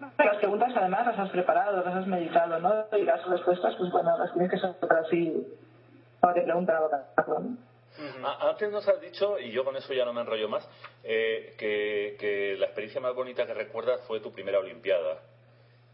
Las 0.00 0.36
preguntas 0.36 0.72
además 0.76 1.06
las 1.06 1.18
has 1.18 1.30
preparado, 1.30 1.82
las 1.84 1.94
has 1.94 2.06
meditado, 2.06 2.58
¿no? 2.60 2.84
Y 2.96 3.02
las 3.02 3.26
respuestas, 3.28 3.74
pues 3.76 3.90
bueno, 3.90 4.16
las 4.18 4.32
tienes 4.32 4.50
que 4.50 4.58
saber 4.58 4.76
así, 5.04 5.46
como 6.20 6.32
te 6.34 6.42
preguntan 6.42 6.76
a 6.76 6.80
boca. 6.80 7.04
¿no? 7.26 7.56
A- 8.28 8.50
Antes 8.50 8.70
nos 8.70 8.86
has 8.88 9.00
dicho, 9.00 9.38
y 9.38 9.50
yo 9.50 9.64
con 9.64 9.76
eso 9.76 9.92
ya 9.92 10.04
no 10.04 10.12
me 10.12 10.20
enrollo 10.20 10.48
más, 10.48 10.68
eh, 11.02 11.54
que, 11.58 12.16
que 12.20 12.56
la 12.58 12.66
experiencia 12.66 13.00
más 13.00 13.14
bonita 13.14 13.44
que 13.46 13.54
recuerdas 13.54 14.00
fue 14.06 14.20
tu 14.20 14.32
primera 14.32 14.58
Olimpiada. 14.60 15.18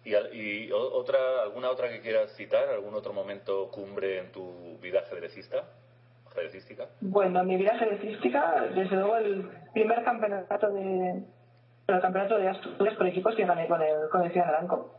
¿Y, 0.05 0.15
y 0.15 0.71
otra, 0.73 1.43
alguna 1.43 1.71
otra 1.71 1.89
que 1.89 2.01
quieras 2.03 2.31
citar? 2.37 2.69
¿Algún 2.69 2.95
otro 2.95 3.15
momento 3.15 3.71
cumbre 3.71 4.19
en 4.19 4.33
tu 4.33 4.77
vida 4.83 5.01
ajedrecista? 5.01 5.65
ajedrecística? 6.31 6.89
Bueno, 7.01 7.43
mi 7.45 7.57
vida 7.57 7.73
ajedrecística, 7.73 8.65
desde 8.75 8.97
luego 8.97 9.17
el 9.17 9.49
primer 9.73 10.03
campeonato 10.05 10.69
de 10.73 11.23
el 11.87 12.01
campeonato 12.01 12.39
de 12.39 12.49
Asturias 12.49 12.97
por 12.97 13.07
equipos 13.07 13.35
que 13.35 13.45
gané 13.45 13.69
con 13.69 13.83
el, 13.83 14.09
con 14.11 14.23
el 14.23 14.33
Ciudad 14.33 14.49
Blanco. 14.49 14.95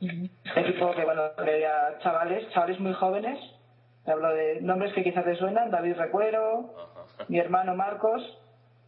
Equipo 0.00 0.92
que, 0.92 1.04
bueno, 1.04 1.22
había 1.36 1.98
chavales, 2.00 2.50
chavales 2.50 2.80
muy 2.80 2.92
jóvenes, 2.92 3.38
hablo 4.04 4.30
de 4.30 4.60
nombres 4.60 4.92
que 4.94 5.04
quizás 5.04 5.24
te 5.24 5.36
suenan, 5.36 5.70
David 5.70 5.96
Recuero, 5.96 6.74
mi 7.28 7.38
hermano 7.38 7.76
Marcos, 7.76 8.22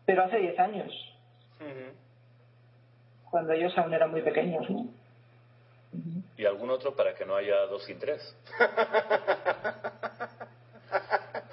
pero 0.07 0.25
hace 0.25 0.39
10 0.39 0.59
años, 0.59 0.93
cuando 3.31 3.53
ellos 3.53 3.77
aún 3.79 3.95
eran 3.95 4.11
muy 4.11 4.23
pequeños, 4.23 4.69
¿no? 4.69 4.87
¿Y 6.37 6.45
algún 6.47 6.71
otro 6.71 6.97
para 6.97 7.15
que 7.15 7.25
no 7.25 7.37
haya 7.37 7.67
dos 7.67 7.85
sin 7.85 8.01
tres? 8.01 8.37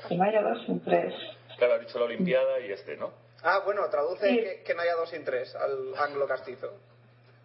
que 0.08 0.16
no 0.16 0.24
haya 0.24 0.42
dos 0.42 0.66
sin 0.66 0.80
tres. 0.84 1.14
Claro, 1.58 1.76
ha 1.76 1.78
dicho 1.78 2.00
la 2.00 2.06
Olimpiada 2.06 2.60
y 2.60 2.72
este, 2.72 2.98
¿no? 2.98 3.12
Ah, 3.44 3.62
bueno, 3.66 3.90
traduce 3.90 4.28
que, 4.28 4.64
que, 4.64 4.74
no 4.76 4.82
haya 4.82 4.96
dos 4.96 5.10
sin 5.10 5.24
tres 5.26 5.56
al 5.56 5.94
anglo 5.98 6.28
castizo. 6.28 6.74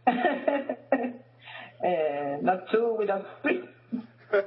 eh, 1.83 2.39
not 2.43 2.69
two 2.71 2.95
without 2.95 3.25
three. 3.43 3.69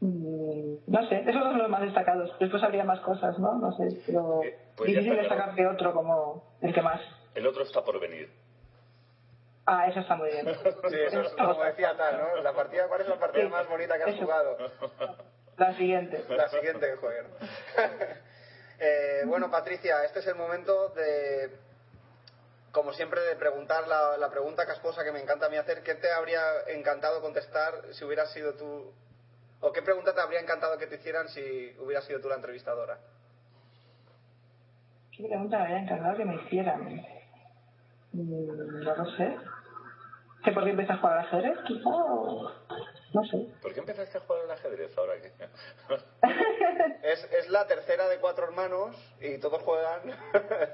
Mm, 0.00 0.76
no 0.86 1.08
sé, 1.08 1.20
esos 1.20 1.42
son 1.42 1.56
los 1.56 1.68
más 1.70 1.80
destacados. 1.80 2.30
Después 2.38 2.62
habría 2.62 2.84
más 2.84 3.00
cosas, 3.00 3.38
¿no? 3.38 3.54
No 3.54 3.72
sé, 3.72 4.02
pero 4.04 4.42
Eh, 4.42 4.58
pues 4.76 4.88
difícil 4.90 5.16
destacar 5.16 5.54
de 5.54 5.66
otro 5.66 5.94
como 5.94 6.44
el 6.60 6.74
que 6.74 6.82
más. 6.82 7.00
El 7.34 7.46
otro 7.46 7.62
está 7.62 7.82
por 7.82 7.98
venir. 8.00 8.30
Ah, 9.64 9.86
eso 9.88 10.00
está 10.00 10.14
muy 10.16 10.30
bien. 10.30 10.46
Sí, 10.90 10.96
eso 11.06 11.22
es 11.22 11.32
como 11.32 11.54
decía 11.64 11.96
tal, 11.96 12.18
¿no? 12.18 12.42
La 12.42 12.52
partida, 12.52 12.86
¿cuál 12.88 13.00
es 13.00 13.08
la 13.08 13.18
partida 13.18 13.44
Sí, 13.44 13.48
más 13.48 13.66
bonita 13.66 13.96
que 13.96 14.02
has 14.02 14.08
eso. 14.10 14.22
jugado? 14.24 14.56
La 15.56 15.72
siguiente. 15.74 16.22
La 16.28 16.48
siguiente 16.48 16.86
que 16.86 16.96
jueguen. 16.96 17.26
Eh, 18.80 19.22
bueno, 19.26 19.50
Patricia, 19.50 20.04
este 20.04 20.20
es 20.20 20.26
el 20.26 20.34
momento 20.34 20.88
de, 20.90 21.50
como 22.72 22.92
siempre, 22.92 23.20
de 23.22 23.36
preguntar 23.36 23.86
la, 23.88 24.16
la 24.16 24.30
pregunta 24.30 24.66
casposa 24.66 25.04
que 25.04 25.12
me 25.12 25.20
encanta 25.20 25.46
a 25.46 25.48
mí 25.48 25.56
hacer. 25.56 25.82
¿Qué 25.82 25.94
te 25.94 26.10
habría 26.12 26.40
encantado 26.68 27.20
contestar 27.20 27.74
si 27.92 28.04
hubieras 28.04 28.32
sido 28.32 28.54
tú, 28.54 28.92
o 29.60 29.72
qué 29.72 29.82
pregunta 29.82 30.14
te 30.14 30.20
habría 30.20 30.40
encantado 30.40 30.78
que 30.78 30.86
te 30.86 30.96
hicieran 30.96 31.28
si 31.28 31.76
hubieras 31.78 32.04
sido 32.04 32.20
tú 32.20 32.28
la 32.28 32.36
entrevistadora? 32.36 32.98
¿Qué 35.16 35.24
pregunta 35.24 35.58
me 35.58 35.62
habría 35.62 35.78
encantado 35.80 36.16
que 36.16 36.24
me 36.24 36.34
hicieran? 36.36 37.06
Mm, 38.12 38.82
No 38.84 38.96
lo 38.96 39.10
sé. 39.16 39.36
¿Que 40.44 40.52
por 40.52 40.64
qué 40.64 40.70
empecé 40.70 40.92
a 40.92 40.96
jugar 40.98 41.18
al 41.18 41.24
ajedrez, 41.26 41.58
quizá? 41.66 41.90
No 43.14 43.24
sé. 43.24 43.46
¿Por 43.62 43.72
qué 43.72 43.80
empezaste 43.80 44.18
a 44.18 44.20
jugar 44.20 44.42
al 44.44 44.50
ajedrez 44.50 44.96
ahora 44.98 45.14
que.? 45.20 45.32
Es, 47.02 47.22
es 47.32 47.48
la 47.50 47.66
tercera 47.66 48.08
de 48.08 48.18
cuatro 48.18 48.44
hermanos 48.46 48.96
y 49.20 49.38
todos 49.38 49.62
juegan. 49.62 50.00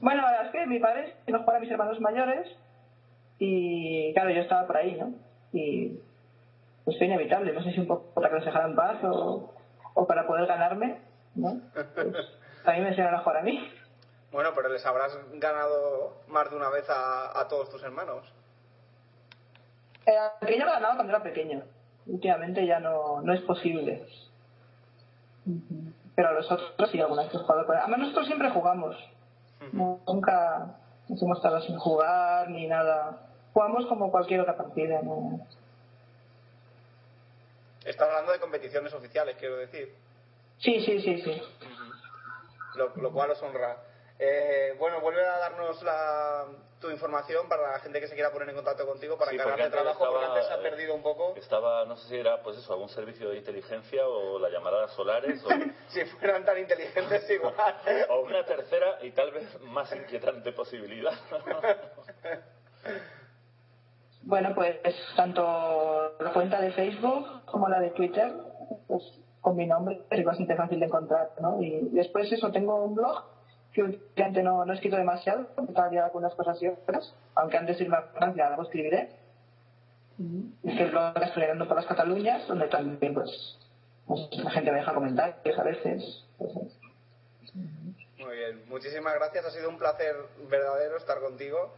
Bueno, 0.00 0.22
la 0.22 0.30
verdad 0.30 0.46
es 0.46 0.52
que 0.52 0.66
mi 0.66 0.78
padre 0.78 1.16
no 1.26 1.40
jugar 1.40 1.56
a 1.56 1.58
mis 1.60 1.70
hermanos 1.72 2.00
mayores 2.00 2.46
y 3.40 4.12
claro, 4.14 4.30
yo 4.30 4.42
estaba 4.42 4.64
por 4.64 4.76
ahí, 4.76 4.94
¿no? 4.94 5.12
Y 5.52 5.98
pues 6.84 6.96
fue 6.98 7.08
inevitable, 7.08 7.52
no 7.52 7.64
sé 7.64 7.72
si 7.72 7.80
un 7.80 7.88
poco 7.88 8.14
para 8.14 8.28
que 8.28 8.36
los 8.36 8.44
dejara 8.44 8.66
en 8.66 8.76
paz 8.76 9.02
o, 9.02 9.52
o 9.94 10.06
para 10.06 10.24
poder 10.28 10.46
ganarme, 10.46 11.00
¿no? 11.34 11.60
Pues, 11.74 12.28
también 12.62 12.84
me 12.84 12.90
enseñaron 12.90 13.16
a 13.18 13.22
jugar 13.24 13.38
a 13.38 13.42
mí. 13.42 13.72
bueno, 14.30 14.50
pero 14.54 14.68
les 14.68 14.86
habrás 14.86 15.18
ganado 15.32 16.22
más 16.28 16.48
de 16.48 16.56
una 16.56 16.70
vez 16.70 16.88
a, 16.88 17.36
a 17.40 17.48
todos 17.48 17.68
tus 17.68 17.82
hermanos. 17.82 18.32
Pequeño 20.40 20.64
lo 20.64 20.72
ganaba 20.72 20.94
cuando 20.94 21.14
era 21.14 21.22
pequeño. 21.22 21.62
Últimamente 22.06 22.66
ya 22.66 22.80
no, 22.80 23.20
no 23.20 23.34
es 23.34 23.42
posible. 23.42 24.06
Pero 26.14 26.28
a 26.28 26.32
los 26.32 26.50
otros 26.50 26.90
sí, 26.90 27.00
alguna 27.00 27.22
vez 27.22 27.34
he 27.34 27.38
jugado 27.38 27.66
con 27.66 27.76
Además, 27.76 28.00
nosotros 28.00 28.26
siempre 28.26 28.50
jugamos. 28.50 28.96
No, 29.72 30.00
nunca 30.06 30.76
nos 31.08 31.22
hemos 31.22 31.38
estado 31.38 31.60
sin 31.62 31.76
jugar 31.78 32.50
ni 32.50 32.66
nada. 32.66 33.28
Jugamos 33.52 33.86
como 33.86 34.10
cualquier 34.10 34.40
otra 34.40 34.56
partida. 34.56 35.00
¿no? 35.02 35.40
Estás 37.84 38.08
hablando 38.08 38.32
de 38.32 38.40
competiciones 38.40 38.92
oficiales, 38.94 39.36
quiero 39.38 39.56
decir. 39.56 39.94
Sí, 40.58 40.80
sí, 40.80 41.00
sí, 41.00 41.18
sí. 41.22 41.42
lo, 42.76 42.94
lo 42.96 43.12
cual 43.12 43.30
os 43.30 43.42
honra. 43.42 43.76
Eh, 44.20 44.74
bueno, 44.78 45.00
vuelve 45.00 45.24
a 45.24 45.38
darnos 45.38 45.80
la, 45.84 46.46
tu 46.80 46.90
información 46.90 47.48
para 47.48 47.70
la 47.72 47.78
gente 47.78 48.00
que 48.00 48.08
se 48.08 48.14
quiera 48.14 48.32
poner 48.32 48.48
en 48.48 48.56
contacto 48.56 48.84
contigo 48.84 49.16
para 49.16 49.30
Sí, 49.30 49.36
encargar 49.36 49.54
porque 49.56 49.64
de 49.64 49.70
trabajo, 49.70 49.98
porque 50.00 50.14
estaba, 50.16 50.34
antes 50.34 50.46
se 50.48 50.54
ha 50.54 50.62
perdido 50.62 50.94
un 50.94 51.02
poco. 51.02 51.34
Estaba, 51.36 51.84
no 51.84 51.96
sé 51.96 52.08
si 52.08 52.16
era, 52.18 52.42
pues 52.42 52.58
eso, 52.58 52.72
algún 52.72 52.88
servicio 52.88 53.30
de 53.30 53.36
inteligencia 53.36 54.08
o 54.08 54.38
la 54.40 54.48
llamada 54.48 54.88
solares 54.88 55.44
o, 55.44 55.48
Si 55.88 56.04
fueran 56.06 56.44
tan 56.44 56.58
inteligentes 56.58 57.30
igual. 57.30 57.54
o 58.10 58.20
una 58.22 58.44
tercera 58.44 58.98
y 59.02 59.12
tal 59.12 59.30
vez 59.30 59.60
más 59.62 59.94
inquietante 59.94 60.52
posibilidad. 60.52 61.12
Bueno, 64.22 64.52
pues 64.54 64.76
tanto 65.16 66.12
la 66.20 66.32
cuenta 66.34 66.60
de 66.60 66.72
Facebook 66.72 67.44
como 67.46 67.68
la 67.68 67.80
de 67.80 67.90
Twitter, 67.90 68.30
pues 68.86 69.02
con 69.40 69.56
mi 69.56 69.66
nombre 69.66 70.02
es 70.10 70.24
bastante 70.24 70.54
fácil 70.54 70.80
de 70.80 70.86
encontrar, 70.86 71.30
¿no? 71.40 71.62
Y 71.62 71.88
después 71.92 72.30
eso, 72.30 72.50
tengo 72.50 72.84
un 72.84 72.94
blog 72.94 73.24
que 73.78 73.84
últimamente 73.84 74.42
no, 74.42 74.64
no 74.64 74.72
he 74.72 74.74
escrito 74.74 74.96
demasiado, 74.96 75.46
porque 75.54 75.70
estaba 75.70 75.88
liado 75.88 76.10
con 76.10 76.24
unas 76.24 76.34
cosas 76.34 76.60
y 76.60 76.66
otras, 76.66 77.14
aunque 77.36 77.58
antes 77.58 77.78
de 77.78 77.84
irme 77.84 77.96
a 77.96 78.02
Francia 78.02 78.48
algo 78.48 78.64
escribiré. 78.64 79.10
Es 80.64 80.76
que 80.76 80.82
el 80.82 80.90
blog 80.90 81.12
estudiando 81.22 81.68
por 81.68 81.76
las 81.76 81.86
Cataluñas, 81.86 82.48
donde 82.48 82.66
también 82.66 83.14
pues, 83.14 83.56
pues, 84.04 84.20
la 84.42 84.50
gente 84.50 84.72
me 84.72 84.78
deja 84.78 84.92
comentarios 84.92 85.56
a 85.56 85.62
veces. 85.62 86.24
pues, 86.38 86.52
Muy 87.54 88.36
bien, 88.36 88.68
muchísimas 88.68 89.14
gracias. 89.14 89.44
Ha 89.44 89.50
sido 89.52 89.68
un 89.68 89.78
placer 89.78 90.16
verdadero 90.50 90.96
estar 90.96 91.20
contigo 91.20 91.72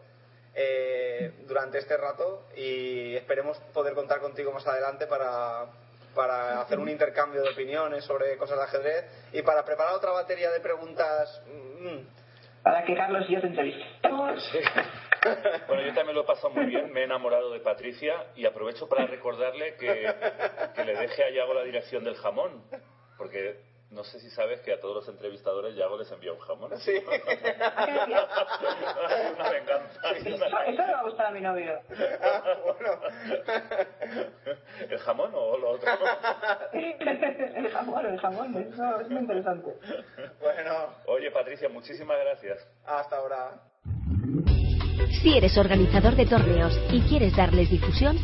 eh, 0.55 1.35
durante 1.47 1.77
este 1.77 1.98
rato 1.98 2.44
y 2.56 3.14
esperemos 3.16 3.59
poder 3.74 3.93
contar 3.93 4.20
contigo 4.20 4.52
más 4.52 4.66
adelante 4.66 5.06
para, 5.06 5.66
para 6.15 6.61
hacer 6.61 6.78
un 6.78 6.89
intercambio 6.89 7.43
de 7.43 7.51
opiniones 7.51 8.05
sobre 8.05 8.37
cosas 8.37 8.59
de 8.59 8.65
ajedrez 8.65 9.05
y 9.32 9.43
para 9.43 9.65
preparar 9.65 9.95
otra 9.95 10.11
batería 10.11 10.51
de 10.51 10.61
preguntas. 10.61 11.43
mm, 11.47 12.62
para 12.62 12.85
que 12.85 12.95
Carlos 12.95 13.24
y 13.28 13.35
yo 13.35 13.41
te 13.41 13.47
entrevistemos. 13.47 14.53
Bueno, 15.69 15.82
yo 15.82 15.93
también 15.95 16.15
lo 16.15 16.23
he 16.23 16.27
pasado 16.27 16.51
muy 16.51 16.65
bien, 16.65 16.91
me 16.93 17.01
he 17.01 17.05
enamorado 17.05 17.51
de 17.53 17.61
Patricia 17.61 18.27
y 18.37 18.47
aprovecho 18.47 18.89
para 18.89 19.07
recordarle 19.07 19.74
que, 19.77 20.15
que 20.74 20.85
le 20.85 20.97
deje 20.97 21.24
a 21.24 21.31
Yago 21.31 21.53
la 21.53 21.62
dirección 21.62 22.05
del 22.05 22.16
jamón, 22.16 22.62
porque 23.19 23.61
no 23.91 24.05
sé 24.05 24.21
si 24.21 24.31
sabes 24.31 24.61
que 24.61 24.73
a 24.73 24.81
todos 24.81 24.95
los 24.95 25.09
entrevistadores 25.09 25.75
Yago 25.75 25.99
les 25.99 26.11
envía 26.12 26.33
un 26.33 26.39
jamón. 26.39 26.71
Sí. 26.79 26.93
Una 29.35 29.51
venganza. 29.51 30.11
Eso, 30.17 30.29
eso 30.29 30.87
le 30.87 30.93
va 30.93 31.01
a 31.01 31.03
gustar 31.03 31.27
a 31.27 31.31
mi 31.33 31.41
novio. 31.41 31.81
¿El 34.89 34.99
jamón 34.99 35.33
o 35.35 35.59
lo 35.59 35.71
otro? 35.71 35.91
el 36.73 37.69
jamón, 37.71 38.07
el 38.07 38.21
jamón, 38.21 38.57
eso 38.57 39.01
es 39.01 39.09
muy 39.11 39.21
interesante. 39.23 39.75
Bueno, 40.41 40.95
Oye, 41.07 41.31
Patricia, 41.33 41.69
muchísimas 41.69 42.19
gracias. 42.21 42.67
hasta 42.85 43.17
ahora. 43.17 43.61
Si 45.22 45.36
eres 45.36 45.56
organizador 45.59 46.16
de 46.16 46.27
torneos 46.27 46.78
y 46.93 47.01
quieres 47.01 47.36
darles 47.36 47.70
difusión, 47.70 48.16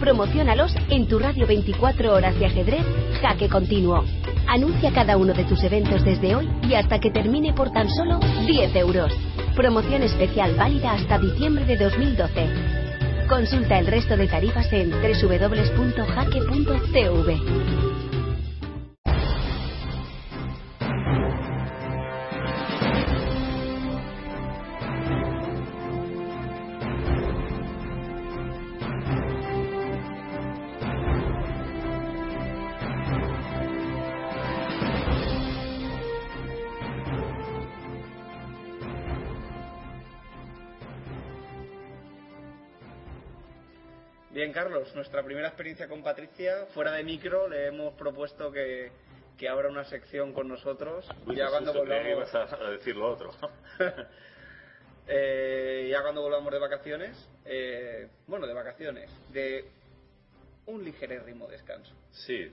promocionalos 0.00 0.74
en 0.90 1.06
tu 1.06 1.18
radio 1.18 1.46
24 1.46 2.12
horas 2.12 2.38
de 2.38 2.46
ajedrez 2.46 2.84
Jaque 3.20 3.48
Continuo. 3.48 4.04
Anuncia 4.48 4.92
cada 4.92 5.16
uno 5.16 5.32
de 5.32 5.44
tus 5.44 5.62
eventos 5.62 6.04
desde 6.04 6.34
hoy 6.34 6.48
y 6.68 6.74
hasta 6.74 6.98
que 6.98 7.10
termine 7.10 7.52
por 7.52 7.72
tan 7.72 7.88
solo 7.88 8.18
10 8.46 8.76
euros. 8.76 9.12
Promoción 9.54 10.02
especial 10.02 10.54
válida 10.56 10.92
hasta 10.92 11.18
diciembre 11.18 11.64
de 11.64 11.76
2012. 11.76 12.48
Consulta 13.28 13.78
el 13.78 13.86
resto 13.86 14.16
de 14.16 14.26
tarifas 14.26 14.72
en 14.72 14.90
www.jaque.tv. 14.90 16.32
Carlos, 44.62 44.94
nuestra 44.94 45.24
primera 45.24 45.48
experiencia 45.48 45.88
con 45.88 46.04
Patricia, 46.04 46.66
fuera 46.66 46.92
de 46.92 47.02
micro, 47.02 47.48
le 47.48 47.66
hemos 47.66 47.94
propuesto 47.94 48.52
que, 48.52 48.92
que 49.36 49.48
abra 49.48 49.68
una 49.68 49.82
sección 49.82 50.32
con 50.32 50.46
nosotros. 50.46 51.04
Uy, 51.26 51.34
ya 51.34 51.50
cuando 51.50 51.72
volvamos, 51.72 52.32
a 52.32 52.70
decir 52.70 52.94
lo 52.94 53.10
otro. 53.10 53.32
eh, 55.08 55.88
ya 55.90 56.00
cuando 56.02 56.22
volvamos 56.22 56.52
de 56.52 56.60
vacaciones, 56.60 57.28
eh, 57.44 58.06
bueno, 58.28 58.46
de 58.46 58.54
vacaciones, 58.54 59.10
de 59.32 59.68
un 60.66 60.84
ligerérrimo 60.84 61.48
descanso. 61.48 61.92
Sí. 62.12 62.52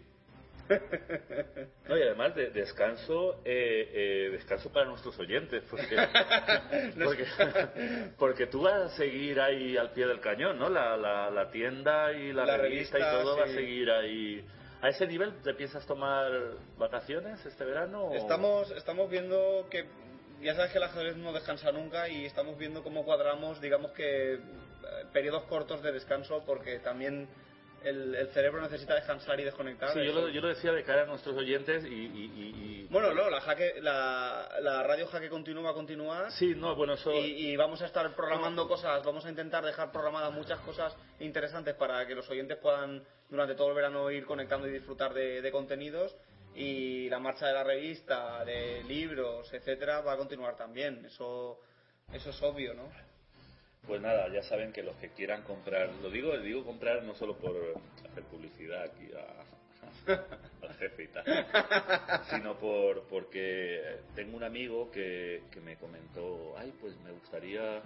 No, 1.87 1.97
y 1.97 2.01
además 2.03 2.35
de 2.35 2.51
descanso, 2.51 3.41
eh, 3.45 3.89
eh, 3.93 4.29
descanso 4.31 4.71
para 4.71 4.85
nuestros 4.85 5.17
oyentes, 5.19 5.63
porque, 5.69 5.95
porque, 7.03 7.25
porque 8.17 8.47
tú 8.47 8.61
vas 8.61 8.91
a 8.93 8.95
seguir 8.95 9.39
ahí 9.41 9.77
al 9.77 9.91
pie 9.91 10.05
del 10.07 10.19
cañón, 10.19 10.59
¿no? 10.59 10.69
La, 10.69 10.95
la, 10.97 11.29
la 11.31 11.49
tienda 11.51 12.11
y 12.13 12.31
la, 12.33 12.45
La 12.45 12.57
revista, 12.57 12.99
y 12.99 13.01
todo 13.01 13.37
va 13.37 13.45
a 13.45 13.47
seguir 13.47 13.89
ahí. 13.91 14.45
¿A 14.81 14.89
ese 14.89 15.05
nivel 15.07 15.33
te 15.41 15.53
piensas 15.55 15.85
tomar 15.85 16.31
vacaciones 16.77 17.45
este 17.45 17.65
verano? 17.65 18.05
o- 18.05 18.13
Estamos, 18.15 18.71
estamos 18.71 19.09
viendo 19.09 19.67
que 19.69 19.85
ya 20.41 20.55
sabes 20.55 20.71
que 20.71 20.77
el 20.77 20.83
ajedrez 20.85 21.17
no 21.17 21.33
descansa 21.33 21.71
nunca 21.73 22.07
y 22.07 22.25
estamos 22.25 22.57
viendo 22.57 22.81
cómo 22.81 23.03
cuadramos, 23.03 23.59
digamos 23.59 23.91
que 23.91 24.35
eh, 24.35 24.39
periodos 25.11 25.43
cortos 25.45 25.81
de 25.83 25.91
descanso 25.91 26.43
porque 26.45 26.79
también 26.79 27.27
el, 27.83 28.15
el 28.15 28.27
cerebro 28.29 28.61
necesita 28.61 28.95
descansar 28.95 29.39
y 29.39 29.43
desconectar. 29.43 29.91
Sí, 29.93 30.03
yo 30.05 30.13
lo, 30.13 30.29
yo 30.29 30.41
lo 30.41 30.47
decía 30.49 30.71
de 30.71 30.83
cara 30.83 31.03
a 31.03 31.05
nuestros 31.05 31.35
oyentes 31.35 31.83
y... 31.85 31.87
y- 31.87 32.31
y- 32.35 32.87
Bueno, 32.89 33.13
no, 33.13 33.29
la, 33.29 33.39
jaque, 33.41 33.75
la, 33.81 34.49
la 34.61 34.83
radio 34.83 35.07
Jaque 35.07 35.29
Continúa 35.29 35.63
va 35.63 35.69
a 35.71 35.73
continuar. 35.73 36.31
Sí, 36.31 36.53
no, 36.55 36.75
bueno, 36.75 36.93
eso... 36.93 37.11
Y, 37.13 37.51
y 37.51 37.55
vamos 37.55 37.81
a 37.81 37.85
estar 37.85 38.13
programando 38.15 38.67
cosas, 38.67 39.03
vamos 39.03 39.25
a 39.25 39.29
intentar 39.29 39.63
dejar 39.63 39.91
programadas 39.91 40.33
muchas 40.33 40.59
cosas 40.61 40.95
interesantes 41.19 41.75
para 41.75 42.05
que 42.07 42.15
los 42.15 42.29
oyentes 42.29 42.57
puedan 42.57 43.03
durante 43.29 43.55
todo 43.55 43.69
el 43.69 43.75
verano 43.75 44.09
ir 44.11 44.25
conectando 44.25 44.67
y 44.67 44.71
disfrutar 44.71 45.13
de, 45.13 45.41
de 45.41 45.51
contenidos. 45.51 46.15
Y 46.55 47.07
la 47.09 47.19
marcha 47.19 47.47
de 47.47 47.53
la 47.53 47.63
revista, 47.63 48.43
de 48.43 48.83
libros, 48.85 49.53
etcétera, 49.53 50.01
va 50.01 50.13
a 50.13 50.17
continuar 50.17 50.57
también. 50.57 51.05
Eso, 51.05 51.59
eso 52.11 52.31
es 52.31 52.41
obvio, 52.41 52.73
¿no? 52.73 52.89
Pues 53.87 54.01
nada, 54.01 54.31
ya 54.31 54.43
saben 54.43 54.71
que 54.71 54.83
los 54.83 54.95
que 54.97 55.09
quieran 55.09 55.43
comprar, 55.43 55.89
lo 56.01 56.09
digo, 56.09 56.37
digo 56.37 56.63
comprar 56.63 57.03
no 57.03 57.15
solo 57.15 57.37
por 57.37 57.55
hacer 58.09 58.23
publicidad 58.25 58.83
aquí 58.83 59.09
a, 59.13 60.09
al 60.67 60.73
jefe 60.75 61.03
y 61.03 61.07
tal, 61.07 61.25
sino 62.29 62.57
por 62.57 63.03
porque 63.07 63.81
tengo 64.15 64.37
un 64.37 64.43
amigo 64.43 64.91
que, 64.91 65.43
que 65.51 65.59
me 65.61 65.75
comentó, 65.77 66.55
ay, 66.57 66.71
pues 66.79 66.95
me 67.01 67.11
gustaría 67.11 67.81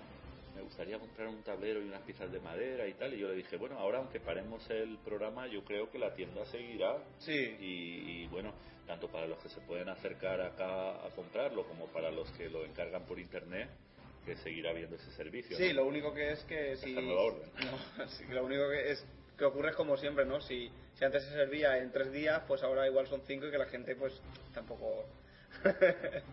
me 0.55 0.61
gustaría 0.61 0.99
comprar 0.99 1.27
un 1.27 1.41
tablero 1.41 1.81
y 1.81 1.87
unas 1.87 2.01
piezas 2.01 2.31
de 2.31 2.39
madera 2.39 2.87
y 2.87 2.93
tal, 2.93 3.13
y 3.13 3.19
yo 3.19 3.27
le 3.27 3.35
dije, 3.35 3.57
bueno, 3.57 3.77
ahora 3.79 3.99
aunque 3.99 4.19
paremos 4.19 4.69
el 4.69 4.97
programa, 4.99 5.47
yo 5.47 5.63
creo 5.63 5.89
que 5.89 5.97
la 5.97 6.13
tienda 6.13 6.45
seguirá. 6.45 6.97
Sí. 7.19 7.57
Y, 7.59 8.23
y, 8.23 8.27
bueno, 8.27 8.53
tanto 8.85 9.07
para 9.07 9.27
los 9.27 9.39
que 9.39 9.49
se 9.49 9.61
pueden 9.61 9.89
acercar 9.89 10.41
acá 10.41 10.91
a 11.05 11.09
comprarlo 11.15 11.63
como 11.65 11.87
para 11.87 12.11
los 12.11 12.29
que 12.33 12.49
lo 12.49 12.65
encargan 12.65 13.03
por 13.05 13.19
internet, 13.19 13.69
que 14.25 14.35
seguirá 14.37 14.71
habiendo 14.71 14.95
ese 14.95 15.11
servicio. 15.11 15.57
Sí, 15.57 15.69
¿no? 15.69 15.81
lo 15.81 15.85
único 15.85 16.13
que 16.13 16.31
es 16.31 16.43
que 16.43 16.75
si... 16.77 16.95
Orden. 16.95 17.49
No, 17.97 18.07
sí, 18.07 18.25
lo 18.29 18.45
único 18.45 18.69
que 18.69 18.91
es 18.91 19.05
que 19.37 19.45
ocurre 19.45 19.69
es 19.69 19.75
como 19.75 19.97
siempre, 19.97 20.25
¿no? 20.25 20.39
Si, 20.41 20.71
si 20.95 21.05
antes 21.05 21.23
se 21.23 21.31
servía 21.31 21.77
en 21.79 21.91
tres 21.91 22.11
días, 22.11 22.43
pues 22.47 22.61
ahora 22.63 22.87
igual 22.87 23.07
son 23.07 23.21
cinco 23.25 23.47
y 23.47 23.51
que 23.51 23.57
la 23.57 23.65
gente 23.67 23.95
pues 23.95 24.13
tampoco... 24.53 25.05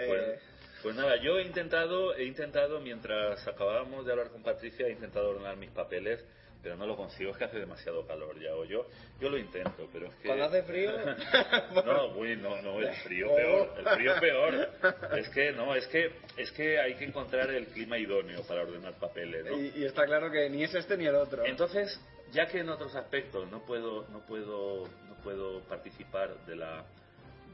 Eh, 0.00 0.06
Pues, 0.06 0.40
pues 0.84 0.94
nada, 0.94 1.16
yo 1.16 1.38
he 1.38 1.42
intentado, 1.42 2.14
he 2.14 2.22
intentado, 2.22 2.78
mientras 2.78 3.44
acabábamos 3.48 4.06
de 4.06 4.12
hablar 4.12 4.30
con 4.30 4.44
Patricia, 4.44 4.86
he 4.86 4.92
intentado 4.92 5.30
ordenar 5.30 5.56
mis 5.56 5.70
papeles, 5.70 6.24
pero 6.62 6.76
no 6.76 6.86
lo 6.86 6.96
consigo, 6.96 7.30
es 7.30 7.36
que 7.36 7.44
hace 7.44 7.58
demasiado 7.58 8.06
calor 8.06 8.38
ya, 8.40 8.54
o 8.54 8.64
yo, 8.64 8.86
yo 9.20 9.28
lo 9.30 9.38
intento, 9.38 9.88
pero 9.92 10.06
es 10.06 10.14
que... 10.16 10.28
Cuando 10.28 10.44
hace 10.44 10.62
frío... 10.62 10.92
No, 11.84 12.08
uy, 12.16 12.36
no, 12.36 12.60
no, 12.62 12.80
el 12.80 12.92
frío 12.96 13.34
peor, 13.34 13.74
el 13.78 13.86
frío 13.86 14.12
peor. 14.20 14.68
Es 15.16 15.28
que, 15.30 15.52
no, 15.52 15.74
es 15.74 15.86
que, 15.86 16.12
es 16.36 16.50
que 16.52 16.78
hay 16.78 16.94
que 16.94 17.04
encontrar 17.04 17.50
el 17.50 17.66
clima 17.68 17.98
idóneo 17.98 18.42
para 18.42 18.62
ordenar 18.62 18.94
papeles, 18.94 19.44
¿no? 19.44 19.58
y, 19.58 19.72
y 19.76 19.84
está 19.84 20.04
claro 20.04 20.30
que 20.30 20.50
ni 20.50 20.64
es 20.64 20.74
este 20.74 20.96
ni 20.96 21.06
el 21.06 21.14
otro. 21.14 21.44
Entonces, 21.44 22.00
ya 22.32 22.46
que 22.46 22.60
en 22.60 22.68
otros 22.68 22.94
aspectos 22.94 23.50
no 23.50 23.64
puedo, 23.64 24.06
no 24.08 24.20
puedo, 24.26 24.86
no 25.08 25.14
puedo 25.22 25.60
participar 25.62 26.34
de 26.46 26.56
la, 26.56 26.84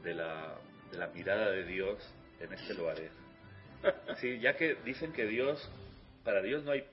de 0.03 0.13
la, 0.13 0.55
de 0.91 0.97
la 0.97 1.07
mirada 1.07 1.51
de 1.51 1.63
Dios, 1.63 1.97
en 2.39 2.53
este 2.53 2.73
lo 2.73 2.89
haré. 2.89 3.09
Sí, 4.19 4.39
ya 4.39 4.55
que 4.55 4.75
dicen 4.83 5.13
que 5.13 5.25
Dios, 5.25 5.69
para 6.23 6.41
Dios 6.41 6.63
no 6.63 6.71
hay 6.71 6.83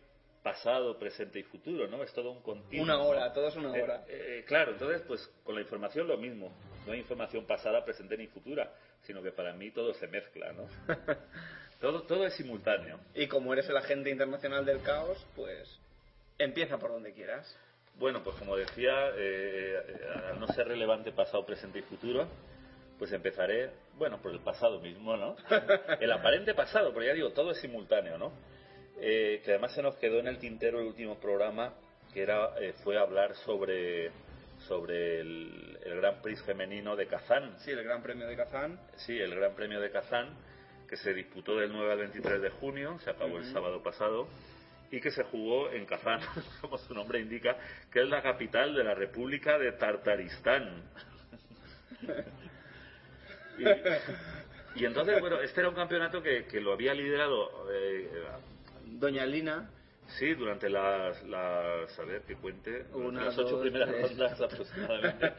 pasado, 0.42 0.98
presente 0.98 1.38
y 1.38 1.42
futuro, 1.44 1.86
¿no? 1.86 2.02
Es 2.02 2.12
todo 2.12 2.30
un 2.32 2.42
continuo. 2.42 2.84
Una 2.84 2.98
hora, 3.00 3.26
¿no? 3.28 3.32
todo 3.32 3.48
es 3.48 3.56
una 3.56 3.76
Eh, 3.76 3.82
hora. 3.82 4.04
eh, 4.08 4.44
claro, 4.46 4.72
entonces, 4.72 5.02
pues 5.06 5.26
con 5.44 5.54
la 5.54 5.60
información 5.60 6.08
lo 6.08 6.16
mismo. 6.16 6.52
No 6.86 6.92
hay 6.92 6.98
información 6.98 7.46
pasada, 7.46 7.84
presente 7.84 8.16
ni 8.16 8.26
futura, 8.26 8.72
sino 9.02 9.22
que 9.22 9.30
para 9.32 9.52
mí 9.52 9.70
todo 9.70 9.94
se 9.94 10.06
mezcla, 10.08 10.52
¿no? 10.52 10.66
todo, 11.80 12.02
todo 12.02 12.26
es 12.26 12.34
simultáneo. 12.34 12.98
Y 13.14 13.28
como 13.28 13.52
eres 13.52 13.68
el 13.68 13.76
agente 13.76 14.10
internacional 14.10 14.64
del 14.64 14.82
caos, 14.82 15.24
pues 15.36 15.78
empieza 16.38 16.78
por 16.78 16.90
donde 16.90 17.12
quieras. 17.12 17.56
Bueno, 17.98 18.22
pues 18.24 18.34
como 18.36 18.56
decía, 18.56 19.10
eh, 19.16 19.76
al 20.30 20.40
no 20.40 20.48
ser 20.48 20.66
relevante 20.66 21.12
pasado, 21.12 21.44
presente 21.46 21.78
y 21.78 21.82
futuro, 21.82 22.26
pues 22.98 23.12
empezaré, 23.12 23.70
bueno, 23.96 24.20
por 24.20 24.32
el 24.32 24.40
pasado 24.40 24.80
mismo, 24.80 25.16
¿no? 25.16 25.36
El 26.00 26.10
aparente 26.10 26.54
pasado, 26.54 26.92
pero 26.92 27.04
ya 27.06 27.12
digo, 27.12 27.30
todo 27.30 27.50
es 27.50 27.58
simultáneo, 27.60 28.16
¿no? 28.16 28.32
Eh, 29.00 29.40
que 29.44 29.52
además 29.52 29.74
se 29.74 29.82
nos 29.82 29.96
quedó 29.96 30.18
en 30.20 30.28
el 30.28 30.38
tintero 30.38 30.80
el 30.80 30.86
último 30.86 31.18
programa, 31.18 31.74
que 32.12 32.22
era 32.22 32.50
eh, 32.60 32.74
fue 32.84 32.98
hablar 32.98 33.34
sobre 33.36 34.10
sobre 34.68 35.20
el, 35.20 35.78
el 35.84 35.96
Gran 35.96 36.20
Prix 36.22 36.42
femenino 36.42 36.96
de 36.96 37.06
Kazán. 37.06 37.56
Sí, 37.60 37.70
el 37.70 37.82
Gran 37.82 38.02
Premio 38.02 38.26
de 38.26 38.36
Kazán. 38.36 38.78
Sí, 38.96 39.18
el 39.18 39.34
Gran 39.34 39.54
Premio 39.54 39.80
de 39.80 39.90
Kazán, 39.90 40.36
que 40.88 40.96
se 40.96 41.12
disputó 41.12 41.56
del 41.56 41.72
9 41.72 41.92
al 41.92 41.98
23 41.98 42.40
de 42.40 42.50
junio, 42.50 42.98
se 43.00 43.10
acabó 43.10 43.38
el 43.38 43.44
sábado 43.52 43.82
pasado, 43.82 44.28
y 44.90 45.00
que 45.00 45.10
se 45.10 45.24
jugó 45.24 45.70
en 45.70 45.86
Kazán, 45.86 46.20
como 46.60 46.78
su 46.78 46.94
nombre 46.94 47.18
indica, 47.18 47.56
que 47.90 48.02
es 48.02 48.08
la 48.08 48.22
capital 48.22 48.74
de 48.74 48.84
la 48.84 48.94
República 48.94 49.58
de 49.58 49.72
Tartaristán. 49.72 50.84
y, 53.58 54.80
y 54.82 54.84
entonces, 54.84 55.20
bueno, 55.20 55.40
este 55.40 55.60
era 55.60 55.68
un 55.68 55.74
campeonato 55.74 56.22
que, 56.22 56.44
que 56.44 56.60
lo 56.60 56.72
había 56.72 56.94
liderado 56.94 57.68
eh, 57.72 58.08
Doña 58.98 59.26
Lina. 59.26 59.70
Sí, 60.18 60.34
durante 60.34 60.68
las, 60.68 61.22
las 61.24 61.98
a 61.98 62.02
ver, 62.04 62.22
que 62.22 62.34
cuente, 62.36 62.84
Una, 62.92 63.24
las 63.26 63.38
ocho 63.38 63.52
dos, 63.52 63.60
primeras 63.62 63.88
tres. 63.88 64.10
rondas 64.10 64.40
aproximadamente, 64.40 65.32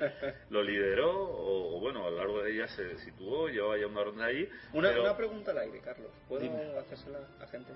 lo 0.49 0.63
lideró, 0.63 1.11
o, 1.11 1.77
o 1.77 1.80
bueno, 1.80 2.07
a 2.07 2.09
lo 2.09 2.17
largo 2.17 2.41
de 2.41 2.53
ella 2.53 2.67
se 2.69 2.97
situó, 2.99 3.49
llevaba 3.49 3.77
ya 3.77 3.85
una 3.88 4.03
ronda 4.03 4.25
ahí. 4.25 4.49
Una, 4.71 4.89
pero- 4.89 5.01
una 5.03 5.17
pregunta 5.17 5.51
al 5.51 5.59
aire, 5.59 5.80
Carlos. 5.81 6.09
¿Puedo 6.27 6.41
Dime. 6.41 6.77
hacérsela 6.80 7.19
a 7.41 7.47
gente? 7.47 7.71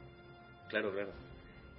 Claro, 0.69 0.91
claro. 0.91 1.09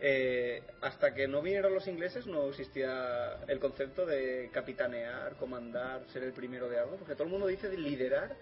Eh, 0.01 0.63
hasta 0.83 1.13
que 1.13 1.27
no 1.27 1.43
vinieron 1.43 1.75
los 1.75 1.89
ingleses 1.89 2.27
no 2.29 2.49
existía 2.51 3.39
el 3.49 3.59
concepto 3.59 4.07
de 4.07 4.49
capitanear, 4.53 5.35
comandar, 5.37 6.03
ser 6.13 6.23
el 6.23 6.33
primero 6.33 6.69
de 6.69 6.79
algo, 6.79 6.97
porque 6.97 7.15
todo 7.15 7.25
el 7.25 7.31
mundo 7.31 7.49
dice 7.49 7.69
de 7.69 7.79
liderar 7.79 8.37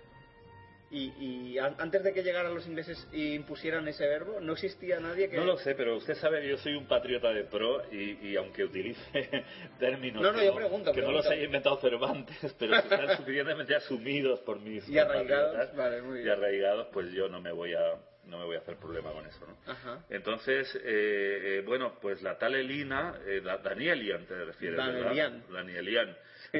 y, 0.90 1.12
y 1.54 1.58
an- 1.58 1.74
antes 1.78 2.02
de 2.04 2.12
que 2.12 2.22
llegaran 2.22 2.54
los 2.54 2.66
ingleses 2.66 3.08
e 3.12 3.34
impusieran 3.34 3.86
ese 3.88 4.06
verbo 4.06 4.40
no 4.40 4.52
existía 4.52 5.00
nadie 5.00 5.28
que... 5.28 5.36
No 5.36 5.44
lo 5.44 5.56
sé, 5.58 5.74
pero 5.74 5.96
usted 5.96 6.14
sabe 6.14 6.40
que 6.42 6.48
yo 6.50 6.58
soy 6.58 6.74
un 6.74 6.86
patriota 6.86 7.30
de 7.32 7.44
pro 7.44 7.82
y, 7.92 8.28
y 8.28 8.36
aunque 8.36 8.62
utilice 8.64 9.44
términos 9.78 10.22
No, 10.22 10.32
no, 10.32 10.38
que, 10.38 10.44
yo 10.44 10.52
no, 10.52 10.56
pregunto, 10.56 10.92
que 10.92 11.02
no 11.02 11.10
los 11.12 11.26
haya 11.26 11.42
inventado 11.42 11.76
Cervantes, 11.80 12.54
pero 12.58 12.82
que 12.82 12.88
sean 12.88 13.16
suficientemente 13.16 13.74
asumidos 13.74 14.40
por 14.40 14.60
mis 14.60 14.88
Y 14.88 14.98
arraigados, 14.98 15.74
vale, 15.76 16.02
muy 16.02 16.20
y 16.20 16.22
bien. 16.22 16.36
arraigados, 16.36 16.86
pues 16.92 17.10
yo 17.12 17.28
no 17.28 17.40
me 17.40 17.50
voy 17.52 17.74
a 17.74 17.94
no 18.26 18.38
me 18.40 18.44
voy 18.44 18.56
a 18.56 18.58
hacer 18.58 18.76
problema 18.76 19.12
con 19.12 19.24
eso, 19.24 19.46
¿no? 19.46 19.56
Ajá. 19.70 20.04
Entonces, 20.10 20.74
eh, 20.74 20.80
eh, 20.84 21.62
bueno, 21.64 21.96
pues 22.02 22.22
la 22.22 22.36
tal 22.36 22.56
Elina, 22.56 23.14
eh, 23.24 23.40
la- 23.40 23.58
Danielian 23.58 24.26
te 24.26 24.34
refieres, 24.44 24.76
¿verdad? 24.78 24.94
Danielian. 24.94 25.44
Danielian. 25.52 26.16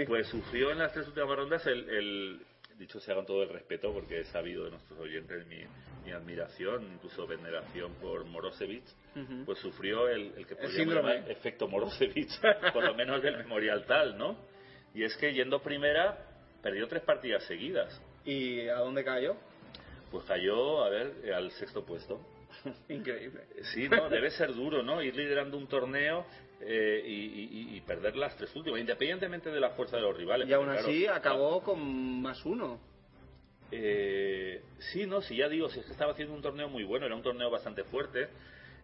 Pues 0.06 0.28
sufrió 0.28 0.70
en 0.70 0.78
las 0.78 0.92
tres 0.92 1.08
últimas 1.08 1.36
rondas 1.36 1.66
el, 1.66 1.88
el- 1.90 2.40
dicho 2.78 3.00
sea 3.00 3.14
con 3.14 3.26
todo 3.26 3.42
el 3.42 3.48
respeto, 3.48 3.92
porque 3.92 4.20
he 4.20 4.24
sabido 4.24 4.64
de 4.64 4.70
nuestros 4.70 4.98
oyentes 4.98 5.46
mi, 5.46 5.58
mi 6.04 6.12
admiración, 6.12 6.84
incluso 6.94 7.26
veneración 7.26 7.94
por 7.94 8.24
Morosevich, 8.24 8.84
pues 9.44 9.58
sufrió 9.58 10.08
el, 10.08 10.32
el 10.36 10.46
que 10.46 10.54
El 10.54 10.70
síndrome. 10.70 11.14
llamar 11.14 11.30
efecto 11.30 11.68
Morosevich, 11.68 12.30
por 12.72 12.84
lo 12.84 12.94
menos 12.94 13.22
del 13.22 13.38
memorial 13.38 13.84
tal, 13.86 14.16
¿no? 14.18 14.36
Y 14.94 15.04
es 15.04 15.16
que 15.16 15.32
yendo 15.32 15.60
primera, 15.60 16.18
perdió 16.62 16.86
tres 16.88 17.02
partidas 17.02 17.42
seguidas. 17.44 18.00
¿Y 18.24 18.68
a 18.68 18.76
dónde 18.78 19.04
cayó? 19.04 19.36
Pues 20.10 20.24
cayó, 20.24 20.84
a 20.84 20.88
ver, 20.90 21.32
al 21.34 21.50
sexto 21.52 21.84
puesto. 21.84 22.20
Increíble. 22.88 23.42
Sí, 23.74 23.88
no, 23.88 24.08
debe 24.08 24.30
ser 24.30 24.54
duro, 24.54 24.82
¿no? 24.82 25.02
Ir 25.02 25.14
liderando 25.14 25.56
un 25.56 25.66
torneo 25.66 26.26
eh, 26.60 27.02
y, 27.06 27.12
y- 27.72 27.76
y 27.76 27.80
perder 27.82 28.16
las 28.16 28.36
tres 28.36 28.54
últimas, 28.56 28.80
independientemente 28.80 29.50
de 29.50 29.60
la 29.60 29.70
fuerza 29.70 29.96
de 29.96 30.02
los 30.02 30.16
rivales. 30.16 30.48
Y 30.48 30.52
aún 30.52 30.68
así 30.70 31.02
claro, 31.02 31.16
acabó 31.18 31.62
con 31.62 32.22
más 32.22 32.44
uno. 32.44 32.80
eh, 33.70 34.62
sí, 34.92 35.06
no, 35.06 35.20
sí, 35.20 35.36
ya 35.36 35.48
digo, 35.48 35.68
si 35.68 35.80
es 35.80 35.86
que 35.86 35.92
estaba 35.92 36.12
haciendo 36.12 36.34
un 36.34 36.42
torneo 36.42 36.68
muy 36.68 36.84
bueno, 36.84 37.06
era 37.06 37.14
un 37.16 37.22
torneo 37.22 37.50
bastante 37.50 37.84
fuerte. 37.84 38.28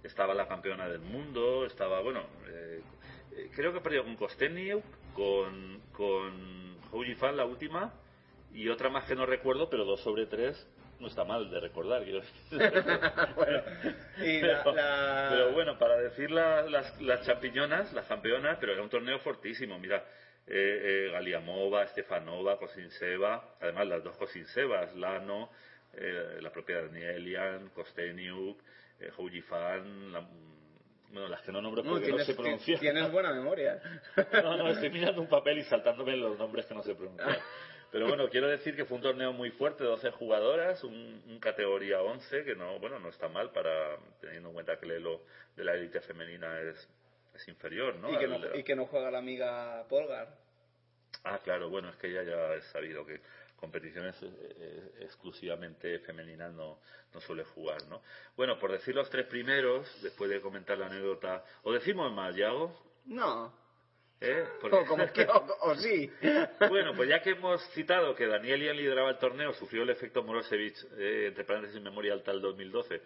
Estaba 0.03 0.35
la 0.35 0.49
campeona 0.49 0.89
del 0.89 1.01
mundo, 1.01 1.65
estaba, 1.65 2.01
bueno, 2.01 2.25
eh, 2.49 2.81
eh, 3.37 3.51
creo 3.55 3.73
que 3.73 3.81
perdió 3.81 4.03
con 4.03 4.17
Kosteniuk, 4.17 4.83
con, 5.15 5.81
con 5.93 6.77
Hou 6.91 7.05
Yifan 7.05 7.37
la 7.37 7.45
última, 7.45 7.93
y 8.53 8.69
otra 8.69 8.91
más 8.91 9.05
que 9.05 9.15
no 9.15 9.25
recuerdo, 9.27 9.71
pero 9.71 9.85
dos 9.85 10.01
sobre 10.01 10.27
tres 10.27 10.67
no 11.03 11.09
está 11.09 11.25
mal 11.25 11.51
de 11.51 11.61
recordar. 11.61 12.03
Bueno, 13.35 13.63
y 14.23 14.41
la, 14.41 14.63
pero, 14.63 14.75
la- 14.77 15.29
pero 15.31 15.53
bueno, 15.53 15.79
para 15.79 15.97
decir 15.99 16.31
la- 16.31 16.63
las, 16.63 17.01
las 17.03 17.27
champiñonas, 17.27 17.93
las 17.93 18.07
campeonas, 18.07 18.57
pero 18.61 18.73
era 18.73 18.83
un 18.83 18.89
torneo 18.89 19.19
fortísimo. 19.19 19.79
Mira, 19.79 20.05
eh, 20.47 21.07
eh, 21.07 21.11
Galiamova, 21.13 21.87
Stefanova, 21.89 22.59
Kosinseva, 22.59 23.57
además 23.61 23.87
las 23.89 24.05
dos 24.05 24.17
Kosinsevas, 24.17 24.95
Lano, 24.95 25.51
eh, 25.95 26.39
la 26.41 26.51
propia 26.51 26.83
Danielian, 26.83 27.71
Kosteniuk, 27.71 28.59
eh, 29.01 29.11
Houjifan, 29.17 30.13
la- 30.13 30.27
bueno, 31.11 31.29
las 31.29 31.43
que 31.43 31.53
no 31.53 31.61
nombro 31.61 31.83
No, 31.83 31.91
porque 31.91 32.05
no, 32.09 32.17
tienes, 32.17 32.27
sé 32.27 32.35
pronunciar. 32.35 32.81
tienes 32.81 33.11
buena 33.13 33.33
memoria. 33.33 33.79
No, 34.43 34.57
no, 34.57 34.69
estoy 34.69 34.89
mirando 34.91 35.21
un 35.21 35.29
papel 35.29 35.59
y 35.59 35.65
saltándome 35.65 36.17
los 36.17 36.39
nombres 36.39 36.65
que 36.67 36.75
no 36.75 36.83
sé 36.83 36.95
pronunciar. 36.95 37.39
Pero 37.93 38.09
bueno, 38.09 38.31
quiero 38.31 38.49
decir 38.49 38.75
que 38.75 38.87
fue 38.87 38.97
un 38.97 39.03
torneo 39.03 39.35
muy 39.35 39.51
fuerte, 39.51 39.85
12 39.85 40.13
jugadoras, 40.13 40.83
un, 40.83 41.23
un 41.29 41.39
categoría 41.39 42.01
11, 42.01 42.43
que 42.43 42.57
no, 42.57 42.79
bueno, 42.79 42.99
no 42.99 43.11
está 43.11 43.29
mal 43.29 43.51
para, 43.53 43.99
teniendo 44.19 44.49
en 44.49 44.55
cuenta 44.55 44.79
que 44.79 44.87
el 44.87 44.93
elo 44.93 45.21
de 45.55 45.63
la 45.63 45.75
élite 45.75 46.01
femenina 46.01 46.59
es, 46.61 46.89
es 47.35 47.49
inferior, 47.49 47.95
¿no? 47.97 48.11
y, 48.11 48.17
que 48.17 48.25
Al 48.25 48.31
no, 48.31 48.57
y 48.57 48.63
que 48.63 48.75
no 48.75 48.87
juega 48.87 49.11
la 49.11 49.19
amiga 49.19 49.85
Polgar. 49.91 50.35
Ah, 51.25 51.39
claro, 51.45 51.69
bueno, 51.69 51.91
es 51.91 51.97
que 51.97 52.11
ya 52.11 52.23
ya 52.23 52.55
he 52.55 52.63
sabido 52.63 53.05
que 53.05 53.21
competiciones 53.57 54.17
eh, 54.23 54.31
eh, 54.31 54.93
exclusivamente 55.03 55.99
femeninas 55.99 56.51
no, 56.55 56.79
no 57.13 57.21
suele 57.21 57.45
jugar, 57.45 57.87
¿no? 57.91 58.01
Bueno, 58.39 58.59
por 58.59 58.73
decir 58.73 58.95
los 58.95 59.11
tres 59.11 59.27
primeros, 59.27 59.87
después 60.03 60.31
de 60.31 60.41
comentar 60.41 60.79
la 60.79 60.87
anécdota, 60.87 61.45
¿o 61.63 61.73
decimos 61.73 62.11
más, 62.11 62.35
Yago? 62.35 62.75
No. 63.05 63.53
¿Eh? 64.23 64.45
O, 64.63 64.87
como 64.87 65.13
que, 65.13 65.23
o, 65.25 65.57
o 65.63 65.75
sí. 65.77 66.11
Bueno, 66.69 66.95
pues 66.95 67.09
ya 67.09 67.21
que 67.23 67.31
hemos 67.31 67.61
citado 67.73 68.15
que 68.15 68.27
Danielian 68.27 68.77
lideraba 68.77 69.11
el 69.11 69.19
torneo, 69.19 69.53
sufrió 69.55 69.83
el 69.83 69.91
efecto 69.91 70.23
Morosevich, 70.23 70.77
eh, 70.99 71.27
entre 71.29 71.45
paréntesis, 71.45 71.81
memoria 71.81 72.13
alta 72.13 72.31
del 72.33 72.41
2012, 72.41 73.01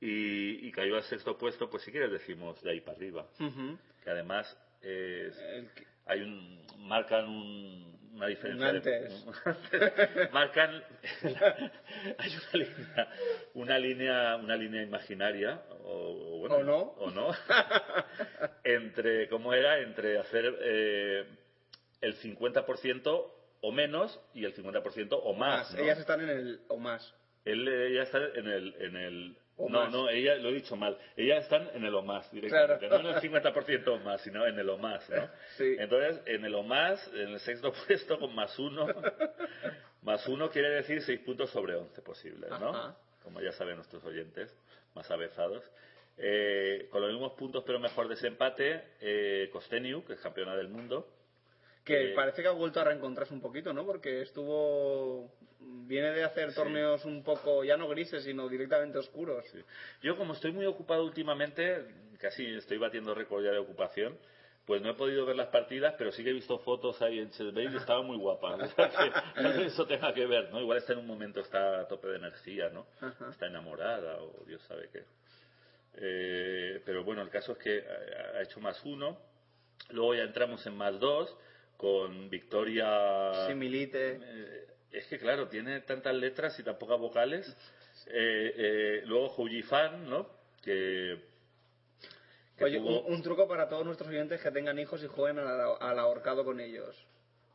y, 0.00 0.66
y 0.66 0.72
cayó 0.72 0.96
al 0.96 1.04
sexto 1.04 1.38
puesto, 1.38 1.70
pues 1.70 1.82
si 1.84 1.90
quieres 1.92 2.10
decimos 2.10 2.60
de 2.62 2.70
ahí 2.72 2.80
para 2.80 2.96
arriba. 2.96 3.26
Que 4.04 4.10
además 4.10 4.56
es- 4.82 5.38
hay 6.06 6.20
un, 6.20 6.66
marcan 6.78 7.28
un- 7.28 8.01
una 8.12 8.26
diferencia. 8.26 8.70
Un 8.70 8.82
de- 8.82 10.28
marcan 10.32 10.82
hay 12.18 12.30
una 12.36 12.52
línea, 12.64 13.08
una 13.54 13.78
línea, 13.78 14.36
una 14.36 14.56
línea 14.56 14.82
imaginaria 14.82 15.62
o, 15.84 16.36
o 16.36 16.38
bueno, 16.48 16.56
¿O 16.56 16.62
no? 16.62 16.78
o 16.80 17.10
no 17.10 17.34
entre 18.64 19.28
cómo 19.28 19.54
era 19.54 19.78
entre 19.80 20.18
hacer 20.18 20.54
eh, 20.60 21.24
el 22.00 22.16
50% 22.20 23.30
o 23.64 23.72
menos 23.72 24.20
y 24.34 24.44
el 24.44 24.54
50% 24.54 25.08
o 25.22 25.34
más. 25.34 25.70
Más. 25.70 25.74
¿no? 25.74 25.82
Ellas 25.82 25.98
están 25.98 26.20
en 26.20 26.28
el 26.30 26.60
o 26.68 26.76
más. 26.78 27.14
Él, 27.44 27.66
ella 27.66 28.02
está 28.04 28.18
en 28.18 28.48
el, 28.48 28.74
en 28.78 28.96
el 28.96 29.36
O 29.56 29.68
no, 29.68 29.80
más. 29.84 29.92
no, 29.92 30.08
ella 30.08 30.36
lo 30.36 30.48
he 30.48 30.54
dicho 30.54 30.76
mal. 30.76 30.96
Ellas 31.16 31.44
están 31.44 31.68
en 31.74 31.84
el 31.84 31.94
o 31.94 32.02
más 32.02 32.30
directamente, 32.32 32.88
Claro. 32.88 33.02
no 33.02 33.10
en 33.10 33.16
el 33.16 33.22
50% 33.22 33.88
o 33.88 33.98
más, 33.98 34.20
sino 34.22 34.46
en 34.46 34.58
el 34.58 34.68
o 34.70 34.78
más, 34.78 35.08
¿no? 35.10 35.28
Entonces, 35.58 36.20
en 36.26 36.44
el 36.44 36.54
o 36.54 36.62
más, 36.62 37.06
en 37.14 37.28
el 37.28 37.40
sexto 37.40 37.72
puesto 37.86 38.18
con 38.18 38.34
más 38.34 38.58
uno, 38.58 38.86
más 40.02 40.26
uno 40.26 40.50
quiere 40.50 40.70
decir 40.70 41.02
seis 41.02 41.20
puntos 41.20 41.50
sobre 41.50 41.74
11 41.76 42.00
posibles, 42.02 42.50
¿no? 42.50 42.70
Ajá. 42.70 42.96
Como 43.22 43.40
ya 43.40 43.52
saben 43.52 43.76
nuestros 43.76 44.02
oyentes, 44.04 44.52
más 44.94 45.10
avezados. 45.10 45.62
Eh, 46.18 46.88
con 46.90 47.00
los 47.00 47.10
mismos 47.12 47.32
puntos, 47.34 47.62
pero 47.64 47.78
mejor 47.78 48.08
desempate, 48.08 48.82
eh, 49.00 49.48
Kosteniu, 49.52 50.04
que 50.04 50.14
es 50.14 50.20
campeona 50.20 50.54
del 50.56 50.68
mundo, 50.68 51.08
Que 51.84 52.12
Eh, 52.12 52.14
parece 52.14 52.42
que 52.42 52.48
ha 52.48 52.52
vuelto 52.52 52.80
a 52.80 52.84
reencontrarse 52.84 53.32
un 53.34 53.40
poquito, 53.40 53.72
¿no? 53.72 53.84
Porque 53.84 54.22
estuvo. 54.22 55.32
Viene 55.86 56.12
de 56.12 56.24
hacer 56.24 56.54
torneos 56.54 57.04
un 57.04 57.22
poco, 57.22 57.64
ya 57.64 57.76
no 57.76 57.88
grises, 57.88 58.24
sino 58.24 58.48
directamente 58.48 58.98
oscuros. 58.98 59.44
Yo 60.02 60.16
como 60.16 60.32
estoy 60.32 60.52
muy 60.52 60.64
ocupado 60.64 61.04
últimamente, 61.04 61.84
casi 62.18 62.46
estoy 62.46 62.78
batiendo 62.78 63.14
récord 63.14 63.44
ya 63.44 63.50
de 63.50 63.58
ocupación, 63.58 64.16
pues 64.64 64.80
no 64.80 64.90
he 64.90 64.94
podido 64.94 65.26
ver 65.26 65.36
las 65.36 65.48
partidas, 65.48 65.94
pero 65.98 66.12
sí 66.12 66.22
que 66.22 66.30
he 66.30 66.34
visto 66.34 66.58
fotos 66.60 67.02
ahí 67.02 67.18
en 67.18 67.30
Chelsea 67.30 67.64
y 67.64 67.76
estaba 67.76 68.02
muy 68.02 68.16
guapa. 68.16 68.56
O 68.62 68.66
sea 68.68 68.88
que 68.88 69.42
tal 69.42 69.58
vez 69.58 69.72
eso 69.72 69.86
tenga 69.86 70.14
que 70.14 70.24
ver, 70.24 70.50
¿no? 70.50 70.60
Igual 70.60 70.78
está 70.78 70.92
en 70.92 71.00
un 71.00 71.06
momento, 71.06 71.40
está 71.40 71.80
a 71.80 71.88
tope 71.88 72.08
de 72.08 72.16
energía, 72.16 72.70
¿no? 72.70 72.86
Ajá. 73.00 73.30
Está 73.30 73.46
enamorada 73.48 74.22
o 74.22 74.44
Dios 74.46 74.62
sabe 74.62 74.88
qué. 74.92 75.02
Eh, 75.94 76.80
pero 76.84 77.04
bueno, 77.04 77.22
el 77.22 77.28
caso 77.28 77.52
es 77.52 77.58
que 77.58 77.84
ha 77.84 78.38
ha 78.38 78.42
hecho 78.42 78.60
más 78.60 78.80
uno. 78.84 79.18
Luego 79.90 80.14
ya 80.14 80.22
entramos 80.22 80.64
en 80.66 80.76
más 80.76 80.98
dos 80.98 81.36
con 81.76 82.30
Victoria... 82.30 83.46
Similite. 83.48 84.20
Eh, 84.22 84.66
es 84.92 85.06
que 85.06 85.18
claro, 85.18 85.48
tiene 85.48 85.80
tantas 85.80 86.14
letras 86.14 86.58
y 86.58 86.62
tan 86.62 86.78
pocas 86.78 86.98
vocales. 86.98 87.46
Eh, 88.06 88.54
eh, 88.56 89.02
luego 89.06 89.28
Houji 89.30 89.62
Fan, 89.62 90.08
¿no? 90.08 90.28
Que, 90.62 91.18
que 92.56 92.64
Oye, 92.64 92.78
tuvo- 92.78 93.02
un, 93.06 93.14
un 93.14 93.22
truco 93.22 93.46
para 93.48 93.68
todos 93.68 93.84
nuestros 93.84 94.08
oyentes 94.10 94.40
que 94.40 94.50
tengan 94.50 94.78
hijos 94.78 95.02
y 95.02 95.06
jueguen 95.06 95.38
al, 95.38 95.76
al 95.80 95.98
ahorcado 95.98 96.44
con 96.44 96.60
ellos. 96.60 96.96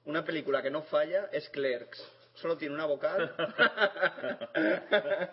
Una 0.06 0.24
película 0.26 0.62
que 0.62 0.70
no 0.72 0.84
falla 0.84 1.30
es 1.32 1.50
Clerks. 1.50 2.02
Solo 2.36 2.56
tiene 2.58 2.76
una 2.76 2.86
vocal. 2.86 3.34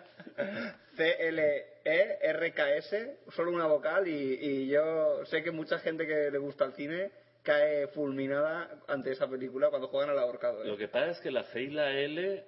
C-L-E-R-K-S. 1.85 3.17
Solo 3.35 3.51
una 3.51 3.67
vocal. 3.67 4.07
Y, 4.07 4.37
y 4.41 4.67
yo 4.67 5.25
sé 5.25 5.43
que 5.43 5.51
mucha 5.51 5.79
gente 5.79 6.05
que 6.07 6.29
le 6.31 6.37
gusta 6.37 6.65
el 6.65 6.73
cine 6.73 7.11
cae 7.45 7.87
fulminada 7.87 8.81
ante 8.89 9.11
esa 9.11 9.29
película 9.29 9.69
cuando 9.69 9.87
juegan 9.87 10.09
al 10.09 10.19
ahorcado. 10.19 10.63
¿eh? 10.63 10.67
Lo 10.67 10.75
que 10.75 10.89
pasa 10.89 11.11
es 11.11 11.19
que 11.21 11.31
la 11.31 11.43
C 11.45 11.61
y 11.61 11.67
la 11.69 11.91
L... 11.91 12.43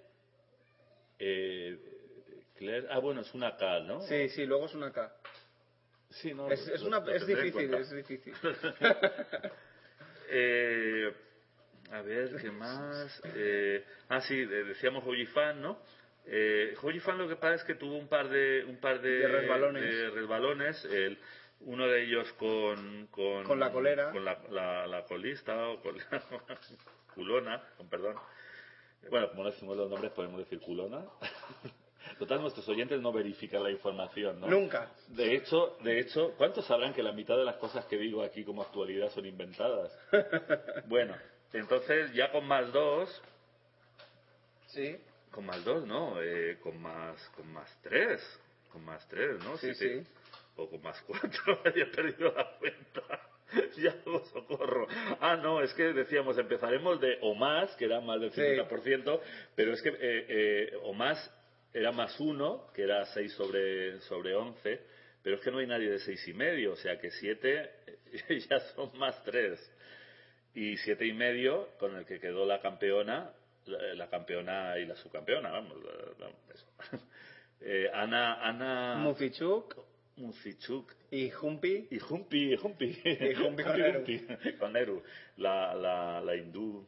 Eh, 1.20 1.78
Claire- 2.60 2.88
ah, 2.90 3.00
bueno, 3.00 3.22
es 3.22 3.34
una 3.34 3.56
K, 3.56 3.80
¿no? 3.82 4.02
Sí, 4.02 4.30
sí, 4.30 4.46
luego 4.46 4.66
es 4.66 4.74
una 4.74 4.92
K. 4.92 5.14
Sí, 6.10 6.34
no, 6.34 6.50
Es, 6.52 6.68
una, 6.82 7.00
difícil, 7.28 7.74
es 7.74 7.92
difícil. 7.92 8.34
Eh, 10.30 11.14
a 11.92 12.02
ver, 12.02 12.36
¿qué 12.42 12.52
más? 12.52 13.22
Eh, 13.36 13.82
ah, 14.10 14.20
sí, 14.22 14.46
de- 14.46 14.66
decíamos 14.66 15.04
Fan, 15.34 15.62
¿no? 15.62 15.80
Eh, 16.26 16.76
Fan 17.02 17.18
lo 17.18 17.30
que 17.30 17.38
pasa 17.38 17.56
es 17.56 17.64
que 17.64 17.76
tuvo 17.76 17.96
un 17.98 18.10
par 18.10 18.28
de 18.28 18.66
un 18.68 18.76
par 18.78 19.00
de, 19.02 19.10
De 19.10 19.28
resbalones. 19.30 19.84
de 19.84 20.10
resbalones, 20.10 20.86
el- 20.86 21.18
uno 21.62 21.88
de 21.88 22.04
ellos 22.04 22.32
con 22.34 23.08
con, 23.12 23.44
Con 23.46 23.60
la 23.60 23.72
colera. 23.72 24.12
con 24.12 24.24
la, 24.26 24.38
la- 24.50 24.88
la 24.88 25.04
colista 25.06 25.70
o 25.70 25.82
con 25.82 25.98
la 25.98 26.04
culona, 27.16 27.64
con 27.78 27.90
perdón. 27.90 28.16
Bueno, 29.10 29.30
como 29.30 29.44
no 29.44 29.52
decimos 29.52 29.78
los 29.78 29.90
nombres, 29.90 30.12
podemos 30.12 30.40
decir 30.40 30.60
culona. 30.60 31.04
Total, 32.20 32.40
nuestros 32.42 32.68
oyentes 32.70 33.02
no 33.02 33.12
verifican 33.12 33.64
la 33.64 33.70
información, 33.72 34.40
¿no? 34.40 34.48
Nunca. 34.48 34.92
De 35.10 35.36
hecho, 35.36 35.78
de 35.82 36.00
hecho, 36.00 36.34
¿cuántos 36.38 36.66
sabrán 36.66 36.94
que 36.94 37.04
la 37.04 37.12
mitad 37.12 37.36
de 37.38 37.44
las 37.44 37.58
cosas 37.58 37.86
que 37.86 37.98
digo 37.98 38.24
aquí 38.24 38.44
como 38.46 38.62
actualidad 38.62 39.10
son 39.12 39.26
inventadas? 39.26 39.92
Bueno, 40.88 41.16
entonces 41.54 42.14
ya 42.14 42.32
con 42.32 42.46
más 42.48 42.72
dos, 42.72 43.22
Sí. 44.68 44.98
con 45.32 45.46
más 45.46 45.64
dos, 45.66 45.86
¿no? 45.86 46.22
Eh, 46.22 46.58
con 46.62 46.82
más, 46.82 47.18
con 47.36 47.52
más 47.52 47.78
tres, 47.82 48.22
con 48.72 48.84
más 48.86 49.06
tres, 49.10 49.44
¿no? 49.44 49.58
Sí, 49.58 49.74
sí. 49.76 50.02
O 50.58 50.70
con 50.70 50.82
más 50.82 51.02
cuatro, 51.04 51.62
ya 51.76 51.84
he 51.84 51.86
perdido 51.88 52.34
la 52.36 52.58
cuenta. 52.58 53.02
ya 53.78 53.92
hago 53.92 54.26
socorro. 54.26 54.88
Ah, 55.22 55.38
no, 55.38 55.62
es 55.62 55.74
que 55.74 55.94
decíamos, 55.94 56.38
empezaremos 56.38 57.00
de 57.00 57.18
o 57.22 57.34
más, 57.36 57.74
que 57.76 57.86
era 57.86 58.02
más 58.02 58.20
del 58.20 58.32
Sí. 58.32 58.42
50%, 58.42 59.22
pero 59.56 59.74
es 59.74 59.82
que 59.82 59.90
eh, 59.90 59.96
eh, 60.02 60.74
o 60.84 60.94
más 60.94 61.18
era 61.74 61.92
más 61.92 62.20
uno, 62.20 62.68
que 62.74 62.84
era 62.84 63.06
6 63.06 63.32
sobre, 63.34 64.00
sobre 64.02 64.36
11, 64.36 64.82
pero 65.24 65.36
es 65.36 65.42
que 65.44 65.52
no 65.52 65.60
hay 65.60 65.68
nadie 65.68 65.90
de 65.92 66.00
seis 66.00 66.26
y 66.28 66.34
medio, 66.34 66.72
o 66.74 66.76
sea 66.76 66.98
que 66.98 67.12
7 67.12 67.72
ya 68.50 68.60
son 68.76 68.98
más 68.98 69.22
3. 69.24 69.74
Y 70.56 70.76
siete 70.78 71.06
y 71.06 71.14
medio, 71.14 71.68
con 71.78 71.96
el 71.96 72.06
que 72.06 72.20
quedó 72.20 72.46
la 72.46 72.60
campeona, 72.62 73.32
la, 73.68 73.94
la 73.94 74.10
campeona 74.10 74.80
y 74.80 74.86
la 74.88 74.96
subcampeona, 74.96 75.52
vamos, 75.52 75.78
la- 75.84 76.26
la- 76.28 76.54
eso. 76.54 76.68
Eh, 77.60 77.90
Ana, 77.92 78.36
Ana 78.36 78.96
Mufichuk 79.00 79.76
Muzichuk 80.18 80.94
y 81.12 81.32
Humpi. 81.32 81.88
y 81.92 82.00
Humpi, 82.00 82.56
Humpi, 82.56 83.02
Y 83.06 83.34
Humpi 83.36 83.64
con 83.64 83.82
Eru. 83.82 84.06
Con 84.60 84.76
Eru, 84.78 85.04
la, 85.38 85.74
la, 85.76 86.22
la 86.22 86.36
hindú, 86.36 86.86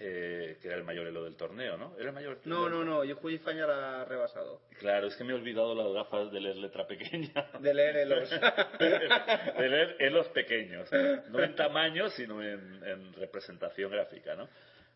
eh, 0.00 0.58
que 0.60 0.68
era 0.68 0.76
el 0.76 0.84
mayor 0.84 1.06
elo 1.08 1.24
del 1.24 1.34
torneo, 1.36 1.76
¿no? 1.76 1.94
Era 1.98 2.10
el 2.10 2.14
mayor. 2.14 2.38
No, 2.44 2.68
no, 2.68 2.84
no, 2.84 3.02
yo 3.04 3.16
Fan 3.16 3.56
ya 3.56 3.66
la 3.66 4.02
ha 4.02 4.04
rebasado. 4.04 4.60
Claro, 4.78 5.08
es 5.08 5.16
que 5.16 5.24
me 5.24 5.32
he 5.32 5.34
olvidado 5.34 5.74
las 5.74 5.92
gafas 5.92 6.30
de 6.30 6.40
leer 6.40 6.56
letra 6.56 6.86
pequeña. 6.86 7.50
De 7.60 7.74
leer 7.74 7.96
elos. 7.96 8.30
de 8.78 9.68
leer 9.68 9.96
elos 9.98 10.28
pequeños, 10.28 10.88
no 11.30 11.42
en 11.42 11.54
tamaño, 11.56 12.10
sino 12.10 12.42
en, 12.42 12.80
en 12.84 13.12
representación 13.14 13.90
gráfica, 13.90 14.36
¿no? 14.36 14.48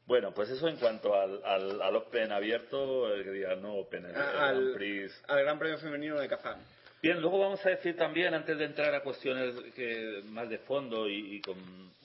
Bueno, 0.04 0.32
pues 0.34 0.50
eso 0.50 0.68
en 0.68 0.76
cuanto 0.76 1.14
al, 1.14 1.40
al, 1.44 1.80
al 1.80 1.96
Open 1.96 2.32
abierto, 2.32 3.12
el 3.14 3.22
que 3.24 3.30
diga 3.30 3.54
no 3.56 3.74
Open, 3.74 4.04
el, 4.04 4.10
el 4.10 4.16
al, 4.16 4.34
Grand 4.34 4.74
Prix. 4.76 5.24
al 5.28 5.42
Gran 5.42 5.58
Premio 5.58 5.78
Femenino 5.78 6.18
de 6.20 6.28
Kazán. 6.28 6.60
Bien, 7.02 7.20
luego 7.20 7.40
vamos 7.40 7.64
a 7.66 7.70
decir 7.70 7.96
también, 7.96 8.32
antes 8.32 8.56
de 8.56 8.64
entrar 8.64 8.94
a 8.94 9.00
cuestiones 9.02 9.56
que, 9.74 10.22
más 10.26 10.48
de 10.48 10.58
fondo 10.58 11.08
y, 11.08 11.36
y 11.36 11.40
con 11.40 11.56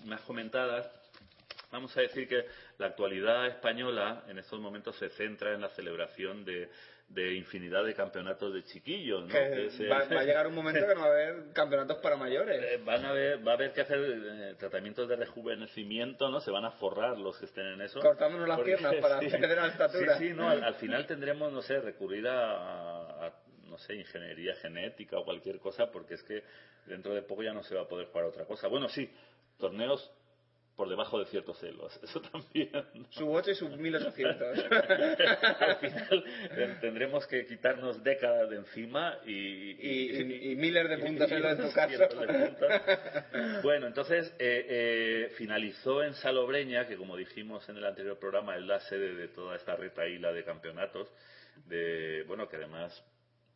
más 0.06 0.22
comentadas, 0.22 0.90
vamos 1.72 1.95
a 1.95 2.02
decir 2.02 2.28
que 2.28 2.45
la 2.80 2.88
actualidad 2.88 3.45
española 3.48 4.24
en 4.28 4.40
estos 4.40 4.60
momentos 4.60 4.95
se 4.98 5.10
centra 5.10 5.53
en 5.53 5.61
la 5.61 5.69
celebración 5.69 6.44
de, 6.44 6.69
de 7.10 7.34
infinidad 7.36 7.84
de 7.86 7.94
campeonatos 7.94 8.52
de 8.56 8.64
chiquillos, 8.64 9.22
¿no? 9.22 9.28
Que 9.28 9.49
Que 9.49 9.69
se- 9.72 9.88
va, 9.88 10.03
va 10.06 10.22
a 10.22 10.24
llegar 10.24 10.48
un 10.48 10.56
momento 10.56 10.88
que 10.88 10.95
no 10.95 11.02
va 11.02 11.07
a 11.07 11.11
haber 11.11 11.53
campeonatos 11.53 11.98
para 11.98 12.15
mayores. 12.18 12.60
Eh, 12.64 12.82
van 12.84 13.06
a 13.06 13.11
ver, 13.14 13.45
va 13.48 13.52
a 13.52 13.56
haber 13.56 13.74
que 13.74 13.82
hacer 13.82 13.99
eh, 14.02 14.56
tratamientos 14.57 15.07
de 15.07 15.15
rejuvenecimiento, 15.15 16.30
¿no? 16.30 16.40
Se 16.40 16.49
van 16.49 16.65
a 16.65 16.72
forrar 16.72 17.19
los 17.19 17.38
que 17.38 17.45
estén 17.45 17.68
en 17.68 17.82
eso. 17.82 17.99
Cortándonos 17.99 18.48
las 18.48 18.61
piernas 18.61 18.95
para 18.95 19.19
perder 19.19 19.57
la 19.57 19.68
estatura. 19.68 20.18
Sí, 20.18 20.30
sí, 20.30 20.34
no, 20.34 20.49
al, 20.49 20.64
al 20.64 20.76
final 20.76 21.06
tendremos, 21.06 21.52
no 21.53 21.61
sé, 21.61 21.80
recurrir 21.82 22.28
a, 22.28 23.07
no 23.78 23.84
sé, 23.84 23.94
ingeniería 23.94 24.56
genética 24.56 25.20
o 25.20 25.24
cualquier 25.24 25.60
cosa, 25.60 25.91
porque 25.91 26.16
es 26.16 26.24
que 26.24 26.44
dentro 26.88 27.14
de 27.14 27.22
poco 27.22 27.44
ya 27.44 27.54
no 27.54 27.62
se 27.62 27.76
va 27.76 27.82
a 27.82 27.88
poder 27.88 28.08
jugar 28.08 28.26
a 28.26 28.30
otra 28.30 28.45
cosa. 28.45 28.68
Bueno, 28.68 28.90
sí, 28.90 29.08
torneos 29.60 30.12
por 30.76 30.90
debajo 30.90 31.20
de 31.20 31.26
ciertos 31.26 31.60
celos, 31.60 31.99
eso 32.04 32.22
también. 32.22 32.72
Sub 33.12 33.30
8 33.30 33.52
y 33.52 33.56
sub 33.56 33.78
1800. 33.78 34.48
al 35.60 35.76
final 35.78 36.24
eh, 36.52 36.78
tendremos 36.82 37.28
que 37.28 37.45
quitarnos 37.45 38.04
décadas 38.04 38.49
de 38.49 38.58
encima 38.58 39.20
y, 39.26 39.72
Y, 39.72 40.22
y, 40.22 40.52
y 40.52 40.56
miles 40.56 40.90
de 40.90 40.98
puntos 40.98 41.32
en 41.32 41.58
tu 41.58 41.72
caso. 41.72 42.04
Bueno, 43.62 43.88
entonces 43.88 44.34
eh, 44.40 44.66
eh, 44.70 45.30
finalizó 45.36 46.04
en 46.04 46.16
Salobreña, 46.16 46.88
que 46.88 46.98
como 46.98 47.16
dijimos 47.16 47.68
en 47.70 47.78
el 47.78 47.86
anterior 47.86 48.18
programa 48.18 48.56
es 48.56 48.64
la 48.64 48.80
sede 48.80 49.14
de 49.14 49.28
toda 49.28 49.56
esta 49.56 49.76
retaíla 49.76 50.32
de 50.32 50.44
campeonatos, 50.44 51.12
de 51.66 52.24
bueno 52.28 52.48
que 52.48 52.58
además 52.58 53.04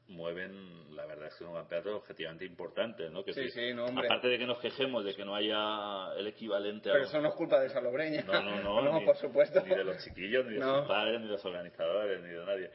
mueven, 0.08 0.96
la 0.96 1.06
verdad 1.06 1.28
es 1.28 1.36
que 1.36 1.46
son 1.46 1.54
campeonatos 1.54 1.94
objetivamente 1.96 2.46
importantes, 2.46 3.10
¿no? 3.12 3.24
Que 3.24 3.34
Sí, 3.34 3.50
sí, 3.50 3.74
no, 3.74 3.86
hombre. 3.86 4.08
Aparte 4.08 4.28
de 4.28 4.38
que 4.38 4.46
nos 4.46 4.60
quejemos 4.60 5.06
de 5.06 5.16
que 5.16 5.24
no 5.24 5.36
haya 5.36 6.14
el 6.18 6.28
equivalente 6.28 6.90
a 6.90 6.94
Pero 6.94 7.06
eso 7.06 7.22
no 7.22 7.30
es 7.30 7.36
culpa 7.36 7.60
de 7.62 7.70
Salobreña. 7.70 8.24
no, 8.24 8.42
no, 8.62 8.82
no, 8.84 9.00
ni, 9.00 9.06
por 9.06 9.16
supuesto. 9.18 9.62
ni 9.66 9.76
de 9.76 9.84
los 9.84 10.04
chiquillos, 10.04 10.46
ni 10.46 10.54
de 10.54 10.60
No. 10.60 10.80
sus 10.80 10.88
padres, 10.88 11.20
ni 11.20 11.28
de 11.28 11.32
los 11.34 11.46
organizadores, 11.46 12.22
ni 12.22 12.30
de 12.30 12.46
nadie. 12.46 12.66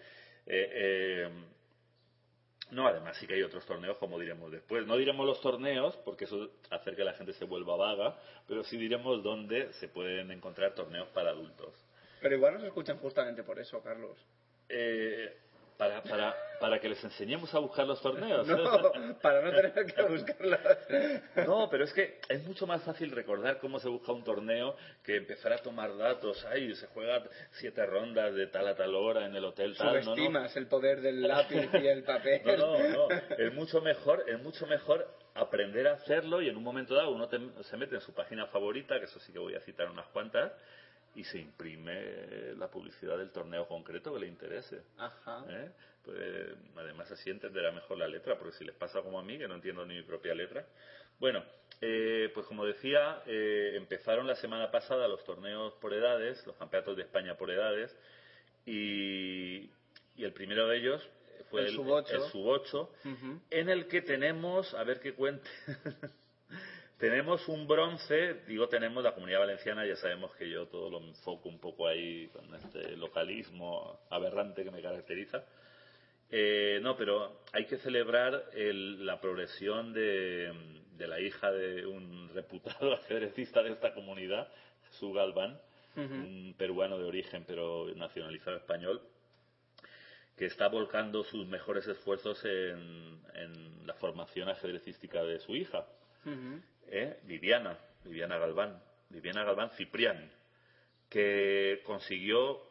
Eh, 0.46 0.70
eh, 0.72 1.30
no, 2.70 2.86
además 2.88 3.16
sí 3.18 3.26
que 3.26 3.34
hay 3.34 3.42
otros 3.42 3.64
torneos, 3.64 3.96
como 3.98 4.18
diremos 4.18 4.50
después. 4.50 4.86
No 4.86 4.96
diremos 4.96 5.24
los 5.26 5.40
torneos, 5.40 5.96
porque 5.98 6.24
eso 6.24 6.50
hace 6.70 6.96
que 6.96 7.04
la 7.04 7.12
gente 7.14 7.32
se 7.34 7.44
vuelva 7.44 7.76
vaga, 7.76 8.18
pero 8.48 8.64
sí 8.64 8.76
diremos 8.76 9.22
dónde 9.22 9.72
se 9.74 9.88
pueden 9.88 10.30
encontrar 10.32 10.74
torneos 10.74 11.08
para 11.10 11.30
adultos. 11.30 11.72
Pero 12.20 12.34
igual 12.34 12.54
nos 12.54 12.64
escuchan 12.64 12.98
justamente 12.98 13.44
por 13.44 13.58
eso, 13.60 13.80
Carlos. 13.82 14.16
Eh, 14.68 15.32
para, 15.76 16.02
para, 16.02 16.34
para 16.60 16.78
que 16.80 16.88
les 16.88 17.02
enseñemos 17.04 17.54
a 17.54 17.58
buscar 17.58 17.86
los 17.86 18.00
torneos. 18.00 18.46
No, 18.56 19.18
para 19.20 19.42
no 19.42 19.50
tener 19.50 19.72
que 19.94 20.02
buscarlos. 20.02 20.58
No, 21.46 21.68
pero 21.70 21.84
es 21.84 21.92
que 21.92 22.18
es 22.28 22.42
mucho 22.44 22.66
más 22.66 22.82
fácil 22.82 23.10
recordar 23.10 23.58
cómo 23.58 23.78
se 23.78 23.88
busca 23.88 24.12
un 24.12 24.24
torneo 24.24 24.76
que 25.04 25.16
empezar 25.16 25.52
a 25.52 25.58
tomar 25.58 25.96
datos. 25.96 26.44
Ay, 26.46 26.74
se 26.74 26.86
juega 26.88 27.22
siete 27.52 27.84
rondas 27.86 28.34
de 28.34 28.46
tal 28.46 28.66
a 28.68 28.74
tal 28.74 28.94
hora 28.94 29.26
en 29.26 29.34
el 29.36 29.44
hotel 29.44 29.76
tal. 29.76 30.04
No, 30.04 30.14
no. 30.16 30.46
El 30.54 30.66
poder 30.68 31.00
del 31.00 31.22
lápiz 31.28 31.68
y 31.74 31.86
el 31.86 32.02
papel. 32.04 32.40
No, 32.44 32.56
no, 32.56 32.88
no. 32.88 33.08
Es 33.36 33.52
mucho 33.52 33.80
mejor, 33.80 34.24
es 34.28 34.40
mucho 34.42 34.66
mejor 34.66 35.06
aprender 35.34 35.86
a 35.88 35.92
hacerlo 35.94 36.40
y 36.40 36.48
en 36.48 36.56
un 36.56 36.62
momento 36.62 36.94
dado 36.94 37.10
uno 37.10 37.28
te- 37.28 37.40
se 37.64 37.76
mete 37.76 37.96
en 37.96 38.00
su 38.00 38.14
página 38.14 38.46
favorita, 38.46 38.98
que 38.98 39.04
eso 39.04 39.20
sí 39.20 39.32
que 39.32 39.38
voy 39.38 39.54
a 39.54 39.60
citar 39.60 39.90
unas 39.90 40.06
cuantas, 40.06 40.50
y 41.16 41.24
se 41.24 41.38
imprime 41.38 42.54
la 42.56 42.68
publicidad 42.70 43.18
del 43.18 43.30
torneo 43.32 43.66
concreto 43.66 44.12
que 44.14 44.20
le 44.20 44.26
interese. 44.28 44.82
Ajá. 44.98 45.44
¿eh? 45.48 45.70
Pues, 46.04 46.18
además 46.76 47.10
así 47.10 47.30
entenderá 47.30 47.72
mejor 47.72 47.98
la 47.98 48.06
letra, 48.06 48.38
porque 48.38 48.56
si 48.58 48.64
les 48.64 48.74
pasa 48.76 49.02
como 49.02 49.18
a 49.18 49.22
mí, 49.22 49.36
que 49.38 49.48
no 49.48 49.54
entiendo 49.56 49.84
ni 49.84 49.94
mi 49.96 50.02
propia 50.02 50.34
letra. 50.34 50.64
Bueno, 51.18 51.42
eh, 51.80 52.30
pues 52.34 52.46
como 52.46 52.64
decía, 52.66 53.22
eh, 53.26 53.72
empezaron 53.76 54.26
la 54.26 54.36
semana 54.36 54.70
pasada 54.70 55.08
los 55.08 55.24
torneos 55.24 55.72
por 55.80 55.94
edades, 55.94 56.46
los 56.46 56.54
campeonatos 56.56 56.96
de 56.96 57.02
España 57.04 57.34
por 57.36 57.50
edades, 57.50 57.96
y, 58.66 59.70
y 60.16 60.24
el 60.24 60.32
primero 60.32 60.68
de 60.68 60.76
ellos 60.78 61.08
fue 61.50 61.62
El 61.62 61.68
el, 61.68 61.74
sub 61.74 61.88
ocho. 61.88 62.14
el 62.14 62.22
sub 62.30 62.46
8, 62.46 62.92
Ujú. 63.04 63.40
en 63.50 63.68
el 63.70 63.86
que 63.88 64.02
tenemos, 64.02 64.74
a 64.74 64.84
ver 64.84 65.00
qué 65.00 65.14
cuente, 65.14 65.48
tenemos 66.98 67.46
un 67.48 67.66
bronce, 67.66 68.42
digo 68.46 68.68
tenemos 68.68 69.02
la 69.04 69.12
comunidad 69.14 69.40
valenciana, 69.40 69.84
ya 69.86 69.96
sabemos 69.96 70.34
que 70.36 70.48
yo 70.48 70.66
todo 70.66 70.88
lo 70.90 71.00
enfoco 71.00 71.48
un 71.48 71.58
poco 71.58 71.86
ahí 71.86 72.28
con 72.28 72.54
este 72.54 72.96
localismo 72.96 74.00
aberrante 74.10 74.64
que 74.64 74.70
me 74.70 74.80
caracteriza. 74.82 75.44
Eh, 76.30 76.80
no, 76.82 76.96
pero 76.96 77.42
hay 77.52 77.66
que 77.66 77.76
celebrar 77.78 78.46
el- 78.54 79.04
la 79.06 79.20
progresión 79.20 79.92
de, 79.92 80.52
de 80.96 81.06
la 81.06 81.20
hija 81.20 81.52
de 81.52 81.86
un 81.86 82.30
reputado 82.34 82.92
ajedrecista 82.94 83.62
de 83.62 83.72
esta 83.72 83.94
comunidad, 83.94 84.48
Jesús 84.90 85.14
Galván, 85.14 85.60
un 86.12 86.54
peruano 86.58 86.98
de 86.98 87.04
origen 87.04 87.44
pero 87.46 87.86
nacionalizado 87.94 88.56
español, 88.56 89.00
que 90.36 90.46
está 90.46 90.68
volcando 90.68 91.24
sus 91.24 91.46
mejores 91.46 91.86
esfuerzos 91.86 92.44
en, 92.44 93.20
en 93.34 93.86
la 93.86 93.94
formación 93.94 94.48
ajedrecística 94.48 95.22
de 95.22 95.38
su 95.40 95.54
hija. 95.56 95.86
¿Eh? 96.90 97.18
Viviana, 97.24 97.78
Viviana 98.04 98.38
Galván, 98.38 98.80
Viviana 99.10 99.44
Galván 99.44 99.70
Cipriani, 99.70 100.28
que 101.08 101.80
consiguió 101.84 102.62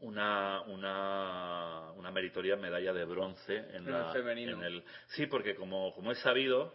una, 0.00 0.62
una, 0.62 1.92
una 1.96 2.10
meritoria 2.10 2.56
medalla 2.56 2.92
de 2.92 3.04
bronce 3.04 3.56
en, 3.56 3.86
En 3.86 3.92
la, 3.92 4.06
el 4.08 4.12
femenino. 4.12 4.52
en 4.58 4.62
el- 4.64 4.84
sí, 5.08 5.26
porque 5.26 5.54
como, 5.54 5.94
como 5.94 6.12
es 6.12 6.18
sabido, 6.20 6.72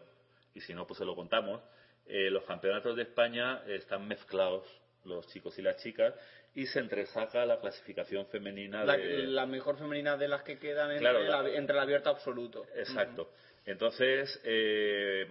y 0.53 0.61
si 0.61 0.73
no, 0.73 0.85
pues 0.85 0.97
se 0.99 1.05
lo 1.05 1.15
contamos, 1.15 1.61
eh, 2.05 2.30
los 2.30 2.43
campeonatos 2.43 2.95
de 2.95 3.03
España 3.03 3.61
están 3.68 4.07
mezclados, 4.07 4.65
los 5.05 5.26
chicos 5.27 5.57
y 5.57 5.61
las 5.61 5.77
chicas, 5.77 6.14
y 6.55 6.65
se 6.68 6.80
entresaca 6.80 7.45
la 7.45 7.60
clasificación 7.60 8.26
femenina 8.27 8.84
La, 8.84 8.95
de... 8.97 9.26
la 9.27 9.45
mejor 9.45 9.77
femenina 9.77 10.15
de 10.18 10.27
las 10.27 10.43
que 10.43 10.60
quedan 10.60 10.91
entre, 10.91 10.99
Claro, 11.10 11.23
la- 11.23 11.49
entre 11.55 11.76
el 11.76 11.81
abierto 11.81 12.10
absoluto. 12.10 12.65
Exacto. 12.76 13.31
Entonces, 13.65 14.39
eh, 14.43 15.26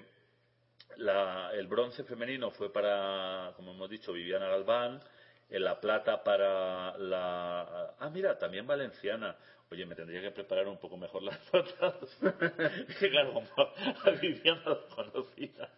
la- 0.96 1.50
el 1.54 1.66
bronce 1.66 2.04
femenino 2.04 2.50
fue 2.50 2.72
para, 2.72 3.52
como 3.56 3.72
hemos 3.72 3.90
dicho, 3.90 4.12
Viviana 4.12 4.48
Galván, 4.48 5.00
en 5.48 5.64
la 5.64 5.80
plata 5.80 6.22
para 6.24 6.96
la... 6.98 7.94
Ah, 7.98 8.10
mira, 8.10 8.38
también 8.38 8.66
valenciana. 8.66 9.36
Oye, 9.70 9.86
me 9.86 9.94
tendría 9.94 10.20
que 10.20 10.30
preparar 10.30 10.66
un 10.68 10.78
poco 10.78 10.96
mejor 10.96 11.22
las 11.22 11.38
notas. 11.52 11.94
que 13.00 13.10
claro, 13.10 13.34
como 13.34 13.48
a 13.56 14.10
Viviana 14.20 14.62
lo 14.66 14.86
conocía. 14.88 15.68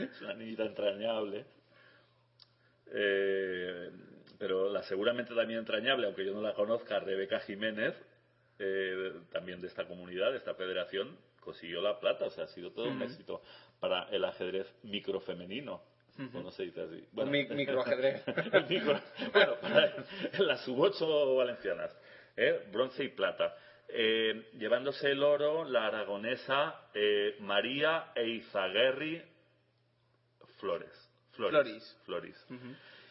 Es 0.00 0.20
una 0.22 0.34
niñita 0.34 0.64
entrañable. 0.64 1.44
Eh, 2.92 3.90
pero 4.38 4.70
la 4.70 4.82
seguramente 4.84 5.34
también 5.34 5.60
entrañable, 5.60 6.06
aunque 6.06 6.24
yo 6.24 6.32
no 6.32 6.40
la 6.40 6.54
conozca, 6.54 7.00
Rebeca 7.00 7.40
Jiménez, 7.40 7.94
eh, 8.58 9.12
también 9.32 9.60
de 9.60 9.66
esta 9.68 9.86
comunidad, 9.86 10.30
de 10.30 10.38
esta 10.38 10.54
federación, 10.54 11.16
consiguió 11.40 11.80
la 11.80 11.98
plata. 11.98 12.26
O 12.26 12.30
sea, 12.30 12.44
ha 12.44 12.48
sido 12.48 12.70
todo 12.72 12.88
un 12.88 13.02
éxito 13.02 13.42
para 13.80 14.04
el 14.10 14.24
ajedrez 14.24 14.66
microfemenino. 14.82 15.82
Ujú. 16.18 16.38
¿O 16.38 16.42
no 16.42 16.50
se 16.50 16.64
dice 16.64 16.80
así? 16.82 17.06
Mi- 17.12 17.46
microajedrez. 17.48 18.24
Micro- 18.68 19.00
bueno, 19.32 19.54
para- 19.60 19.94
las 20.38 20.64
sub 20.64 20.80
8 20.80 21.36
valencianas, 21.36 21.96
¿eh? 22.36 22.66
bronce 22.72 23.04
y 23.04 23.08
plata. 23.08 23.54
Eh, 23.88 24.50
llevándose 24.58 25.10
el 25.10 25.22
oro, 25.22 25.64
la 25.64 25.86
aragonesa 25.86 26.74
eh, 26.92 27.36
María 27.40 28.12
Eizaguerri 28.16 29.22
Flores. 30.58 30.90
Flores. 31.32 31.96
Floris. 32.04 32.36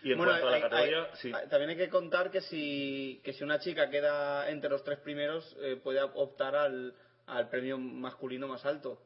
Y 0.04 0.12
en 0.12 0.18
Bueno, 0.18 0.34
cuanto 0.34 0.48
a 0.48 0.52
la 0.52 0.56
hay- 0.58 0.62
categoría, 0.64 1.04
hay- 1.04 1.10
sí. 1.16 1.32
hay- 1.34 1.48
también 1.48 1.70
hay 1.72 1.78
que 1.78 1.90
contar 1.90 2.30
que 2.30 2.42
si, 2.42 3.22
que 3.24 3.32
si 3.34 3.44
una 3.44 3.60
chica 3.60 3.90
queda 3.90 4.50
entre 4.50 4.70
los 4.70 4.84
tres 4.84 5.00
primeros, 5.00 5.56
eh, 5.62 5.78
puede 5.82 6.02
optar 6.02 6.56
al, 6.56 6.94
al 7.26 7.50
premio 7.50 7.78
masculino 7.78 8.48
más 8.50 8.66
alto. 8.66 9.02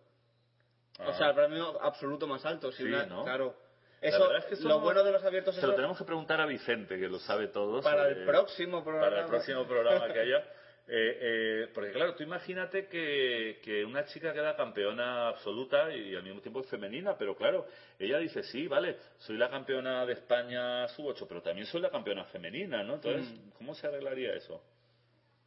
O 0.99 1.03
Ah. 1.03 1.13
sea, 1.13 1.27
al 1.27 1.35
premio 1.35 1.81
absoluto 1.81 2.27
más 2.27 2.45
alto. 2.45 2.71
Si 2.71 2.83
Sí, 2.83 2.89
una- 2.89 3.05
¿no? 3.05 3.23
Claro. 3.23 3.55
La 4.01 4.09
Eso, 4.09 4.35
es 4.35 4.45
que 4.45 4.55
lo 4.63 4.69
no- 4.69 4.79
bueno 4.79 5.03
de 5.03 5.11
los 5.11 5.23
abiertos 5.23 5.53
Se 5.55 5.61
es 5.61 5.67
lo 5.67 5.75
tenemos 5.75 5.97
que 5.97 6.03
preguntar 6.05 6.41
a 6.41 6.45
Vicente, 6.47 6.97
que 6.99 7.07
lo 7.07 7.19
sabe 7.19 7.47
todo. 7.49 7.81
para 7.81 8.03
sobre- 8.07 8.19
el 8.21 8.25
próximo 8.25 8.83
programa. 8.83 9.09
Para 9.09 9.21
el 9.21 9.27
próximo 9.27 9.65
programa 9.67 10.11
que 10.11 10.19
haya. 10.19 10.43
Eh, 10.93 11.17
eh, 11.21 11.67
porque 11.73 11.91
claro, 11.91 12.15
tú 12.15 12.23
imagínate 12.23 12.87
que, 12.87 13.59
que 13.63 13.85
una 13.85 14.03
chica 14.05 14.33
queda 14.33 14.57
campeona 14.57 15.29
absoluta 15.29 15.93
y 15.95 16.13
al 16.15 16.23
mismo 16.23 16.41
tiempo 16.41 16.59
es 16.59 16.67
femenina, 16.67 17.15
pero 17.17 17.33
claro, 17.35 17.65
ella 17.97 18.17
dice, 18.17 18.43
sí, 18.43 18.67
vale, 18.67 18.97
soy 19.19 19.37
la 19.37 19.49
campeona 19.49 20.05
de 20.05 20.13
España 20.13 20.87
sub 20.89 21.05
8, 21.05 21.27
pero 21.29 21.41
también 21.41 21.65
soy 21.67 21.79
la 21.81 21.91
campeona 21.91 22.25
femenina, 22.25 22.83
¿no? 22.83 22.95
Entonces, 22.95 23.25
Mm. 23.31 23.51
¿cómo 23.51 23.73
se 23.75 23.87
arreglaría 23.87 24.33
eso? 24.33 24.61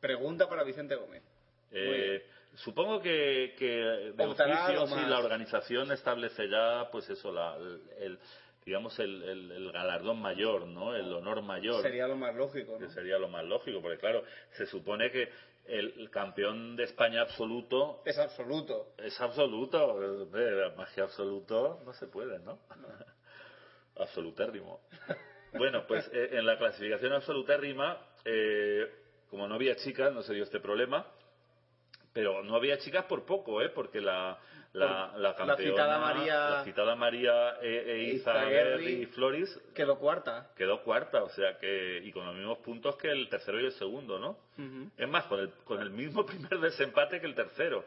Pregunta 0.00 0.48
para 0.48 0.62
Vicente 0.62 0.94
Gómez. 0.94 1.22
Eh, 1.72 2.24
supongo 2.56 3.00
que, 3.00 3.54
que 3.58 3.66
de 3.66 4.24
oficio, 4.26 4.86
si 4.86 4.94
más. 4.94 5.10
la 5.10 5.18
organización 5.18 5.92
establecerá, 5.92 6.88
pues 6.90 7.08
eso, 7.10 7.32
la, 7.32 7.56
el, 7.98 8.18
digamos, 8.64 8.98
el, 8.98 9.22
el- 9.22 9.50
el 9.52 9.72
galardón 9.72 10.20
mayor, 10.20 10.66
¿no? 10.66 10.94
El 10.94 11.12
honor 11.12 11.42
mayor. 11.42 11.82
Sería 11.82 12.06
lo 12.06 12.16
más 12.16 12.34
lógico, 12.34 12.78
que 12.78 12.84
¿no? 12.84 12.90
sería 12.90 13.18
lo 13.18 13.28
más 13.28 13.44
lógico, 13.44 13.80
porque 13.82 13.98
claro, 13.98 14.22
se 14.52 14.66
supone 14.66 15.10
que 15.10 15.28
el, 15.66 15.94
el 15.98 16.10
campeón 16.10 16.76
de 16.76 16.84
España 16.84 17.22
absoluto 17.22 18.02
Es 18.04 18.18
absoluto. 18.18 18.92
es 18.98 19.18
absoluto, 19.20 20.26
eh, 20.34 20.72
magia 20.76 21.04
absoluto 21.04 21.80
no 21.84 21.92
se 21.94 22.06
puede, 22.06 22.38
¿no? 22.40 22.58
Absolutérrimo. 23.96 24.80
Bueno, 25.52 25.86
pues 25.86 26.08
eh, 26.12 26.30
en 26.32 26.46
la 26.46 26.58
clasificación 26.58 27.12
absoluta 27.12 27.56
rima, 27.56 27.98
eh, 28.24 28.90
como 29.30 29.46
no 29.46 29.54
había 29.54 29.76
chicas, 29.76 30.12
no 30.12 30.22
se 30.22 30.34
dio 30.34 30.42
este 30.44 30.58
problema. 30.60 31.06
Pero 32.14 32.42
no 32.42 32.54
había 32.56 32.78
chicas 32.78 33.04
por 33.04 33.26
poco, 33.26 33.60
¿eh? 33.60 33.68
Porque 33.70 34.00
la, 34.00 34.38
la, 34.72 35.12
la 35.16 35.18
La 35.18 35.34
campeona... 35.34 35.56
citada 35.70 35.98
María- 35.98 36.48
la 36.50 36.64
citada 36.64 36.94
María 36.94 37.56
e, 37.60 37.92
e 37.92 38.92
y 39.02 39.06
Floris 39.06 39.60
Quedó 39.74 39.98
cuarta. 39.98 40.50
quedó 40.56 40.82
cuarta, 40.82 41.22
o 41.24 41.28
sea 41.30 41.58
que... 41.58 42.00
Y 42.04 42.12
con 42.12 42.24
los 42.24 42.34
mismos 42.36 42.58
puntos 42.58 42.96
que 42.96 43.10
el 43.10 43.28
tercero 43.28 43.60
y 43.60 43.66
el 43.66 43.72
segundo, 43.72 44.18
¿no? 44.18 44.38
Es 44.96 45.08
más, 45.08 45.24
con 45.26 45.40
el, 45.40 45.50
con 45.64 45.80
el 45.82 45.90
mismo 45.90 46.24
primer 46.26 46.58
desempate 46.60 47.20
que 47.20 47.26
el 47.26 47.34
tercero. 47.34 47.84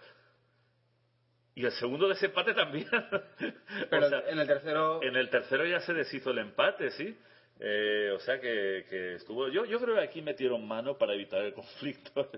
Y 1.55 1.65
el 1.65 1.71
segundo 1.71 2.07
desempate 2.07 2.53
también. 2.53 2.87
Pero 3.89 4.05
O 4.05 4.09
sea, 4.09 4.23
en 4.29 4.39
el 4.39 4.45
tercero. 4.47 5.01
en 5.01 5.15
el 5.15 5.29
tercero 5.29 5.65
ya 5.65 5.79
se 5.79 5.93
deshizo 5.93 6.29
el 6.31 6.37
empate, 6.39 6.91
¿sí? 6.91 7.17
Eh, 7.59 8.11
o 8.13 8.19
sea 8.19 8.39
que, 8.39 8.85
que 8.89 9.15
estuvo... 9.15 9.47
Yo, 9.47 9.65
yo 9.65 9.79
creo 9.79 9.95
que 9.95 10.01
aquí 10.01 10.21
metieron 10.21 10.67
mano 10.67 10.97
para 10.97 11.13
evitar 11.13 11.41
el 11.41 11.53
conflicto. 11.55 12.29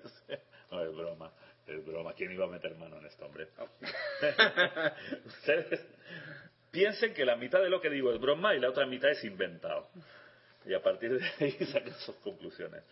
no, 0.72 0.82
es 0.84 0.96
broma. 0.96 1.32
Es 1.70 1.86
broma. 1.86 2.14
¿Quién 2.14 2.32
iba 2.32 2.46
a 2.46 2.50
meter 2.50 2.76
mano 2.76 2.98
en 2.98 3.06
esto, 3.06 3.26
hombre? 3.26 3.48
Ustedes 5.26 5.86
piensen 6.72 7.14
que 7.14 7.26
la 7.26 7.36
mitad 7.36 7.62
de 7.62 7.70
lo 7.70 7.80
que 7.80 7.92
digo 7.92 8.12
es 8.12 8.20
broma 8.20 8.56
y 8.56 8.60
la 8.60 8.70
otra 8.70 8.88
mitad 8.88 9.12
es 9.12 9.24
inventado. 9.24 9.90
Y 10.66 10.74
a 10.74 10.82
partir 10.82 11.20
de 11.20 11.26
ahí 11.40 11.52
saquen 11.72 11.94
sus 11.94 12.16
conclusiones. 12.18 12.84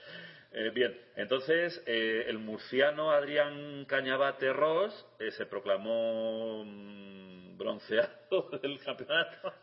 Eh, 0.51 0.69
bien, 0.73 0.97
entonces 1.15 1.81
eh, 1.85 2.25
el 2.27 2.37
murciano 2.37 3.11
Adrián 3.11 3.85
Cañabate 3.85 4.53
Ross 4.53 5.05
eh, 5.19 5.31
se 5.31 5.45
proclamó 5.45 6.63
mm, 6.63 7.57
bronceado 7.57 8.49
del 8.61 8.79
campeonato. 8.79 9.53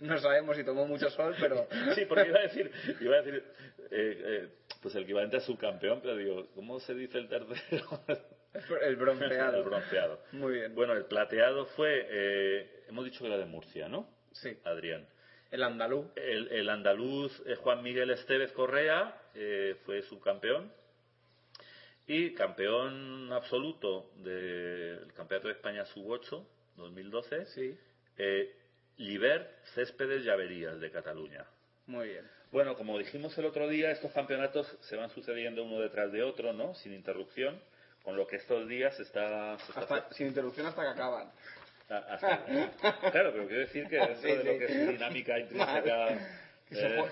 No 0.00 0.18
sabemos 0.18 0.56
si 0.56 0.64
tomó 0.64 0.86
mucho 0.86 1.10
sol, 1.10 1.36
pero. 1.38 1.68
Sí, 1.94 2.06
porque 2.06 2.28
iba 2.28 2.38
a 2.38 2.42
decir, 2.42 2.72
iba 3.00 3.16
a 3.16 3.22
decir 3.22 3.44
eh, 3.90 4.48
pues 4.80 4.94
el 4.94 5.04
equivalente 5.04 5.36
a 5.36 5.40
subcampeón, 5.40 6.00
pero 6.00 6.16
digo, 6.16 6.48
¿cómo 6.54 6.80
se 6.80 6.94
dice 6.94 7.18
el 7.18 7.28
tercero? 7.28 8.00
El 8.82 8.96
bronceado. 8.96 9.56
el 9.58 9.64
bronceado. 9.64 10.20
Muy 10.32 10.54
bien. 10.54 10.74
Bueno, 10.74 10.92
el 10.94 11.04
plateado 11.06 11.66
fue, 11.66 12.06
eh, 12.10 12.84
hemos 12.88 13.04
dicho 13.04 13.20
que 13.20 13.26
era 13.26 13.38
de 13.38 13.46
Murcia, 13.46 13.88
¿no? 13.88 14.08
Sí. 14.32 14.56
Adrián. 14.64 15.06
El 15.50 15.62
andaluz. 15.62 16.06
El, 16.16 16.48
el 16.48 16.68
andaluz 16.68 17.42
eh, 17.46 17.56
Juan 17.56 17.82
Miguel 17.82 18.10
Estevez 18.10 18.52
Correa 18.52 19.14
eh, 19.34 19.76
fue 19.84 20.02
subcampeón. 20.02 20.72
Y 22.06 22.34
campeón 22.34 23.32
absoluto 23.32 24.10
del 24.16 25.12
Campeonato 25.14 25.48
de 25.48 25.54
España 25.54 25.84
Sub-8 25.86 26.44
2012, 26.76 27.46
Sí. 27.46 27.78
eh, 28.18 28.54
Libert 28.98 29.48
Céspedes 29.74 30.24
Llaverías 30.24 30.80
de 30.80 30.90
Cataluña. 30.90 31.46
Muy 31.86 32.08
bien. 32.08 32.28
Bueno, 32.50 32.76
como 32.76 32.98
dijimos 32.98 33.36
el 33.38 33.46
otro 33.46 33.68
día, 33.68 33.90
estos 33.92 34.12
campeonatos 34.12 34.66
se 34.82 34.96
van 34.96 35.10
sucediendo 35.10 35.62
uno 35.64 35.80
detrás 35.80 36.12
de 36.12 36.22
otro, 36.22 36.52
¿no? 36.52 36.74
Sin 36.74 36.92
interrupción, 36.92 37.58
con 38.02 38.16
lo 38.16 38.26
que 38.26 38.36
estos 38.36 38.68
días 38.68 38.98
está... 39.00 39.58
se 39.58 39.66
está 39.68 39.80
Hasta, 39.80 40.14
sin 40.14 40.28
interrupción 40.28 40.66
hasta 40.66 40.82
que 40.82 40.88
acaban. 40.88 41.30
Ah, 41.90 42.04
hasta- 42.10 42.44
claro, 43.10 43.32
pero 43.32 43.46
quiero 43.46 43.60
decir 43.60 43.86
que 43.88 43.96
dentro 43.96 44.16
Sí, 44.22 44.28
de 44.28 44.44
lo 44.44 44.52
sí. 44.52 44.58
que 44.58 44.64
es 44.66 44.88
dinámica 44.88 45.38
intrínseca... 45.38 46.08
Que 46.68 46.76
se, 46.78 46.86
eh, 46.86 47.04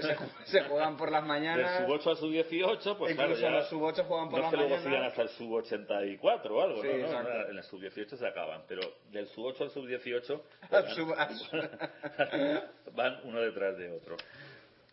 se 0.46 0.52
se 0.52 0.62
juegan 0.64 0.96
por 0.96 1.12
las 1.12 1.22
mañanas. 1.22 1.80
del 1.80 1.86
sub-8 1.86 2.06
al 2.10 2.16
sub-18, 2.16 2.96
pues 2.96 3.14
claro, 3.14 3.30
Incluso 3.32 3.40
ya 3.42 3.50
los 3.50 3.68
sub-8 3.68 4.04
juegan 4.06 4.30
por 4.30 4.38
no 4.40 4.44
las 4.44 4.46
es 4.46 4.50
que 4.50 4.56
luego 4.56 4.70
mañanas. 4.76 4.84
sigan 4.84 5.04
hasta 5.04 5.22
el 5.22 5.28
sub-84 5.28 6.50
o 6.50 6.62
algo, 6.62 6.82
Sí, 6.82 6.88
¿no? 6.88 7.12
No, 7.12 7.22
no, 7.24 7.48
En 7.50 7.58
el 7.58 7.64
sub-18 7.64 8.16
se 8.16 8.26
acaban, 8.26 8.62
pero 8.66 8.80
del 9.10 9.26
sub-8 9.28 9.60
al 9.60 9.70
sub-18 9.70 10.42
Al 10.70 10.88
sub- 10.94 11.14
al- 11.14 12.70
van 12.94 13.20
uno 13.24 13.40
detrás 13.40 13.76
de 13.76 13.90
otro, 13.92 14.16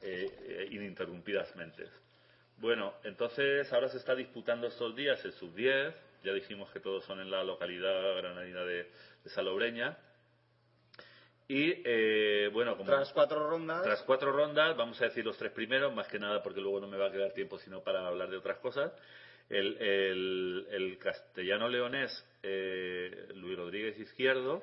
eh, 0.02 0.30
eh, 0.50 0.68
ininterrumpidamente. 0.72 1.84
Bueno, 2.58 2.94
entonces 3.04 3.72
ahora 3.72 3.88
se 3.90 3.98
está 3.98 4.16
disputando 4.16 4.68
estos 4.68 4.96
días 4.96 5.24
el 5.26 5.34
sub-10, 5.34 5.94
ya 6.24 6.34
dijimos 6.34 6.72
que 6.72 6.80
todos 6.80 7.06
son 7.06 7.20
en 7.20 7.30
la 7.30 7.44
localidad 7.44 8.16
granadina 8.18 8.64
de, 8.64 8.90
de 9.24 9.30
Salobreña. 9.30 9.96
Y 11.48 11.82
eh, 11.86 12.50
bueno, 12.52 12.76
como 12.76 12.90
Tras 12.92 13.14
cuatro 13.14 13.48
rondas. 13.48 13.84
tras 13.84 14.02
cuatro 14.04 14.32
rondas, 14.34 14.76
vamos 14.76 15.00
a 15.02 15.06
decir 15.06 15.24
los 15.24 15.38
tres 15.38 15.52
primeros, 15.52 15.94
más 15.94 16.08
que 16.08 16.20
nada 16.20 16.44
porque 16.44 16.60
luego 16.60 16.80
no 16.82 16.88
me 16.88 16.98
va 16.98 17.08
a 17.08 17.12
quedar 17.12 17.32
tiempo 17.32 17.58
sino 17.60 17.82
para 17.82 18.06
hablar 18.06 18.30
de 18.30 18.38
otras 18.38 18.58
cosas. 18.58 18.92
El, 19.50 19.78
el- 19.78 20.68
el 20.72 20.98
castellano 20.98 21.70
leonés 21.70 22.26
eh, 22.44 23.30
Luis 23.36 23.56
Rodríguez 23.58 23.98
Izquierdo. 24.00 24.62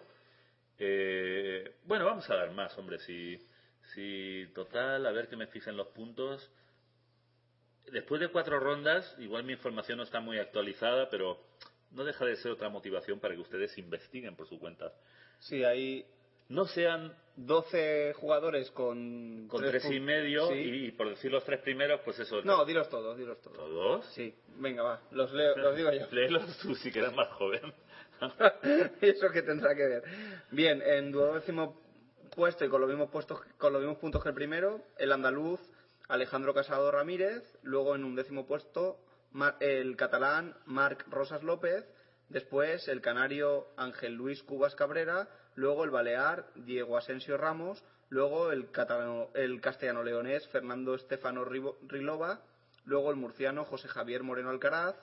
eh, 0.78 1.76
bueno, 1.84 2.04
vamos 2.04 2.28
a 2.28 2.34
dar 2.34 2.50
más, 2.50 2.76
hombre. 2.76 2.98
Si, 2.98 3.38
si 3.94 4.46
total, 4.54 5.06
a 5.06 5.12
ver 5.12 5.28
que 5.28 5.36
me 5.36 5.46
fijen 5.46 5.76
los 5.76 5.86
puntos. 5.88 6.50
Después 7.92 8.20
de 8.20 8.28
cuatro 8.28 8.58
rondas, 8.58 9.14
igual 9.18 9.44
mi 9.44 9.52
información 9.52 9.98
no 9.98 10.04
está 10.04 10.20
muy 10.20 10.38
actualizada, 10.38 11.08
pero 11.10 11.38
no 11.92 12.04
deja 12.04 12.24
de 12.24 12.36
ser 12.36 12.52
otra 12.52 12.68
motivación 12.68 13.20
para 13.20 13.34
que 13.34 13.40
ustedes 13.40 13.76
investiguen 13.78 14.34
por 14.36 14.48
su 14.48 14.58
cuenta. 14.58 14.92
Sí, 15.38 15.62
hay 15.64 16.06
No 16.48 16.66
sean 16.66 17.14
12 17.36 18.12
jugadores 18.14 18.70
con. 18.70 19.48
con 19.48 19.62
tres 19.64 19.84
y 19.90 19.98
medio 20.00 20.46
Sí. 20.48 20.54
y, 20.54 20.92
por 20.92 21.08
decir 21.08 21.30
los 21.32 21.44
tres 21.44 21.60
primeros, 21.60 22.00
pues 22.04 22.18
eso. 22.18 22.42
No, 22.42 22.64
dilos 22.64 22.88
todos, 22.88 23.16
dilos 23.16 23.40
todos. 23.40 23.56
¿Todos? 23.56 24.06
Sí, 24.14 24.34
venga, 24.58 24.82
va, 24.82 25.00
los, 25.10 25.32
leo, 25.32 25.56
los 25.56 25.76
digo 25.76 25.90
yo. 25.92 26.06
Léelos 26.10 26.58
tú 26.58 26.74
si 26.74 26.92
que 26.92 26.98
eres 27.00 27.14
más 27.14 27.28
joven. 27.32 27.72
Eso 29.00 29.30
que 29.30 29.42
tendrá 29.42 29.74
que 29.74 29.82
ver. 29.86 30.02
Bien, 30.50 30.82
en 30.82 31.10
duodécimo 31.12 31.80
puesto 32.34 32.64
y 32.64 32.68
con 32.68 32.80
los 32.80 32.90
mismos 32.90 33.10
puestos, 33.10 33.40
con 33.58 33.72
los 33.72 33.80
mismos 33.82 33.98
puntos 33.98 34.22
que 34.22 34.28
el 34.28 34.34
primero, 34.34 34.80
el 34.98 35.12
andaluz 35.12 35.60
Alejandro 36.08 36.52
Casado 36.52 36.90
Ramírez, 36.90 37.42
luego 37.62 37.94
en 37.94 38.04
un 38.04 38.14
décimo 38.14 38.46
puesto 38.46 39.00
el 39.60 39.96
catalán 39.96 40.54
Marc 40.66 41.06
Rosas 41.08 41.42
López, 41.42 41.84
después 42.28 42.86
el 42.88 43.00
canario 43.00 43.68
Ángel 43.76 44.14
Luis 44.14 44.42
Cubas 44.42 44.74
Cabrera, 44.74 45.28
luego 45.54 45.84
el 45.84 45.90
balear 45.90 46.46
Diego 46.54 46.98
Asensio 46.98 47.38
Ramos, 47.38 47.82
luego 48.10 48.52
el, 48.52 48.70
catalano, 48.70 49.30
el 49.34 49.60
castellano 49.60 50.02
leonés 50.02 50.46
Fernando 50.48 50.94
Estefano 50.94 51.44
Rilova, 51.44 52.42
luego 52.84 53.10
el 53.10 53.16
murciano 53.16 53.64
José 53.64 53.88
Javier 53.88 54.22
Moreno 54.22 54.50
Alcaraz, 54.50 54.96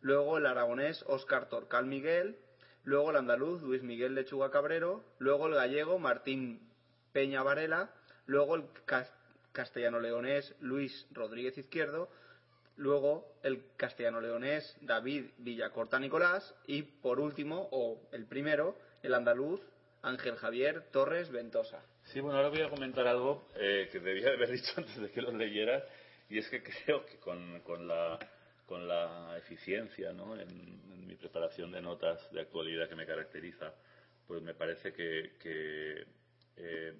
luego 0.00 0.38
el 0.38 0.46
aragonés 0.46 1.04
Óscar 1.06 1.48
Torcal 1.48 1.86
Miguel, 1.86 2.38
luego 2.82 3.10
el 3.10 3.16
andaluz 3.16 3.62
Luis 3.62 3.82
Miguel 3.82 4.16
Lechuga 4.16 4.50
Cabrero, 4.50 5.04
luego 5.18 5.46
el 5.46 5.54
gallego 5.54 6.00
Martín 6.00 6.70
Peña 7.12 7.44
Varela, 7.44 7.94
luego 8.26 8.56
el 8.56 8.64
cas- 9.54 9.68
castellano-leonés 9.68 10.54
Luis 10.60 11.06
Rodríguez 11.12 11.56
Izquierdo, 11.56 12.10
luego 12.76 13.38
el 13.42 13.64
castellano-leonés 13.76 14.76
David 14.82 15.26
Villacorta 15.38 15.98
Nicolás 15.98 16.54
y 16.66 16.82
por 16.82 17.20
último, 17.20 17.68
o 17.70 18.02
el 18.12 18.26
primero, 18.26 18.76
el 19.02 19.14
andaluz 19.14 19.60
Ángel 20.02 20.36
Javier 20.36 20.90
Torres 20.90 21.30
Ventosa. 21.30 21.82
Sí, 22.12 22.20
bueno, 22.20 22.36
ahora 22.36 22.50
voy 22.50 22.60
a 22.60 22.68
comentar 22.68 23.06
algo 23.06 23.48
eh, 23.54 23.88
que 23.90 24.00
debía 24.00 24.28
haber 24.28 24.50
dicho 24.52 24.72
antes 24.76 24.96
de 25.00 25.10
que 25.10 25.22
lo 25.22 25.32
leyeras, 25.32 25.84
y 26.28 26.38
es 26.38 26.48
que 26.48 26.62
creo 26.62 27.06
que 27.06 27.18
con, 27.18 27.60
con 27.60 27.86
la, 27.86 28.18
con 28.66 28.86
la 28.86 29.38
eficiencia 29.38 30.12
¿no? 30.12 30.38
en, 30.38 31.06
mi 31.06 31.16
preparación 31.16 31.70
de 31.70 31.80
notas 31.80 32.30
de 32.32 32.40
actualidad 32.40 32.88
que 32.88 32.96
me 32.96 33.06
caracteriza, 33.06 33.72
pues 34.26 34.42
me 34.42 34.54
parece 34.54 34.92
que, 34.92 35.36
que 35.38 36.06
eh, 36.56 36.94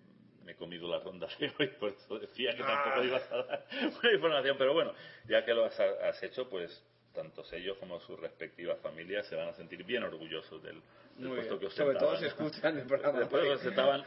me 0.44 0.52
he 0.52 0.54
comido 0.56 0.88
la 0.88 0.98
ronda 1.00 1.26
de 1.38 1.52
hoy, 1.58 1.68
por 1.80 1.90
eso 1.90 2.18
decía 2.18 2.52
que 2.56 2.62
tampoco 2.62 3.00
Ah. 3.00 3.04
ibas 3.04 3.32
a 3.32 3.36
dar 3.42 3.66
buena 4.00 4.12
información, 4.14 4.56
pero 4.58 4.72
bueno, 4.74 4.92
ya 5.28 5.44
que 5.44 5.54
lo 5.54 5.64
has, 5.64 5.78
has 5.80 6.22
hecho, 6.22 6.48
pues 6.48 6.82
tanto 7.14 7.42
ellos 7.52 7.76
como 7.78 8.00
sus 8.00 8.18
respectivas 8.18 8.78
familias 8.80 9.26
se 9.26 9.36
van 9.36 9.48
a 9.48 9.54
sentir 9.54 9.84
bien 9.84 10.02
orgullosos 10.02 10.62
del, 10.62 10.80
del 11.16 11.28
puesto 11.28 11.58
bien. 11.58 11.70
que 11.70 11.76
Sobre 11.76 11.98
todo 11.98 12.10
ostentaban. 12.12 12.18
si 12.18 12.26
escuchan 12.26 12.78
el 12.78 12.86
programa. 12.86 13.18
Después 13.20 13.42
de 13.42 13.48
que 13.48 13.54
ostentaban 13.54 14.04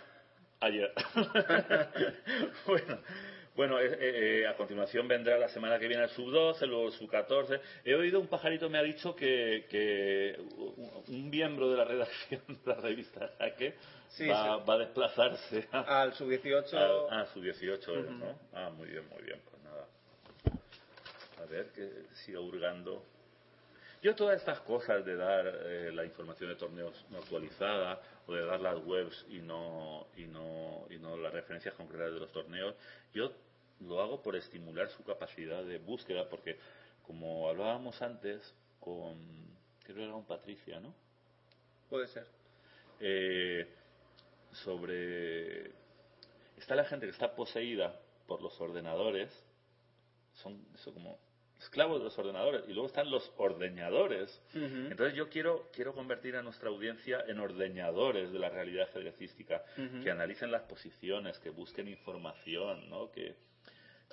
ayer. 0.59 0.93
bueno, 2.67 2.99
bueno 3.57 3.77
eh, 3.79 3.97
eh, 3.99 4.47
a 4.47 4.55
continuación 4.55 5.07
vendrá 5.07 5.37
la 5.37 5.49
semana 5.49 5.77
que 5.79 5.87
viene 5.89 6.03
el 6.03 6.09
sub-12, 6.11 6.65
luego 6.67 6.85
el 6.87 6.93
sub-14. 6.93 7.59
He 7.83 7.95
oído 7.95 8.19
un 8.21 8.27
pajarito 8.27 8.69
me 8.69 8.77
ha 8.77 8.83
dicho 8.83 9.13
que, 9.15 9.65
que 9.69 10.39
un 11.07 11.29
miembro 11.29 11.69
de 11.71 11.77
la 11.77 11.83
redacción 11.83 12.41
de 12.47 12.57
la 12.65 12.75
revista 12.75 13.31
Jaque 13.39 13.73
Sí, 14.09 14.25
va, 14.27 14.59
sí. 14.59 14.65
va 14.69 14.73
a 14.75 14.77
desplazarse 14.77 15.67
a, 15.73 16.01
Al 16.03 16.13
sub-18. 16.13 16.73
a- 17.09 17.21
a 17.21 17.25
sub-18, 17.33 17.87
Ujú. 17.89 18.11
¿no? 18.13 18.39
Ah, 18.53 18.69
muy 18.69 18.87
bien, 18.87 19.03
muy 19.09 19.21
bien, 19.23 19.39
pues 19.49 19.61
nada. 19.63 19.85
A 21.43 21.45
ver, 21.45 21.67
que 21.73 21.89
siga 22.23 22.39
hurgando. 22.39 23.03
Yo 24.01 24.15
todas 24.15 24.39
estas 24.39 24.59
cosas 24.61 25.03
de 25.05 25.15
dar 25.15 25.45
eh, 25.65 25.91
la 25.93 26.05
información 26.05 26.49
de 26.49 26.55
torneos 26.55 26.93
no 27.09 27.17
actualizada 27.17 27.99
o 28.27 28.33
de 28.33 28.45
dar 28.45 28.59
las 28.61 28.77
webs 28.85 29.25
y 29.29 29.39
no, 29.39 30.07
y 30.15 30.25
no, 30.25 30.85
y 30.89 30.97
no 30.99 31.17
las 31.17 31.33
referencias 31.33 31.73
concretas 31.75 32.13
de 32.13 32.19
los 32.19 32.31
torneos, 32.31 32.75
yo 33.13 33.31
lo 33.81 34.01
hago 34.01 34.21
por 34.21 34.35
estimular 34.35 34.89
su 34.89 35.03
capacidad 35.03 35.63
de 35.63 35.77
búsqueda, 35.77 36.27
porque 36.29 36.57
como 37.05 37.47
hablábamos 37.49 38.01
antes 38.01 38.53
con, 38.79 39.17
creo 39.83 39.95
que 39.95 40.03
era 40.03 40.11
con 40.13 40.25
Patricia, 40.25 40.79
¿no? 40.79 40.93
Puede 41.89 42.07
ser. 42.07 42.25
eh, 42.99 43.67
sobre 44.51 45.71
está 46.57 46.75
la 46.75 46.85
gente 46.85 47.05
que 47.05 47.11
está 47.11 47.35
poseída 47.35 47.99
por 48.27 48.41
los 48.41 48.59
ordenadores, 48.59 49.31
son 50.33 50.65
eso 50.73 50.93
como 50.93 51.19
esclavos 51.59 51.99
de 51.99 52.05
los 52.05 52.17
ordenadores, 52.19 52.63
y 52.67 52.73
luego 52.73 52.87
están 52.87 53.09
los 53.09 53.31
ordeñadores. 53.37 54.41
Entonces 54.53 55.15
yo 55.15 55.29
quiero, 55.29 55.69
quiero 55.73 55.93
convertir 55.93 56.35
a 56.35 56.43
nuestra 56.43 56.69
audiencia 56.69 57.23
en 57.27 57.39
ordeñadores 57.39 58.31
de 58.31 58.39
la 58.39 58.49
realidad 58.49 58.87
ajedrecística, 58.89 59.63
Ujú. 59.77 60.03
que 60.03 60.11
analicen 60.11 60.51
las 60.51 60.63
posiciones, 60.63 61.39
que 61.39 61.49
busquen 61.49 61.87
información, 61.87 62.89
¿no? 62.89 63.11
que, 63.11 63.35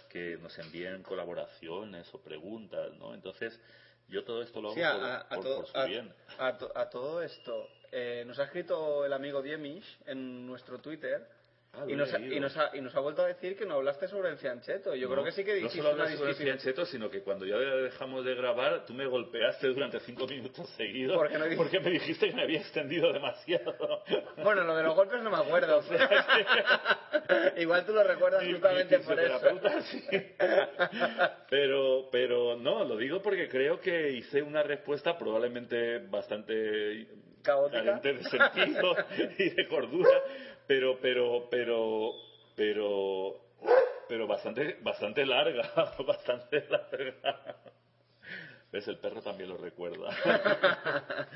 que 0.09 0.37
nos 0.41 0.59
envíen 0.59 1.03
colaboraciones 1.03 2.13
o 2.15 2.21
preguntas, 2.21 2.93
¿no? 2.99 3.15
Entonces, 3.15 3.59
yo 4.09 4.25
todo 4.25 4.43
esto 4.43 4.61
lo 4.61 4.69
hago 4.69 4.77
Sí, 4.77 4.83
a, 4.83 4.93
por, 4.93 5.39
a- 5.39 5.43
todo, 5.43 5.57
por 5.57 5.67
su 5.67 5.89
bien. 5.89 6.13
a 6.39 6.59
to- 6.59 6.73
a 6.75 6.91
todo 6.91 7.23
esto, 7.23 7.69
eh, 7.93 8.25
nos 8.27 8.39
ha 8.39 8.45
escrito 8.45 9.05
el 9.05 9.13
amigo 9.13 9.41
Diemish 9.43 9.99
en 10.07 10.47
nuestro 10.47 10.79
Twitter 10.81 11.27
Ah, 11.77 11.85
y, 11.89 11.97
nos 11.97 12.13
ha, 12.15 12.19
y, 12.21 12.39
nos 12.39 12.57
ha, 12.57 12.71
y 12.77 12.81
nos 12.81 12.95
ha 12.95 13.01
vuelto 13.01 13.23
a 13.23 13.27
decir 13.27 13.57
que 13.57 13.67
no 13.67 13.75
hablaste 13.75 14.07
sobre 14.07 14.31
el 14.31 14.37
fiancheto. 14.37 14.95
Yo 14.95 15.09
No, 15.09 15.15
creo 15.15 15.25
que 15.25 15.33
sí 15.33 15.45
que 15.45 15.51
No 15.51 15.57
dijiste 15.57 15.79
solo 15.79 15.95
una 15.95 16.05
hablas 16.05 16.19
sobre 16.19 16.31
el 16.31 16.37
fiancheto, 16.37 16.87
sino 16.87 17.11
que 17.11 17.23
cuando 17.23 17.45
ya 17.47 17.57
dejamos 17.57 18.25
de 18.25 18.35
grabar, 18.35 18.85
tú 18.87 18.95
me 18.95 19.07
golpeaste 19.07 19.69
durante 19.69 19.99
cinco 20.01 20.27
minutos 20.27 20.69
seguidos 20.77 21.17
¿Por 21.17 21.33
no 21.33 21.57
porque 21.57 21.81
me 21.81 21.91
dijiste 21.91 22.29
que 22.29 22.35
me 22.35 22.43
había 22.43 22.61
extendido 22.61 23.13
demasiado. 23.13 23.75
Bueno, 24.43 24.63
lo 24.65 24.77
de 24.77 24.83
los 24.83 24.95
golpes 24.95 25.23
no 25.23 25.31
me 25.31 25.37
acuerdo. 25.37 25.83
Igual 27.57 27.87
tú 27.87 27.93
lo 27.93 28.05
recuerdas 28.05 28.45
justamente 28.45 28.99
por 29.01 29.19
eso. 29.19 29.41
sí. 29.91 30.05
Pero, 31.51 32.09
pero 32.11 32.57
no, 32.57 32.85
lo 32.85 32.97
digo 32.97 33.21
porque 33.23 33.49
creo 33.49 33.81
que 33.81 34.11
hice 34.13 34.43
una 34.43 34.63
respuesta 34.63 35.19
probablemente 35.19 35.99
bastante 35.99 37.07
Caótica. 37.45 37.85
carente 37.85 38.15
de 38.15 38.25
sentido 38.25 38.97
y 39.39 39.51
de 39.51 39.69
cordura, 39.69 40.23
pero, 40.67 40.99
pero, 41.01 41.49
pero, 41.51 42.13
pero, 42.57 43.41
pero 44.09 44.27
bastante, 44.27 44.79
bastante 44.83 45.25
larga, 45.27 45.71
bastante 46.07 46.65
larga. 46.69 47.57
¿Ves? 48.73 48.89
El 48.89 48.99
perro 48.99 49.23
también 49.23 49.51
lo 49.51 49.57
recuerda. 49.57 50.09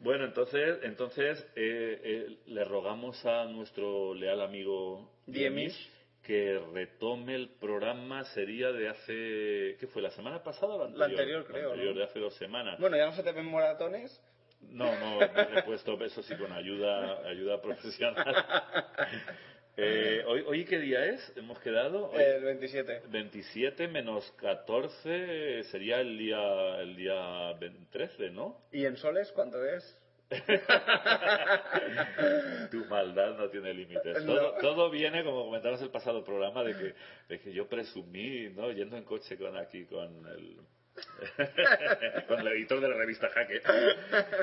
Bueno, 0.00 0.26
entonces, 0.26 0.78
entonces 0.82 1.44
eh, 1.56 2.00
eh, 2.04 2.36
le 2.46 2.64
rogamos 2.64 3.24
a 3.26 3.46
nuestro 3.46 4.14
leal 4.14 4.40
amigo 4.40 5.10
Diemish. 5.26 5.90
que 6.22 6.60
retome 6.72 7.34
el 7.34 7.48
programa, 7.48 8.22
sería 8.26 8.70
de 8.70 8.88
hace, 8.88 9.76
¿qué 9.80 9.88
fue? 9.92 10.00
¿La 10.00 10.12
semana 10.12 10.42
pasada 10.44 10.74
o 10.74 10.78
la 10.78 10.84
anterior? 10.84 10.98
La 10.98 11.04
anterior, 11.06 11.46
creo, 11.46 11.70
anterior, 11.72 11.94
¿no? 11.94 12.00
de 12.00 12.06
hace 12.06 12.20
dos 12.20 12.34
semanas. 12.36 12.78
Bueno, 12.78 12.96
ya 12.96 13.06
no 13.06 13.12
se 13.12 13.24
te 13.24 13.32
ven 13.32 13.46
moratones. 13.46 14.22
No, 14.60 14.84
no, 14.98 15.18
me 15.18 15.58
he 15.58 15.62
puesto 15.62 16.02
eso 16.04 16.22
sí 16.22 16.34
con 16.36 16.52
ayuda, 16.52 17.26
ayuda 17.28 17.60
profesional. 17.60 18.24
Eh, 19.80 20.24
¿hoy, 20.26 20.42
¿Hoy 20.44 20.64
qué 20.64 20.80
día 20.80 21.04
es? 21.04 21.32
¿Hemos 21.36 21.56
quedado? 21.60 22.10
Hoy- 22.10 22.20
El 22.20 22.42
27. 22.42 23.02
27 23.10 23.86
menos 23.86 24.28
14 24.40 25.62
sería 25.70 26.00
el 26.00 26.18
día, 26.18 26.80
el 26.80 26.96
día 26.96 27.56
13, 27.92 28.30
¿no? 28.30 28.60
¿Y 28.72 28.86
en 28.86 28.96
soles 28.96 29.30
cuánto 29.30 29.64
es? 29.64 29.96
Tu 32.72 32.84
maldad 32.86 33.36
no 33.38 33.48
tiene 33.50 33.72
límites. 33.72 34.24
No. 34.24 34.34
Todo, 34.34 34.54
todo 34.60 34.90
viene, 34.90 35.22
como 35.22 35.44
comentabas 35.44 35.80
el 35.82 35.90
pasado 35.90 36.24
programa, 36.24 36.64
de 36.64 36.74
que, 36.76 36.94
de 37.28 37.40
que 37.40 37.52
yo 37.52 37.68
presumí, 37.68 38.48
¿no? 38.50 38.72
Yendo 38.72 38.96
en 38.96 39.04
coche 39.04 39.38
con 39.38 39.56
aquí, 39.56 39.84
con 39.86 40.26
el... 40.26 40.56
con 42.28 42.40
el 42.40 42.48
editor 42.48 42.80
de 42.80 42.88
la 42.88 42.96
revista 42.96 43.28
Jaque. 43.30 43.62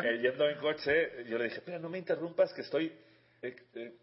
Eh, 0.03 0.19
yendo 0.21 0.47
en 0.49 0.57
coche, 0.57 1.23
yo 1.27 1.37
le 1.37 1.45
dije, 1.45 1.57
espera, 1.57 1.79
no 1.79 1.89
me 1.89 1.97
interrumpas, 1.97 2.53
que 2.53 2.61
estoy 2.61 2.91
eh, 3.41 3.55
eh, 3.75 3.93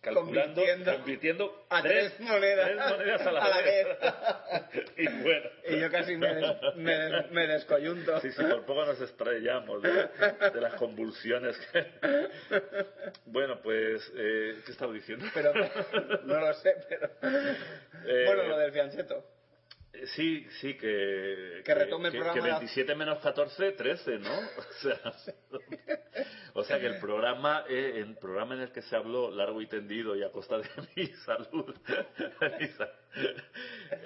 calculando, 0.00 0.60
Convirtiendo. 0.62 0.92
convirtiendo 0.98 1.66
A 1.70 1.82
tres 1.82 2.20
monedas. 2.20 2.66
tres 2.66 2.76
monedas 2.98 3.26
a 3.26 3.32
la, 3.32 3.40
A 3.44 3.48
la 3.48 3.62
vez. 3.62 3.86
y 4.98 5.08
bueno. 5.22 5.50
Y 5.68 5.80
yo 5.80 5.90
casi 5.90 6.16
me, 6.16 6.34
me, 6.76 6.94
des- 6.94 7.30
me 7.30 7.46
descoyunto. 7.46 8.20
Sí, 8.20 8.30
sí, 8.32 8.42
por 8.44 8.64
poco 8.66 8.84
nos 8.84 9.00
estrellamos 9.00 9.82
de, 9.82 9.90
de 10.52 10.60
las 10.60 10.74
convulsiones. 10.74 11.56
que- 11.72 11.86
Bueno, 13.26 13.60
pues, 13.62 14.12
eh, 14.16 14.60
¿qué 14.66 14.72
estaba 14.72 14.92
diciendo? 14.92 15.24
Pero 15.34 15.52
no 16.24 16.38
lo 16.40 16.54
sé, 16.54 16.74
pero... 16.88 17.10
Eh, 18.06 18.24
Bueno, 18.26 18.42
lo 18.44 18.58
del 18.58 18.72
fiancheto. 18.72 19.24
Sí, 20.14 20.46
sí, 20.60 20.74
que... 20.74 21.62
Que 21.64 21.74
retome 21.74 22.08
el 22.08 22.12
que, 22.12 22.18
programa 22.18 22.42
que 22.42 22.48
la- 22.48 22.58
27 22.58 22.94
menos 22.94 23.18
14, 23.20 23.72
13, 23.72 24.18
¿no? 24.18 24.30
O 24.58 24.72
sea, 24.82 25.00
o 26.54 26.64
sea 26.64 26.80
que 26.80 26.86
el 26.86 26.98
programa, 27.00 27.64
eh, 27.68 27.94
el 27.96 28.16
programa 28.16 28.54
en 28.54 28.62
el 28.62 28.72
que 28.72 28.80
se 28.82 28.96
habló 28.96 29.30
largo 29.30 29.60
y 29.60 29.66
tendido 29.66 30.16
y 30.16 30.22
a 30.22 30.30
costa 30.32 30.58
de 30.58 30.64
mi 30.96 31.06
salud, 31.26 31.74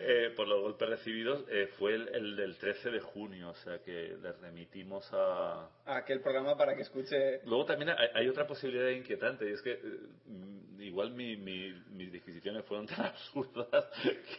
eh, 0.00 0.32
por 0.36 0.46
los 0.48 0.60
golpes 0.60 0.88
recibidos, 0.88 1.44
eh, 1.50 1.68
fue 1.78 1.94
el, 1.94 2.08
el 2.08 2.36
del 2.36 2.56
13 2.56 2.90
de 2.90 3.00
junio, 3.00 3.50
o 3.50 3.54
sea 3.54 3.78
que 3.78 4.16
le 4.20 4.32
remitimos 4.32 5.08
a... 5.12 5.68
A 5.86 5.96
aquel 5.98 6.20
programa 6.20 6.56
para 6.56 6.74
que 6.74 6.82
escuche... 6.82 7.40
Luego 7.44 7.64
también 7.64 7.90
hay, 7.90 8.08
hay 8.14 8.28
otra 8.28 8.46
posibilidad 8.46 8.88
inquietante 8.90 9.48
y 9.48 9.52
es 9.52 9.62
que 9.62 9.78
mm, 10.26 10.80
igual 10.82 11.10
mi, 11.12 11.36
mi- 11.36 11.72
mis 11.92 12.12
disquisiciones 12.12 12.64
fueron 12.64 12.86
tan 12.86 13.06
absurdas 13.06 13.86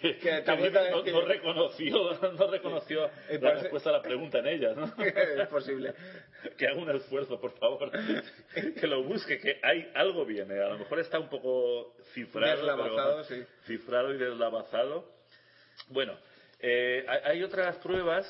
que, 0.02 0.18
Que 0.18 0.34
apunta- 0.46 0.90
no, 0.92 1.04
que- 1.04 1.12
no 1.12 1.22
reconoció, 1.22 2.14
no 2.38 2.48
reconoció 2.52 3.02
la 3.30 3.40
parece- 3.40 3.62
respuesta 3.64 3.90
a 3.90 3.94
la 3.94 4.02
pregunta 4.02 4.40
en 4.40 4.48
ellas. 4.48 4.78
¿no? 4.78 4.86
es 5.04 5.48
posible. 5.48 5.94
que 6.58 6.68
haga 6.68 6.80
un 6.80 6.90
esfuerzo, 6.96 7.40
por 7.42 7.52
favor, 7.58 7.92
que 8.80 8.88
lo 8.88 9.04
busque, 9.04 9.40
que 9.40 9.60
hay 9.64 9.92
algo 9.96 10.26
viene. 10.26 10.60
A 10.62 10.70
lo 10.70 10.78
mejor 10.80 11.00
está 11.00 11.20
un 11.20 11.30
poco 11.30 11.96
cifrado, 12.14 12.58
Deslavazado, 12.58 13.24
pero- 13.28 13.44
sí. 13.46 13.48
cifrado 13.66 14.14
y 14.14 14.18
deslavazado. 14.18 15.12
Bueno, 15.90 16.18
eh, 16.60 17.06
hay, 17.24 17.42
otras 17.44 17.78
pruebas, 17.78 18.26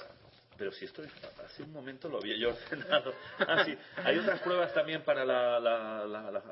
pero 0.57 0.71
si 0.71 0.85
esto 0.85 1.01
hace 1.45 1.63
un 1.63 1.71
momento 1.73 2.07
lo 2.09 2.17
había 2.19 2.35
yo 2.37 2.49
ordenado. 2.71 3.13
Ah, 3.39 3.63
sí, 3.65 3.77
hay 3.97 4.17
otras 4.17 4.39
pruebas 4.41 4.73
también 4.73 5.01
para 5.03 5.25
la, 5.25 5.59
la, 5.59 6.05
la, 6.05 6.31
la- 6.31 6.43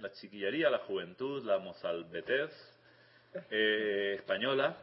la 0.00 0.10
chiquillería, 0.14 0.68
la 0.68 0.78
juventud, 0.78 1.44
la 1.44 1.58
mozalbetez 1.58 2.50
eh, 3.50 4.14
española, 4.18 4.76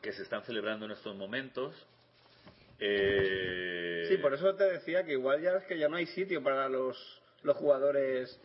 que 0.00 0.12
se 0.12 0.22
están 0.22 0.44
celebrando 0.44 0.86
en 0.86 0.92
estos 0.92 1.16
momentos. 1.16 1.74
Eh, 2.78 4.04
Sí, 4.08 4.16
por 4.18 4.32
eso 4.32 4.54
te 4.54 4.64
decía 4.64 5.04
que 5.04 5.12
igual 5.12 5.42
ya 5.42 5.56
es 5.58 5.64
que 5.64 5.78
ya 5.78 5.88
no 5.88 5.96
hay 5.96 6.06
sitio 6.06 6.42
para 6.42 6.68
los, 6.68 6.96
los 7.42 7.56
jugadores 7.56 8.40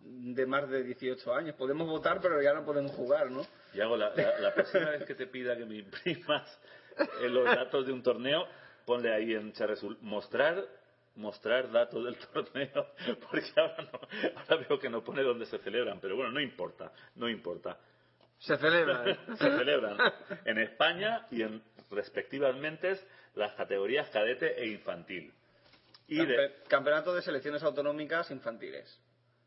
de 0.00 0.44
más 0.46 0.68
de 0.68 0.82
18 0.82 1.34
años. 1.34 1.54
Podemos 1.54 1.86
votar, 1.88 2.20
pero 2.20 2.42
ya 2.42 2.52
no 2.52 2.64
podemos 2.64 2.90
jugar, 2.92 3.30
¿no? 3.30 3.46
Y 3.74 3.80
hago 3.80 3.96
la, 3.96 4.12
la- 4.14 4.38
la 4.40 4.54
próxima 4.54 4.90
vez 4.90 5.04
que 5.04 5.14
te 5.14 5.26
pida 5.28 5.56
que 5.56 5.64
me 5.64 5.76
imprimas 5.76 6.58
eh, 7.22 7.28
los 7.28 7.44
datos 7.44 7.86
de 7.86 7.92
un 7.92 8.02
torneo, 8.02 8.46
ponle 8.84 9.12
ahí 9.14 9.34
en 9.34 9.52
Charresul, 9.52 9.96
mostrar 10.00 10.64
mostrar 11.16 11.70
datos 11.70 12.04
del 12.04 12.16
torneo, 12.32 12.88
porque 13.30 13.52
ahora, 13.56 13.76
no, 13.92 14.00
ahora 14.40 14.66
veo 14.68 14.80
que 14.80 14.90
no 14.90 15.04
pone 15.04 15.22
dónde 15.22 15.46
se 15.46 15.58
celebran, 15.58 16.00
pero 16.00 16.16
bueno, 16.16 16.32
no 16.32 16.40
importa, 16.40 16.90
no 17.14 17.28
importa. 17.28 17.78
Se 18.46 18.56
celebra. 18.58 19.10
¿eh? 19.10 19.18
se 19.38 19.50
celebran 19.58 19.96
en 20.44 20.58
España 20.58 21.26
y 21.30 21.42
en 21.42 21.62
respectivamente 21.90 22.98
las 23.34 23.54
categorías 23.54 24.08
cadete 24.10 24.60
e 24.62 24.66
infantil. 24.68 25.32
Y 26.08 26.16
de, 26.24 26.36
Campe- 26.36 26.52
Campeonato 26.68 27.14
de 27.14 27.22
selecciones 27.22 27.62
autonómicas 27.62 28.30
infantiles 28.30 29.00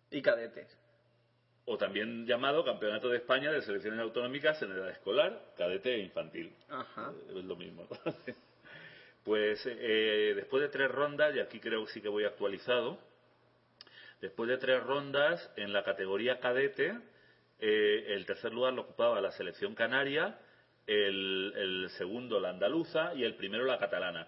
y 0.09 0.21
cadetes. 0.21 0.67
o 1.65 1.77
también 1.77 2.25
llamado 2.25 2.63
Campeonato 2.65 3.09
de 3.09 3.17
España 3.17 3.51
de 3.51 3.61
Selecciones 3.61 3.99
Autonómicas 3.99 4.61
en 4.61 4.71
edad 4.71 4.89
escolar, 4.89 5.39
cadete 5.57 5.93
e 5.95 5.99
infantil. 5.99 6.55
Ajá. 6.69 7.11
Es 7.29 7.43
lo 7.45 7.55
mismo. 7.55 7.87
Pues 9.23 9.61
eh, 9.65 10.31
después 10.37 10.61
de 10.63 10.69
tres 10.69 10.89
rondas, 10.89 11.35
y 11.35 11.41
aquí 11.41 11.59
creo 11.59 11.85
que 11.85 11.91
sí 11.91 11.99
que 12.01 12.07
voy 12.07 12.23
actualizado, 12.23 12.97
después 14.21 14.47
de 14.49 14.57
tres 14.57 14.81
rondas 14.81 15.51
en 15.57 15.73
la 15.73 15.83
categoría 15.83 16.39
cadete, 16.39 16.97
eh, 17.59 18.05
el 18.09 18.25
tercer 18.25 18.53
lugar 18.53 18.73
lo 18.73 18.81
ocupaba 18.83 19.19
la 19.21 19.31
selección 19.31 19.73
canaria, 19.75 20.35
el, 20.85 21.53
el 21.55 21.89
segundo 21.97 22.39
la 22.39 22.49
andaluza 22.49 23.13
y 23.13 23.23
el 23.23 23.35
primero 23.35 23.65
la 23.65 23.77
catalana. 23.77 24.27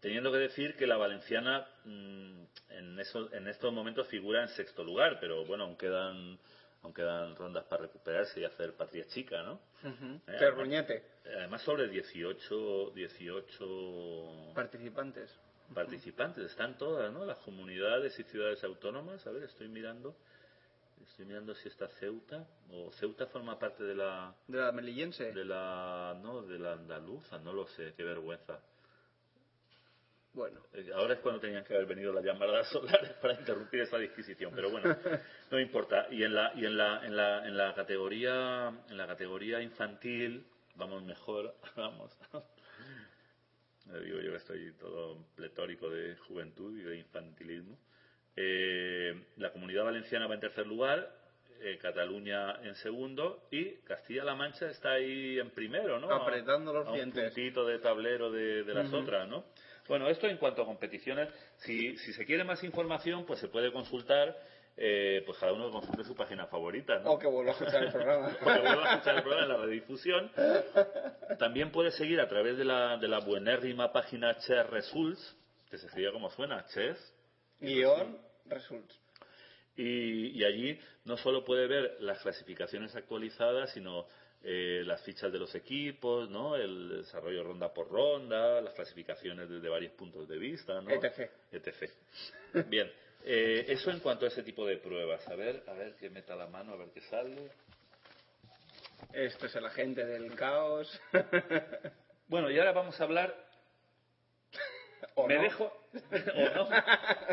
Teniendo 0.00 0.32
que 0.32 0.38
decir 0.38 0.74
que 0.76 0.86
la 0.86 0.96
valenciana 0.96 1.64
mm, 1.84 2.42
en, 2.70 2.98
eso- 2.98 3.32
en 3.32 3.46
estos 3.46 3.72
momentos 3.72 4.06
figura 4.08 4.42
en 4.42 4.48
sexto 4.48 4.82
lugar, 4.82 5.18
pero 5.20 5.44
bueno, 5.44 5.64
aún 5.64 5.76
quedan, 5.76 6.38
aún 6.82 6.92
quedan 6.92 7.36
rondas 7.36 7.64
para 7.66 7.82
recuperarse 7.82 8.40
y 8.40 8.44
hacer 8.44 8.72
patria 8.74 9.04
chica, 9.06 9.42
¿no? 9.42 9.60
Ujú. 9.84 10.20
Eh, 10.26 10.36
Terruñete. 10.38 11.02
Además, 11.24 11.62
sobre 11.62 11.86
18, 11.88 12.90
18 12.94 14.52
Participantes. 14.54 15.30
participantes, 15.72 16.44
están 16.50 16.76
todas, 16.76 17.12
¿no? 17.12 17.24
Las 17.24 17.38
comunidades 17.38 18.18
y 18.18 18.24
ciudades 18.24 18.62
autónomas. 18.64 19.24
A 19.26 19.30
ver, 19.30 19.44
estoy 19.44 19.68
mirando. 19.68 20.16
Estoy 21.08 21.26
mirando 21.26 21.54
si 21.54 21.68
está 21.68 21.88
Ceuta. 21.88 22.46
O 22.70 22.90
Ceuta 22.92 23.26
forma 23.26 23.58
parte 23.58 23.84
de 23.84 23.94
la. 23.94 24.34
De 24.46 24.58
la 24.58 24.72
melillense. 24.72 25.32
De 25.32 25.44
la. 25.44 26.18
No, 26.22 26.42
de 26.42 26.58
la 26.58 26.72
andaluza, 26.74 27.38
no 27.38 27.52
lo 27.52 27.66
sé, 27.66 27.94
qué 27.96 28.04
vergüenza. 28.04 28.60
Bueno. 30.34 30.60
Eh, 30.72 30.90
Ahora 30.94 31.14
es 31.14 31.20
cuando 31.20 31.40
tenían 31.40 31.64
que 31.64 31.74
haber 31.74 31.86
venido 31.86 32.12
las 32.12 32.24
llamadas 32.24 32.68
solares 32.72 33.12
para 33.14 33.34
interrumpir 33.34 33.80
esa 33.80 33.98
disquisición, 33.98 34.52
pero 34.54 34.70
bueno, 34.70 34.96
no 35.50 35.60
importa. 35.60 36.06
Y 36.10 36.22
en 36.22 36.34
la 36.34 36.52
y 36.54 36.64
en 36.64 36.76
la 36.76 37.04
en 37.04 37.16
la 37.16 37.46
en 37.46 37.56
la 37.56 37.74
categoría 37.74 38.68
en 38.88 38.96
la 38.96 39.06
categoría 39.06 39.60
infantil 39.60 40.46
vamos 40.76 41.02
mejor, 41.02 41.54
vamos. 41.76 42.16
Le 43.90 44.00
digo 44.00 44.20
yo 44.20 44.30
que 44.30 44.36
estoy 44.36 44.72
todo 44.74 45.26
pletórico 45.34 45.90
de 45.90 46.16
juventud 46.16 46.78
y 46.78 46.82
de 46.82 46.98
infantilismo. 46.98 47.78
Eh, 48.36 49.14
la 49.36 49.52
Comunidad 49.52 49.84
Valenciana 49.84 50.26
va 50.26 50.34
en 50.34 50.40
tercer 50.40 50.66
lugar, 50.66 51.08
eh, 51.60 51.78
Cataluña 51.80 52.60
en 52.62 52.74
segundo 52.76 53.46
y 53.50 53.76
Castilla-La 53.84 54.34
Mancha 54.34 54.68
está 54.70 54.92
ahí 54.92 55.38
en 55.38 55.50
primero, 55.50 56.00
¿no? 56.00 56.10
Apretando 56.12 56.72
los 56.72 56.86
a 56.86 56.90
un 56.90 56.96
dientes. 56.96 57.24
puntito 57.32 57.66
de 57.66 57.78
tablero 57.78 58.30
de, 58.32 58.64
de 58.64 58.74
las 58.74 58.92
otras, 58.92 59.28
¿no? 59.28 59.44
Bueno, 59.88 60.08
esto 60.08 60.26
en 60.26 60.38
cuanto 60.38 60.62
a 60.62 60.66
competiciones. 60.66 61.28
Si, 61.58 61.96
si 61.98 62.12
se 62.12 62.24
quiere 62.24 62.44
más 62.44 62.62
información, 62.64 63.24
pues 63.26 63.40
se 63.40 63.48
puede 63.48 63.70
consultar, 63.72 64.36
eh, 64.76 65.22
pues 65.26 65.38
cada 65.38 65.52
uno 65.52 65.70
consulte 65.70 66.02
su 66.04 66.14
página 66.16 66.46
favorita, 66.46 66.98
¿no? 67.00 67.12
O 67.12 67.18
que 67.18 67.26
vuelva 67.26 67.50
a 67.50 67.54
escuchar 67.54 67.84
el 67.84 67.92
programa. 67.92 68.28
O 68.40 68.44
que 68.44 68.60
vuelva 68.60 68.84
a 68.90 68.92
escuchar 68.94 69.16
el 69.16 69.22
programa 69.22 69.42
en 69.44 69.60
la 69.60 69.66
redifusión. 69.66 70.32
También 71.38 71.70
puede 71.70 71.90
seguir 71.90 72.20
a 72.20 72.28
través 72.28 72.56
de 72.56 72.64
la, 72.64 72.96
de 72.96 73.08
la 73.08 73.20
buenérrima 73.20 73.92
página 73.92 74.36
Chess 74.38 74.66
Results, 74.70 75.36
que 75.70 75.78
se 75.78 75.86
escribe 75.86 76.12
como 76.12 76.30
suena, 76.30 76.64
Chess. 76.72 77.14
Guión, 77.62 78.18
results. 78.46 78.98
Y, 79.76 80.38
y 80.38 80.44
allí 80.44 80.78
no 81.04 81.16
solo 81.16 81.44
puede 81.44 81.66
ver 81.66 81.96
las 82.00 82.20
clasificaciones 82.20 82.94
actualizadas, 82.94 83.72
sino 83.72 84.06
eh, 84.44 84.82
las 84.84 85.00
fichas 85.02 85.32
de 85.32 85.38
los 85.38 85.54
equipos, 85.54 86.28
¿no? 86.28 86.56
El 86.56 87.02
desarrollo 87.02 87.44
ronda 87.44 87.72
por 87.72 87.88
ronda, 87.88 88.60
las 88.60 88.74
clasificaciones 88.74 89.48
desde 89.48 89.68
varios 89.68 89.92
puntos 89.92 90.28
de 90.28 90.36
vista, 90.36 90.80
¿no? 90.80 90.90
etc. 90.90 91.30
etc. 91.52 91.90
Bien, 92.68 92.90
eh, 93.24 93.64
eso 93.68 93.92
en 93.92 94.00
cuanto 94.00 94.24
a 94.24 94.28
ese 94.28 94.42
tipo 94.42 94.66
de 94.66 94.78
pruebas. 94.78 95.26
A 95.28 95.36
ver, 95.36 95.62
a 95.68 95.74
ver 95.74 95.94
que 95.94 96.10
meta 96.10 96.34
la 96.34 96.48
mano, 96.48 96.72
a 96.72 96.76
ver 96.76 96.88
qué 96.92 97.00
sale. 97.02 97.50
Esto 99.12 99.46
es 99.46 99.54
el 99.54 99.64
agente 99.64 100.04
del 100.04 100.34
caos. 100.34 101.00
Bueno, 102.28 102.50
y 102.50 102.58
ahora 102.58 102.72
vamos 102.72 102.98
a 102.98 103.04
hablar. 103.04 103.36
¿O 105.16 105.26
me 105.26 105.34
no? 105.34 105.42
dejo. 105.42 105.81
o 106.12 106.54
no. 106.54 106.68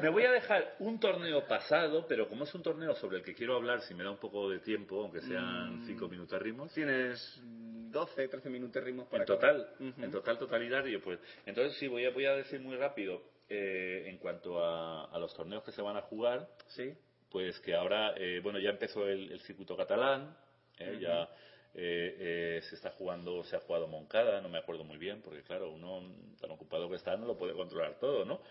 Me 0.01 0.09
voy 0.09 0.23
a 0.23 0.31
dejar 0.31 0.75
un 0.79 0.99
torneo 0.99 1.45
pasado, 1.47 2.05
pero 2.07 2.27
como 2.27 2.43
es 2.43 2.53
un 2.53 2.61
torneo 2.63 2.93
sobre 2.95 3.17
el 3.17 3.23
que 3.23 3.33
quiero 3.33 3.55
hablar, 3.55 3.81
si 3.81 3.93
me 3.93 4.03
da 4.03 4.11
un 4.11 4.17
poco 4.17 4.49
de 4.49 4.59
tiempo, 4.59 5.01
aunque 5.01 5.21
sean 5.21 5.79
Mm. 5.81 5.85
cinco 5.85 6.07
minutos 6.07 6.41
ritmos. 6.41 6.73
Tienes 6.73 7.39
12, 7.43 8.27
13 8.27 8.49
minutos 8.49 8.83
ritmos 8.83 9.07
para 9.07 9.23
En 9.23 9.27
total, 9.27 9.67
en 9.79 10.11
total 10.11 10.37
totalitario, 10.37 11.01
pues. 11.01 11.19
Entonces 11.45 11.77
sí, 11.77 11.87
voy 11.87 12.05
a, 12.05 12.11
voy 12.11 12.25
a 12.25 12.35
decir 12.35 12.59
muy 12.59 12.75
rápido 12.75 13.21
eh, 13.49 14.05
en 14.07 14.17
cuanto 14.17 14.63
a, 14.63 15.05
a 15.05 15.19
los 15.19 15.33
torneos 15.33 15.63
que 15.63 15.71
se 15.71 15.81
van 15.81 15.97
a 15.97 16.01
jugar. 16.01 16.47
Sí. 16.67 16.93
Pues 17.31 17.59
que 17.61 17.75
ahora, 17.75 18.13
eh, 18.17 18.39
bueno, 18.43 18.59
ya 18.59 18.69
empezó 18.71 19.07
el, 19.07 19.31
el 19.31 19.39
circuito 19.41 19.75
catalán, 19.77 20.35
eh, 20.79 20.97
ya 20.99 21.29
eh, 21.75 22.15
eh, 22.19 22.61
se 22.69 22.75
está 22.75 22.91
jugando, 22.91 23.43
se 23.43 23.55
ha 23.55 23.59
jugado 23.59 23.87
Moncada, 23.87 24.41
no 24.41 24.49
me 24.49 24.57
acuerdo 24.57 24.83
muy 24.83 24.97
bien, 24.97 25.21
porque 25.21 25.43
claro, 25.43 25.71
uno 25.71 26.01
tan 26.39 26.51
ocupado 26.51 26.89
que 26.89 26.95
está 26.95 27.15
no 27.17 27.25
lo 27.25 27.37
puede 27.37 27.53
controlar 27.53 27.99
todo, 27.99 28.25
¿no? 28.25 28.41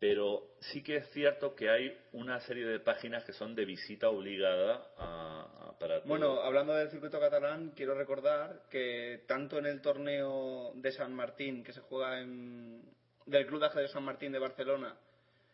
Pero 0.00 0.56
sí 0.60 0.82
que 0.82 0.96
es 0.96 1.08
cierto 1.12 1.54
que 1.54 1.70
hay 1.70 1.96
una 2.12 2.40
serie 2.40 2.66
de 2.66 2.80
páginas 2.80 3.24
que 3.24 3.32
son 3.32 3.54
de 3.54 3.64
visita 3.64 4.08
obligada 4.10 4.86
a, 4.98 5.72
para. 5.78 6.00
Bueno, 6.00 6.42
hablando 6.42 6.74
del 6.74 6.90
circuito 6.90 7.18
catalán, 7.20 7.72
quiero 7.74 7.94
recordar 7.94 8.62
que 8.70 9.22
tanto 9.26 9.56
en 9.58 9.66
el 9.66 9.80
torneo 9.80 10.72
de 10.74 10.92
San 10.92 11.14
Martín, 11.14 11.62
que 11.64 11.72
se 11.72 11.80
juega 11.80 12.20
en. 12.20 12.82
del 13.24 13.46
Club 13.46 13.60
de 13.60 13.66
Ajedrez 13.66 13.92
San 13.92 14.02
Martín 14.04 14.32
de 14.32 14.40
Barcelona, 14.40 14.94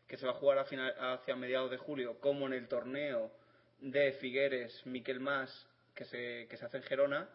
que 0.09 0.16
se 0.16 0.27
va 0.27 0.32
a 0.32 0.36
jugar 0.36 0.59
a 0.59 0.64
final- 0.64 0.94
hacia 0.98 1.36
mediados 1.36 1.70
de 1.70 1.77
julio, 1.77 2.18
como 2.18 2.47
en 2.47 2.55
el 2.55 2.66
torneo 2.66 3.31
de 3.78 4.12
Figueres, 4.14 4.85
Miquel 4.85 5.20
Mas, 5.20 5.68
que 5.95 6.05
se, 6.05 6.47
que 6.49 6.57
se 6.57 6.65
hace 6.65 6.79
en 6.79 6.83
Gerona, 6.85 7.29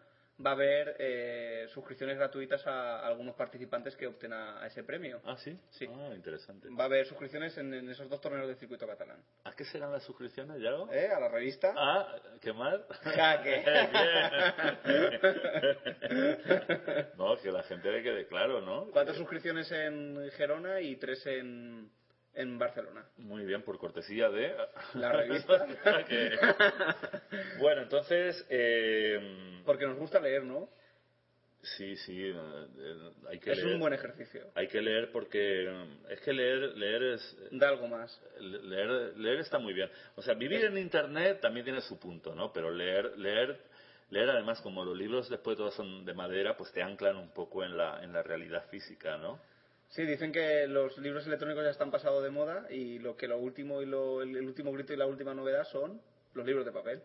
va 0.44 0.50
a 0.50 0.54
haber 0.54 0.96
eh, 0.98 1.66
suscripciones 1.72 2.18
gratuitas 2.18 2.66
a 2.66 3.06
algunos 3.06 3.34
participantes 3.34 3.96
que 3.96 4.06
opten 4.06 4.32
a, 4.32 4.62
a 4.62 4.66
ese 4.66 4.84
premio. 4.84 5.20
Ah, 5.24 5.36
sí. 5.38 5.58
Sí. 5.70 5.86
Ah, 5.88 6.12
interesante. 6.14 6.68
Va 6.68 6.84
a 6.84 6.86
haber 6.86 7.06
suscripciones 7.06 7.56
en, 7.56 7.72
en 7.72 7.88
esos 7.88 8.08
dos 8.08 8.20
torneos 8.20 8.46
del 8.46 8.56
circuito 8.56 8.86
catalán. 8.86 9.22
¿A 9.44 9.52
qué 9.52 9.64
serán 9.64 9.92
las 9.92 10.02
suscripciones, 10.02 10.60
Yago? 10.60 10.90
¿Eh? 10.92 11.08
A 11.08 11.20
la 11.20 11.28
revista. 11.28 11.72
Ah, 11.76 12.16
¿qué 12.40 12.52
más? 12.52 12.80
Jaque. 13.02 13.64
No, 17.16 17.36
que 17.38 17.50
la 17.50 17.62
gente 17.64 17.90
le 17.90 18.02
quede 18.02 18.26
claro, 18.26 18.60
¿no? 18.60 18.86
Cuatro 18.92 19.14
suscripciones 19.14 19.70
en 19.72 20.30
Gerona 20.32 20.80
y 20.80 20.96
tres 20.96 21.24
en, 21.26 21.90
en 22.36 22.58
Barcelona. 22.58 23.04
Muy 23.18 23.44
bien, 23.44 23.62
por 23.62 23.78
cortesía 23.78 24.28
de... 24.30 24.54
La 24.94 25.12
revista. 25.12 25.66
Que- 26.08 26.38
Bueno, 27.58 27.82
entonces... 27.82 28.46
eh, 28.50 29.60
Porque 29.64 29.86
nos 29.86 29.98
gusta 29.98 30.20
leer, 30.20 30.44
¿no? 30.44 30.68
Sí, 31.62 31.96
sí, 31.96 32.28
eh, 32.28 32.34
eh, 32.78 33.10
hay 33.28 33.40
que 33.40 33.50
Es 33.50 33.58
leer. 33.58 33.74
un 33.74 33.80
buen 33.80 33.92
ejercicio. 33.92 34.52
Hay 34.54 34.68
que 34.68 34.80
leer 34.80 35.10
porque 35.10 35.64
eh, 35.68 35.86
es 36.10 36.20
que 36.20 36.32
leer, 36.32 36.60
leer 36.76 37.02
es... 37.14 37.36
Da 37.50 37.68
algo 37.70 37.88
más. 37.88 38.22
Leer, 38.38 39.16
leer 39.16 39.40
está 39.40 39.58
muy 39.58 39.72
bien. 39.72 39.90
O 40.14 40.22
sea, 40.22 40.34
vivir 40.34 40.64
en 40.64 40.78
Internet 40.78 41.40
también 41.40 41.64
tiene 41.64 41.80
su 41.80 41.98
punto, 41.98 42.34
¿no? 42.36 42.52
Pero 42.52 42.70
leer, 42.70 43.18
leer, 43.18 43.58
leer 44.10 44.30
además, 44.30 44.60
como 44.60 44.84
los 44.84 44.96
libros 44.96 45.28
después 45.28 45.56
todos 45.56 45.74
son 45.74 46.04
de 46.04 46.14
madera, 46.14 46.56
pues 46.56 46.70
te 46.72 46.82
anclan 46.82 47.16
un 47.16 47.30
poco 47.32 47.64
en 47.64 47.76
la, 47.76 48.00
en 48.04 48.12
la 48.12 48.22
realidad 48.22 48.64
física, 48.70 49.16
¿no? 49.16 49.40
Sí, 49.88 50.04
dicen 50.04 50.32
que 50.32 50.66
los 50.66 50.98
libros 50.98 51.26
electrónicos 51.26 51.64
ya 51.64 51.70
están 51.70 51.90
pasados 51.90 52.22
de 52.22 52.30
moda 52.30 52.66
y 52.70 52.98
lo 52.98 53.16
que 53.16 53.28
lo 53.28 53.38
último 53.38 53.82
y 53.82 53.86
lo, 53.86 54.22
el, 54.22 54.46
último 54.46 54.72
grito 54.72 54.92
y 54.92 54.96
la 54.96 55.06
última 55.06 55.34
novedad 55.34 55.64
son 55.64 56.00
los 56.34 56.44
libros 56.44 56.66
de 56.66 56.72
papel. 56.72 57.02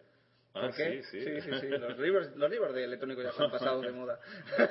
Ah, 0.53 0.61
¿Por 0.67 0.75
qué? 0.75 1.01
sí, 1.03 1.21
sí. 1.21 1.41
sí, 1.41 1.41
sí, 1.41 1.59
sí. 1.61 1.67
Los 1.69 1.97
libros, 1.97 2.35
los 2.35 2.51
libros 2.51 2.73
de 2.75 2.83
electrónicos 2.83 3.23
ya 3.23 3.29
están 3.29 3.49
pasados 3.51 3.83
de 3.83 3.91
moda. 3.93 4.19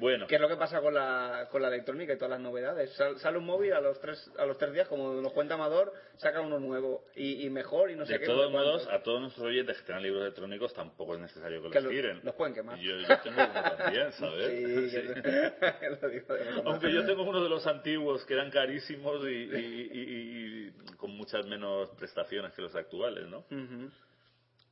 Bueno. 0.00 0.26
¿Qué 0.26 0.34
es 0.34 0.40
lo 0.40 0.48
que 0.48 0.56
pasa 0.56 0.80
con 0.82 0.92
la, 0.92 1.48
con 1.50 1.62
la 1.62 1.68
electrónica 1.68 2.12
y 2.12 2.16
todas 2.16 2.30
las 2.32 2.40
novedades? 2.40 2.92
Sal- 2.96 3.18
sale 3.18 3.38
un 3.38 3.46
móvil 3.46 3.72
a 3.72 3.80
los 3.80 3.98
tres, 4.00 4.30
a 4.36 4.44
los 4.44 4.58
tres 4.58 4.72
días, 4.74 4.88
como 4.88 5.14
nos 5.22 5.32
cuenta 5.32 5.54
Amador, 5.54 5.92
saca 6.16 6.40
uno 6.42 6.58
nuevo 6.58 7.04
y, 7.14 7.46
y 7.46 7.50
mejor 7.50 7.90
y 7.90 7.96
no 7.96 8.04
sé 8.04 8.14
de 8.14 8.20
qué. 8.20 8.26
todos 8.26 8.50
no 8.52 8.58
sé 8.58 8.64
modos, 8.64 8.82
cuánto. 8.84 9.00
a 9.00 9.02
todos 9.02 9.20
nuestros 9.22 9.46
oyentes 9.46 9.78
que 9.78 9.84
tengan 9.86 10.02
libros 10.02 10.22
electrónicos 10.22 10.74
tampoco 10.74 11.14
es 11.14 11.20
necesario 11.20 11.62
que, 11.62 11.70
Que 11.70 11.74
los 11.80 11.84
lo- 11.84 11.90
tiren. 11.90 12.20
los 12.22 12.34
pueden 12.34 12.54
quemar. 12.54 12.78
Yo, 12.78 12.96
yo 12.98 13.18
tengo 13.22 13.40
uno 13.42 13.76
también, 13.76 14.12
¿sabes? 14.12 14.90
Sí, 14.90 14.98
lo 16.02 16.08
digo 16.10 16.34
de. 16.34 16.62
Aunque 16.66 16.92
yo 16.92 17.06
tengo 17.06 17.22
uno 17.22 17.42
de 17.42 17.48
los 17.48 17.66
antiguos 17.66 18.24
que 18.26 18.34
eran 18.34 18.50
carísimos 18.50 19.24
y, 19.24 19.28
y- 19.28 19.90
y- 19.92 20.72
y 20.90 20.96
con 20.96 21.12
muchas 21.16 21.46
menos 21.46 21.88
prestaciones 21.92 22.52
que 22.52 22.60
los 22.62 22.74
actuales, 22.74 23.26
¿no? 23.28 23.38
Ujú. 23.50 23.90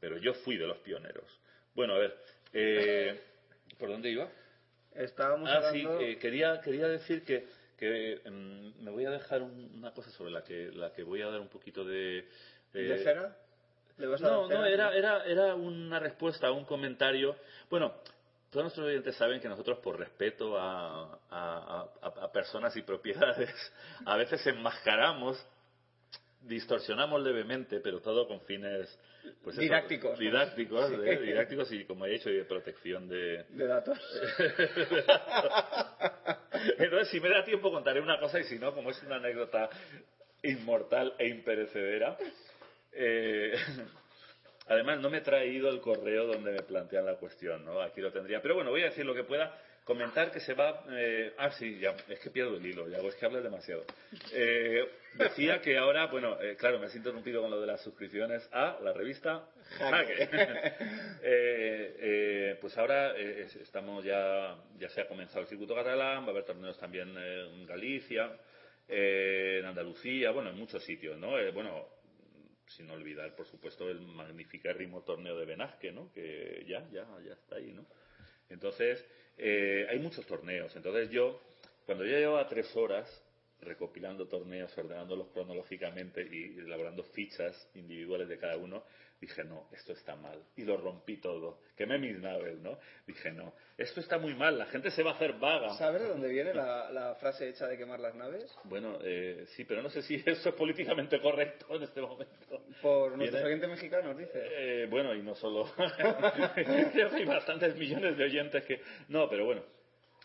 Pero 0.05 0.19
yo 0.19 0.35
fui 0.35 0.59
de 0.59 0.67
los 0.67 0.77
pioneros. 0.81 1.25
Bueno, 1.75 1.95
a 1.95 1.99
ver, 1.99 2.15
eh, 2.53 3.19
¿por 3.79 3.89
dónde 3.89 4.11
iba? 4.11 4.29
Estábamos 4.95 5.49
Ah, 5.49 5.71
sí, 5.73 5.83
eh, 5.99 6.19
quería, 6.19 6.61
quería 6.61 6.87
decir 6.89 7.25
que, 7.25 7.47
que 7.79 8.21
mm, 8.27 8.85
me 8.85 8.91
voy 8.91 9.07
a 9.07 9.11
dejar 9.11 9.41
un- 9.41 9.73
una 9.79 9.95
cosa 9.95 10.11
sobre 10.11 10.31
la 10.31 10.45
que, 10.45 10.71
la 10.75 10.93
que 10.93 11.03
voy 11.05 11.23
a 11.23 11.29
dar 11.29 11.41
un 11.41 11.49
poquito 11.49 11.87
de... 11.87 12.19
eh, 12.19 12.25
¿De 12.75 13.03
cera? 13.03 13.35
¿Le 13.97 14.07
vas 14.07 14.21
a 14.23 14.27
no, 14.27 14.47
cera? 14.47 14.59
no, 14.61 14.67
era, 14.67 14.95
era, 14.95 15.25
era 15.25 15.55
una 15.55 15.99
respuesta 15.99 16.49
a 16.49 16.53
un 16.53 16.67
comentario. 16.67 17.35
Bueno, 17.71 17.95
todos 18.51 18.65
nuestros 18.65 18.87
oyentes 18.87 19.17
saben 19.17 19.41
que 19.41 19.49
nosotros, 19.49 19.79
por 19.79 19.99
respeto 19.99 20.59
a, 20.59 21.19
a- 21.31 21.89
a- 22.03 22.25
a 22.25 22.31
personas 22.31 22.77
y 22.77 22.83
propiedades, 22.83 23.49
a 24.05 24.19
veces 24.19 24.47
enmascaramos, 24.49 25.43
distorsionamos 26.47 27.23
levemente, 27.23 27.81
pero 27.81 28.01
todo 28.01 28.29
con 28.29 28.41
fines 28.43 28.99
pues 29.43 29.57
eso, 29.57 29.63
Didácticos. 30.19 30.91
¿eh? 30.93 31.19
didácticos 31.21 31.73
y, 31.73 31.85
como 31.85 32.07
he 32.07 32.11
dicho, 32.11 32.29
de 32.31 32.45
protección 32.45 33.09
de, 33.09 33.45
De 33.49 33.67
datos. 33.67 33.99
entonces, 36.79 37.09
si 37.09 37.21
me 37.21 37.29
da 37.31 37.45
tiempo, 37.45 37.71
contaré 37.71 38.01
una 38.01 38.19
cosa 38.19 38.41
y 38.41 38.45
si 38.45 38.59
no, 38.59 38.75
como 38.75 38.91
es 38.91 39.03
una 39.03 39.17
anécdota 39.17 39.69
inmortal 40.43 41.15
e 41.19 41.29
imperecedera. 41.29 42.17
eh, 42.93 43.55
además, 44.69 45.01
no 45.01 45.11
me 45.11 45.19
he 45.19 45.23
traído 45.23 45.69
el 45.71 45.81
correo 45.81 46.27
donde 46.27 46.53
me 46.53 46.63
plantean 46.63 47.07
la 47.07 47.17
cuestión, 47.17 47.65
¿no? 47.65 47.81
Aquí 47.81 48.01
lo 48.01 48.13
tendría. 48.13 48.41
Pero 48.43 48.55
bueno, 48.55 48.71
voy 48.71 48.83
a 48.83 48.87
decir 48.87 49.05
lo 49.05 49.15
que 49.15 49.25
pueda. 49.25 49.59
Comentar 49.85 50.31
que 50.33 50.41
se 50.41 50.55
va. 50.55 50.83
eh, 50.93 51.35
ah, 51.37 51.51
sí, 51.51 51.79
ya, 51.79 51.95
es 52.09 52.19
que 52.21 52.31
pierdo 52.31 52.57
el 52.57 52.65
hilo, 52.65 52.89
ya, 52.89 52.99
es 52.99 53.15
que 53.17 53.27
hablas 53.27 53.43
demasiado. 53.43 53.85
Eh, 54.33 54.83
decía 55.17 55.61
que 55.61 55.77
ahora, 55.79 56.07
bueno, 56.07 56.41
eh, 56.41 56.57
claro, 56.57 56.79
me 56.79 56.87
has 56.87 56.95
interrumpido 56.95 57.41
con 57.43 57.51
lo 57.51 57.61
de 57.61 57.67
las 57.67 57.83
suscripciones 57.83 58.49
a 58.53 58.79
la 58.83 58.93
revista 58.93 59.49
Jaque. 59.79 60.29
Eh, 61.27 61.97
eh, 61.99 62.59
pues 62.61 62.77
ahora 62.77 63.17
eh, 63.17 63.43
es- 63.47 63.57
estamos 63.57 64.05
ya, 64.05 64.57
ya 64.79 64.89
se 64.91 65.01
ha 65.01 65.09
comenzado 65.09 65.41
el 65.41 65.47
circuito 65.47 65.75
catalán, 65.75 66.23
va 66.25 66.27
a 66.29 66.31
haber 66.31 66.45
torneos 66.45 66.79
también 66.79 67.15
eh, 67.17 67.49
en 67.51 67.67
Galicia, 67.67 68.31
eh, 68.89 69.59
en 69.61 69.67
Andalucía, 69.67 70.31
bueno, 70.33 70.51
en 70.51 70.57
muchos 70.59 70.85
sitios, 70.85 71.17
¿no? 71.19 71.39
Eh, 71.39 71.51
bueno, 71.51 71.89
sin 72.67 72.91
olvidar, 72.91 73.35
por 73.35 73.47
supuesto, 73.47 73.89
el 73.89 74.01
magnificérrimo 74.01 75.03
torneo 75.03 75.39
de 75.39 75.47
Benasque, 75.47 75.93
¿no? 75.93 76.13
Que 76.13 76.65
ya, 76.69 76.87
ya, 76.93 77.07
ya 77.27 77.33
está 77.33 77.57
ahí, 77.57 77.73
¿no? 77.73 77.87
Entonces, 78.51 79.03
eh, 79.39 79.87
hay 79.89 79.99
muchos 79.99 80.27
torneos. 80.27 80.75
Entonces 80.77 81.09
yo, 81.11 81.41
cuando 81.87 82.05
yo 82.05 82.19
llevaba 82.19 82.47
tres 82.49 82.75
horas, 82.77 83.24
recopilando 83.65 84.27
torneos, 84.29 84.77
ordenándolos 84.77 85.29
cronológicamente 85.29 86.23
y 86.23 86.59
elaborando 86.59 87.03
fichas 87.05 87.71
individuales 87.75 88.29
de 88.29 88.39
cada 88.39 88.57
uno, 88.57 88.85
dije, 89.21 89.45
no, 89.45 89.69
esto 89.73 89.93
está 89.93 90.17
mal. 90.17 90.43
Y 90.57 90.65
lo 90.65 90.77
rompí 90.77 91.17
todo. 91.17 91.61
Quemé 91.77 91.99
mis 91.99 92.19
naves, 92.19 92.59
¿no? 92.59 92.79
Dije, 93.07 93.33
no, 93.33 93.55
esto 93.77 94.01
está 94.01 94.19
muy 94.19 94.35
mal, 94.35 94.59
la 94.59 94.67
gente 94.67 94.91
se 94.91 95.03
va 95.03 95.13
a 95.13 95.15
hacer 95.15 95.35
vaga. 95.35 95.77
¿Sabes 95.77 96.03
de 96.03 96.09
dónde 96.09 96.29
viene 96.29 96.55
la, 96.55 96.91
la 96.91 97.15
frase 97.17 97.49
hecha 97.49 97.67
de 97.67 97.77
quemar 97.77 98.01
las 98.01 98.15
naves? 98.15 98.55
Bueno, 98.65 98.99
eh, 99.03 99.45
sí, 99.57 99.65
pero 99.65 99.83
no 99.83 99.91
sé 99.91 100.03
si 100.03 100.15
eso 100.27 100.49
es 100.49 100.55
políticamente 100.55 101.21
correcto 101.21 101.75
en 101.75 101.83
este 101.83 102.01
momento. 102.01 102.65
Por 102.83 103.17
nuestros 103.17 103.43
oyentes 103.43 103.69
mexicanos, 103.69 104.17
dice. 104.17 104.41
Eh, 104.43 104.87
bueno, 104.91 105.15
y 105.15 105.23
no 105.23 105.35
solo. 105.35 105.71
Creo 106.55 106.91
que 107.11 107.17
hay 107.17 107.25
bastantes 107.25 107.77
millones 107.77 108.17
de 108.17 108.25
oyentes 108.25 108.65
que. 108.65 108.81
No, 109.09 109.29
pero 109.29 109.45
bueno. 109.45 109.63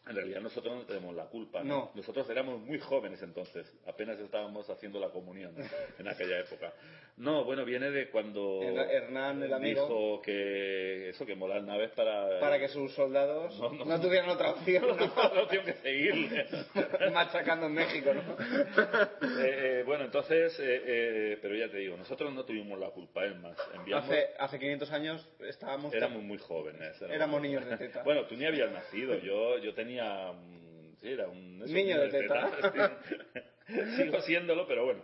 En 0.10 0.15
realidad 0.15 0.41
nosotros 0.41 0.76
no 0.76 0.81
tenemos 0.84 1.15
la 1.15 1.26
culpa. 1.26 1.64
No. 1.64 1.91
Nosotros 1.95 2.30
éramos 2.30 2.60
muy 2.61 2.80
jóvenes 2.80 3.22
entonces. 3.22 3.72
Apenas 3.88 4.19
estábamos 4.19 4.69
haciendo 4.69 4.99
la 4.99 5.10
comunión 5.10 5.56
en 5.98 6.07
aquella 6.07 6.40
época. 6.40 6.73
No, 7.18 7.44
bueno, 7.44 7.65
viene 7.65 7.91
de 7.91 8.10
cuando 8.10 8.61
Hernán, 8.61 9.44
el 9.44 9.53
amigo, 9.53 9.81
dijo 9.81 10.22
que 10.22 11.10
eso, 11.10 11.26
que 11.26 11.36
molar 11.36 11.61
naves 11.64 11.91
para... 11.91 12.40
para 12.40 12.57
que 12.57 12.69
sus 12.69 12.94
soldados 12.94 13.60
no, 13.60 13.99
tuvieran 13.99 14.30
otra 14.30 14.52
opción. 14.52 14.84
No, 15.19 15.34
no 15.34 15.48
tuvieran 15.48 15.65
que 15.65 15.73
seguir. 15.73 16.48
Machacando 17.14 17.65
en 17.65 17.73
México, 17.73 18.11
¿no? 18.14 18.22
Eh, 19.40 19.80
eh, 19.80 19.84
bueno, 19.86 20.06
entonces, 20.06 20.57
eh, 20.60 20.81
eh, 20.86 21.38
pero 21.41 21.56
ya 21.56 21.69
te 21.69 21.77
digo, 21.77 21.95
nosotros 21.95 22.34
no 22.34 22.44
tuvimos 22.45 22.80
la 22.80 22.90
culpa, 22.90 23.26
es 23.26 23.36
más. 23.38 23.57
Enviamos... 23.73 24.06
Hace, 24.06 24.30
hace 24.38 24.60
500 24.60 24.91
años 24.91 25.30
estábamos... 25.48 25.94
Éramos 25.94 26.23
muy 26.23 26.38
jóvenes. 26.38 27.02
Éramos, 27.02 27.41
niños 27.41 27.65
de 27.65 27.77
teta. 27.77 28.03
bueno, 28.03 28.26
tú 28.26 28.36
ni 28.36 28.45
habías 28.45 28.72
nacido, 28.72 29.18
yo, 29.19 29.57
yo 29.60 29.73
tenía... 29.73 29.98
mm, 30.03 30.95
Sí, 31.01 31.07
era 31.09 31.27
un... 31.30 31.61
eso, 31.63 31.73
Niño 31.73 31.99
de 32.01 32.09
teta. 32.09 32.71
Sí. 32.73 33.73
Sigo 34.03 34.21
siéndolo, 34.21 34.67
pero 34.67 34.85
bueno. 34.85 35.03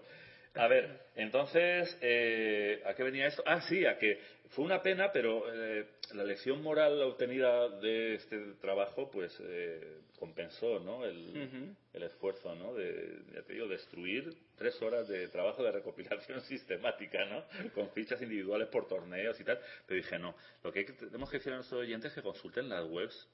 A 0.55 0.67
ver, 0.67 1.01
entonces, 1.15 1.97
eh, 2.01 2.81
¿a 2.85 2.93
qué 2.95 3.03
venía 3.03 3.27
esto? 3.27 3.43
Ah, 3.45 3.61
sí, 3.61 3.85
a 3.85 3.97
que 3.97 4.19
fue 4.51 4.63
una 4.63 4.81
pena, 4.81 5.11
pero 5.11 5.43
eh, 5.53 5.85
la 6.13 6.23
lección 6.23 6.61
moral 6.61 7.01
obtenida 7.01 7.67
de 7.80 8.15
este 8.15 8.53
trabajo, 8.61 9.09
pues 9.11 9.38
eh, 9.41 9.97
compensó, 10.17 10.80
¿no? 10.80 11.05
El, 11.05 11.76
el 11.93 12.03
esfuerzo, 12.03 12.55
¿no? 12.55 12.73
De, 12.73 13.19
ya 13.34 13.41
te 13.41 13.53
digo, 13.53 13.67
destruir 13.67 14.34
tres 14.57 14.81
horas 14.81 15.09
de 15.09 15.27
trabajo 15.27 15.61
de 15.61 15.72
recopilación 15.73 16.39
sistemática, 16.47 17.26
¿no? 17.26 17.43
Con 17.73 17.89
fichas 17.91 18.22
individuales 18.22 18.69
por 18.69 18.88
torneos 18.88 19.38
y 19.39 19.43
tal. 19.43 19.59
Pero 19.85 19.97
dije, 19.97 20.17
no, 20.19 20.35
lo 20.63 20.72
que 20.72 20.85
que- 20.85 20.93
tenemos 20.93 21.30
que 21.30 21.38
decir 21.38 21.51
a 21.51 21.57
nuestros 21.57 21.81
oyentes 21.81 22.11
es 22.11 22.15
que 22.15 22.22
consulten 22.22 22.69
las 22.69 22.85
webs 22.85 23.27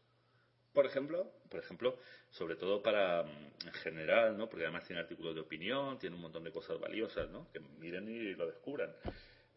Por 0.74 0.86
ejemplo, 0.86 1.30
por 1.50 1.60
ejemplo, 1.60 1.98
sobre 2.30 2.56
todo 2.56 2.82
para 2.82 3.24
mm, 3.24 3.68
en 3.68 3.74
general, 3.74 4.38
¿no? 4.38 4.48
Porque 4.48 4.64
además 4.64 4.86
tiene 4.86 5.02
artículos 5.02 5.36
de 5.36 5.42
opinión, 5.42 6.00
tiene 6.00 6.16
un 6.16 6.22
montón 6.22 6.44
de 6.44 6.52
cosas 6.52 6.80
valiosas, 6.80 7.30
¿no? 7.30 7.52
Que 7.52 7.60
miren 7.60 8.08
y 8.08 8.34
lo 8.34 8.48
descubran. 8.48 8.94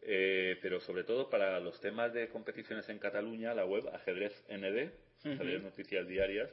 Eh, 0.01 0.59
pero 0.61 0.79
sobre 0.81 1.03
todo 1.03 1.29
para 1.29 1.59
los 1.59 1.79
temas 1.79 2.13
de 2.13 2.27
competiciones 2.27 2.87
en 2.89 2.99
Cataluña, 2.99 3.53
la 3.53 3.65
web 3.65 3.87
Ajedrez 3.93 4.33
ND, 4.49 4.91
Ajedrez 5.23 5.55
Ujú. 5.57 5.63
Noticias 5.63 6.07
Diarias, 6.07 6.51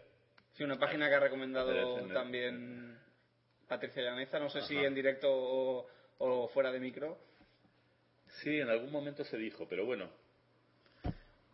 sí, 0.53 0.65
una 0.65 0.79
página 0.79 1.09
que 1.09 1.17
ha 1.17 1.21
recomendado 1.21 2.09
también 2.15 2.99
Patricia 3.69 4.03
Llaneza, 4.03 4.39
no 4.39 4.49
sé 4.49 4.63
si 4.63 4.77
en 4.77 4.95
directo 4.95 5.29
o, 5.31 5.87
o 6.19 6.49
fuera 6.49 6.71
de 6.71 6.81
micro. 6.81 7.19
Sí, 8.43 8.59
en 8.59 8.69
algún 8.69 8.91
momento 8.91 9.25
se 9.25 9.37
dijo, 9.37 9.67
pero 9.69 9.85
bueno. 9.85 10.09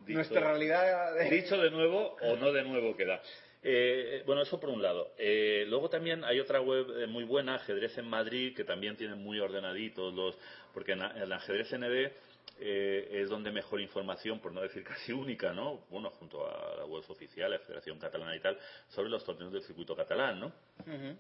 Dicho- 0.09 0.19
Nuestra 0.19 0.41
realidad 0.41 1.15
de- 1.15 1.31
Dicho 1.31 1.57
de 1.59 1.71
nuevo 1.71 2.17
o 2.23 2.37
no 2.37 2.53
de 2.53 2.63
nuevo 2.65 2.97
queda. 2.97 3.21
Eh, 3.63 4.23
bueno, 4.25 4.43
eso 4.43 4.59
por 4.61 4.71
un 4.71 4.81
lado. 4.83 5.13
Eh, 5.19 5.65
luego 5.69 5.89
también 5.91 6.25
hay 6.25 6.39
otra 6.41 6.61
web 6.61 6.87
eh, 7.03 7.07
muy 7.07 7.25
buena, 7.25 7.57
Ajedrez 7.57 7.99
en 7.99 8.07
Madrid, 8.09 8.55
que 8.57 8.65
también 8.65 8.97
tiene 8.97 9.15
muy 9.17 9.39
ordenaditos 9.41 10.15
los. 10.15 10.37
Porque 10.73 10.93
en, 10.93 11.03
en 11.03 11.33
Ajedrez 11.33 11.73
ND 11.73 12.11
eh, 12.61 13.09
es 13.23 13.29
donde 13.29 13.51
mejor 13.51 13.81
información, 13.81 14.41
por 14.41 14.53
no 14.53 14.61
decir 14.63 14.83
casi 14.89 15.13
única, 15.13 15.53
¿no? 15.53 15.85
Bueno, 15.91 16.11
junto 16.11 16.47
a 16.49 16.77
la 16.77 16.85
web 16.87 17.03
oficial, 17.09 17.51
la 17.51 17.59
Federación 17.59 17.99
Catalana 17.99 18.35
y 18.37 18.41
tal, 18.41 18.59
sobre 18.89 19.11
los 19.11 19.25
torneos 19.25 19.53
del 19.53 19.63
circuito 19.63 19.95
catalán, 19.97 20.41
¿no? 20.41 20.47
Ujú. 20.81 21.17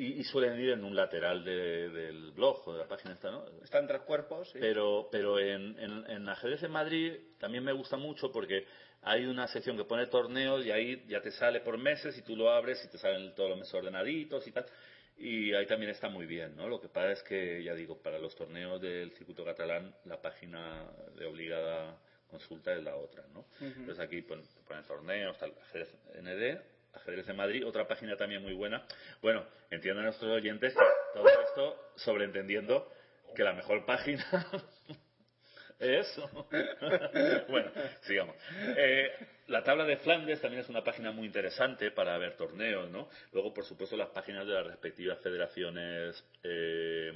Y, 0.00 0.20
y 0.20 0.24
suelen 0.24 0.58
ir 0.60 0.70
en 0.70 0.84
un 0.84 0.94
lateral 0.96 1.44
de- 1.44 1.90
del 1.90 2.30
blog 2.32 2.66
o 2.68 2.72
de 2.72 2.78
la 2.78 2.88
página 2.88 3.12
esta, 3.14 3.30
¿no? 3.30 3.44
Está 3.62 3.78
en 3.80 3.86
tres 3.86 4.00
cuerpos. 4.02 4.48
sí. 4.50 4.58
Pero, 4.60 5.08
pero 5.12 5.38
en, 5.38 5.78
en, 5.78 6.10
en 6.10 6.28
ajedrez 6.28 6.62
en 6.62 6.70
Madrid 6.70 7.12
también 7.38 7.64
me 7.64 7.72
gusta 7.72 7.96
mucho 7.96 8.30
porque 8.32 8.64
hay 9.02 9.26
una 9.26 9.46
sección 9.48 9.76
que 9.76 9.84
pone 9.84 10.06
torneos 10.06 10.64
y 10.64 10.70
ahí 10.70 11.04
ya 11.08 11.20
te 11.20 11.30
sale 11.30 11.60
por 11.60 11.76
meses 11.78 12.16
y 12.16 12.22
tú 12.22 12.36
lo 12.36 12.50
abres 12.50 12.82
y 12.84 12.88
te 12.88 12.98
salen 12.98 13.34
todos 13.34 13.50
los 13.50 13.58
meses 13.58 13.74
ordenaditos 13.74 14.46
y 14.46 14.52
tal. 14.52 14.64
Y 15.18 15.52
ahí 15.52 15.66
también 15.66 15.90
está 15.90 16.08
muy 16.08 16.24
bien, 16.24 16.56
¿no? 16.56 16.66
Lo 16.68 16.80
que 16.80 16.88
pasa 16.88 17.12
es 17.12 17.22
que, 17.24 17.62
ya 17.62 17.74
digo, 17.74 18.00
para 18.02 18.18
los 18.18 18.34
torneos 18.34 18.80
del 18.80 19.10
circuito 19.12 19.44
catalán 19.44 19.94
la 20.06 20.20
página 20.22 20.86
de 21.18 21.26
obligada 21.26 21.98
consulta 22.26 22.72
es 22.72 22.82
la 22.82 22.96
otra, 22.96 23.24
¿no? 23.34 23.44
Entonces 23.80 23.98
aquí 24.00 24.22
pon- 24.22 24.40
te 24.42 24.62
ponen 24.66 24.84
torneos, 24.84 25.36
tal, 25.38 25.52
ajedrez 25.60 25.94
ND, 26.14 26.58
ajedrez 26.94 27.28
en 27.28 27.36
Madrid, 27.36 27.66
otra 27.66 27.86
página 27.86 28.16
también 28.16 28.42
muy 28.42 28.54
buena. 28.54 28.84
Bueno, 29.22 29.44
entiendan 29.70 30.04
nuestros 30.04 30.30
oyentes 30.30 30.74
todo 31.14 31.28
esto 31.28 31.92
sobreentendiendo 31.96 32.92
que 33.34 33.44
la 33.44 33.52
mejor 33.52 33.84
página 33.84 34.24
es... 35.78 36.20
bueno, 37.48 37.70
sigamos. 38.02 38.36
Eh, 38.76 39.10
la 39.46 39.64
tabla 39.64 39.84
de 39.84 39.96
Flandes 39.96 40.40
también 40.40 40.62
es 40.62 40.68
una 40.68 40.84
página 40.84 41.10
muy 41.10 41.26
interesante 41.26 41.90
para 41.90 42.16
ver 42.18 42.36
torneos, 42.36 42.90
¿no? 42.90 43.08
Luego, 43.32 43.52
por 43.52 43.64
supuesto, 43.64 43.96
las 43.96 44.10
páginas 44.10 44.46
de 44.46 44.52
las 44.52 44.66
respectivas 44.66 45.18
federaciones 45.20 46.24
eh, 46.42 47.12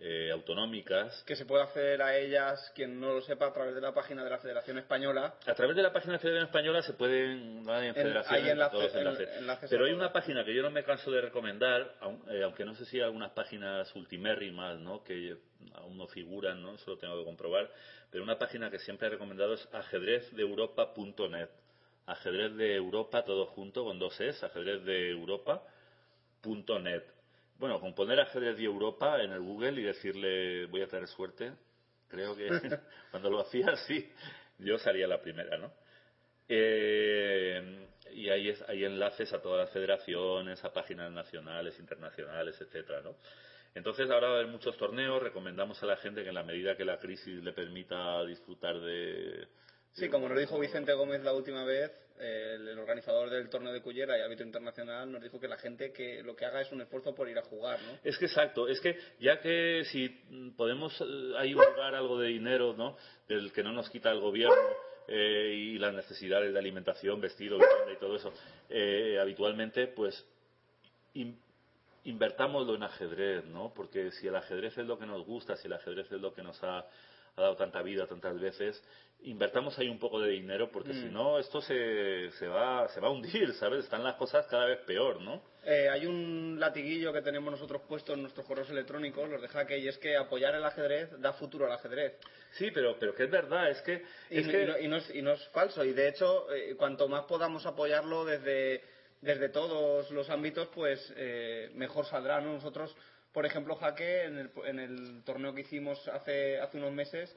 eh, 0.00 0.30
autonómicas. 0.32 1.22
que 1.26 1.36
se 1.36 1.46
puede 1.46 1.62
acceder 1.62 2.02
a 2.02 2.16
ellas, 2.18 2.72
quien 2.74 2.98
no 3.00 3.12
lo 3.14 3.20
sepa, 3.22 3.46
a 3.46 3.52
través 3.52 3.74
de 3.76 3.80
la 3.80 3.92
página 3.94 4.24
de 4.24 4.30
la 4.30 4.38
Federación 4.38 4.76
Española. 4.78 5.34
A 5.46 5.54
través 5.54 5.76
de 5.76 5.82
la 5.82 5.92
página 5.92 6.14
de 6.14 6.18
Federación 6.18 6.46
Española 6.48 6.82
se 6.82 6.92
pueden 6.94 7.62
dar 7.64 7.80
en 7.82 7.88
En- 7.90 7.94
federaciones 7.94 8.44
hay 8.44 8.50
enlace- 8.50 8.70
todos 8.72 8.84
los 8.84 8.92
en- 8.94 8.98
enlaces. 9.00 9.28
enlaces 9.38 9.64
a 9.64 9.68
Pero 9.70 9.84
hay 9.86 9.92
una 9.92 10.12
página 10.12 10.44
que 10.44 10.54
yo 10.54 10.62
no 10.62 10.70
me 10.70 10.82
canso 10.84 11.10
de 11.10 11.20
recomendar, 11.20 11.94
eh, 12.30 12.42
aunque 12.42 12.64
no 12.64 12.74
sé 12.74 12.84
si 12.86 12.96
hay 12.98 13.04
algunas 13.04 13.30
páginas 13.32 13.94
ultimérrimas, 13.94 14.78
¿no? 14.80 15.04
Que 15.04 15.36
aún 15.74 15.96
no 15.96 16.06
figuran, 16.08 16.60
¿no? 16.60 16.74
Eso 16.74 16.90
lo 16.90 16.98
tengo 16.98 17.16
que 17.18 17.24
comprobar. 17.24 17.70
Pero 18.10 18.24
una 18.24 18.36
página 18.38 18.70
que 18.70 18.78
siempre 18.80 19.06
he 19.06 19.10
recomendado 19.10 19.54
es 19.54 19.66
ajedrezdeuropa.net. 19.72 21.48
Ajedrez 22.06 22.54
de 22.56 22.74
Europa, 22.74 23.24
todo 23.24 23.46
junto, 23.46 23.82
con 23.84 23.98
dos 23.98 24.20
es, 24.20 24.42
ajedrezdeuropa.net. 24.44 27.02
Bueno, 27.64 27.80
con 27.80 27.94
poner 27.94 28.20
ajedrez 28.20 28.58
de 28.58 28.64
Europa 28.64 29.22
en 29.22 29.32
el 29.32 29.40
Google 29.40 29.80
y 29.80 29.84
decirle 29.84 30.66
voy 30.66 30.82
a 30.82 30.86
tener 30.86 31.08
suerte, 31.08 31.50
creo 32.08 32.36
que 32.36 32.46
cuando 33.10 33.30
lo 33.30 33.40
hacía 33.40 33.74
sí, 33.88 34.06
yo 34.58 34.76
salía 34.76 35.06
la 35.08 35.18
primera, 35.22 35.56
¿no? 35.56 35.72
Eh, 36.46 37.86
y 38.12 38.28
hay, 38.28 38.50
es- 38.50 38.60
hay 38.68 38.84
enlaces 38.84 39.32
a 39.32 39.40
todas 39.40 39.60
las 39.60 39.70
federaciones, 39.70 40.62
a 40.62 40.74
páginas 40.74 41.10
nacionales, 41.10 41.78
internacionales, 41.80 42.60
etcétera, 42.60 43.00
¿no? 43.00 43.16
Entonces 43.74 44.10
ahora 44.10 44.28
va 44.28 44.34
a 44.34 44.36
haber 44.40 44.50
muchos 44.52 44.76
torneos, 44.76 45.22
recomendamos 45.22 45.82
a 45.82 45.86
la 45.86 45.96
gente 45.96 46.22
que 46.22 46.28
en 46.28 46.34
la 46.34 46.42
medida 46.42 46.76
que 46.76 46.84
la 46.84 46.98
crisis 46.98 47.42
le 47.42 47.54
permita 47.54 48.26
disfrutar 48.26 48.78
de... 48.78 49.48
Sí, 49.92 50.10
como 50.10 50.28
nos 50.28 50.38
dijo 50.38 50.60
Vicente 50.60 50.92
Gómez 50.92 51.22
la 51.22 51.32
última 51.32 51.64
vez, 51.64 51.90
el, 52.18 52.78
organizador 52.78 53.30
del 53.30 53.48
torneo 53.48 53.72
de 53.72 53.82
Cullera 53.82 54.16
y 54.16 54.20
árbitro 54.22 54.46
internacional, 54.46 55.10
nos 55.10 55.22
dijo 55.22 55.40
que 55.40 55.48
la 55.48 55.56
gente 55.56 55.92
que 55.92 56.22
lo 56.22 56.36
que 56.36 56.44
haga 56.44 56.60
es 56.60 56.70
un 56.72 56.80
esfuerzo 56.80 57.14
por 57.14 57.28
ir 57.28 57.38
a 57.38 57.42
jugar, 57.42 57.78
¿no? 57.82 57.98
Es 58.04 58.16
que 58.18 58.26
exacto, 58.26 58.68
es 58.68 58.80
que 58.80 58.96
ya 59.20 59.40
que 59.40 59.82
si 59.86 60.08
podemos 60.56 60.98
eh, 61.00 61.32
ahí 61.38 61.54
hurgar 61.54 61.94
algo 61.94 62.18
de 62.18 62.28
dinero, 62.28 62.74
¿no? 62.76 62.96
Del 63.28 63.52
que 63.52 63.62
no 63.62 63.72
nos 63.72 63.90
quita 63.90 64.10
el 64.10 64.20
gobierno 64.20 64.54
eh, 65.08 65.52
y 65.54 65.78
las 65.78 65.92
necesidades 65.94 66.52
de 66.52 66.58
alimentación, 66.58 67.20
vestido, 67.20 67.58
vivienda 67.58 67.92
y 67.92 67.98
todo 67.98 68.16
eso, 68.16 68.32
eh, 68.68 69.18
habitualmente, 69.20 69.88
pues 69.88 70.24
in- 71.14 71.38
invertámoslo 72.04 72.74
en 72.74 72.82
ajedrez, 72.82 73.44
¿no? 73.46 73.72
Porque 73.74 74.10
si 74.12 74.28
el 74.28 74.36
ajedrez 74.36 74.76
es 74.78 74.86
lo 74.86 74.98
que 74.98 75.06
nos 75.06 75.24
gusta, 75.26 75.56
si 75.56 75.66
el 75.66 75.72
ajedrez 75.72 76.10
es 76.12 76.20
lo 76.20 76.32
que 76.34 76.42
nos 76.42 76.62
ha, 76.62 76.84
ha 77.36 77.40
dado 77.42 77.56
tanta 77.56 77.82
vida 77.82 78.06
tantas 78.06 78.38
veces, 78.40 78.82
invertamos 79.22 79.76
ahí 79.78 79.88
un 79.88 79.98
poco 79.98 80.20
de 80.20 80.30
dinero 80.30 80.70
porque 80.70 80.90
Mm. 80.92 81.00
si 81.02 81.06
no 81.06 81.38
esto 81.38 81.60
se, 81.60 82.30
se 82.32 82.46
va 82.46 82.86
se 82.88 83.00
va 83.00 83.08
a 83.08 83.10
hundir, 83.10 83.52
¿sabes? 83.54 83.84
Están 83.84 84.04
las 84.04 84.14
cosas 84.14 84.46
cada 84.46 84.66
vez 84.66 84.78
peor, 84.86 85.20
¿no? 85.20 85.42
Eh, 85.64 85.88
hay 85.88 86.06
un 86.06 86.58
latiguillo 86.60 87.12
que 87.12 87.22
tenemos 87.22 87.50
nosotros 87.50 87.82
puesto 87.88 88.12
en 88.12 88.22
nuestros 88.22 88.46
correos 88.46 88.68
electrónicos, 88.70 89.28
los 89.28 89.40
de 89.42 89.48
Jaque, 89.48 89.78
y 89.78 89.88
es 89.88 89.96
que 89.98 90.16
apoyar 90.16 90.54
el 90.54 90.64
ajedrez 90.64 91.10
da 91.20 91.32
futuro 91.32 91.66
al 91.66 91.72
ajedrez. 91.72 92.18
Sí, 92.52 92.70
pero 92.70 92.96
pero 93.00 93.14
que 93.14 93.24
es 93.24 93.30
verdad, 93.30 93.70
es 93.70 93.80
que 93.82 94.04
Y, 94.30 94.38
es 94.38 94.46
no- 94.46 94.52
que 94.52 94.62
y 94.62 94.66
no, 94.66 94.78
y 94.78 94.88
no 94.88 94.96
es, 94.96 95.14
y 95.16 95.22
no 95.22 95.32
es 95.32 95.48
falso. 95.48 95.84
Y 95.84 95.92
de 95.92 96.08
hecho, 96.08 96.52
eh, 96.52 96.74
cuanto 96.76 97.08
más 97.08 97.24
podamos 97.24 97.64
apoyarlo 97.66 98.24
desde, 98.26 98.82
desde 99.22 99.48
todos 99.48 100.10
los 100.10 100.28
ámbitos, 100.30 100.68
pues 100.68 101.12
eh, 101.16 101.70
mejor 101.74 102.04
saldrá. 102.06 102.40
¿no? 102.42 102.52
Nosotros, 102.52 102.94
por 103.34 103.44
ejemplo, 103.44 103.74
Jaque, 103.76 104.22
en 104.24 104.38
el, 104.38 104.50
en 104.64 104.78
el 104.78 105.22
torneo 105.24 105.52
que 105.54 105.60
hicimos 105.60 106.08
hace, 106.08 106.58
hace 106.60 106.78
unos 106.78 106.92
meses, 106.92 107.36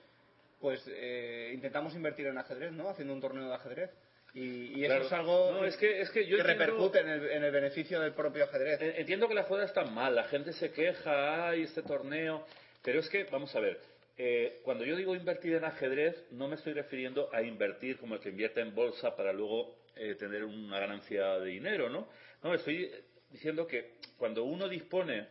pues 0.61 0.81
eh, 0.87 1.51
intentamos 1.53 1.93
invertir 1.95 2.27
en 2.27 2.37
ajedrez, 2.37 2.71
¿no? 2.71 2.87
Haciendo 2.89 3.13
un 3.13 3.19
torneo 3.21 3.49
de 3.49 3.53
ajedrez. 3.55 3.89
Y, 4.33 4.79
y 4.79 4.85
eso 4.85 4.97
es 4.97 5.11
algo 5.11 5.51
No, 5.51 5.65
es 5.65 5.75
que- 5.77 5.99
es 6.01 6.09
que 6.11 6.25
yo 6.27 6.35
que 6.37 6.41
entiendo- 6.41 6.65
repercute 6.65 6.99
en 6.99 7.09
el, 7.09 7.29
en 7.31 7.43
el 7.43 7.51
beneficio 7.51 7.99
del 7.99 8.13
propio 8.13 8.43
ajedrez. 8.45 8.79
Entiendo 8.97 9.27
que 9.27 9.33
la 9.33 9.43
jugada 9.43 9.65
está 9.65 9.83
mal, 9.85 10.15
la 10.15 10.25
gente 10.25 10.53
se 10.53 10.71
queja, 10.71 11.49
ay, 11.49 11.63
este 11.63 11.81
torneo, 11.81 12.45
pero 12.83 12.99
es 12.99 13.09
que, 13.09 13.23
vamos 13.25 13.55
a 13.55 13.59
ver, 13.59 13.79
eh, 14.19 14.59
cuando 14.63 14.83
yo 14.85 14.95
digo 14.95 15.15
invertir 15.15 15.53
en 15.55 15.63
ajedrez, 15.65 16.15
no 16.31 16.47
me 16.47 16.55
estoy 16.55 16.73
refiriendo 16.73 17.29
a 17.33 17.41
invertir 17.41 17.97
como 17.97 18.15
el 18.15 18.21
que 18.21 18.29
invierte 18.29 18.61
en 18.61 18.73
bolsa 18.75 19.15
para 19.15 19.33
luego 19.33 19.75
eh, 19.95 20.13
tener 20.15 20.43
una 20.43 20.79
ganancia 20.79 21.39
de 21.39 21.49
dinero, 21.49 21.89
¿no? 21.89 22.07
No, 22.43 22.53
estoy 22.53 22.91
diciendo 23.31 23.65
que 23.65 23.93
cuando 24.17 24.43
uno 24.43 24.67
dispone, 24.69 25.27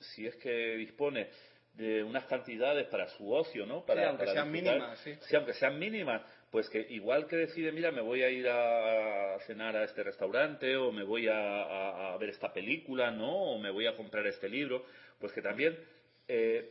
si 0.00 0.26
es 0.26 0.36
que 0.36 0.76
dispone 0.76 1.28
de 1.74 2.02
unas 2.02 2.24
cantidades 2.24 2.86
para 2.88 3.06
su 3.08 3.32
ocio, 3.32 3.64
¿no? 3.64 3.84
Para, 3.84 4.00
Sí, 4.02 4.06
aunque 4.08 4.24
para 4.24 4.32
sean 4.32 4.50
mínimas, 4.50 4.98
sí. 5.00 5.14
Sí, 5.20 5.36
aunque 5.36 5.52
sean 5.54 5.78
mínimas, 5.78 6.22
pues 6.50 6.68
que 6.70 6.80
igual 6.90 7.26
que 7.28 7.36
decide, 7.36 7.70
mira, 7.70 7.92
me 7.92 8.00
voy 8.00 8.22
a 8.22 8.30
ir 8.30 8.48
a 8.48 9.38
cenar 9.46 9.76
a 9.76 9.84
este 9.84 10.02
restaurante 10.02 10.76
o 10.76 10.90
me 10.90 11.04
voy 11.04 11.28
a, 11.28 11.36
a- 11.38 12.14
a 12.14 12.16
ver 12.16 12.30
esta 12.30 12.52
película, 12.52 13.10
¿no? 13.12 13.30
O 13.52 13.58
me 13.58 13.70
voy 13.70 13.86
a 13.86 13.94
comprar 13.96 14.26
este 14.26 14.48
libro, 14.48 14.84
pues 15.20 15.32
que 15.32 15.40
también 15.42 15.78
eh, 16.26 16.68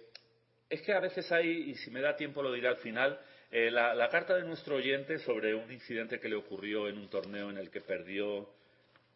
es 0.70 0.82
que 0.82 0.92
a 0.94 1.00
veces 1.00 1.32
hay, 1.32 1.48
y 1.72 1.76
si 1.76 1.90
me 1.92 2.02
da 2.02 2.16
tiempo 2.18 2.42
lo 2.44 2.52
diré 2.52 2.68
al 2.68 2.78
final, 2.78 3.18
eh, 3.50 3.72
la, 3.72 3.96
la 3.96 4.10
carta 4.10 4.36
de 4.36 4.44
nuestro 4.44 4.76
oyente 4.76 5.20
sobre 5.20 5.56
un 5.56 5.72
incidente 5.72 6.20
que 6.20 6.28
le 6.28 6.36
ocurrió 6.36 6.90
en 6.90 6.98
un 6.98 7.10
torneo 7.10 7.50
en 7.50 7.58
el 7.58 7.70
que 7.72 7.80
perdió 7.80 8.50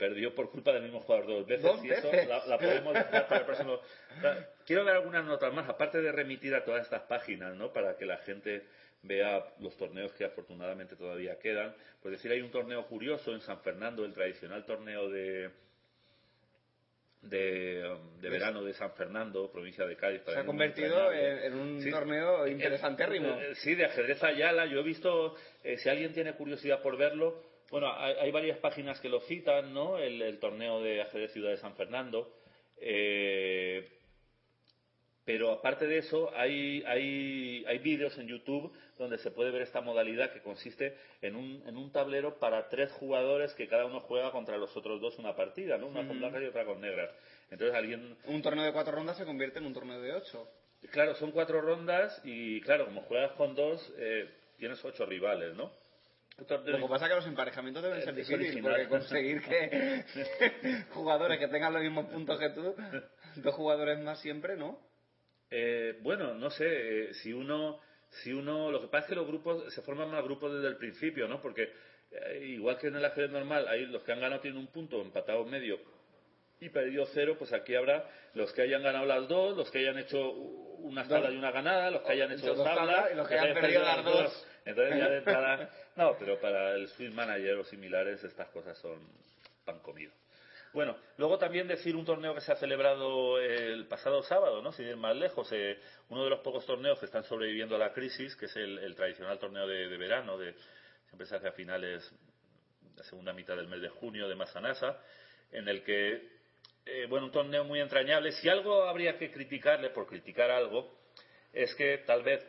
perdió 0.01 0.33
por 0.33 0.49
culpa 0.49 0.73
del 0.73 0.81
mismo 0.81 0.99
jugador 1.01 1.27
dos 1.27 1.45
veces 1.45 1.63
Dos 1.63 1.85
y 1.85 1.91
eso 1.91 2.11
la, 2.27 2.43
la 2.47 2.57
podemos 2.57 2.91
dejar 2.91 3.27
para 3.27 3.41
el 3.41 3.45
próximo. 3.45 3.79
Quiero 4.65 4.83
dar 4.83 4.95
algunas 4.95 5.23
notas 5.23 5.53
más, 5.53 5.69
aparte 5.69 6.01
de 6.01 6.11
remitir 6.11 6.55
a 6.55 6.63
todas 6.65 6.81
estas 6.83 7.03
páginas, 7.03 7.55
¿no? 7.55 7.71
Para 7.71 7.95
que 7.95 8.07
la 8.07 8.17
gente 8.17 8.63
vea 9.03 9.45
los 9.59 9.77
torneos 9.77 10.11
que 10.13 10.25
afortunadamente 10.25 10.95
todavía 10.95 11.37
quedan. 11.37 11.75
Pues 12.01 12.13
decir, 12.13 12.31
hay 12.31 12.41
un 12.41 12.49
torneo 12.49 12.87
curioso 12.87 13.31
en 13.31 13.41
San 13.41 13.59
Fernando, 13.61 14.03
el 14.03 14.13
tradicional 14.13 14.65
torneo 14.65 15.07
de 15.09 15.51
de, 17.21 17.87
de 18.19 18.29
verano 18.31 18.63
de 18.63 18.73
San 18.73 18.93
Fernando, 18.93 19.51
provincia 19.51 19.85
de 19.85 19.95
Cádiz. 19.95 20.23
Se 20.25 20.39
ha 20.39 20.43
convertido 20.43 21.11
en, 21.11 21.37
en 21.43 21.53
un 21.53 21.81
Sí. 21.81 21.91
torneo 21.91 22.47
Eh, 22.47 22.51
interesantérrimo. 22.51 23.27
eh, 23.39 23.53
Sí, 23.55 23.75
de 23.75 23.85
ajedrez 23.85 24.23
Ayala. 24.23 24.65
Yo 24.65 24.79
he 24.79 24.83
visto, 24.83 25.35
eh, 25.63 25.77
si 25.77 25.87
alguien 25.87 26.13
tiene 26.13 26.33
curiosidad 26.33 26.81
por 26.81 26.97
verlo, 26.97 27.43
bueno, 27.71 27.91
hay, 27.97 28.15
hay 28.19 28.31
varias 28.31 28.59
páginas 28.59 28.99
que 28.99 29.09
lo 29.09 29.21
citan, 29.21 29.73
¿no? 29.73 29.97
El, 29.97 30.21
el 30.21 30.39
torneo 30.39 30.81
de 30.81 31.01
ajedrez 31.01 31.31
Ciudad 31.31 31.49
de 31.49 31.57
San 31.57 31.75
Fernando. 31.75 32.31
Eh, 32.77 33.97
pero 35.23 35.51
aparte 35.51 35.87
de 35.87 35.99
eso, 35.99 36.31
hay, 36.35 36.83
hay, 36.85 37.63
hay 37.67 37.77
vídeos 37.77 38.17
en 38.17 38.27
YouTube 38.27 38.73
donde 38.97 39.17
se 39.19 39.31
puede 39.31 39.51
ver 39.51 39.61
esta 39.61 39.79
modalidad 39.79 40.33
que 40.33 40.41
consiste 40.41 40.97
en 41.21 41.35
un, 41.35 41.63
en 41.67 41.77
un 41.77 41.91
tablero 41.91 42.39
para 42.39 42.69
tres 42.69 42.91
jugadores 42.91 43.53
que 43.53 43.67
cada 43.67 43.85
uno 43.85 43.99
juega 43.99 44.31
contra 44.31 44.57
los 44.57 44.75
otros 44.75 44.99
dos 44.99 45.17
una 45.19 45.35
partida, 45.35 45.77
¿no? 45.77 45.87
Una 45.87 46.05
con 46.05 46.19
blancas 46.19 46.41
y 46.41 46.45
otra 46.45 46.65
con 46.65 46.81
negras. 46.81 47.11
Entonces 47.51 47.75
alguien 47.75 48.17
Un 48.25 48.41
torneo 48.41 48.65
de 48.65 48.73
cuatro 48.73 48.93
rondas 48.93 49.17
se 49.17 49.25
convierte 49.25 49.59
en 49.59 49.65
un 49.65 49.73
torneo 49.73 50.01
de 50.01 50.13
ocho. 50.13 50.47
Claro, 50.91 51.13
son 51.15 51.31
cuatro 51.31 51.61
rondas 51.61 52.19
y 52.25 52.59
claro, 52.61 52.85
como 52.85 53.01
juegas 53.03 53.31
con 53.33 53.53
dos, 53.55 53.93
eh, 53.97 54.27
tienes 54.57 54.83
ocho 54.83 55.05
rivales, 55.05 55.55
¿no? 55.55 55.71
Lo 56.49 56.77
que 56.77 56.87
pasa 56.87 57.05
es 57.05 57.09
que 57.09 57.15
los 57.15 57.27
emparejamientos 57.27 57.83
deben 57.83 58.01
ser 58.01 58.17
Es 58.17 58.27
difíciles, 58.27 58.63
porque 58.63 58.87
conseguir 58.87 59.41
que 59.41 60.05
jugadores 60.91 61.39
que 61.39 61.47
tengan 61.47 61.73
los 61.73 61.81
mismos 61.81 62.05
puntos 62.07 62.39
que 62.39 62.49
tú, 62.49 62.75
dos 63.35 63.55
jugadores 63.55 63.99
más 63.99 64.19
siempre, 64.19 64.55
¿no? 64.55 64.79
Eh, 65.49 65.99
bueno, 66.01 66.33
no 66.33 66.49
sé, 66.49 66.65
eh, 67.09 67.13
si 67.15 67.33
uno, 67.33 67.79
si 68.09 68.31
uno, 68.31 68.71
lo 68.71 68.81
que 68.81 68.87
pasa 68.87 69.05
es 69.05 69.09
que 69.09 69.15
los 69.15 69.27
grupos 69.27 69.73
se 69.73 69.81
forman 69.81 70.09
más 70.09 70.23
grupos 70.23 70.53
desde 70.53 70.67
el 70.67 70.77
principio, 70.77 71.27
¿no? 71.27 71.41
Porque 71.41 71.71
eh, 72.11 72.39
igual 72.43 72.77
que 72.77 72.87
en 72.87 72.95
el 72.95 73.05
ajedrez 73.05 73.31
normal, 73.31 73.67
ahí 73.67 73.85
los 73.85 74.01
que 74.03 74.13
han 74.13 74.21
ganado 74.21 74.41
tienen 74.41 74.59
un 74.59 74.67
punto, 74.67 75.01
empatados 75.01 75.47
medio 75.47 75.79
y 76.59 76.69
perdido 76.69 77.05
cero, 77.13 77.35
pues 77.37 77.51
aquí 77.53 77.75
habrá 77.75 78.07
los 78.33 78.53
que 78.53 78.61
hayan 78.61 78.83
ganado 78.83 79.05
las 79.05 79.27
dos, 79.27 79.57
los 79.57 79.69
que 79.71 79.79
hayan 79.79 79.97
hecho 79.97 80.31
una 80.31 81.07
tabla 81.07 81.31
y 81.31 81.37
una 81.37 81.51
ganada, 81.51 81.91
los 81.91 82.01
que 82.01 82.13
hayan 82.13 82.31
hecho 82.31 82.45
Hecho 82.45 82.55
dos 82.55 82.65
tablas 82.65 83.11
y 83.11 83.15
los 83.15 83.27
que 83.27 83.39
hayan 83.39 83.53
perdido 83.53 83.81
las 83.81 84.05
dos. 84.05 84.47
Entonces 84.65 84.97
ya 84.97 85.09
de 85.09 85.17
entrada, 85.17 85.69
no, 85.95 86.15
pero 86.17 86.39
para 86.39 86.75
el 86.75 86.87
Swiss 86.89 87.13
Manager 87.13 87.55
o 87.55 87.63
similares 87.63 88.23
estas 88.23 88.49
cosas 88.49 88.77
son 88.77 88.99
pan 89.65 89.79
comido. 89.79 90.11
Bueno, 90.73 90.95
luego 91.17 91.37
también 91.37 91.67
decir 91.67 91.97
un 91.97 92.05
torneo 92.05 92.33
que 92.33 92.39
se 92.39 92.51
ha 92.53 92.55
celebrado 92.55 93.39
el 93.39 93.87
pasado 93.87 94.23
sábado, 94.23 94.61
¿no? 94.61 94.71
Sin 94.71 94.87
ir 94.87 94.95
más 94.95 95.15
lejos, 95.15 95.51
eh, 95.51 95.77
uno 96.07 96.23
de 96.23 96.29
los 96.29 96.39
pocos 96.39 96.65
torneos 96.65 96.97
que 96.97 97.07
están 97.07 97.25
sobreviviendo 97.25 97.75
a 97.75 97.79
la 97.79 97.91
crisis, 97.91 98.37
que 98.37 98.45
es 98.45 98.55
el, 98.55 98.95
tradicional 98.95 99.37
torneo 99.37 99.67
de, 99.67 99.97
verano, 99.97 100.37
de, 100.37 100.55
siempre 101.07 101.27
se 101.27 101.35
hace 101.35 101.49
a 101.49 101.51
finales, 101.51 102.09
la 102.95 103.03
segunda 103.03 103.33
mitad 103.33 103.57
del 103.57 103.67
mes 103.67 103.81
de 103.81 103.89
junio 103.89 104.29
de 104.29 104.35
Masanasa, 104.35 104.97
en 105.51 105.67
el 105.67 105.83
que, 105.83 106.29
eh, 106.85 107.05
bueno, 107.09 107.25
un 107.25 107.31
torneo 107.33 107.65
muy 107.65 107.81
entrañable. 107.81 108.31
Si 108.31 108.47
algo 108.47 108.83
habría 108.83 109.17
que 109.17 109.29
criticarle, 109.29 109.89
por 109.89 110.07
criticar 110.07 110.51
algo, 110.51 110.89
es 111.51 111.75
que 111.75 111.97
tal 112.05 112.23
vez 112.23 112.47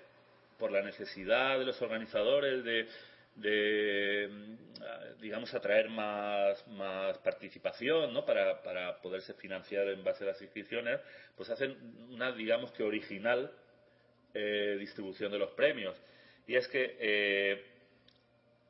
por 0.62 0.70
la 0.70 0.80
necesidad 0.80 1.58
de 1.58 1.64
los 1.64 1.82
organizadores 1.82 2.62
de, 2.62 2.86
de 3.34 4.30
digamos 5.20 5.52
atraer 5.54 5.88
más, 5.88 6.64
más 6.68 7.18
participación 7.18 8.14
¿no? 8.14 8.24
para, 8.24 8.62
para 8.62 9.02
poderse 9.02 9.34
financiar 9.34 9.88
en 9.88 10.04
base 10.04 10.22
a 10.22 10.28
las 10.28 10.40
inscripciones 10.40 11.00
pues 11.36 11.50
hacen 11.50 11.76
una 12.12 12.30
digamos 12.30 12.70
que 12.70 12.84
original 12.84 13.50
eh, 14.34 14.76
distribución 14.78 15.32
de 15.32 15.40
los 15.40 15.50
premios 15.50 16.00
y 16.46 16.54
es 16.54 16.68
que 16.68 16.96
eh, 17.00 17.64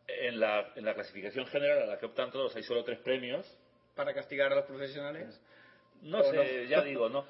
en, 0.07 0.41
la, 0.41 0.73
en 0.75 0.87
la 0.87 0.95
clasificación 0.95 1.47
general 1.49 1.83
a 1.83 1.87
la 1.87 1.99
que 1.99 2.07
optan 2.07 2.31
todos 2.31 2.57
hay 2.57 2.63
solo 2.63 2.85
tres 2.85 3.01
premios 3.01 3.47
Para 3.95 4.15
castigar 4.15 4.51
a 4.51 4.57
los 4.57 4.65
profesionales. 4.65 5.39
no 6.01 6.21
¿O 6.21 6.25
sé, 6.25 6.37
no? 6.37 6.71
ya 6.71 6.81
digo, 6.81 7.11
no. 7.11 7.27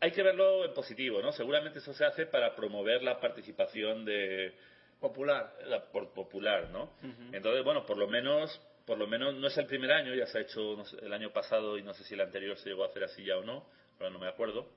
Hay 0.00 0.12
que 0.12 0.22
verlo 0.22 0.64
en 0.64 0.72
positivo, 0.72 1.20
¿no? 1.20 1.30
Seguramente 1.32 1.78
eso 1.78 1.92
se 1.92 2.04
hace 2.04 2.26
para 2.26 2.54
promover 2.56 3.02
la 3.02 3.20
participación 3.20 4.04
de 4.04 4.54
popular, 4.98 5.54
la, 5.66 5.84
por 5.90 6.12
popular, 6.12 6.70
¿no? 6.70 6.92
Entonces, 7.34 7.62
bueno, 7.64 7.84
por 7.84 7.98
lo 7.98 8.08
menos, 8.08 8.60
por 8.86 8.96
lo 8.98 9.06
menos 9.06 9.34
no 9.34 9.46
es 9.48 9.56
el 9.58 9.66
primer 9.66 9.92
año, 9.92 10.14
ya 10.14 10.26
se 10.26 10.38
ha 10.38 10.40
hecho 10.42 10.74
no 10.76 10.84
sé, 10.86 10.96
el 11.04 11.12
año 11.12 11.30
pasado 11.32 11.76
y 11.78 11.82
no 11.82 11.92
sé 11.94 12.04
si 12.04 12.14
el 12.14 12.20
anterior 12.22 12.56
se 12.58 12.70
llegó 12.70 12.84
a 12.84 12.88
hacer 12.88 13.04
así 13.04 13.24
ya 13.24 13.36
o 13.36 13.44
no, 13.44 13.66
ahora 13.98 14.10
no 14.10 14.18
me 14.18 14.28
acuerdo. 14.28 14.68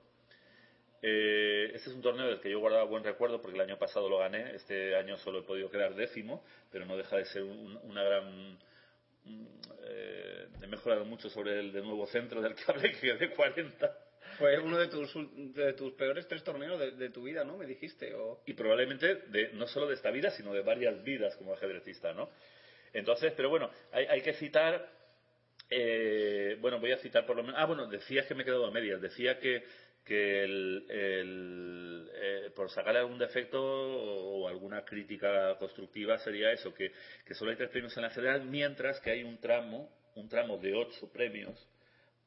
Eh, 1.02 1.70
este 1.74 1.90
es 1.90 1.96
un 1.96 2.00
torneo 2.02 2.26
del 2.26 2.40
que 2.40 2.50
yo 2.50 2.60
guardaba 2.60 2.84
buen 2.84 3.04
recuerdo 3.04 3.40
porque 3.42 3.56
el 3.56 3.62
año 3.62 3.78
pasado 3.78 4.08
lo 4.08 4.18
gané, 4.18 4.54
este 4.54 4.96
año 4.96 5.16
solo 5.18 5.40
he 5.40 5.42
podido 5.42 5.70
quedar 5.70 5.94
décimo, 5.94 6.42
pero 6.72 6.86
no 6.86 6.96
deja 6.96 7.16
de 7.16 7.24
ser 7.26 7.42
un- 7.42 7.78
una 7.84 8.02
gran 8.02 8.52
mm, 9.24 9.46
eh, 9.86 10.48
he 10.62 10.66
mejorado 10.66 11.04
mucho 11.04 11.28
sobre 11.28 11.60
el 11.60 11.72
de 11.72 11.82
nuevo 11.82 12.06
centro 12.06 12.40
del 12.40 12.54
que 12.54 12.62
hablé 12.68 12.92
que 12.92 13.00
quedé 13.00 13.30
40 13.34 13.98
Fue 14.38 14.58
uno 14.58 14.78
de 14.78 14.88
tus, 14.88 15.12
de 15.54 15.72
tus 15.74 15.92
peores 15.92 16.26
tres 16.26 16.42
torneos 16.42 16.78
de, 16.78 16.92
de 16.92 17.10
tu 17.10 17.22
vida, 17.22 17.44
¿no? 17.44 17.56
Me 17.56 17.66
dijiste. 17.66 18.14
O... 18.14 18.42
y 18.46 18.54
probablemente 18.54 19.16
de, 19.26 19.50
no 19.54 19.66
solo 19.66 19.88
de 19.88 19.94
esta 19.94 20.10
vida, 20.10 20.30
sino 20.30 20.52
de 20.52 20.62
varias 20.62 21.02
vidas 21.04 21.36
como 21.36 21.54
ajedrecista, 21.54 22.12
¿no? 22.12 22.30
Entonces, 22.92 23.32
pero 23.36 23.50
bueno, 23.50 23.70
hay, 23.92 24.06
hay 24.06 24.22
que 24.22 24.34
citar, 24.34 24.88
eh, 25.68 26.56
bueno, 26.60 26.78
voy 26.78 26.92
a 26.92 26.98
citar 26.98 27.26
por 27.26 27.36
lo 27.36 27.42
menos, 27.42 27.60
ah, 27.60 27.66
bueno, 27.66 27.86
decías 27.86 28.26
que 28.26 28.34
me 28.34 28.42
he 28.42 28.44
quedado 28.44 28.66
a 28.66 28.70
medias, 28.70 29.00
decía 29.00 29.38
que, 29.40 29.64
que 30.04 30.44
el, 30.44 30.86
el, 30.88 32.10
eh, 32.14 32.50
por 32.54 32.70
sacar 32.70 32.96
algún 32.96 33.18
defecto 33.18 33.60
o 33.60 34.46
alguna 34.46 34.84
crítica 34.84 35.56
constructiva 35.58 36.18
sería 36.18 36.52
eso, 36.52 36.72
que, 36.72 36.92
que 37.26 37.34
solo 37.34 37.50
hay 37.50 37.56
tres 37.56 37.70
premios 37.70 37.96
en 37.96 38.04
la 38.04 38.10
general, 38.10 38.44
mientras 38.44 39.00
que 39.00 39.10
hay 39.10 39.24
un 39.24 39.38
tramo, 39.38 39.90
un 40.14 40.28
tramo 40.28 40.58
de 40.58 40.74
ocho 40.74 41.10
premios 41.12 41.68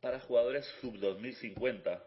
para 0.02 0.20
jugadores 0.20 0.66
sub 0.82 0.98
2050. 1.00 2.04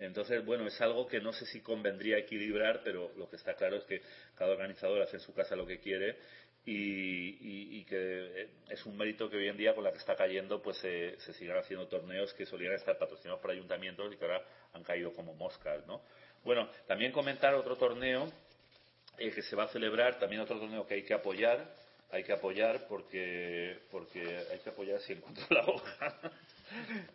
Entonces, 0.00 0.42
bueno, 0.44 0.66
es 0.66 0.80
algo 0.80 1.06
que 1.06 1.20
no 1.20 1.32
sé 1.34 1.44
si 1.46 1.60
convendría 1.60 2.16
equilibrar, 2.16 2.80
pero 2.82 3.12
lo 3.16 3.28
que 3.28 3.36
está 3.36 3.54
claro 3.54 3.76
es 3.76 3.84
que 3.84 4.00
cada 4.34 4.52
organizador 4.52 5.02
hace 5.02 5.16
en 5.16 5.20
su 5.22 5.34
casa 5.34 5.54
lo 5.54 5.66
que 5.66 5.78
quiere 5.80 6.16
y, 6.64 6.72
y- 6.72 7.78
y 7.80 7.84
que 7.84 7.96
eh, 8.42 8.48
es 8.70 8.86
un 8.86 8.96
mérito 8.96 9.28
que 9.28 9.36
hoy 9.36 9.48
en 9.48 9.56
día 9.58 9.74
con 9.74 9.84
la 9.84 9.92
que 9.92 9.98
está 9.98 10.14
cayendo 10.16 10.62
pues 10.62 10.78
se, 10.78 11.18
se 11.20 11.34
sigan 11.34 11.58
haciendo 11.58 11.88
torneos 11.88 12.32
que 12.34 12.46
solían 12.46 12.72
estar 12.74 12.96
patrocinados 12.98 13.40
por 13.40 13.50
ayuntamientos 13.50 14.12
y 14.12 14.16
que 14.16 14.24
ahora 14.24 14.42
han 14.72 14.82
caído 14.82 15.12
como 15.12 15.34
moscas, 15.34 15.86
¿no? 15.86 16.00
Bueno, 16.42 16.68
también 16.86 17.12
comentar 17.12 17.54
otro 17.54 17.76
torneo 17.76 18.32
eh, 19.18 19.30
que 19.30 19.42
se 19.42 19.56
va 19.56 19.64
a 19.64 19.68
celebrar, 19.68 20.18
también 20.18 20.40
otro 20.40 20.58
torneo 20.58 20.86
que 20.86 20.94
hay 20.94 21.02
que 21.02 21.12
apoyar, 21.14 21.66
hay 22.10 22.24
que 22.24 22.32
apoyar 22.32 22.86
porque 22.88 23.78
porque 23.90 24.22
hay 24.50 24.58
que 24.60 24.70
apoyar 24.70 25.00
si 25.00 25.12
encuentro 25.12 25.46
la 25.50 25.66
hoja, 25.66 26.18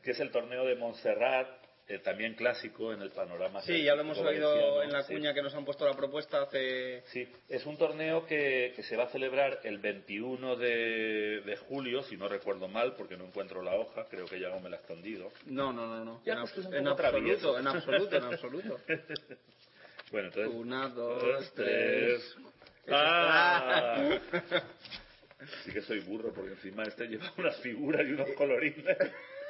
que 0.03 0.11
es 0.11 0.19
el 0.19 0.31
torneo 0.31 0.65
de 0.65 0.75
Montserrat, 0.75 1.65
eh, 1.87 1.99
también 1.99 2.33
clásico 2.33 2.93
en 2.93 3.01
el 3.03 3.11
panorama. 3.11 3.61
Sí, 3.61 3.83
ya 3.83 3.93
lo 3.93 4.01
hemos 4.01 4.17
oído 4.17 4.81
en 4.81 4.91
la 4.91 5.03
sí. 5.03 5.13
cuña 5.13 5.35
que 5.35 5.43
nos 5.43 5.53
han 5.53 5.65
puesto 5.65 5.85
la 5.85 5.93
propuesta 5.93 6.41
hace... 6.41 7.03
Sí, 7.07 7.27
es 7.47 7.63
un 7.67 7.77
torneo 7.77 8.25
que, 8.25 8.73
que 8.75 8.81
se 8.81 8.97
va 8.97 9.03
a 9.03 9.09
celebrar 9.09 9.59
el 9.63 9.77
21 9.77 10.55
de, 10.55 11.41
de 11.45 11.57
julio, 11.57 12.01
si 12.01 12.17
no 12.17 12.27
recuerdo 12.27 12.67
mal, 12.67 12.95
porque 12.95 13.15
no 13.17 13.25
encuentro 13.25 13.61
la 13.61 13.75
hoja, 13.75 14.05
creo 14.09 14.25
que 14.25 14.39
ya 14.39 14.49
no 14.49 14.59
me 14.61 14.69
la 14.69 14.77
he 14.77 14.79
escondido. 14.79 15.31
No, 15.45 15.71
no, 15.71 15.85
no, 15.85 16.03
no. 16.03 16.21
En, 16.25 16.39
pues, 16.39 16.65
en 16.73 16.87
absoluto, 16.87 17.59
en 17.59 17.67
absoluto, 17.67 18.17
en 18.17 18.23
absoluto. 18.23 18.79
Bueno, 20.11 20.27
entonces... 20.27 20.53
Una, 20.53 20.87
dos, 20.89 21.21
dos, 21.21 21.53
tres. 21.55 22.35
tres. 22.85 22.93
¡Ah! 22.95 24.19
Sí 25.63 25.71
que 25.71 25.81
soy 25.81 25.99
burro, 25.99 26.33
porque 26.33 26.51
encima 26.51 26.83
este 26.83 27.07
lleva 27.07 27.31
unas 27.37 27.57
figuras 27.57 28.01
y 28.07 28.13
unos 28.13 28.29
colorines. 28.31 28.97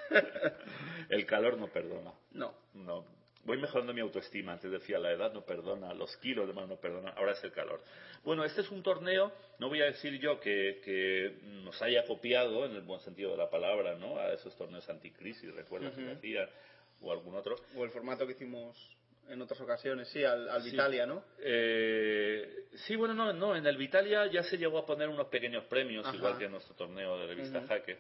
El 1.10 1.26
calor 1.26 1.57
no 1.57 1.68
perdona. 1.68 2.14
No. 2.32 2.53
No. 2.73 3.06
Voy 3.44 3.57
mejorando 3.57 3.94
mi 3.94 4.02
autoestima. 4.02 4.53
Antes 4.53 4.72
decía, 4.72 4.98
la 4.98 5.11
edad 5.11 5.32
no 5.32 5.45
perdona, 5.45 5.94
los 5.94 6.15
kilos 6.18 6.48
de 6.48 6.53
más 6.53 6.68
no 6.68 6.77
perdonan, 6.77 7.14
ahora 7.15 7.34
es 7.34 7.44
el 7.44 7.52
calor. 7.52 7.80
Bueno, 8.23 8.44
este 8.44 8.61
es 8.61 8.72
un 8.72 8.82
torneo, 8.82 9.32
no 9.60 9.69
voy 9.69 9.82
a 9.82 9.86
decir 9.86 10.19
yo 10.19 10.40
que, 10.40 10.82
que 10.84 11.38
nos 11.64 11.80
haya 11.84 12.06
copiado, 12.06 12.65
en 12.65 12.72
el 12.76 12.82
buen 12.82 12.99
sentido 13.02 13.30
de 13.32 13.38
la 13.38 13.49
palabra, 13.52 13.95
¿no? 13.95 14.18
A 14.18 14.34
esos 14.34 14.56
torneos 14.56 14.90
anticrisis, 14.90 15.53
recuerdas 15.53 15.94
que 15.94 16.03
Ujú. 16.06 16.14
hacía, 16.14 16.49
o 17.02 17.11
algún 17.11 17.36
otro. 17.36 17.56
O 17.76 17.84
el 17.84 17.91
formato 17.91 18.26
que 18.26 18.34
hicimos 18.34 18.76
en 19.30 19.40
otras 19.41 19.61
ocasiones, 19.61 20.07
sí, 20.10 20.23
al, 20.23 20.49
al 20.49 20.64
Sí. 20.64 20.72
Vitalia, 20.72 21.06
¿no? 21.06 21.23
Eh, 21.40 22.65
sí, 22.88 22.95
bueno, 22.95 23.14
no, 23.14 23.32
no, 23.32 23.56
en 23.56 23.68
el 23.68 23.77
Vitalia 23.77 24.26
ya 24.26 24.41
se 24.41 24.57
llegó 24.57 24.80
a 24.80 24.86
poner 24.88 25.07
unos 25.07 25.27
pequeños 25.27 25.65
premios, 25.65 26.03
Ajá. 26.03 26.15
igual 26.18 26.38
que 26.40 26.45
en 26.45 26.52
nuestro 26.52 26.73
torneo 26.76 27.19
de 27.19 27.27
revista. 27.27 27.61
Jaque. 27.68 27.98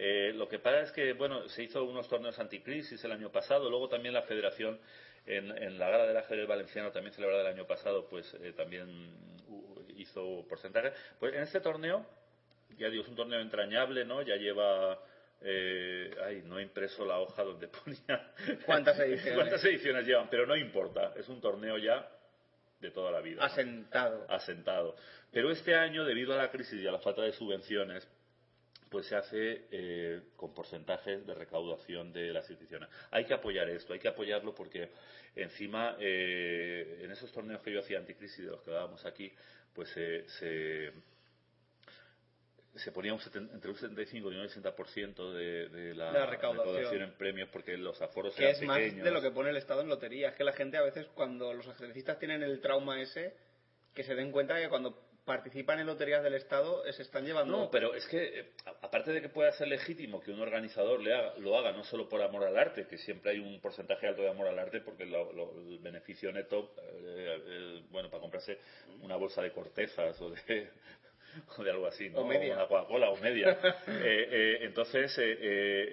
Eh, 0.00 0.32
lo 0.32 0.48
que 0.48 0.60
pasa 0.60 0.82
es 0.82 0.92
que, 0.92 1.12
bueno, 1.12 1.48
se 1.48 1.64
hizo 1.64 1.82
unos 1.82 2.08
torneos 2.08 2.38
anticrisis 2.38 3.02
el 3.02 3.10
año 3.10 3.32
pasado, 3.32 3.68
luego 3.68 3.88
también 3.88 4.14
la 4.14 4.22
federación, 4.22 4.78
en, 5.26 5.50
en 5.58 5.76
la 5.76 5.90
gala 5.90 6.06
del 6.06 6.16
ajedrez 6.16 6.46
valenciano, 6.46 6.92
también 6.92 7.12
celebrada 7.12 7.42
el 7.42 7.54
año 7.54 7.66
pasado, 7.66 8.06
pues 8.08 8.32
eh, 8.34 8.52
también 8.56 8.88
hizo 9.96 10.46
porcentaje. 10.48 10.92
Pues 11.18 11.34
en 11.34 11.42
este 11.42 11.60
torneo, 11.60 12.06
ya 12.78 12.88
digo, 12.88 13.02
es 13.02 13.08
un 13.08 13.16
torneo 13.16 13.40
entrañable, 13.40 14.04
¿no? 14.04 14.22
Ya 14.22 14.36
lleva... 14.36 14.98
Eh, 15.40 16.10
ay, 16.24 16.42
no 16.44 16.58
he 16.58 16.62
impreso 16.62 17.04
la 17.04 17.20
hoja 17.20 17.44
donde 17.44 17.68
ponía 17.84 18.32
¿Cuántas 18.66 18.98
ediciones? 18.98 19.34
cuántas 19.34 19.64
ediciones 19.64 20.04
llevan, 20.04 20.28
pero 20.28 20.46
no 20.46 20.56
importa, 20.56 21.12
es 21.16 21.28
un 21.28 21.40
torneo 21.40 21.78
ya 21.78 22.08
de 22.80 22.90
toda 22.90 23.10
la 23.12 23.20
vida. 23.20 23.36
¿no? 23.40 23.44
Asentado. 23.44 24.26
asentado. 24.28 24.96
Pero 25.32 25.50
este 25.50 25.74
año, 25.74 26.04
debido 26.04 26.34
a 26.34 26.36
la 26.36 26.50
crisis 26.50 26.80
y 26.80 26.86
a 26.86 26.92
la 26.92 26.98
falta 26.98 27.22
de 27.22 27.32
subvenciones, 27.32 28.08
pues 28.90 29.06
se 29.06 29.16
hace 29.16 29.66
eh, 29.70 30.20
con 30.36 30.54
porcentajes 30.54 31.26
de 31.26 31.34
recaudación 31.34 32.12
de 32.12 32.32
las 32.32 32.48
instituciones. 32.48 32.88
Hay 33.10 33.24
que 33.26 33.34
apoyar 33.34 33.68
esto, 33.68 33.92
hay 33.92 33.98
que 33.98 34.08
apoyarlo 34.08 34.54
porque 34.54 34.90
encima 35.36 35.96
eh, 36.00 37.00
en 37.02 37.10
esos 37.10 37.30
torneos 37.32 37.60
que 37.62 37.72
yo 37.72 37.80
hacía 37.80 37.98
anticrisis 37.98 38.44
de 38.44 38.50
los 38.50 38.62
que 38.62 38.70
dábamos 38.70 39.04
aquí, 39.04 39.32
pues 39.74 39.88
se, 39.90 40.28
se, 40.28 40.92
se 42.76 42.92
ponía 42.92 43.12
un 43.12 43.18
seten- 43.20 43.50
entre 43.52 43.70
un 43.70 43.76
75 43.76 44.32
y 44.32 44.36
un 44.36 44.46
80% 44.48 45.32
de, 45.32 45.68
de 45.68 45.94
la, 45.94 46.12
La 46.12 46.26
recaudación. 46.26 47.02
en 47.02 47.12
premios 47.14 47.48
porque 47.50 47.76
los 47.76 48.00
aforos 48.00 48.34
Que 48.34 48.44
eran 48.44 48.54
es 48.54 48.62
más 48.62 48.78
de 48.78 49.10
lo 49.10 49.20
que 49.20 49.30
pone 49.30 49.50
el 49.50 49.56
Estado 49.56 49.80
en 49.80 49.88
lotería. 49.88 50.28
Es 50.30 50.34
que 50.36 50.44
la 50.44 50.52
gente 50.52 50.76
a 50.76 50.82
veces, 50.82 51.06
cuando 51.14 51.52
los 51.54 51.66
ajedrecistas 51.66 52.18
tienen 52.18 52.42
el 52.42 52.60
trauma 52.60 53.00
ese, 53.02 53.34
que 53.94 54.04
se 54.04 54.14
den 54.14 54.30
cuenta 54.30 54.56
que 54.60 54.68
cuando 54.68 55.07
participan 55.28 55.78
en 55.78 55.86
loterías 55.86 56.24
del 56.24 56.34
Estado 56.34 56.84
eh, 56.84 56.92
se 56.92 57.02
están 57.02 57.24
llevando. 57.24 57.56
No, 57.56 57.70
pero 57.70 57.94
es 57.94 58.04
que, 58.08 58.40
eh, 58.40 58.44
aparte 58.82 59.12
de 59.12 59.20
que 59.22 59.28
pueda 59.28 59.52
ser 59.52 59.68
legítimo 59.68 60.20
que 60.20 60.32
un 60.32 60.40
organizador 60.40 61.00
le 61.00 61.14
haga- 61.14 61.34
lo 61.38 61.56
haga 61.56 61.70
no 61.70 61.84
solo 61.84 62.08
por 62.08 62.20
amor 62.20 62.42
al 62.44 62.58
arte, 62.58 62.86
que 62.88 62.98
siempre 62.98 63.30
hay 63.32 63.38
un 63.38 63.60
porcentaje 63.60 64.08
alto 64.08 64.22
de 64.22 64.30
amor 64.30 64.48
al 64.48 64.58
arte, 64.58 64.80
porque 64.80 65.04
lo- 65.06 65.32
lo- 65.32 65.52
el 65.56 65.78
beneficio 65.78 66.32
neto, 66.32 66.74
eh, 66.82 67.38
eh, 67.46 67.82
bueno, 67.90 68.10
para 68.10 68.20
comprarse 68.22 68.58
una 69.02 69.14
bolsa 69.14 69.40
de 69.42 69.52
cortezas 69.52 70.20
o 70.20 70.30
de, 70.30 70.70
o 71.58 71.62
de 71.62 71.70
algo 71.70 71.86
así, 71.86 72.08
¿no? 72.08 72.20
O 72.20 72.24
media. 72.26 72.54
una 72.54 72.66
Coca-Cola 72.66 73.10
o 73.10 73.16
media. 73.18 73.56
Eh, 73.86 74.28
eh, 74.30 74.58
entonces, 74.62 75.16
eh, 75.18 75.36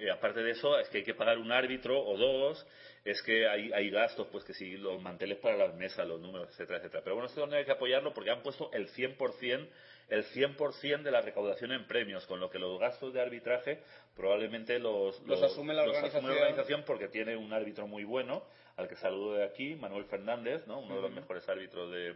eh, 0.05 0.09
aparte 0.11 0.41
de 0.41 0.51
eso, 0.51 0.79
es 0.79 0.87
que 0.89 0.99
hay 0.99 1.03
que 1.03 1.13
pagar 1.13 1.37
un 1.37 1.51
árbitro 1.51 1.99
o 1.99 2.17
dos, 2.17 2.65
es 3.05 3.21
que 3.21 3.47
hay, 3.47 3.71
hay 3.71 3.91
gastos, 3.91 4.27
pues 4.31 4.43
que 4.43 4.53
si 4.55 4.77
los 4.77 4.99
manteles 4.99 5.37
para 5.37 5.55
las 5.55 5.75
mesas, 5.75 6.07
los 6.07 6.19
números, 6.19 6.49
etcétera, 6.49 6.79
etcétera. 6.79 7.03
Pero 7.03 7.15
bueno, 7.15 7.27
este 7.27 7.39
torneo 7.39 7.59
hay 7.59 7.65
que 7.65 7.71
apoyarlo 7.71 8.13
porque 8.15 8.31
han 8.31 8.41
puesto 8.41 8.71
el 8.73 8.89
100%, 8.89 9.67
el 10.09 10.25
100% 10.25 11.03
de 11.03 11.11
la 11.11 11.21
recaudación 11.21 11.71
en 11.71 11.85
premios, 11.85 12.25
con 12.25 12.39
lo 12.39 12.49
que 12.49 12.57
los 12.57 12.79
gastos 12.79 13.13
de 13.13 13.21
arbitraje 13.21 13.83
probablemente 14.15 14.79
los, 14.79 15.21
Los 15.21 15.43
asume 15.43 15.75
la 15.75 15.83
organización. 15.83 16.31
organización 16.31 16.83
porque 16.83 17.07
tiene 17.07 17.35
un 17.37 17.53
árbitro 17.53 17.85
muy 17.85 18.03
bueno, 18.05 18.43
al 18.75 18.87
que 18.87 18.95
saludo 18.95 19.35
de 19.35 19.43
aquí, 19.43 19.75
Manuel 19.75 20.05
Fernández, 20.05 20.65
¿no? 20.65 20.79
uno 20.79 20.95
de 20.95 21.01
los 21.03 21.11
mejores 21.11 21.47
árbitros 21.47 21.91
de, 21.91 22.15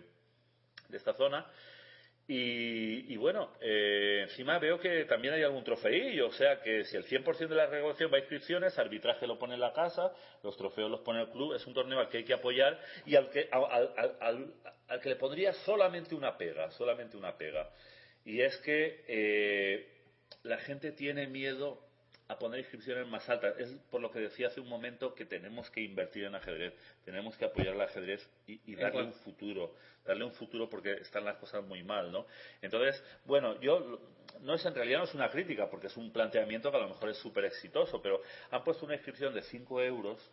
de 0.90 0.98
esta 0.98 1.14
zona. 1.14 1.46
Y, 2.32 3.18
bueno, 3.18 3.54
eh, 3.60 4.20
encima 4.30 4.60
veo 4.60 4.80
que 4.80 5.06
también 5.06 5.34
hay 5.34 5.42
algún 5.42 5.64
trofeillo, 5.64 6.28
o 6.28 6.32
sea 6.32 6.62
que 6.62 6.84
si 6.86 6.96
el 6.96 7.04
100% 7.06 7.48
de 7.48 7.56
la 7.56 7.66
recaudación 7.66 8.12
va 8.14 8.18
a 8.18 8.20
inscripciones, 8.20 8.78
arbitraje 8.78 9.26
lo 9.26 9.40
pone 9.40 9.56
en 9.56 9.60
la 9.60 9.74
casa, 9.74 10.14
los 10.44 10.56
trofeos 10.56 10.92
los 10.92 11.00
pone 11.00 11.22
el 11.22 11.30
club, 11.30 11.56
es 11.56 11.66
un 11.66 11.74
torneo 11.74 12.00
al 12.00 12.08
que 12.08 12.18
hay 12.20 12.24
que 12.26 12.36
apoyar 12.36 12.80
y 13.08 13.16
al 13.16 13.32
que, 13.32 13.50
al, 13.52 13.64
al- 13.98 14.16
al- 14.22 14.54
al 14.90 15.02
que 15.02 15.10
le 15.10 15.16
pondría 15.16 15.54
solamente 15.66 16.14
una 16.14 16.38
pega, 16.38 16.70
solamente 16.72 17.18
una 17.18 17.36
pega. 17.36 17.68
Y 18.24 18.42
es 18.42 18.56
que 18.58 19.04
eh, 19.08 19.88
la 20.44 20.60
gente 20.60 20.92
tiene 20.92 21.26
miedo 21.26 21.82
a 22.30 22.38
poner 22.38 22.60
inscripciones 22.60 23.08
más 23.08 23.28
altas. 23.28 23.58
Es 23.58 23.72
por 23.90 24.00
lo 24.00 24.12
que 24.12 24.20
decía 24.20 24.48
hace 24.48 24.62
un 24.62 24.70
momento 24.70 25.16
que 25.16 25.26
tenemos 25.26 25.70
que 25.72 25.82
invertir 25.82 26.26
en 26.26 26.36
ajedrez, 26.36 26.76
tenemos 27.04 27.36
que 27.36 27.46
apoyar 27.46 27.74
el 27.74 27.82
ajedrez 27.82 28.30
y, 28.46 28.76
darle 28.76 29.02
un 29.02 29.14
futuro, 29.14 29.74
darle 30.06 30.26
un 30.26 30.32
futuro 30.32 30.70
porque 30.70 30.94
están 30.94 31.26
las 31.26 31.38
cosas 31.38 31.66
muy 31.66 31.84
mal, 31.84 32.12
¿no? 32.12 32.28
Entonces, 32.62 33.04
bueno, 33.26 33.60
yo 33.60 34.00
no 34.42 34.54
es 34.54 34.64
en 34.64 34.76
realidad 34.76 35.00
no 35.00 35.06
es 35.06 35.16
una 35.16 35.32
crítica 35.32 35.68
porque 35.72 35.88
es 35.88 35.98
un 35.98 36.14
planteamiento 36.14 36.70
que 36.70 36.78
a 36.78 36.82
lo 36.82 36.90
mejor 36.90 37.10
es 37.10 37.18
súper 37.18 37.46
exitoso, 37.46 38.00
pero 38.00 38.22
han 38.52 38.64
puesto 38.64 38.86
una 38.86 38.94
inscripción 38.94 39.34
de 39.34 39.42
5 39.42 39.82
euros. 39.82 40.32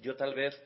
Yo 0.00 0.14
tal 0.14 0.32
vez 0.32 0.62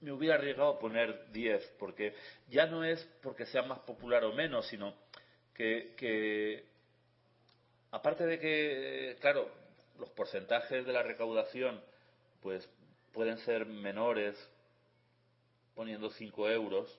me 0.00 0.10
hubiera 0.10 0.34
arriesgado 0.34 0.70
a 0.70 0.78
poner 0.80 1.30
10, 1.30 1.76
porque 1.78 2.12
ya 2.48 2.66
no 2.66 2.82
es 2.82 3.08
porque 3.22 3.46
sea 3.46 3.62
más 3.62 3.78
popular 3.78 4.24
o 4.24 4.32
menos, 4.32 4.66
sino 4.66 4.96
que, 5.54 5.94
que 5.96 6.71
aparte 7.92 8.26
de 8.26 8.38
que, 8.40 9.16
claro, 9.20 9.48
los 9.98 10.10
porcentajes 10.10 10.84
de 10.84 10.92
la 10.92 11.02
recaudación 11.02 11.80
pues 12.42 12.68
pueden 13.12 13.38
ser 13.38 13.66
menores 13.66 14.36
poniendo 15.76 16.10
5 16.10 16.50
euros, 16.50 16.98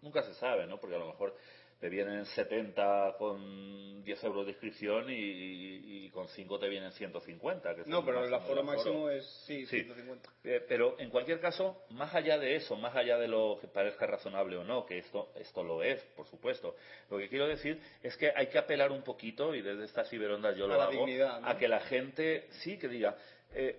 nunca 0.00 0.22
se 0.22 0.34
sabe, 0.34 0.66
¿no? 0.66 0.78
Porque 0.80 0.96
a 0.96 0.98
lo 0.98 1.06
mejor 1.06 1.36
te 1.82 1.88
vienen 1.88 2.24
70 2.26 3.16
con 3.18 4.04
10 4.04 4.22
euros 4.22 4.46
de 4.46 4.52
inscripción 4.52 5.10
y, 5.10 5.14
y- 5.14 6.06
y 6.06 6.10
con 6.10 6.28
5 6.28 6.56
te 6.60 6.68
vienen 6.68 6.92
150. 6.92 7.74
Que 7.74 7.82
No, 7.86 8.04
pero 8.04 8.24
el 8.24 8.32
aforo 8.32 8.62
máximo 8.62 9.10
es, 9.10 9.26
sí, 9.48 9.66
Sí. 9.66 9.82
150. 9.82 10.30
Eh, 10.44 10.64
pero 10.68 10.96
en 11.00 11.10
cualquier 11.10 11.40
caso, 11.40 11.82
más 11.90 12.14
allá 12.14 12.38
de 12.38 12.54
eso, 12.54 12.76
más 12.76 12.94
allá 12.94 13.18
de 13.18 13.26
lo 13.26 13.58
que 13.60 13.66
parezca 13.66 14.06
razonable 14.06 14.58
o 14.58 14.62
no, 14.62 14.86
que 14.86 14.98
esto, 14.98 15.32
esto 15.34 15.64
lo 15.64 15.82
es, 15.82 16.00
por 16.14 16.28
supuesto, 16.28 16.76
lo 17.10 17.18
que 17.18 17.28
quiero 17.28 17.48
decir 17.48 17.80
es 18.00 18.16
que 18.16 18.30
hay 18.32 18.46
que 18.46 18.58
apelar 18.58 18.92
un 18.92 19.02
poquito, 19.02 19.52
y 19.52 19.60
desde 19.60 19.82
estas 19.84 20.08
ciberondas 20.08 20.56
yo 20.56 20.66
A 20.66 20.68
lo 20.68 20.82
hago, 20.82 20.92
dignidad, 20.92 21.40
¿no? 21.40 21.48
a 21.48 21.58
que 21.58 21.66
la 21.66 21.80
gente 21.80 22.46
sí 22.62 22.78
que 22.78 22.86
diga, 22.86 23.16
eh, 23.54 23.76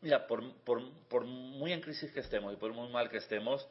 mira, 0.00 0.26
por, 0.26 0.42
por, 0.64 0.82
por 1.08 1.24
muy 1.24 1.72
en 1.72 1.80
crisis 1.80 2.10
que 2.10 2.20
estemos 2.20 2.52
y 2.52 2.56
por 2.56 2.72
muy 2.72 2.88
mal 2.88 3.08
que 3.08 3.18
estemos, 3.18 3.68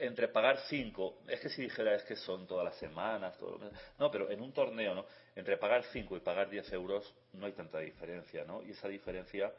entre 0.00 0.28
pagar 0.28 0.58
cinco, 0.68 1.18
es 1.28 1.40
que 1.40 1.48
si 1.48 1.62
dijera 1.62 1.94
es 1.94 2.02
que 2.04 2.16
son 2.16 2.46
todas 2.46 2.64
las 2.64 2.76
semanas, 2.76 3.36
todo, 3.38 3.58
no, 3.98 4.10
pero 4.10 4.30
en 4.30 4.40
un 4.40 4.52
torneo, 4.52 4.94
¿no? 4.94 5.06
Entre 5.36 5.56
pagar 5.56 5.84
cinco 5.92 6.16
y 6.16 6.20
pagar 6.20 6.48
10 6.50 6.72
euros 6.72 7.14
no 7.32 7.46
hay 7.46 7.52
tanta 7.52 7.78
diferencia, 7.78 8.44
¿no? 8.44 8.62
Y 8.62 8.70
esa 8.72 8.88
diferencia 8.88 9.52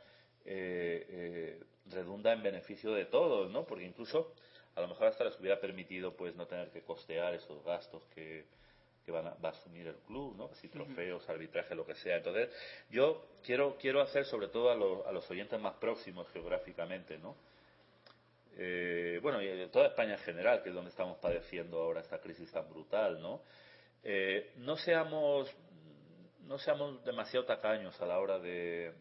eh, 0.46 1.06
eh, 1.10 1.64
redunda 1.88 2.34
en 2.34 2.44
beneficio 2.44 2.92
de 2.94 3.06
todos, 3.06 3.50
¿no? 3.52 3.66
Porque 3.66 3.86
incluso 3.86 4.34
a 4.76 4.82
lo 4.82 4.88
mejor 4.88 5.08
hasta 5.08 5.24
les 5.24 5.40
hubiera 5.40 5.60
permitido 5.60 6.16
pues 6.16 6.36
no 6.36 6.46
tener 6.48 6.70
que 6.72 6.82
costear 6.82 7.34
esos 7.34 7.64
gastos 7.64 8.04
que, 8.14 8.46
que 9.06 9.12
van 9.12 9.28
a, 9.28 9.34
va 9.36 9.50
a 9.50 9.52
asumir 9.54 9.88
el 9.88 9.96
club, 10.08 10.36
¿no? 10.36 10.50
Si 10.56 10.68
trofeos, 10.70 11.28
arbitraje, 11.30 11.76
lo 11.76 11.86
que 11.86 11.96
sea. 11.96 12.18
Entonces, 12.18 12.50
yo 12.90 13.26
quiero 13.46 13.78
quiero 13.78 14.02
hacer 14.02 14.26
sobre 14.26 14.48
todo 14.50 14.70
a, 14.72 14.76
los- 14.76 15.06
a 15.06 15.12
los 15.12 15.30
oyentes 15.32 15.60
más 15.60 15.76
próximos 15.76 16.28
geográficamente, 16.34 17.18
¿no? 17.18 17.36
Eh, 18.58 19.20
bueno, 19.22 19.42
y 19.42 19.68
toda 19.70 19.88
España 19.88 20.14
en 20.14 20.20
general, 20.20 20.64
que 20.64 20.70
es 20.70 20.76
donde 20.76 20.90
estamos 20.90 21.18
padeciendo 21.18 21.82
ahora 21.82 22.02
esta 22.02 22.20
crisis 22.20 22.52
tan 22.52 22.70
brutal, 22.70 23.22
¿no? 23.22 23.42
Eh, 24.04 24.54
no 24.58 24.78
seamos 24.78 25.54
no 26.44 26.60
seamos 26.60 27.04
demasiado 27.04 27.46
tacaños 27.46 28.00
a 28.02 28.06
la 28.06 28.20
hora 28.20 28.38
de, 28.38 28.94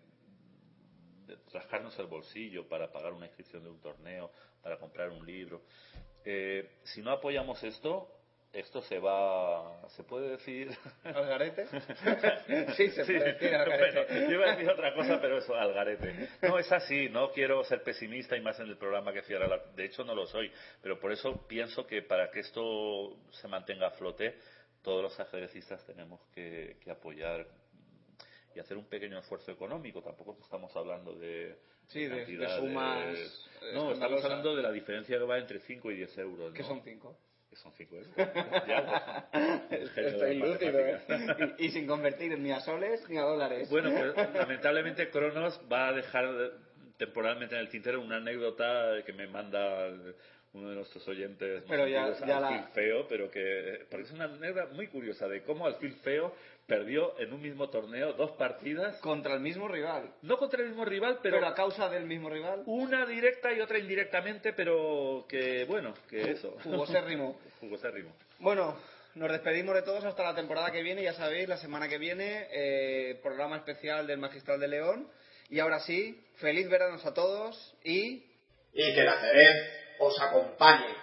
de 1.26 1.38
rascarnos 1.52 1.98
el 1.98 2.06
bolsillo 2.06 2.66
para 2.66 2.90
pagar 2.90 3.12
una 3.12 3.26
inscripción 3.26 3.62
de 3.62 3.68
un 3.68 3.80
torneo, 3.80 4.30
para 4.62 4.78
comprar 4.78 5.10
un 5.10 5.26
libro. 5.26 5.62
Eh, 6.24 6.78
si 6.84 7.02
no 7.02 7.10
apoyamos 7.10 7.62
esto, 7.62 8.08
esto 8.54 8.80
se 8.82 8.98
va, 8.98 9.86
se 9.90 10.04
puede 10.04 10.30
decir. 10.30 10.70
¿Al 11.04 11.26
garete? 11.26 11.66
sí, 12.76 12.88
se 12.90 13.04
puede 13.04 13.32
decir 13.34 13.54
al 13.54 13.68
garete. 13.68 14.06
Bueno, 14.06 14.28
yo 14.28 14.34
iba 14.34 14.46
a 14.46 14.56
decir 14.56 14.70
otra 14.70 14.94
cosa, 14.94 15.20
pero 15.20 15.38
eso, 15.38 15.54
al 15.54 15.72
garete. 15.72 16.28
No, 16.42 16.58
es 16.58 16.70
así, 16.72 17.08
no 17.08 17.30
quiero 17.32 17.62
ser 17.64 17.82
pesimista 17.82 18.36
y 18.36 18.40
más 18.40 18.58
en 18.60 18.68
el 18.68 18.76
programa 18.78 19.12
que 19.12 19.22
cierra 19.22 19.46
la... 19.48 19.58
De 19.74 19.84
hecho, 19.84 20.04
no 20.04 20.14
lo 20.14 20.26
soy, 20.26 20.50
pero 20.82 20.98
por 21.00 21.12
eso 21.12 21.46
pienso 21.46 21.86
que 21.86 22.02
para 22.02 22.30
que 22.30 22.40
esto 22.40 23.16
se 23.32 23.48
mantenga 23.48 23.88
a 23.88 23.90
flote, 23.92 24.36
todos 24.82 25.02
los 25.02 25.18
ajedrecistas 25.18 25.84
tenemos 25.86 26.20
que, 26.34 26.76
que 26.82 26.90
apoyar 26.90 27.46
y 28.54 28.60
hacer 28.60 28.76
un 28.76 28.84
pequeño 28.86 29.18
esfuerzo 29.18 29.50
económico. 29.50 30.00
Tampoco 30.02 30.38
estamos 30.40 30.74
hablando 30.76 31.12
de. 31.14 31.56
Sí, 31.88 32.00
de- 32.06 32.08
de 32.10 32.16
cantidades- 32.24 32.60
sumas, 32.60 33.04
eh, 33.16 33.16
No, 33.74 33.90
estamos 33.90 33.92
escandalosas. 33.94 34.24
hablando 34.24 34.56
de 34.56 34.62
la 34.62 34.70
diferencia 34.72 35.18
que 35.18 35.24
va 35.24 35.38
entre 35.38 35.58
5 35.60 35.90
y 35.90 35.96
10 35.96 36.18
euros. 36.18 36.52
Que 36.54 36.62
¿no? 36.62 36.68
son 36.68 36.82
cinco. 36.84 37.18
Que 37.54 37.60
son 37.60 37.72
5 37.72 37.94
euros. 37.96 38.10
Ya, 38.66 39.28
pues, 39.68 39.96
Estoy 39.96 40.38
lúcido, 40.38 40.78
¿eh? 40.80 40.98
y, 41.58 41.66
y 41.66 41.70
sin 41.70 41.86
convertir 41.86 42.36
ni 42.38 42.50
a 42.50 42.58
soles 42.60 43.08
ni 43.08 43.16
a 43.16 43.22
dólares. 43.22 43.70
Bueno, 43.70 43.90
pues 43.96 44.34
lamentablemente 44.34 45.08
Cronos 45.10 45.60
va 45.72 45.88
a 45.88 45.92
dejar 45.92 46.32
de- 46.32 46.50
temporalmente 46.96 47.54
en 47.54 47.60
el 47.62 47.68
tintero 47.68 48.00
una 48.00 48.16
anécdota 48.16 49.02
que 49.04 49.12
me 49.12 49.26
manda 49.26 49.88
uno 50.52 50.68
de 50.70 50.76
nuestros 50.76 51.06
oyentes 51.08 51.62
más 51.62 51.70
Pero 51.70 51.88
ya- 51.88 52.12
ya 52.26 52.38
la- 52.40 52.48
Alfil 52.48 52.72
Feo, 52.72 53.08
pero 53.08 53.30
que 53.30 53.86
porque 53.90 54.04
es 54.04 54.12
una 54.12 54.24
anécdota 54.24 54.72
muy 54.72 54.86
curiosa 54.86 55.26
de 55.28 55.42
cómo 55.42 55.66
Alfil 55.66 55.94
Feo 55.96 56.32
perdió 56.66 57.18
en 57.18 57.32
un 57.32 57.42
mismo 57.42 57.68
torneo 57.68 58.12
dos 58.14 58.30
partidas 58.32 58.96
contra 59.00 59.34
el 59.34 59.40
mismo 59.40 59.66
rival. 59.68 60.10
no 60.22 60.38
contra 60.38 60.62
el 60.62 60.68
mismo 60.68 60.84
rival, 60.84 61.18
pero, 61.22 61.36
Pero 61.36 61.48
a 61.48 61.54
causa 61.54 61.88
del 61.90 62.04
mismo 62.04 62.30
rival. 62.30 62.62
una 62.66 63.04
directa 63.04 63.52
y 63.52 63.60
otra 63.60 63.78
indirectamente, 63.78 64.52
pero 64.52 65.26
que 65.28 65.64
bueno, 65.64 65.92
que 66.08 66.30
eso. 66.30 66.56
Jugosérrimo. 66.62 67.38
Jugosérrimo. 67.60 68.14
Bueno, 68.38 68.76
nos 69.16 69.30
despedimos 69.32 69.74
de 69.74 69.82
todos 69.82 70.04
hasta 70.04 70.22
la 70.22 70.34
temporada 70.34 70.70
que 70.70 70.82
viene. 70.82 71.02
Ya 71.02 71.12
sabéis, 71.14 71.48
la 71.48 71.56
semana 71.58 71.88
que 71.88 71.98
viene, 71.98 72.46
eh, 72.52 73.18
programa 73.22 73.56
especial 73.56 74.06
del 74.06 74.18
Magistral 74.18 74.58
de 74.60 74.68
León. 74.68 75.08
Y 75.54 75.60
ahora 75.60 75.78
sí, 75.78 76.20
feliz 76.38 76.68
verano 76.68 76.98
a 77.00 77.14
todos 77.14 77.76
y... 77.84 78.24
Y 78.72 78.92
que 78.92 79.00
el 79.02 79.08
ajedrez 79.08 79.70
os 80.00 80.20
acompañe. 80.20 80.96